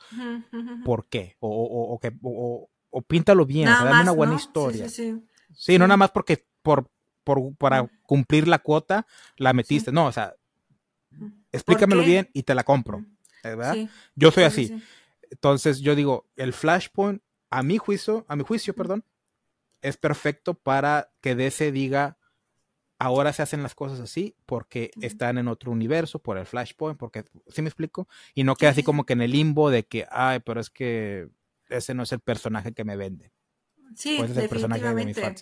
¿Por 0.84 1.06
qué? 1.08 1.36
O, 1.40 1.48
o, 1.48 1.98
o, 2.22 2.70
o, 2.90 3.02
píntalo 3.02 3.46
bien, 3.46 3.68
o 3.68 3.76
sea, 3.76 3.84
dame 3.84 4.02
una 4.02 4.12
buena 4.12 4.34
historia. 4.34 4.88
Sí, 4.88 5.12
sí, 5.12 5.26
sí. 5.54 5.78
no 5.78 5.86
nada 5.86 5.96
más 5.96 6.10
porque 6.10 6.44
por 6.62 6.90
para 7.58 7.88
cumplir 8.02 8.48
la 8.48 8.58
cuota, 8.58 9.06
la 9.36 9.52
metiste. 9.52 9.92
No, 9.92 10.06
o 10.06 10.12
sea, 10.12 10.34
explícamelo 11.52 12.02
bien 12.02 12.28
y 12.32 12.42
te 12.42 12.54
la 12.54 12.64
compro. 12.64 13.04
¿verdad? 13.42 13.76
Yo 14.14 14.30
soy 14.30 14.44
así. 14.44 14.82
Entonces 15.30 15.80
yo 15.80 15.94
digo, 15.94 16.28
el 16.36 16.52
Flashpoint, 16.52 17.22
a 17.50 17.62
mi 17.62 17.78
juicio, 17.78 18.24
a 18.28 18.36
mi 18.36 18.44
juicio, 18.44 18.74
perdón, 18.74 19.04
es 19.82 19.96
perfecto 19.96 20.54
para 20.54 21.12
que 21.20 21.34
DC 21.34 21.72
diga, 21.72 22.18
ahora 22.98 23.32
se 23.32 23.42
hacen 23.42 23.62
las 23.62 23.74
cosas 23.74 23.98
así 24.00 24.36
porque 24.46 24.90
están 25.00 25.38
en 25.38 25.48
otro 25.48 25.72
universo, 25.72 26.18
por 26.18 26.36
el 26.36 26.46
Flashpoint, 26.46 26.98
porque, 26.98 27.24
¿sí 27.48 27.62
me 27.62 27.68
explico? 27.68 28.08
Y 28.34 28.44
no 28.44 28.56
queda 28.56 28.70
así 28.70 28.82
como 28.82 29.04
que 29.04 29.14
en 29.14 29.22
el 29.22 29.30
limbo 29.30 29.70
de 29.70 29.86
que, 29.86 30.06
ay, 30.10 30.40
pero 30.40 30.60
es 30.60 30.70
que 30.70 31.28
ese 31.68 31.94
no 31.94 32.02
es 32.02 32.12
el 32.12 32.20
personaje 32.20 32.72
que 32.72 32.84
me 32.84 32.96
vende. 32.96 33.32
Sí, 33.96 34.18
es 34.20 34.36
el 34.36 34.48
personaje 34.48 34.82
de 34.82 35.34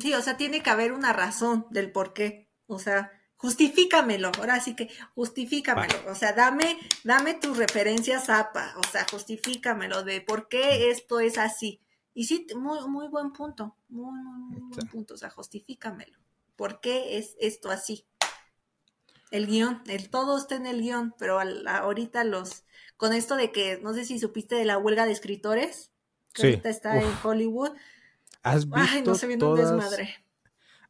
Sí, 0.00 0.12
o 0.14 0.20
sea, 0.20 0.36
tiene 0.36 0.62
que 0.62 0.70
haber 0.70 0.92
una 0.92 1.12
razón 1.12 1.66
del 1.70 1.92
por 1.92 2.12
qué. 2.12 2.50
O 2.66 2.78
sea, 2.78 3.10
justifícamelo, 3.38 4.32
ahora 4.38 4.60
sí 4.60 4.74
que 4.74 4.90
justifícamelo, 5.14 5.94
o 6.10 6.14
sea, 6.14 6.32
dame, 6.32 6.78
dame 7.04 7.34
tus 7.34 7.56
referencias 7.56 8.28
APA, 8.28 8.74
o 8.76 8.90
sea, 8.90 9.06
justifícamelo 9.10 10.02
de 10.02 10.20
por 10.20 10.48
qué 10.48 10.90
esto 10.90 11.20
es 11.20 11.38
así. 11.38 11.80
Y 12.14 12.24
sí, 12.24 12.48
muy, 12.56 12.80
muy 12.88 13.08
buen 13.08 13.32
punto, 13.32 13.76
muy, 13.88 14.20
muy, 14.20 14.60
muy 14.60 14.68
buen 14.68 14.88
punto, 14.88 15.14
o 15.14 15.16
sea, 15.16 15.30
justifícamelo. 15.30 16.18
¿Por 16.56 16.80
qué 16.80 17.18
es 17.18 17.36
esto 17.38 17.70
así? 17.70 18.04
El 19.30 19.46
guion, 19.46 19.82
el 19.86 20.10
todo 20.10 20.36
está 20.36 20.56
en 20.56 20.66
el 20.66 20.80
guion, 20.80 21.14
pero 21.16 21.38
ahorita 21.38 22.24
los, 22.24 22.64
con 22.96 23.12
esto 23.12 23.36
de 23.36 23.52
que, 23.52 23.78
no 23.80 23.94
sé 23.94 24.04
si 24.04 24.18
supiste 24.18 24.56
de 24.56 24.64
la 24.64 24.78
huelga 24.78 25.06
de 25.06 25.12
escritores, 25.12 25.92
que 26.32 26.42
ahorita 26.42 26.70
está 26.70 27.00
en 27.00 27.12
Hollywood. 27.22 27.70
¿Has 28.42 28.64
visto 28.64 28.76
Ay, 28.76 29.02
no 29.02 29.14
se 29.14 29.26
viene 29.28 29.44
un 29.44 29.56
desmadre 29.56 30.27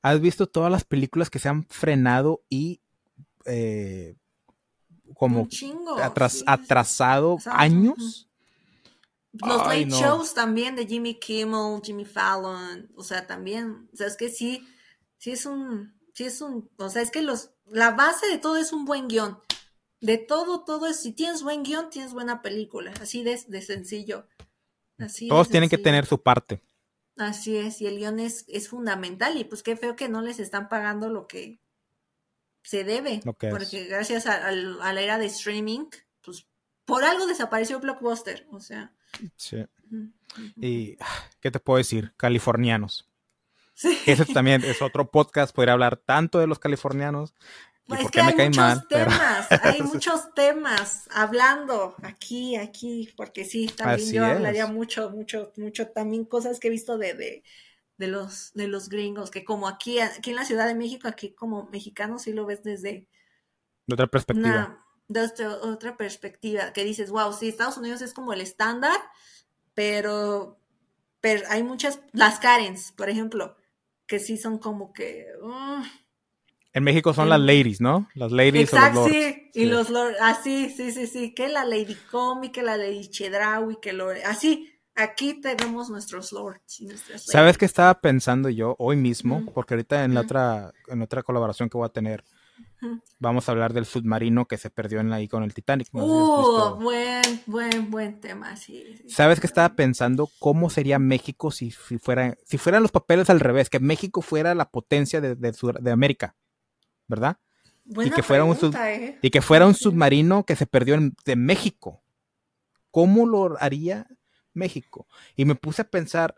¿Has 0.03 0.21
visto 0.21 0.47
todas 0.47 0.71
las 0.71 0.85
películas 0.85 1.31
que 1.31 1.39
se 1.39 1.49
han 1.49 1.67
frenado 1.67 2.43
y 2.49 2.81
eh, 3.45 4.17
como 5.15 5.49
atrasado 6.47 7.39
años? 7.47 8.29
Los 9.33 9.59
late 9.59 9.87
shows 9.87 10.35
también 10.35 10.75
de 10.75 10.87
Jimmy 10.87 11.19
Kimmel, 11.19 11.81
Jimmy 11.83 12.05
Fallon, 12.05 12.91
o 12.97 13.03
sea, 13.03 13.27
también, 13.27 13.89
o 13.93 13.97
sea, 13.97 14.07
es 14.07 14.17
que 14.17 14.31
sí, 14.31 14.67
sí 15.19 15.33
es 15.33 15.47
un, 15.47 15.95
sí 16.15 16.25
es 16.25 16.41
un, 16.41 16.71
o 16.77 16.89
sea, 16.89 17.03
es 17.03 17.11
que 17.11 17.23
los, 17.23 17.51
la 17.67 17.91
base 17.91 18.27
de 18.29 18.39
todo 18.39 18.57
es 18.57 18.73
un 18.73 18.85
buen 18.85 19.09
guion. 19.09 19.39
De 20.01 20.17
todo, 20.17 20.65
todo 20.65 20.87
es, 20.87 21.01
si 21.01 21.13
tienes 21.13 21.43
buen 21.43 21.63
guion, 21.63 21.91
tienes 21.91 22.13
buena 22.13 22.41
película, 22.41 22.93
así 23.01 23.23
de, 23.23 23.41
de 23.49 23.63
sencillo. 23.63 24.27
Así 24.99 25.29
Todos 25.29 25.49
tienen 25.49 25.69
que 25.69 25.79
tener 25.79 26.07
su 26.07 26.21
parte. 26.21 26.63
Así 27.19 27.57
es, 27.57 27.81
y 27.81 27.87
el 27.87 27.99
guion 27.99 28.21
es, 28.21 28.45
es 28.49 28.69
fundamental 28.69 29.37
y 29.37 29.45
pues 29.45 29.63
qué 29.63 29.77
feo 29.77 29.97
que 29.97 30.09
no 30.09 30.23
les 30.23 30.39
están 30.39 30.69
pagando 30.69 31.09
lo 31.09 31.27
que 31.27 31.61
se 32.63 32.85
debe, 32.85 33.21
porque 33.25 33.87
gracias 33.87 34.27
a, 34.27 34.53
la 34.53 35.01
era 35.01 35.19
de 35.19 35.27
streaming, 35.27 35.87
pues 36.23 36.47
por 36.85 37.03
algo 37.03 37.27
desapareció 37.27 37.81
Blockbuster, 37.81 38.47
o 38.51 38.61
sea. 38.61 38.93
Sí. 39.37 39.65
Y, 40.57 40.97
¿qué 41.41 41.51
te 41.51 41.61
puedo 41.61 41.79
decir? 41.79 42.13
Californianos. 42.17 43.09
Sí. 43.75 43.99
Ese 44.07 44.25
también 44.27 44.65
es 44.65 44.83
otro 44.83 45.11
podcast, 45.11 45.55
podría 45.55 45.73
hablar 45.73 45.97
tanto 45.97 46.39
de 46.39 46.47
los 46.47 46.59
californianos, 46.59 47.35
pues 47.89 48.03
es 48.03 48.11
que 48.11 48.21
hay 48.21 48.35
muchos 48.35 48.89
temas, 48.89 49.47
hay 49.51 49.83
muchos 49.83 50.35
temas 50.35 51.09
hablando 51.11 51.97
aquí, 52.03 52.55
aquí, 52.57 53.09
porque 53.17 53.47
sí, 53.47 53.67
también 53.67 54.13
yo 54.13 54.25
hablaría 54.27 54.67
mucho, 54.67 55.11
mucho, 55.11 55.53
mucho, 55.57 55.89
también 55.89 56.27
cosas 56.27 56.61
que 56.61 56.69
he 56.69 56.71
visto 56.71 56.99
de, 56.99 57.15
de, 57.15 57.43
de, 57.97 58.07
los, 58.07 58.53
de 58.53 58.69
los 58.69 58.91
gringos, 58.91 59.31
que 59.31 59.43
como 59.43 59.67
aquí, 59.67 60.01
aquí 60.01 60.31
en 60.31 60.37
la 60.37 60.45
Ciudad 60.45 60.67
de 60.67 60.75
México, 60.75 61.09
aquí 61.09 61.31
como 61.31 61.71
mexicano 61.71 62.19
sí 62.19 62.35
lo 62.35 62.45
ves 62.45 62.63
desde... 62.63 63.07
De 63.87 63.95
otra 63.95 64.07
perspectiva. 64.07 64.85
desde 65.09 65.47
otra 65.47 65.97
perspectiva, 65.97 66.75
que 66.75 66.85
dices, 66.85 67.11
wow, 67.11 67.33
sí, 67.33 67.49
Estados 67.49 67.79
Unidos 67.79 68.03
es 68.03 68.13
como 68.13 68.35
el 68.35 68.43
estándar, 68.43 69.01
pero, 69.73 70.61
pero 71.23 71.47
hay 71.49 71.63
muchas, 71.63 72.01
las 72.13 72.39
Karens, 72.39 72.93
por 72.93 73.09
ejemplo, 73.09 73.57
que 74.07 74.19
sí 74.19 74.37
son 74.37 74.59
como 74.59 74.93
que... 74.93 75.27
Uh, 75.43 75.83
en 76.79 76.85
México 76.85 77.13
son 77.13 77.29
las 77.29 77.41
ladies, 77.41 77.81
¿no? 77.81 78.09
Las 78.15 78.33
ladies 78.33 78.73
Exacto, 78.73 79.03
o 79.03 79.09
los 79.09 79.13
lords. 79.13 79.35
Sí, 79.35 79.51
y 79.55 79.65
los 79.67 79.91
lords, 79.91 80.17
así, 80.21 80.71
sí, 80.71 80.93
sí, 80.93 81.07
sí, 81.07 81.35
que 81.35 81.49
la 81.49 81.65
Lady 81.65 81.97
Comi, 82.11 82.51
que 82.51 82.63
la 82.63 82.77
Lady 82.77 83.09
Chedraui, 83.09 83.79
que 83.83 83.93
lo, 83.93 84.11
así, 84.25 84.73
aquí 84.95 85.41
tenemos 85.41 85.91
nuestros 85.91 86.33
lords 86.33 86.81
y 86.81 86.87
nuestras 86.87 87.25
¿Sabes 87.25 87.59
qué 87.59 87.65
estaba 87.65 88.01
pensando 88.01 88.49
yo 88.49 88.77
hoy 88.79 88.97
mismo? 88.97 89.45
Porque 89.55 89.75
ahorita 89.75 90.05
en 90.05 90.15
la 90.15 90.21
otra, 90.21 90.73
en 90.87 91.03
otra 91.03 91.23
colaboración 91.23 91.69
que 91.69 91.77
voy 91.77 91.87
a 91.87 91.93
tener, 91.93 92.25
vamos 93.19 93.49
a 93.49 93.53
hablar 93.53 93.73
del 93.73 93.85
submarino 93.85 94.47
que 94.47 94.57
se 94.57 94.71
perdió 94.71 95.01
en 95.01 95.11
la, 95.11 95.17
ahí 95.17 95.27
con 95.27 95.43
el 95.43 95.53
Titanic. 95.53 95.89
uh, 95.93 96.77
buen, 96.81 97.43
buen, 97.47 97.91
buen 97.91 98.21
tema, 98.21 98.55
sí, 98.55 99.03
¿Sabes 99.09 99.41
qué 99.41 99.49
estaba 99.49 99.75
pensando? 99.75 100.31
¿Cómo 100.39 100.71
sería 100.71 101.01
México 101.01 101.51
si, 101.51 101.73
fuera, 101.73 102.39
si 102.45 102.57
fueran 102.57 102.83
los 102.83 102.93
papeles 102.93 103.31
al 103.31 103.41
revés? 103.41 103.69
Que 103.69 103.81
México 103.81 104.23
fuera 104.23 104.55
la 104.55 104.71
potencia 104.71 105.21
de, 105.21 105.35
de 105.35 105.91
América. 105.91 106.37
¿Verdad? 107.09 107.39
y 107.89 108.11
que 108.11 108.23
fuera 108.23 108.45
un 108.45 108.57
¿eh? 108.77 109.19
y 109.23 109.31
que 109.31 109.41
fuera 109.41 109.67
un 109.67 109.75
submarino 109.75 110.45
que 110.45 110.57
se 110.57 110.67
perdió 110.67 110.95
en, 110.95 111.17
de 111.25 111.37
México. 111.37 112.03
¿Cómo 112.91 113.27
lo 113.27 113.57
haría 113.61 114.07
México? 114.53 115.07
Y 115.37 115.45
me 115.45 115.55
puse 115.55 115.83
a 115.83 115.91
pensar, 115.91 116.37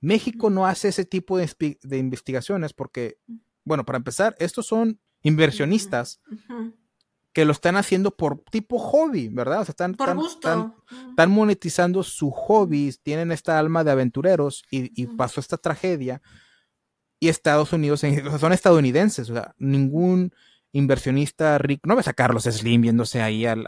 México 0.00 0.50
no 0.50 0.66
hace 0.66 0.88
ese 0.88 1.04
tipo 1.04 1.38
de, 1.38 1.48
investigaciones 1.96 2.72
porque, 2.72 3.18
bueno, 3.64 3.84
para 3.84 3.98
empezar, 3.98 4.36
estos 4.38 4.66
son 4.66 5.00
inversionistas 5.22 6.20
que 7.32 7.44
lo 7.44 7.52
están 7.52 7.76
haciendo 7.76 8.14
por 8.14 8.40
tipo 8.50 8.78
hobby, 8.78 9.28
¿verdad? 9.28 9.62
O 9.62 9.64
sea, 9.64 9.72
están, 9.72 9.96
están, 11.08 11.30
monetizando 11.30 12.02
su 12.02 12.30
hobby, 12.30 12.94
tienen 13.02 13.32
esta 13.32 13.58
alma 13.58 13.84
de 13.84 13.92
aventureros 13.92 14.64
y 14.70 15.06
pasó 15.06 15.40
esta 15.40 15.56
tragedia 15.56 16.20
y 17.22 17.28
Estados 17.28 17.72
Unidos, 17.72 18.00
son 18.00 18.52
estadounidenses, 18.52 19.30
o 19.30 19.34
sea, 19.34 19.54
ningún 19.56 20.34
inversionista 20.72 21.56
rico, 21.56 21.82
no 21.86 21.94
ves 21.94 22.08
a 22.08 22.14
Carlos 22.14 22.42
Slim 22.42 22.80
viéndose 22.80 23.22
ahí 23.22 23.46
al, 23.46 23.64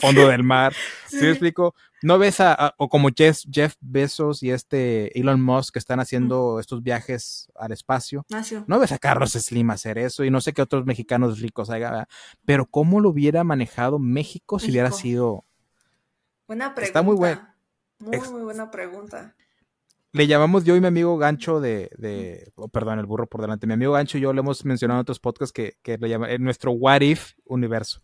fondo 0.00 0.28
del 0.28 0.44
mar, 0.44 0.72
¿sí. 1.08 1.16
me 1.16 1.30
explico? 1.30 1.74
No 2.00 2.18
ves 2.18 2.38
a, 2.38 2.76
o 2.78 2.88
como 2.88 3.08
Jeff, 3.12 3.40
Jeff, 3.50 3.74
Bezos 3.80 4.44
y 4.44 4.52
este 4.52 5.18
Elon 5.18 5.42
Musk 5.42 5.72
que 5.72 5.78
están 5.80 5.98
haciendo 5.98 6.60
estos 6.60 6.84
viajes 6.84 7.50
al 7.56 7.72
espacio, 7.72 8.24
no 8.68 8.78
ves 8.78 8.92
a 8.92 8.98
Carlos 8.98 9.32
Slim 9.32 9.70
hacer 9.70 9.98
eso 9.98 10.22
y 10.22 10.30
no 10.30 10.40
sé 10.40 10.52
qué 10.52 10.62
otros 10.62 10.86
mexicanos 10.86 11.40
ricos 11.40 11.70
hagan, 11.70 12.06
pero 12.44 12.66
¿cómo 12.66 13.00
lo 13.00 13.08
hubiera 13.08 13.42
manejado 13.42 13.98
México, 13.98 14.60
si 14.60 14.70
hubiera 14.70 14.92
sido... 14.92 15.44
Buena 16.46 16.72
pregunta. 16.72 16.86
Está 16.86 17.02
muy 17.02 17.16
buena. 17.16 17.56
Muy, 17.98 18.20
muy 18.30 18.42
buena 18.42 18.70
pregunta 18.70 19.34
le 20.12 20.26
llamamos 20.26 20.64
yo 20.64 20.76
y 20.76 20.80
mi 20.80 20.86
amigo 20.86 21.16
Gancho 21.16 21.60
de, 21.60 21.90
de 21.96 22.52
oh, 22.56 22.68
perdón, 22.68 22.98
el 22.98 23.06
burro 23.06 23.26
por 23.26 23.40
delante. 23.40 23.66
Mi 23.66 23.72
amigo 23.72 23.92
Gancho 23.92 24.18
y 24.18 24.20
yo 24.20 24.32
le 24.32 24.40
hemos 24.40 24.64
mencionado 24.64 25.00
en 25.00 25.02
otros 25.02 25.20
podcasts 25.20 25.52
que, 25.52 25.78
que 25.82 25.96
le 25.96 26.08
llaman 26.08 26.42
nuestro 26.42 26.72
What 26.72 27.00
If 27.00 27.32
universo. 27.46 28.02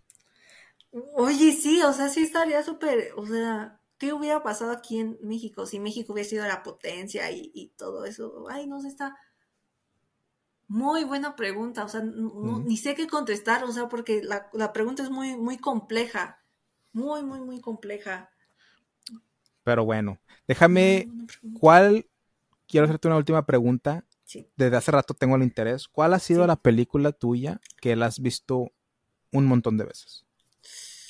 Oye, 1.14 1.52
sí, 1.52 1.82
o 1.82 1.92
sea, 1.92 2.08
sí 2.08 2.22
estaría 2.22 2.62
súper, 2.62 3.12
o 3.16 3.26
sea, 3.26 3.78
¿qué 3.98 4.14
hubiera 4.14 4.42
pasado 4.42 4.72
aquí 4.72 4.98
en 4.98 5.18
México 5.22 5.66
si 5.66 5.78
México 5.80 6.14
hubiera 6.14 6.28
sido 6.28 6.46
la 6.46 6.62
potencia 6.62 7.30
y, 7.30 7.74
todo 7.76 8.06
eso? 8.06 8.46
Ay, 8.48 8.66
no 8.66 8.80
sé, 8.80 8.88
está 8.88 9.14
muy 10.66 11.04
buena 11.04 11.36
pregunta, 11.36 11.84
o 11.84 11.88
sea, 11.88 12.02
ni 12.02 12.76
sé 12.78 12.94
qué 12.94 13.06
contestar, 13.06 13.64
o 13.64 13.72
sea, 13.72 13.88
porque 13.88 14.22
la, 14.22 14.48
la 14.54 14.72
pregunta 14.72 15.02
es 15.02 15.10
muy, 15.10 15.36
muy 15.36 15.58
compleja, 15.58 16.42
muy, 16.92 17.22
muy, 17.22 17.40
muy 17.40 17.60
compleja. 17.60 18.30
Pero 19.68 19.84
bueno, 19.84 20.18
déjame, 20.46 21.08
¿cuál? 21.60 22.06
Quiero 22.66 22.86
hacerte 22.86 23.06
una 23.06 23.18
última 23.18 23.44
pregunta. 23.44 24.06
Desde 24.56 24.74
hace 24.78 24.90
rato 24.90 25.12
tengo 25.12 25.36
el 25.36 25.42
interés. 25.42 25.88
¿Cuál 25.88 26.14
ha 26.14 26.18
sido 26.20 26.46
la 26.46 26.56
película 26.56 27.12
tuya 27.12 27.60
que 27.82 27.94
la 27.94 28.06
has 28.06 28.18
visto 28.18 28.72
un 29.30 29.44
montón 29.44 29.76
de 29.76 29.84
veces? 29.84 30.24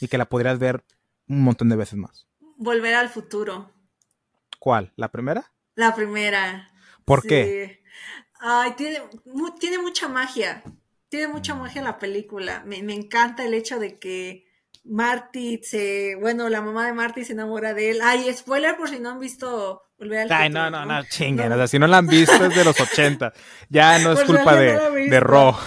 Y 0.00 0.08
que 0.08 0.18
la 0.18 0.28
podrías 0.28 0.58
ver 0.58 0.84
un 1.28 1.44
montón 1.44 1.68
de 1.68 1.76
veces 1.76 2.00
más. 2.00 2.26
Volver 2.56 2.96
al 2.96 3.08
futuro. 3.10 3.70
¿Cuál? 4.58 4.92
¿La 4.96 5.12
primera? 5.12 5.52
La 5.76 5.94
primera. 5.94 6.72
¿Por 7.04 7.22
qué? 7.22 7.84
Ay, 8.40 8.72
tiene, 8.76 9.02
tiene 9.60 9.78
mucha 9.78 10.08
magia. 10.08 10.64
Tiene 11.08 11.28
mucha 11.28 11.54
magia 11.54 11.80
la 11.80 12.00
película. 12.00 12.64
me 12.66 12.92
encanta 12.92 13.44
el 13.44 13.54
hecho 13.54 13.78
de 13.78 14.00
que 14.00 14.47
Marty 14.88 15.60
se, 15.62 16.16
bueno, 16.16 16.48
la 16.48 16.62
mamá 16.62 16.86
de 16.86 16.92
Marty 16.92 17.24
se 17.24 17.32
enamora 17.34 17.74
de 17.74 17.90
él. 17.90 18.00
Ay, 18.02 18.32
spoiler 18.34 18.76
por 18.76 18.88
si 18.88 18.98
no 18.98 19.10
han 19.10 19.20
visto 19.20 19.82
Volver 19.98 20.20
al 20.20 20.32
Ay, 20.32 20.50
no, 20.50 20.70
no, 20.70 20.86
no, 20.86 21.02
chinguen, 21.04 21.50
o 21.50 21.56
sea, 21.56 21.66
si 21.66 21.78
no 21.78 21.88
la 21.88 21.98
han 21.98 22.06
visto 22.06 22.44
es 22.44 22.54
de 22.54 22.64
los 22.64 22.78
80. 22.80 23.32
Ya 23.68 23.98
no 23.98 24.12
es 24.12 24.22
culpa 24.22 24.54
de, 24.54 25.08
de 25.08 25.20
Ro. 25.20 25.58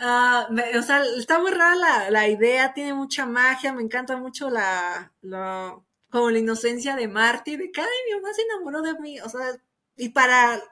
Ah, 0.00 0.46
o 0.78 0.82
sea, 0.82 1.02
está 1.18 1.40
muy 1.40 1.50
rara 1.50 1.74
la, 1.74 2.10
la, 2.10 2.28
idea, 2.28 2.72
tiene 2.72 2.94
mucha 2.94 3.26
magia, 3.26 3.72
me 3.72 3.82
encanta 3.82 4.16
mucho 4.16 4.48
la, 4.48 5.12
la, 5.22 5.76
como 6.08 6.30
la 6.30 6.38
inocencia 6.38 6.94
de 6.94 7.08
Marty, 7.08 7.56
de 7.56 7.64
ay, 7.64 7.84
mi 8.06 8.14
mamá 8.14 8.32
se 8.32 8.42
enamoró 8.42 8.80
de 8.82 8.94
mí, 9.00 9.18
o 9.20 9.28
sea, 9.28 9.40
y 9.96 10.10
para, 10.10 10.62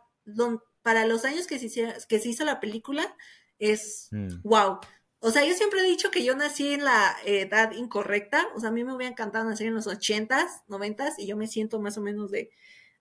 para 0.82 1.06
los 1.06 1.24
años 1.24 1.48
que 1.48 1.58
se, 1.58 1.92
que 2.08 2.20
se 2.20 2.28
hizo 2.28 2.44
la 2.44 2.60
película, 2.60 3.16
es 3.58 4.10
wow. 4.44 4.78
O 5.20 5.30
sea, 5.30 5.44
yo 5.44 5.54
siempre 5.54 5.80
he 5.80 5.84
dicho 5.84 6.10
que 6.10 6.24
yo 6.24 6.36
nací 6.36 6.74
en 6.74 6.84
la 6.84 7.16
edad 7.24 7.72
incorrecta. 7.72 8.46
O 8.54 8.60
sea, 8.60 8.68
a 8.68 8.72
mí 8.72 8.84
me 8.84 8.94
hubiera 8.94 9.10
encantado 9.10 9.44
nacer 9.44 9.66
en 9.66 9.74
los 9.74 9.86
ochentas, 9.86 10.62
noventas, 10.68 11.18
y 11.18 11.26
yo 11.26 11.36
me 11.36 11.46
siento 11.46 11.80
más 11.80 11.98
o 11.98 12.02
menos 12.02 12.30
de, 12.30 12.50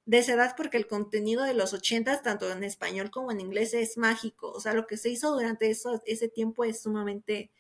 de 0.06 0.20
esa 0.20 0.34
edad 0.34 0.56
porque 0.56 0.78
el 0.78 0.88
contenido 0.88 1.44
de 1.44 1.54
los 1.54 1.74
ochentas, 1.74 2.22
tanto 2.24 2.52
en 2.52 2.64
español 2.64 3.12
como 3.12 3.32
en 3.32 3.42
inglés, 3.42 3.74
es 3.74 3.98
mágico. 3.98 4.52
O 4.52 4.60
sea, 4.60 4.74
lo 4.74 4.88
que 4.88 4.98
se 4.98 5.10
hizo 5.10 5.32
durante 5.34 5.70
eso, 5.70 6.02
ese 6.06 6.30
tiempo 6.30 6.64
es 6.64 6.82
sumamente 6.82 7.52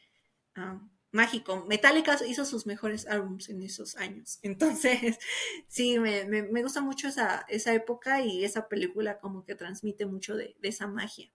ah, 0.56 0.82
mágico. 1.11 1.65
Metallica 1.65 2.18
hizo 2.27 2.45
sus 2.45 2.65
mejores 2.65 3.07
álbumes 3.07 3.49
en 3.49 3.61
esos 3.64 3.95
años. 3.98 4.40
Entonces, 4.44 5.18
sí, 5.68 5.99
me, 5.99 6.26
me, 6.26 6.61
gusta 6.61 6.82
mucho 6.82 7.07
esa, 7.07 7.45
esa 7.49 7.73
época 7.73 8.22
y 8.22 8.45
esa 8.45 8.68
película 8.68 9.19
como 9.19 9.44
que 9.44 9.56
transmite 9.56 10.06
mucho 10.06 10.36
de, 10.36 10.56
de 10.60 10.69
esa 10.69 10.88
magia. 10.88 11.32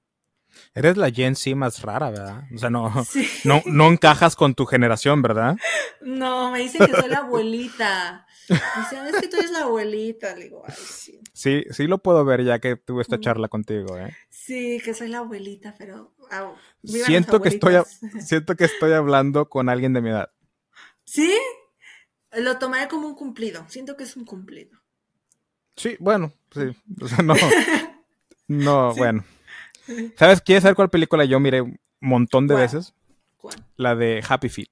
Eres 0.74 0.96
la 0.96 1.10
Gen 1.10 1.36
Z 1.36 1.56
más 1.56 1.82
rara, 1.82 2.10
¿verdad? 2.10 2.44
O 2.54 2.58
sea, 2.58 2.70
no, 2.70 2.92
no, 3.44 3.62
no 3.66 3.88
encajas 3.88 4.36
con 4.36 4.54
tu 4.54 4.66
generación, 4.66 5.22
¿verdad? 5.22 5.56
No, 6.00 6.50
me 6.50 6.60
dicen 6.60 6.86
que 6.86 6.92
soy 6.92 7.08
la 7.08 7.18
abuelita. 7.18 8.26
Dicen, 8.48 9.06
es 9.06 9.20
que 9.20 9.28
tú 9.28 9.36
eres 9.38 9.50
la 9.50 9.60
abuelita. 9.60 10.34
Le 10.36 10.44
digo, 10.44 10.62
ay, 10.66 10.74
sí. 10.76 11.20
Sí, 11.32 11.64
sí 11.70 11.86
lo 11.86 11.98
puedo 11.98 12.24
ver 12.24 12.44
ya 12.44 12.58
que 12.58 12.76
tuve 12.76 13.02
esta 13.02 13.20
charla 13.20 13.48
contigo, 13.48 13.96
¿eh? 13.98 14.16
Sí, 14.28 14.80
que 14.84 14.94
soy 14.94 15.08
la 15.08 15.18
abuelita, 15.18 15.74
pero... 15.78 16.14
siento, 16.84 17.40
que 17.40 17.48
estoy, 17.48 17.74
siento 18.20 18.56
que 18.56 18.64
estoy 18.64 18.92
hablando 18.92 19.48
con 19.48 19.68
alguien 19.68 19.92
de 19.92 20.00
mi 20.00 20.10
edad. 20.10 20.30
¿Sí? 21.04 21.36
Lo 22.32 22.58
tomaré 22.58 22.88
como 22.88 23.08
un 23.08 23.14
cumplido. 23.14 23.64
Siento 23.68 23.96
que 23.96 24.04
es 24.04 24.16
un 24.16 24.24
cumplido. 24.24 24.78
Sí, 25.76 25.96
bueno, 25.98 26.32
sí. 26.52 26.76
O 27.00 27.08
sea, 27.08 27.18
no... 27.24 27.34
No, 28.50 28.92
bueno. 28.96 29.24
¿Sabes? 30.16 30.40
¿Quieres 30.40 30.62
saber 30.62 30.76
cuál 30.76 30.90
película 30.90 31.24
yo 31.24 31.40
miré 31.40 31.60
un 31.62 31.78
montón 32.00 32.46
de 32.46 32.54
veces? 32.54 32.94
¿Cuál? 33.36 33.56
La 33.76 33.94
de 33.94 34.22
Happy 34.26 34.48
Feet. 34.48 34.68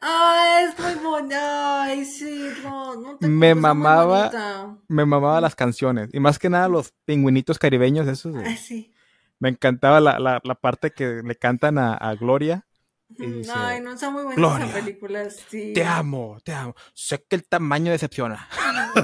Ay, 0.00 0.64
es 0.64 0.78
muy 0.78 0.94
buena. 1.04 1.82
Ay, 1.84 2.04
sí, 2.04 2.48
no, 2.62 2.96
no 2.96 3.16
te 3.16 3.28
Me 3.28 3.54
mamaba, 3.54 4.78
me 4.88 5.04
mamaba 5.04 5.40
las 5.40 5.54
canciones. 5.54 6.10
Y 6.12 6.20
más 6.20 6.38
que 6.38 6.50
nada 6.50 6.68
los 6.68 6.92
pingüinitos 7.04 7.58
caribeños, 7.58 8.06
esos. 8.08 8.34
Ah, 8.44 8.56
sí. 8.56 8.92
Me 9.38 9.50
encantaba 9.50 10.00
la, 10.00 10.18
la, 10.18 10.40
la, 10.42 10.54
parte 10.56 10.90
que 10.90 11.22
le 11.24 11.36
cantan 11.36 11.78
a, 11.78 11.94
a 11.94 12.14
Gloria. 12.16 12.66
Ay, 13.54 13.80
no, 13.80 13.96
son 13.96 14.12
muy 14.12 14.24
buenas 14.24 14.60
esas 14.60 14.72
películas, 14.72 15.36
sí. 15.48 15.72
Te 15.72 15.84
amo, 15.84 16.38
te 16.44 16.52
amo. 16.52 16.74
Sé 16.92 17.24
que 17.26 17.36
el 17.36 17.46
tamaño 17.46 17.92
decepciona. 17.92 18.48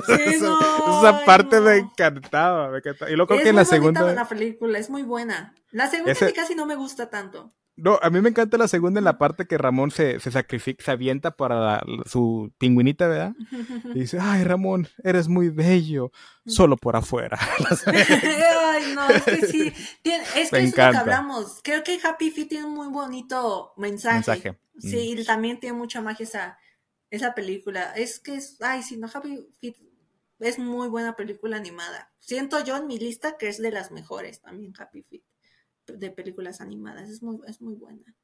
Sí, 0.07 0.37
no, 0.41 0.59
esa 1.01 1.25
parte 1.25 1.61
me, 1.61 1.77
encantaba, 1.77 2.71
me 2.71 2.79
encantaba, 2.79 3.11
Y 3.11 3.15
luego 3.15 3.29
creo 3.29 3.39
es 3.39 3.45
que 3.45 3.51
en 3.51 3.57
la 3.57 3.65
segunda. 3.65 4.13
la 4.13 4.27
película, 4.27 4.79
es 4.79 4.89
muy 4.89 5.03
buena. 5.03 5.55
La 5.71 5.89
segunda 5.89 6.13
Ese... 6.13 6.33
casi 6.33 6.55
no 6.55 6.67
me 6.67 6.75
gusta 6.75 7.11
tanto. 7.11 7.53
No, 7.77 7.99
a 8.01 8.09
mí 8.09 8.21
me 8.21 8.29
encanta 8.29 8.57
la 8.57 8.69
segunda 8.69 8.99
en 9.01 9.05
la 9.05 9.19
parte 9.19 9.47
que 9.47 9.59
Ramón 9.59 9.91
se, 9.91 10.21
se 10.21 10.31
sacrifica, 10.31 10.85
se 10.85 10.93
avienta 10.93 11.33
para 11.33 11.83
su 12.07 12.53
pingüinita, 12.59 13.09
¿verdad? 13.09 13.35
Y 13.95 14.01
dice, 14.01 14.19
ay, 14.21 14.45
Ramón, 14.45 14.89
eres 15.03 15.29
muy 15.29 15.49
bello, 15.49 16.13
solo 16.47 16.77
por 16.77 16.95
afuera. 16.95 17.39
ay, 17.87 18.95
no, 18.95 19.09
es 19.09 19.23
que 19.25 19.47
sí, 19.47 19.73
es 20.05 20.51
que 20.51 20.59
es 20.59 20.71
lo 20.71 20.73
que 20.73 20.83
hablamos. 20.83 21.61
Creo 21.65 21.83
que 21.83 21.99
Happy 22.03 22.31
Feet 22.31 22.49
tiene 22.49 22.67
un 22.67 22.75
muy 22.75 22.89
bonito 22.89 23.73
mensaje. 23.77 24.17
mensaje. 24.17 24.59
Sí, 24.79 25.15
mm. 25.17 25.21
y 25.21 25.25
también 25.25 25.59
tiene 25.59 25.77
mucha 25.77 26.01
magia 26.01 26.25
esa, 26.25 26.59
esa 27.11 27.35
película. 27.35 27.93
Es 27.97 28.21
que 28.21 28.37
es, 28.37 28.57
ay, 28.61 28.85
sí, 28.85 28.97
no, 28.97 29.09
Happy 29.13 29.49
Feet 29.61 29.77
es 30.39 30.59
muy 30.61 30.89
buena 30.89 31.17
película 31.17 31.57
animada. 31.57 32.13
Siento 32.21 32.63
yo 32.63 32.77
en 32.77 32.87
mi 32.87 32.99
lista 32.99 33.37
que 33.37 33.49
es 33.49 33.59
de 33.59 33.73
las 33.73 33.91
mejores 33.91 34.41
también, 34.41 34.73
Happy 34.79 35.03
Feet 35.03 35.23
de 35.87 36.11
películas 36.11 36.61
animadas. 36.61 37.09
Es 37.09 37.23
muy, 37.23 37.39
es 37.47 37.61
muy 37.61 37.75
buena. 37.75 38.15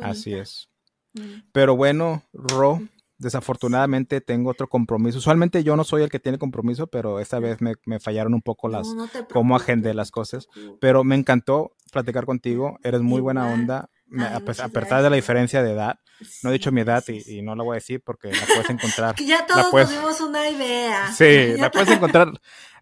Así 0.00 0.34
es. 0.34 0.68
Mm. 1.14 1.42
Pero 1.52 1.76
bueno, 1.76 2.22
Ro, 2.32 2.80
desafortunadamente 3.18 4.20
tengo 4.20 4.50
otro 4.50 4.68
compromiso. 4.68 5.18
Usualmente 5.18 5.64
yo 5.64 5.76
no 5.76 5.84
soy 5.84 6.02
el 6.02 6.10
que 6.10 6.20
tiene 6.20 6.38
compromiso, 6.38 6.86
pero 6.86 7.20
esta 7.20 7.38
vez 7.38 7.60
me, 7.60 7.74
me 7.84 8.00
fallaron 8.00 8.34
un 8.34 8.42
poco 8.42 8.68
las, 8.68 8.88
cómo 9.32 9.56
agendé 9.56 9.94
las 9.94 10.10
cosas. 10.10 10.48
Pero 10.80 11.04
me 11.04 11.16
encantó 11.16 11.72
platicar 11.92 12.26
contigo. 12.26 12.78
Eres 12.82 13.02
muy 13.02 13.20
buena 13.20 13.52
onda. 13.52 13.90
A, 14.18 14.40
pesar 14.40 15.02
de 15.02 15.10
la 15.10 15.16
diferencia 15.16 15.62
de 15.62 15.72
edad, 15.72 15.98
no 16.42 16.50
he 16.50 16.54
dicho 16.54 16.72
mi 16.72 16.80
edad 16.80 17.04
y, 17.08 17.42
no 17.42 17.54
la 17.54 17.62
voy 17.62 17.74
a 17.74 17.76
decir 17.76 18.02
porque 18.02 18.32
la 18.32 18.46
puedes 18.46 18.70
encontrar. 18.70 19.14
ya 19.24 19.46
todos 19.46 19.70
tuvimos 19.70 20.20
una 20.20 20.48
idea. 20.48 21.12
Sí, 21.16 21.54
la 21.58 21.70
puedes 21.70 21.90
encontrar 21.90 22.32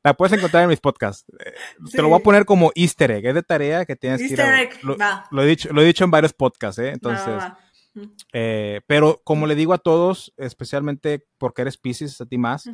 la 0.02 0.14
puedes 0.14 0.38
encontrar 0.38 0.62
en 0.62 0.68
mis 0.68 0.80
podcasts. 0.80 1.24
Eh, 1.44 1.52
te 1.90 2.00
lo 2.00 2.08
voy 2.08 2.20
a 2.20 2.22
poner 2.22 2.44
como 2.44 2.70
easter 2.76 3.10
egg, 3.10 3.26
es 3.26 3.34
de 3.34 3.42
tarea 3.42 3.84
que 3.84 3.96
tienes 3.96 4.20
que 4.20 4.34
ir 4.34 4.40
a, 4.40 5.26
lo, 5.30 5.42
he 5.42 5.46
dicho, 5.46 5.72
lo 5.72 5.82
he 5.82 5.84
dicho 5.84 6.04
en 6.04 6.12
varios 6.12 6.32
podcasts, 6.32 6.78
¿eh? 6.78 6.90
Entonces, 6.90 7.42
eh, 8.32 8.82
pero 8.86 9.20
como 9.24 9.48
le 9.48 9.56
digo 9.56 9.72
a 9.72 9.78
todos, 9.78 10.32
especialmente 10.36 11.26
porque 11.38 11.62
eres 11.62 11.76
Pisces, 11.76 12.20
a 12.20 12.26
ti 12.26 12.38
más, 12.38 12.68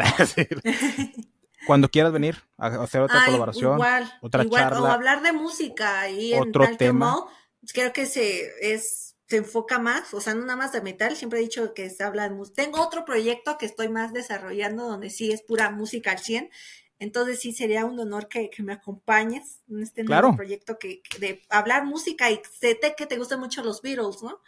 cuando 1.66 1.88
quieras 1.88 2.12
venir 2.12 2.36
a 2.58 2.66
hacer 2.82 3.00
otra 3.00 3.24
colaboración, 3.24 3.80
otra 4.20 4.48
charla. 4.48 4.82
O 4.82 4.86
hablar 4.86 5.22
de 5.22 5.32
música 5.32 6.10
y 6.10 6.34
otro 6.34 6.66
tema. 6.76 7.16
Creo 7.72 7.92
que 7.92 8.06
se, 8.06 8.74
es, 8.74 9.16
se 9.28 9.36
enfoca 9.36 9.78
más, 9.78 10.12
o 10.14 10.20
sea, 10.20 10.34
no 10.34 10.42
nada 10.42 10.56
más 10.56 10.72
de 10.72 10.80
metal, 10.80 11.16
siempre 11.16 11.38
he 11.38 11.42
dicho 11.42 11.74
que 11.74 11.90
se 11.90 12.04
habla 12.04 12.28
de 12.28 12.34
música. 12.34 12.62
Tengo 12.62 12.80
otro 12.80 13.04
proyecto 13.04 13.58
que 13.58 13.66
estoy 13.66 13.88
más 13.88 14.12
desarrollando 14.12 14.86
donde 14.86 15.10
sí 15.10 15.32
es 15.32 15.42
pura 15.42 15.70
música 15.70 16.12
al 16.12 16.18
100 16.18 16.50
entonces 17.02 17.40
sí 17.40 17.52
sería 17.52 17.84
un 17.84 17.98
honor 17.98 18.28
que, 18.28 18.48
me 18.62 18.74
acompañes 18.74 19.60
en 19.68 19.82
este 19.82 20.04
nuevo 20.04 20.36
proyecto 20.36 20.78
que, 20.78 21.02
de 21.18 21.42
hablar 21.48 21.84
música 21.84 22.30
y 22.30 22.40
sé 22.60 22.78
que 22.96 23.06
te 23.06 23.18
gustan 23.18 23.40
mucho 23.40 23.60
los 23.64 23.82
Beatles, 23.82 24.22
¿no? 24.22 24.40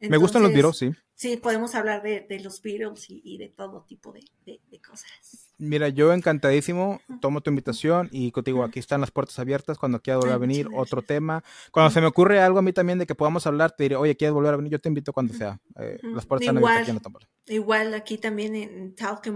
me 0.00 0.16
gustan 0.16 0.42
los 0.42 0.50
Beatles, 0.50 0.78
sí. 0.78 0.90
Sí, 1.14 1.36
podemos 1.36 1.74
hablar 1.74 2.02
de, 2.02 2.40
los 2.42 2.62
Beatles 2.62 3.04
y, 3.10 3.36
de 3.36 3.50
todo 3.50 3.82
tipo 3.82 4.14
de, 4.14 4.80
cosas. 4.80 5.47
Mira, 5.58 5.88
yo 5.88 6.12
encantadísimo, 6.12 7.00
tomo 7.20 7.40
tu 7.40 7.50
invitación 7.50 8.08
y 8.12 8.30
contigo, 8.30 8.62
aquí 8.62 8.78
están 8.78 9.00
las 9.00 9.10
puertas 9.10 9.38
abiertas 9.40 9.76
cuando 9.76 10.00
quieras 10.00 10.20
volver 10.20 10.34
a 10.34 10.38
venir, 10.38 10.68
otro 10.72 11.02
tema. 11.02 11.42
Cuando 11.72 11.90
se 11.90 12.00
me 12.00 12.06
ocurre 12.06 12.40
algo 12.40 12.60
a 12.60 12.62
mí 12.62 12.72
también 12.72 13.00
de 13.00 13.06
que 13.06 13.16
podamos 13.16 13.44
hablar, 13.46 13.72
te 13.72 13.82
diré, 13.82 13.96
oye, 13.96 14.16
¿quieres 14.16 14.34
volver 14.34 14.54
a 14.54 14.56
venir? 14.56 14.70
Yo 14.70 14.80
te 14.80 14.88
invito 14.88 15.12
cuando 15.12 15.34
sea. 15.34 15.58
Eh, 15.80 15.98
las 16.02 16.26
puertas 16.26 16.46
están 16.46 16.58
abiertas 16.58 16.88
aquí 16.88 16.90
en 16.90 17.56
Igual 17.56 17.94
aquí 17.94 18.18
también 18.18 18.54
en 18.54 18.94
Talk 18.94 19.26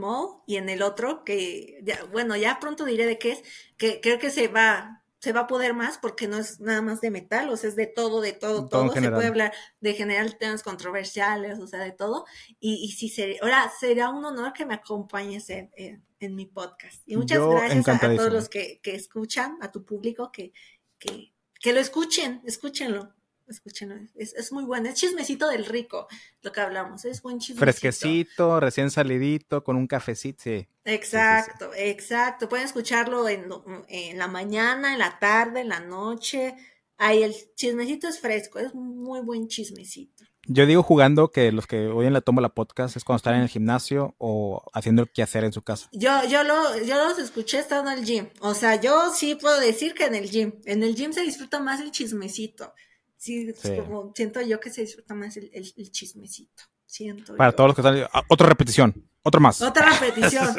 y 0.47 0.57
en 0.57 0.69
el 0.69 0.83
otro, 0.83 1.25
que 1.25 1.81
ya, 1.83 1.99
bueno, 2.13 2.37
ya 2.37 2.61
pronto 2.61 2.85
diré 2.85 3.07
de 3.07 3.19
qué 3.19 3.33
es, 3.33 3.43
que 3.77 4.01
creo 4.01 4.19
que 4.21 4.31
se 4.31 4.47
va, 4.47 5.02
se 5.23 5.33
va 5.33 5.43
a 5.43 5.47
poder 5.47 5.73
más 5.73 5.99
porque 5.99 6.27
no 6.27 6.37
es 6.37 6.59
nada 6.59 6.83
más 6.83 7.01
de 7.01 7.13
metal, 7.13 7.49
o 7.49 7.57
sea, 7.57 7.71
es 7.71 7.77
de 7.77 7.87
todo, 7.87 8.21
de 8.21 8.33
todo, 8.33 8.69
todo. 8.69 8.93
se 8.93 9.09
puede 9.09 9.29
hablar 9.29 9.53
de 9.81 9.95
general 9.95 10.37
temas 10.37 10.65
controversiales, 10.65 11.61
o 11.61 11.67
sea, 11.69 11.79
de 11.79 11.93
todo. 11.93 12.25
Y, 12.59 12.85
y 12.85 12.91
sí, 12.91 13.09
sería, 13.09 13.39
ahora 13.41 13.71
será 13.79 14.11
un 14.11 14.25
honor 14.25 14.53
que 14.53 14.67
me 14.67 14.75
acompañes 14.75 15.49
en, 15.49 15.71
en, 15.77 16.35
mi 16.35 16.47
podcast. 16.47 17.03
Y 17.07 17.17
muchas 17.17 17.39
gracias 17.39 17.89
a, 17.89 18.17
todos 18.17 18.33
los 18.33 18.49
que, 18.49 18.81
que, 18.83 18.97
escuchan, 18.97 19.59
a 19.61 19.71
tu 19.71 19.85
público, 19.85 20.33
que, 20.33 20.53
que, 20.99 21.33
que 21.61 21.73
lo 21.73 21.79
escuchen, 21.79 22.43
escúchenlo 22.45 23.15
escuchen, 23.53 24.11
es, 24.15 24.35
es, 24.35 24.53
muy 24.53 24.65
bueno, 24.65 24.89
es 24.89 24.95
chismecito 24.95 25.49
del 25.49 25.65
rico, 25.65 26.09
lo 26.43 26.53
que 26.53 26.61
hablamos, 26.61 27.05
es 27.05 27.23
buen 27.23 27.39
chismecito. 27.39 27.61
Fresquecito, 27.61 28.61
recién 28.61 28.91
salidito, 28.91 29.63
con 29.63 29.77
un 29.77 29.87
cafecito, 29.87 30.43
sí. 30.43 30.67
Exacto, 30.85 31.71
exacto, 31.77 32.49
pueden 32.49 32.67
escucharlo 32.67 33.29
en, 33.29 33.47
en, 33.89 34.19
la 34.19 34.29
mañana, 34.29 34.93
en 34.93 34.99
la 34.99 35.19
tarde, 35.19 35.61
en 35.61 35.69
la 35.69 35.81
noche, 35.81 36.57
ahí 36.99 37.23
el 37.23 37.35
chismecito 37.55 38.09
es 38.09 38.21
fresco, 38.21 38.59
es 38.59 38.75
muy 38.75 39.21
buen 39.21 39.49
chismecito. 39.49 40.25
Yo 40.47 40.67
digo 40.67 40.83
jugando 40.83 41.31
que 41.31 41.53
los 41.53 41.69
que 41.69 41.87
oyen 41.87 42.13
la 42.13 42.21
toma 42.21 42.41
la 42.41 42.49
podcast 42.49 42.97
es 42.97 43.05
cuando 43.05 43.19
están 43.19 43.37
en 43.37 43.43
el 43.43 43.49
gimnasio 43.49 44.17
o 44.19 44.63
haciendo 44.73 45.03
el 45.03 45.11
quehacer 45.11 45.45
en 45.45 45.53
su 45.53 45.63
casa. 45.63 45.89
Yo, 45.93 46.11
yo, 46.29 46.43
lo, 46.43 46.79
yo 46.83 46.97
los 46.97 47.19
escuché 47.21 47.61
estando 47.61 47.93
en 47.93 47.99
el 47.99 48.05
gym. 48.05 48.29
O 48.41 48.55
sea, 48.55 48.81
yo 48.81 49.13
sí 49.15 49.37
puedo 49.37 49.61
decir 49.61 49.95
que 49.95 50.07
en 50.07 50.17
el 50.17 50.29
gym. 50.29 50.55
En 50.65 50.83
el 50.83 50.97
gym 50.97 51.13
se 51.13 51.23
disfruta 51.23 51.61
más 51.61 51.81
el 51.81 51.93
chismecito. 51.93 52.75
Sí, 53.23 53.55
Como 53.79 54.13
siento 54.17 54.41
yo 54.41 54.59
que 54.59 54.69
se 54.69 54.81
disfruta 54.81 55.15
más 55.15 55.37
el, 55.37 55.49
el, 55.55 55.93
chismecito. 55.93 56.65
Siento 56.85 57.37
Para 57.37 57.53
todos 57.53 57.69
los 57.69 57.77
que 57.77 57.81
están. 57.81 58.09
Ah, 58.13 58.25
otra 58.27 58.49
repetición. 58.49 59.09
Otra 59.23 59.39
más. 59.41 59.63
Otra 59.63 59.89
repetición. 60.01 60.57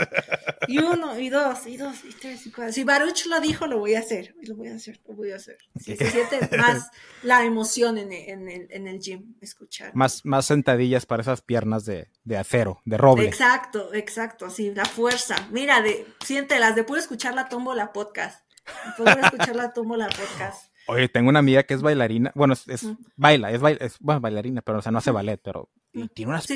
y 0.70 0.78
uno, 0.78 1.20
y 1.20 1.28
dos, 1.28 1.68
y 1.68 1.76
dos, 1.76 2.06
y 2.06 2.14
tres, 2.14 2.48
y 2.48 2.52
cuatro. 2.52 2.72
Si 2.72 2.86
Baruch 2.86 3.26
lo 3.26 3.42
dijo, 3.42 3.68
lo 3.68 3.80
voy 3.80 3.96
a 3.96 4.00
hacer. 4.00 4.34
Lo 4.44 4.56
voy 4.56 4.70
a 4.70 4.76
hacer, 4.76 5.02
lo 5.06 5.14
voy 5.14 5.32
a 5.32 5.36
hacer. 5.36 5.58
se 5.78 5.98
siente 5.98 6.40
más 6.58 6.90
la 7.22 7.44
emoción 7.44 7.98
en, 7.98 8.14
en, 8.14 8.48
el, 8.48 8.68
en 8.70 8.88
el 8.88 9.02
gym, 9.02 9.36
escuchar. 9.42 9.94
Más, 9.94 10.24
más 10.24 10.46
sentadillas 10.46 11.06
para 11.06 11.22
esas 11.22 11.42
piernas 11.42 11.84
de, 11.84 12.08
de 12.24 12.38
acero, 12.38 12.82
de 12.86 12.98
roble. 12.98 13.26
Exacto, 13.26 13.94
exacto, 13.94 14.50
sí, 14.50 14.74
la 14.74 14.86
fuerza. 14.86 15.36
Mira, 15.52 15.82
de, 15.82 16.08
siéntelas, 16.24 16.78
de 16.78 16.86
puro 16.86 17.02
escuchar 17.02 17.36
la 17.36 17.50
podcast. 17.92 18.48
De 18.86 18.92
puro 18.96 19.12
escuchar 19.12 19.58
la 19.58 19.74
la 19.98 20.08
podcast. 20.08 20.73
Oye, 20.88 21.08
tengo 21.10 21.30
una 21.30 21.40
amiga 21.40 21.64
que 21.64 21.74
es 21.74 21.82
bailarina. 21.82 22.32
Bueno, 22.36 22.54
es, 22.54 22.88
baila, 23.16 23.52
es, 23.52 23.62
es 23.80 24.00
bueno, 24.00 24.22
bailarina, 24.22 24.62
pero 24.62 24.80
o 24.80 24.82
sea, 24.82 24.92
no 24.92 24.98
hace 24.98 25.12
ballet, 25.12 25.40
pero 25.42 25.70
tiene 26.14 26.32
unas 26.32 26.48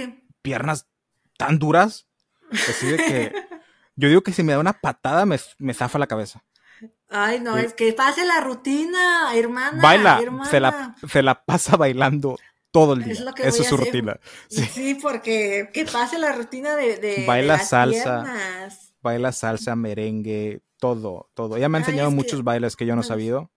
piernas 0.41 0.87
tan 1.37 1.59
duras. 1.59 2.07
Que 2.51 2.97
que 2.97 3.33
yo 3.95 4.09
digo 4.09 4.21
que 4.21 4.33
si 4.33 4.43
me 4.43 4.53
da 4.53 4.59
una 4.59 4.73
patada 4.73 5.25
me, 5.25 5.37
me 5.59 5.73
zafa 5.73 5.99
la 5.99 6.07
cabeza. 6.07 6.43
Ay, 7.09 7.39
no, 7.39 7.57
es 7.57 7.73
que 7.73 7.93
pase 7.93 8.25
la 8.25 8.41
rutina, 8.41 9.33
hermana. 9.33 9.81
Baila, 9.81 10.21
Se, 10.49 10.59
la, 10.59 10.95
se 11.07 11.23
la 11.23 11.43
pasa 11.45 11.77
bailando 11.77 12.37
todo 12.71 12.93
el 12.93 13.03
día. 13.03 13.13
Es 13.13 13.19
Esa 13.19 13.63
es 13.63 13.67
su 13.67 13.77
rutina. 13.77 14.19
Sí. 14.49 14.97
porque 15.01 15.69
que 15.73 15.85
pase 15.85 16.19
la 16.19 16.33
rutina 16.33 16.75
de. 16.75 16.97
de 16.97 17.25
baila 17.25 17.59
salsa. 17.59 18.69
Baila 19.01 19.31
salsa, 19.31 19.75
merengue, 19.75 20.61
todo, 20.79 21.29
todo. 21.33 21.55
Ella 21.55 21.69
me 21.69 21.77
ha 21.77 21.81
enseñado 21.81 22.11
muchos 22.11 22.43
bailes 22.43 22.75
que 22.75 22.85
yo 22.85 22.95
no 22.95 23.01
he 23.01 23.05
sabido. 23.05 23.51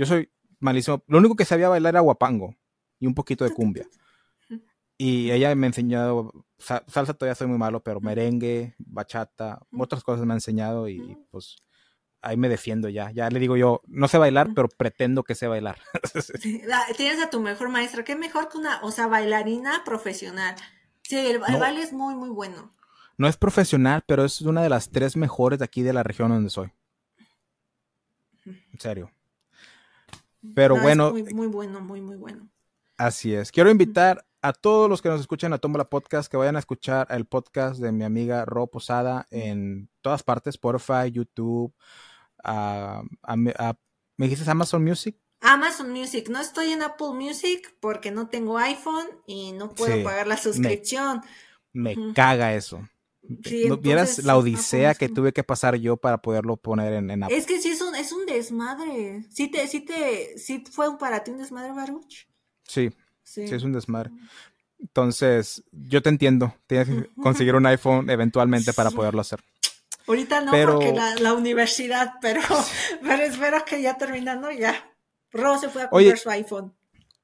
Yo 0.00 0.06
soy 0.06 0.32
malísimo. 0.60 1.04
Lo 1.08 1.18
único 1.18 1.36
que 1.36 1.44
sabía 1.44 1.68
bailar 1.68 1.92
era 1.92 2.00
guapango 2.00 2.56
y 2.98 3.06
un 3.06 3.14
poquito 3.14 3.44
de 3.44 3.50
cumbia. 3.50 3.86
Y 4.96 5.30
ella 5.30 5.54
me 5.54 5.66
ha 5.66 5.68
enseñado, 5.68 6.46
salsa 6.58 7.12
todavía 7.12 7.34
soy 7.34 7.48
muy 7.48 7.58
malo, 7.58 7.82
pero 7.82 8.00
merengue, 8.00 8.74
bachata, 8.78 9.60
otras 9.78 10.02
cosas 10.02 10.24
me 10.24 10.32
ha 10.32 10.36
enseñado 10.36 10.88
y 10.88 11.18
pues 11.30 11.56
ahí 12.22 12.38
me 12.38 12.48
defiendo 12.48 12.88
ya. 12.88 13.10
Ya 13.10 13.28
le 13.28 13.40
digo 13.40 13.58
yo, 13.58 13.82
no 13.88 14.08
sé 14.08 14.16
bailar, 14.16 14.48
pero 14.54 14.70
pretendo 14.70 15.22
que 15.22 15.34
sé 15.34 15.48
bailar. 15.48 15.78
Tienes 16.96 17.22
a 17.22 17.28
tu 17.28 17.40
mejor 17.40 17.68
maestra. 17.68 18.02
¿Qué 18.02 18.16
mejor 18.16 18.48
que 18.48 18.56
una, 18.56 18.80
o 18.82 18.90
sea, 18.92 19.06
bailarina 19.06 19.84
profesional? 19.84 20.56
Sí, 21.02 21.18
el, 21.18 21.40
baile 21.40 21.82
es 21.82 21.92
muy, 21.92 22.14
muy 22.14 22.30
bueno. 22.30 22.74
No 23.18 23.28
es 23.28 23.36
profesional, 23.36 24.02
pero 24.06 24.24
es 24.24 24.40
una 24.40 24.62
de 24.62 24.70
las 24.70 24.88
tres 24.88 25.14
mejores 25.14 25.58
de 25.58 25.66
aquí 25.66 25.82
de 25.82 25.92
la 25.92 26.02
región 26.02 26.30
donde 26.30 26.48
soy. 26.48 26.72
En 28.46 28.80
serio. 28.80 29.10
Pero 30.54 30.80
bueno. 30.80 31.10
muy, 31.10 31.24
muy 31.34 31.46
bueno, 31.46 31.80
muy, 31.80 32.00
muy 32.00 32.16
bueno. 32.16 32.48
Así 32.96 33.34
es. 33.34 33.50
Quiero 33.50 33.70
invitar 33.70 34.26
a 34.42 34.52
todos 34.52 34.88
los 34.88 35.02
que 35.02 35.08
nos 35.08 35.20
escuchan 35.20 35.52
a 35.52 35.58
Tómbola 35.58 35.88
Podcast 35.88 36.30
que 36.30 36.36
vayan 36.36 36.56
a 36.56 36.60
escuchar 36.60 37.06
el 37.10 37.26
podcast 37.26 37.80
de 37.80 37.92
mi 37.92 38.04
amiga 38.04 38.44
Ro 38.44 38.66
Posada 38.66 39.26
en 39.30 39.88
todas 40.00 40.22
partes, 40.22 40.54
Spotify, 40.54 41.10
YouTube, 41.10 41.74
¿me 42.44 44.26
dijiste 44.26 44.50
Amazon 44.50 44.84
Music? 44.84 45.16
Amazon 45.40 45.90
Music, 45.90 46.28
no 46.28 46.40
estoy 46.40 46.72
en 46.72 46.82
Apple 46.82 47.12
Music 47.14 47.74
porque 47.80 48.10
no 48.10 48.28
tengo 48.28 48.58
iPhone 48.58 49.06
y 49.26 49.52
no 49.52 49.70
puedo 49.70 50.02
pagar 50.04 50.26
la 50.26 50.36
suscripción. 50.36 51.22
Me, 51.72 51.96
caga 52.14 52.54
eso. 52.54 52.86
¿No 53.68 53.76
vieras 53.76 54.24
la 54.24 54.36
odisea 54.36 54.94
que 54.94 55.08
tuve 55.08 55.32
que 55.32 55.44
pasar 55.44 55.76
yo 55.76 55.96
para 55.96 56.20
poderlo 56.20 56.56
poner 56.56 56.92
en, 56.94 57.22
Apple? 57.22 57.36
Es 57.36 57.46
que 57.46 57.60
sí 57.60 57.68
es 57.68 57.80
un, 57.80 57.94
es 57.94 58.12
un 58.12 58.26
desmadre. 58.26 59.24
¿Sí, 59.30 59.48
te, 59.48 59.66
sí, 59.68 59.80
te, 59.80 60.36
¿Sí 60.36 60.64
fue 60.70 60.98
para 60.98 61.22
ti 61.22 61.30
un 61.30 61.38
desmadre, 61.38 61.72
Baruch? 61.72 62.26
Sí, 62.66 62.90
Sí. 63.22 63.42
es 63.42 63.62
un 63.62 63.72
desmadre. 63.72 64.10
Entonces, 64.80 65.62
yo 65.70 66.02
te 66.02 66.08
entiendo. 66.08 66.54
Tienes 66.66 66.88
que 66.88 67.10
conseguir 67.22 67.54
un 67.54 67.66
iPhone 67.66 68.10
eventualmente 68.10 68.72
para 68.72 68.90
poderlo 68.90 69.20
hacer. 69.20 69.40
Ahorita 70.06 70.40
no, 70.40 70.50
porque 70.50 70.92
la, 70.92 71.34
universidad, 71.34 72.14
pero, 72.20 72.40
pero 73.02 73.22
espero 73.22 73.64
que 73.64 73.80
ya 73.80 73.96
terminando 73.96 74.50
ya. 74.50 74.74
Ro 75.30 75.58
se 75.58 75.68
fue 75.68 75.82
a 75.82 75.90
comprar 75.90 76.18
su 76.18 76.30
iPhone. 76.30 76.74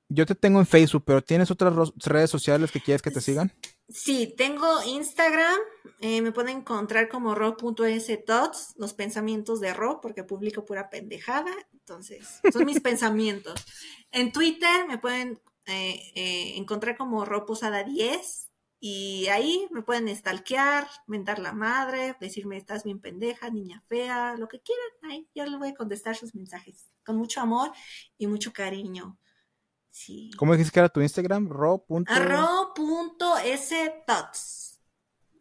Yo 0.09 0.25
te 0.25 0.37
tengo 0.37 0.61
en 0.61 0.67
Facebook, 0.67 1.03
pero 1.05 1.23
¿tienes 1.23 1.51
otras 1.51 1.75
redes 1.97 2.31
sociales 2.31 2.71
que 2.71 2.81
quieres 2.81 3.03
que 3.03 3.11
te 3.11 3.21
sigan? 3.21 3.53
Sí, 3.89 4.35
tengo 4.37 4.83
Instagram, 4.83 5.59
eh, 6.01 6.21
me 6.21 6.33
pueden 6.33 6.59
encontrar 6.59 7.09
como 7.09 7.37
ro.stots, 7.37 8.75
los 8.77 8.95
pensamientos 8.95 9.61
de 9.61 9.73
ro, 9.73 10.01
porque 10.01 10.25
publico 10.25 10.65
pura 10.65 10.91
pendejada, 10.91 11.53
entonces, 11.73 12.41
son 12.53 12.65
mis 12.65 12.81
pensamientos. 12.83 13.65
En 14.11 14.33
Twitter 14.33 14.89
me 14.89 14.99
pueden 14.99 15.41
eh, 15.67 16.01
eh, 16.15 16.57
encontrar 16.57 16.97
como 16.97 17.25
Roposada 17.25 17.85
10 17.85 18.51
y 18.81 19.27
ahí 19.29 19.69
me 19.71 19.83
pueden 19.83 20.15
stalkear, 20.15 20.89
mentar 21.07 21.39
la 21.39 21.53
madre, 21.53 22.17
decirme 22.21 22.57
estás 22.57 22.85
bien 22.85 23.01
pendeja, 23.01 23.51
niña 23.51 23.83
fea, 23.89 24.35
lo 24.37 24.49
que 24.49 24.61
quieran. 24.61 25.13
Ahí 25.13 25.29
yo 25.35 25.45
les 25.45 25.59
voy 25.59 25.69
a 25.69 25.75
contestar 25.75 26.17
sus 26.17 26.35
mensajes 26.35 26.91
con 27.05 27.17
mucho 27.17 27.41
amor 27.41 27.73
y 28.19 28.27
mucho 28.27 28.53
cariño. 28.53 29.19
Sí. 29.97 30.31
¿Cómo 30.37 30.53
dijiste 30.53 30.75
que 30.75 30.81
era 30.81 30.91
tu 30.91 31.01
Instagram? 31.01 31.49
Ro. 31.49 31.87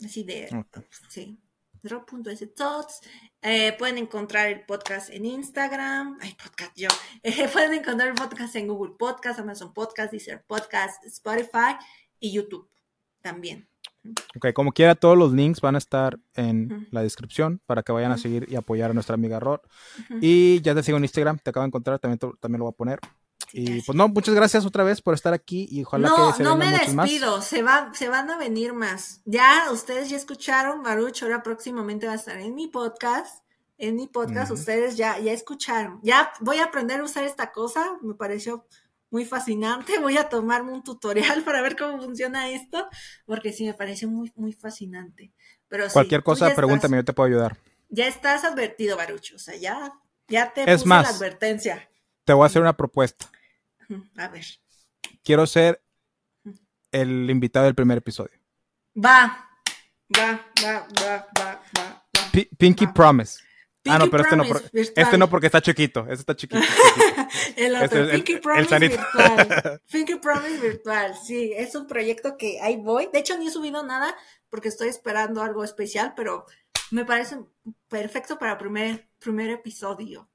Así 0.04 0.24
de. 0.24 0.66
Sí. 1.10 1.38
Ro.stots. 1.84 3.02
Eh, 3.42 3.76
pueden 3.78 3.98
encontrar 3.98 4.48
el 4.48 4.66
podcast 4.66 5.10
en 5.10 5.26
Instagram. 5.26 6.18
Ay, 6.22 6.38
podcast 6.42 6.72
yo. 6.74 6.88
Eh, 7.24 7.50
pueden 7.52 7.74
encontrar 7.74 8.08
el 8.08 8.16
podcast 8.16 8.56
en 8.56 8.70
Google 8.70 8.94
Podcast, 8.98 9.40
Amazon 9.42 9.74
Podcast, 9.74 10.12
Deezer 10.12 10.46
Podcast, 10.48 11.04
Spotify 11.04 11.76
y 12.22 12.32
YouTube 12.32 12.70
también. 13.22 13.68
Ok, 14.38 14.54
como 14.54 14.72
quiera, 14.72 14.96
todos 14.96 15.18
los 15.18 15.34
links 15.34 15.60
van 15.60 15.76
a 15.76 15.80
estar 15.80 16.18
en 16.34 16.88
la 16.92 17.04
descripción 17.04 17.60
para 17.66 17.84
que 17.84 17.92
vayan 17.92 18.14
a 18.14 18.18
seguir 18.18 18.46
y 18.50 18.56
apoyar 18.56 18.92
a 18.92 18.94
nuestra 18.94 19.16
amiga 19.16 19.38
Rod. 19.42 19.60
Y 20.22 20.62
ya 20.62 20.74
te 20.74 20.82
sigo 20.82 20.98
en 20.98 21.04
Instagram, 21.04 21.40
te 21.40 21.50
acabo 21.50 21.64
de 21.64 21.68
encontrar, 21.68 22.00
también, 22.00 22.20
también 22.40 22.60
lo 22.60 22.66
voy 22.66 22.74
a 22.74 22.78
poner. 22.78 23.00
Y 23.58 23.82
pues 23.84 23.96
no, 23.96 24.10
muchas 24.10 24.36
gracias 24.36 24.66
otra 24.66 24.84
vez 24.84 25.02
por 25.02 25.14
estar 25.14 25.34
aquí 25.34 25.66
y 25.72 25.84
ojalá 25.84 26.10
que 26.10 26.38
se 26.38 26.44
No, 26.44 26.50
no 26.50 26.56
me 26.58 26.72
despido, 26.72 27.42
se, 27.42 27.64
va, 27.64 27.90
se 27.94 28.10
van 28.10 28.30
a 28.30 28.38
venir 28.38 28.74
más. 28.74 29.22
Ya, 29.24 29.68
ustedes 29.72 30.10
ya 30.10 30.18
escucharon, 30.18 30.84
Baruch, 30.84 31.24
ahora 31.24 31.42
próximamente 31.42 32.06
va 32.06 32.12
a 32.12 32.18
estar 32.18 32.38
en 32.38 32.54
mi 32.54 32.68
podcast. 32.68 33.46
En 33.78 33.96
mi 33.96 34.08
podcast, 34.08 34.52
ustedes 34.52 34.98
ya, 34.98 35.20
ya 35.20 35.32
escucharon. 35.32 36.02
Ya 36.04 36.34
voy 36.42 36.58
a 36.58 36.66
aprender 36.66 37.00
a 37.00 37.04
usar 37.04 37.24
esta 37.24 37.54
cosa, 37.54 37.98
me 38.02 38.14
pareció 38.14 38.68
muy 39.10 39.24
fascinante. 39.24 40.00
Voy 40.02 40.18
a 40.18 40.28
tomarme 40.28 40.74
un 40.74 40.84
tutorial 40.84 41.44
para 41.44 41.62
ver 41.62 41.78
cómo 41.78 42.02
funciona 42.02 42.50
esto, 42.50 42.90
porque 43.26 43.54
sí 43.54 43.66
me 43.66 43.74
pareció 43.74 44.10
muy, 44.10 44.34
muy 44.36 44.52
fascinante. 44.52 45.32
Pero 45.70 45.86
Cualquier 45.94 46.24
cosa, 46.24 46.54
pregúntame, 46.54 46.98
yo 46.98 47.06
te 47.06 47.14
puedo 47.14 47.28
ayudar. 47.28 47.58
Ya 47.88 48.08
estás 48.08 48.44
advertido, 48.44 48.98
Baruch, 48.98 49.34
o 49.34 49.40
sea, 49.40 49.56
ya, 49.56 49.94
ya 50.28 50.54
te 50.54 50.62
es 50.64 50.82
puse 50.82 50.88
más, 50.88 51.10
la 51.10 51.16
advertencia. 51.16 51.90
Te 52.26 52.34
voy 52.34 52.44
a 52.44 52.48
hacer 52.48 52.62
una 52.62 52.76
propuesta. 52.76 53.30
A 54.18 54.28
ver. 54.28 54.46
Quiero 55.24 55.46
ser 55.48 55.82
el 56.92 57.30
invitado 57.30 57.66
del 57.66 57.76
primer 57.76 57.98
episodio. 57.98 58.38
Va, 58.96 59.50
va, 60.18 60.46
va, 60.64 60.88
va, 61.02 61.28
va, 61.40 61.62
va. 61.78 62.06
Pinky 62.58 62.88
Promise. 62.88 63.40
ah, 63.88 64.00
no, 64.00 64.10
pero 64.10 64.24
este 64.24 64.36
no, 64.36 64.44
este 64.74 65.18
no 65.18 65.30
porque 65.30 65.48
está 65.48 65.62
chiquito. 65.62 66.02
Este 66.02 66.14
está 66.16 66.36
chiquito. 66.36 66.62
el 67.56 67.76
otro, 67.76 68.04
este 68.04 68.14
Pinky 68.16 68.38
Promise 68.38 68.80
virtual. 68.80 69.82
Pinky 69.92 70.16
Promise 70.16 70.60
virtual, 70.60 71.16
sí. 71.16 71.54
Es 71.56 71.76
un 71.76 71.88
proyecto 71.88 72.38
que 72.38 72.62
ahí 72.62 72.78
voy. 72.78 73.10
De 73.12 73.20
hecho, 73.20 73.38
ni 73.38 73.48
he 73.48 73.52
subido 73.52 73.84
nada 73.84 74.16
porque 74.50 74.70
estoy 74.70 74.88
esperando 74.88 75.42
algo 75.42 75.64
especial, 75.64 76.14
pero 76.16 76.46
me 76.92 77.06
parece 77.06 77.40
perfecto 77.90 78.38
para 78.38 78.58
primer, 78.58 79.10
primer 79.20 79.50
episodio. 79.50 80.30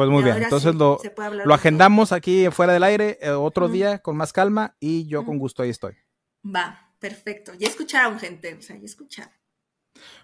Pues 0.00 0.08
muy 0.08 0.22
bien, 0.22 0.42
entonces 0.42 0.74
lo, 0.76 0.98
lo 1.44 1.52
agendamos 1.52 2.12
aquí 2.12 2.48
fuera 2.50 2.72
del 2.72 2.84
aire 2.84 3.18
eh, 3.20 3.32
otro 3.32 3.68
día 3.68 3.98
con 3.98 4.16
más 4.16 4.32
calma 4.32 4.74
y 4.80 5.06
yo 5.06 5.26
con 5.26 5.36
gusto 5.36 5.62
ahí 5.62 5.68
estoy. 5.68 5.94
Va, 6.42 6.94
perfecto. 6.98 7.52
Ya 7.58 7.68
escucharon, 7.68 8.18
gente, 8.18 8.54
o 8.54 8.62
sea, 8.62 8.78
ya 8.78 8.86
escucharon. 8.86 9.30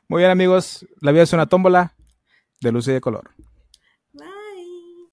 Muy 0.09 0.21
bien, 0.21 0.31
amigos, 0.31 0.87
la 1.03 1.13
vida 1.13 1.25
es 1.25 1.33
una 1.35 1.45
tómbola 1.45 1.95
de 2.63 2.73
luz 2.73 2.89
y 2.89 2.93
de 2.93 3.03
color. 3.03 3.33
Bye. 4.15 5.11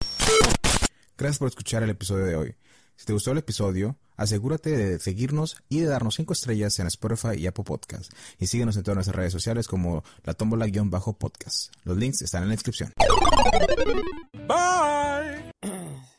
Gracias 1.18 1.40
por 1.40 1.50
escuchar 1.50 1.84
el 1.84 1.90
episodio 1.90 2.24
de 2.24 2.38
hoy. 2.38 2.56
Si 2.96 3.06
te 3.06 3.12
gustó 3.12 3.34
el 3.34 3.40
episodio, 3.40 3.98
asegúrate 4.16 4.76
de 4.76 5.00
seguirnos 5.00 5.58
y 5.70 5.80
de 5.80 5.88
darnos 5.88 6.16
5 6.16 6.34
estrellas 6.34 6.80
en 6.80 6.88
Spotify 6.88 7.36
y 7.38 7.48
Apple 7.48 7.64
Podcast. 7.64 8.12
Y 8.40 8.48
síguenos 8.48 8.78
en 8.78 8.84
todas 8.84 8.96
nuestras 8.96 9.16
redes 9.16 9.34
sociales 9.34 9.68
como 9.68 10.04
la 10.24 10.34
tómbola-podcast. 10.34 11.74
Los 11.84 11.98
links 11.98 12.22
están 12.22 12.44
en 12.44 12.50
la 12.50 12.56
descripción. 12.56 12.94
Bye. 14.48 15.52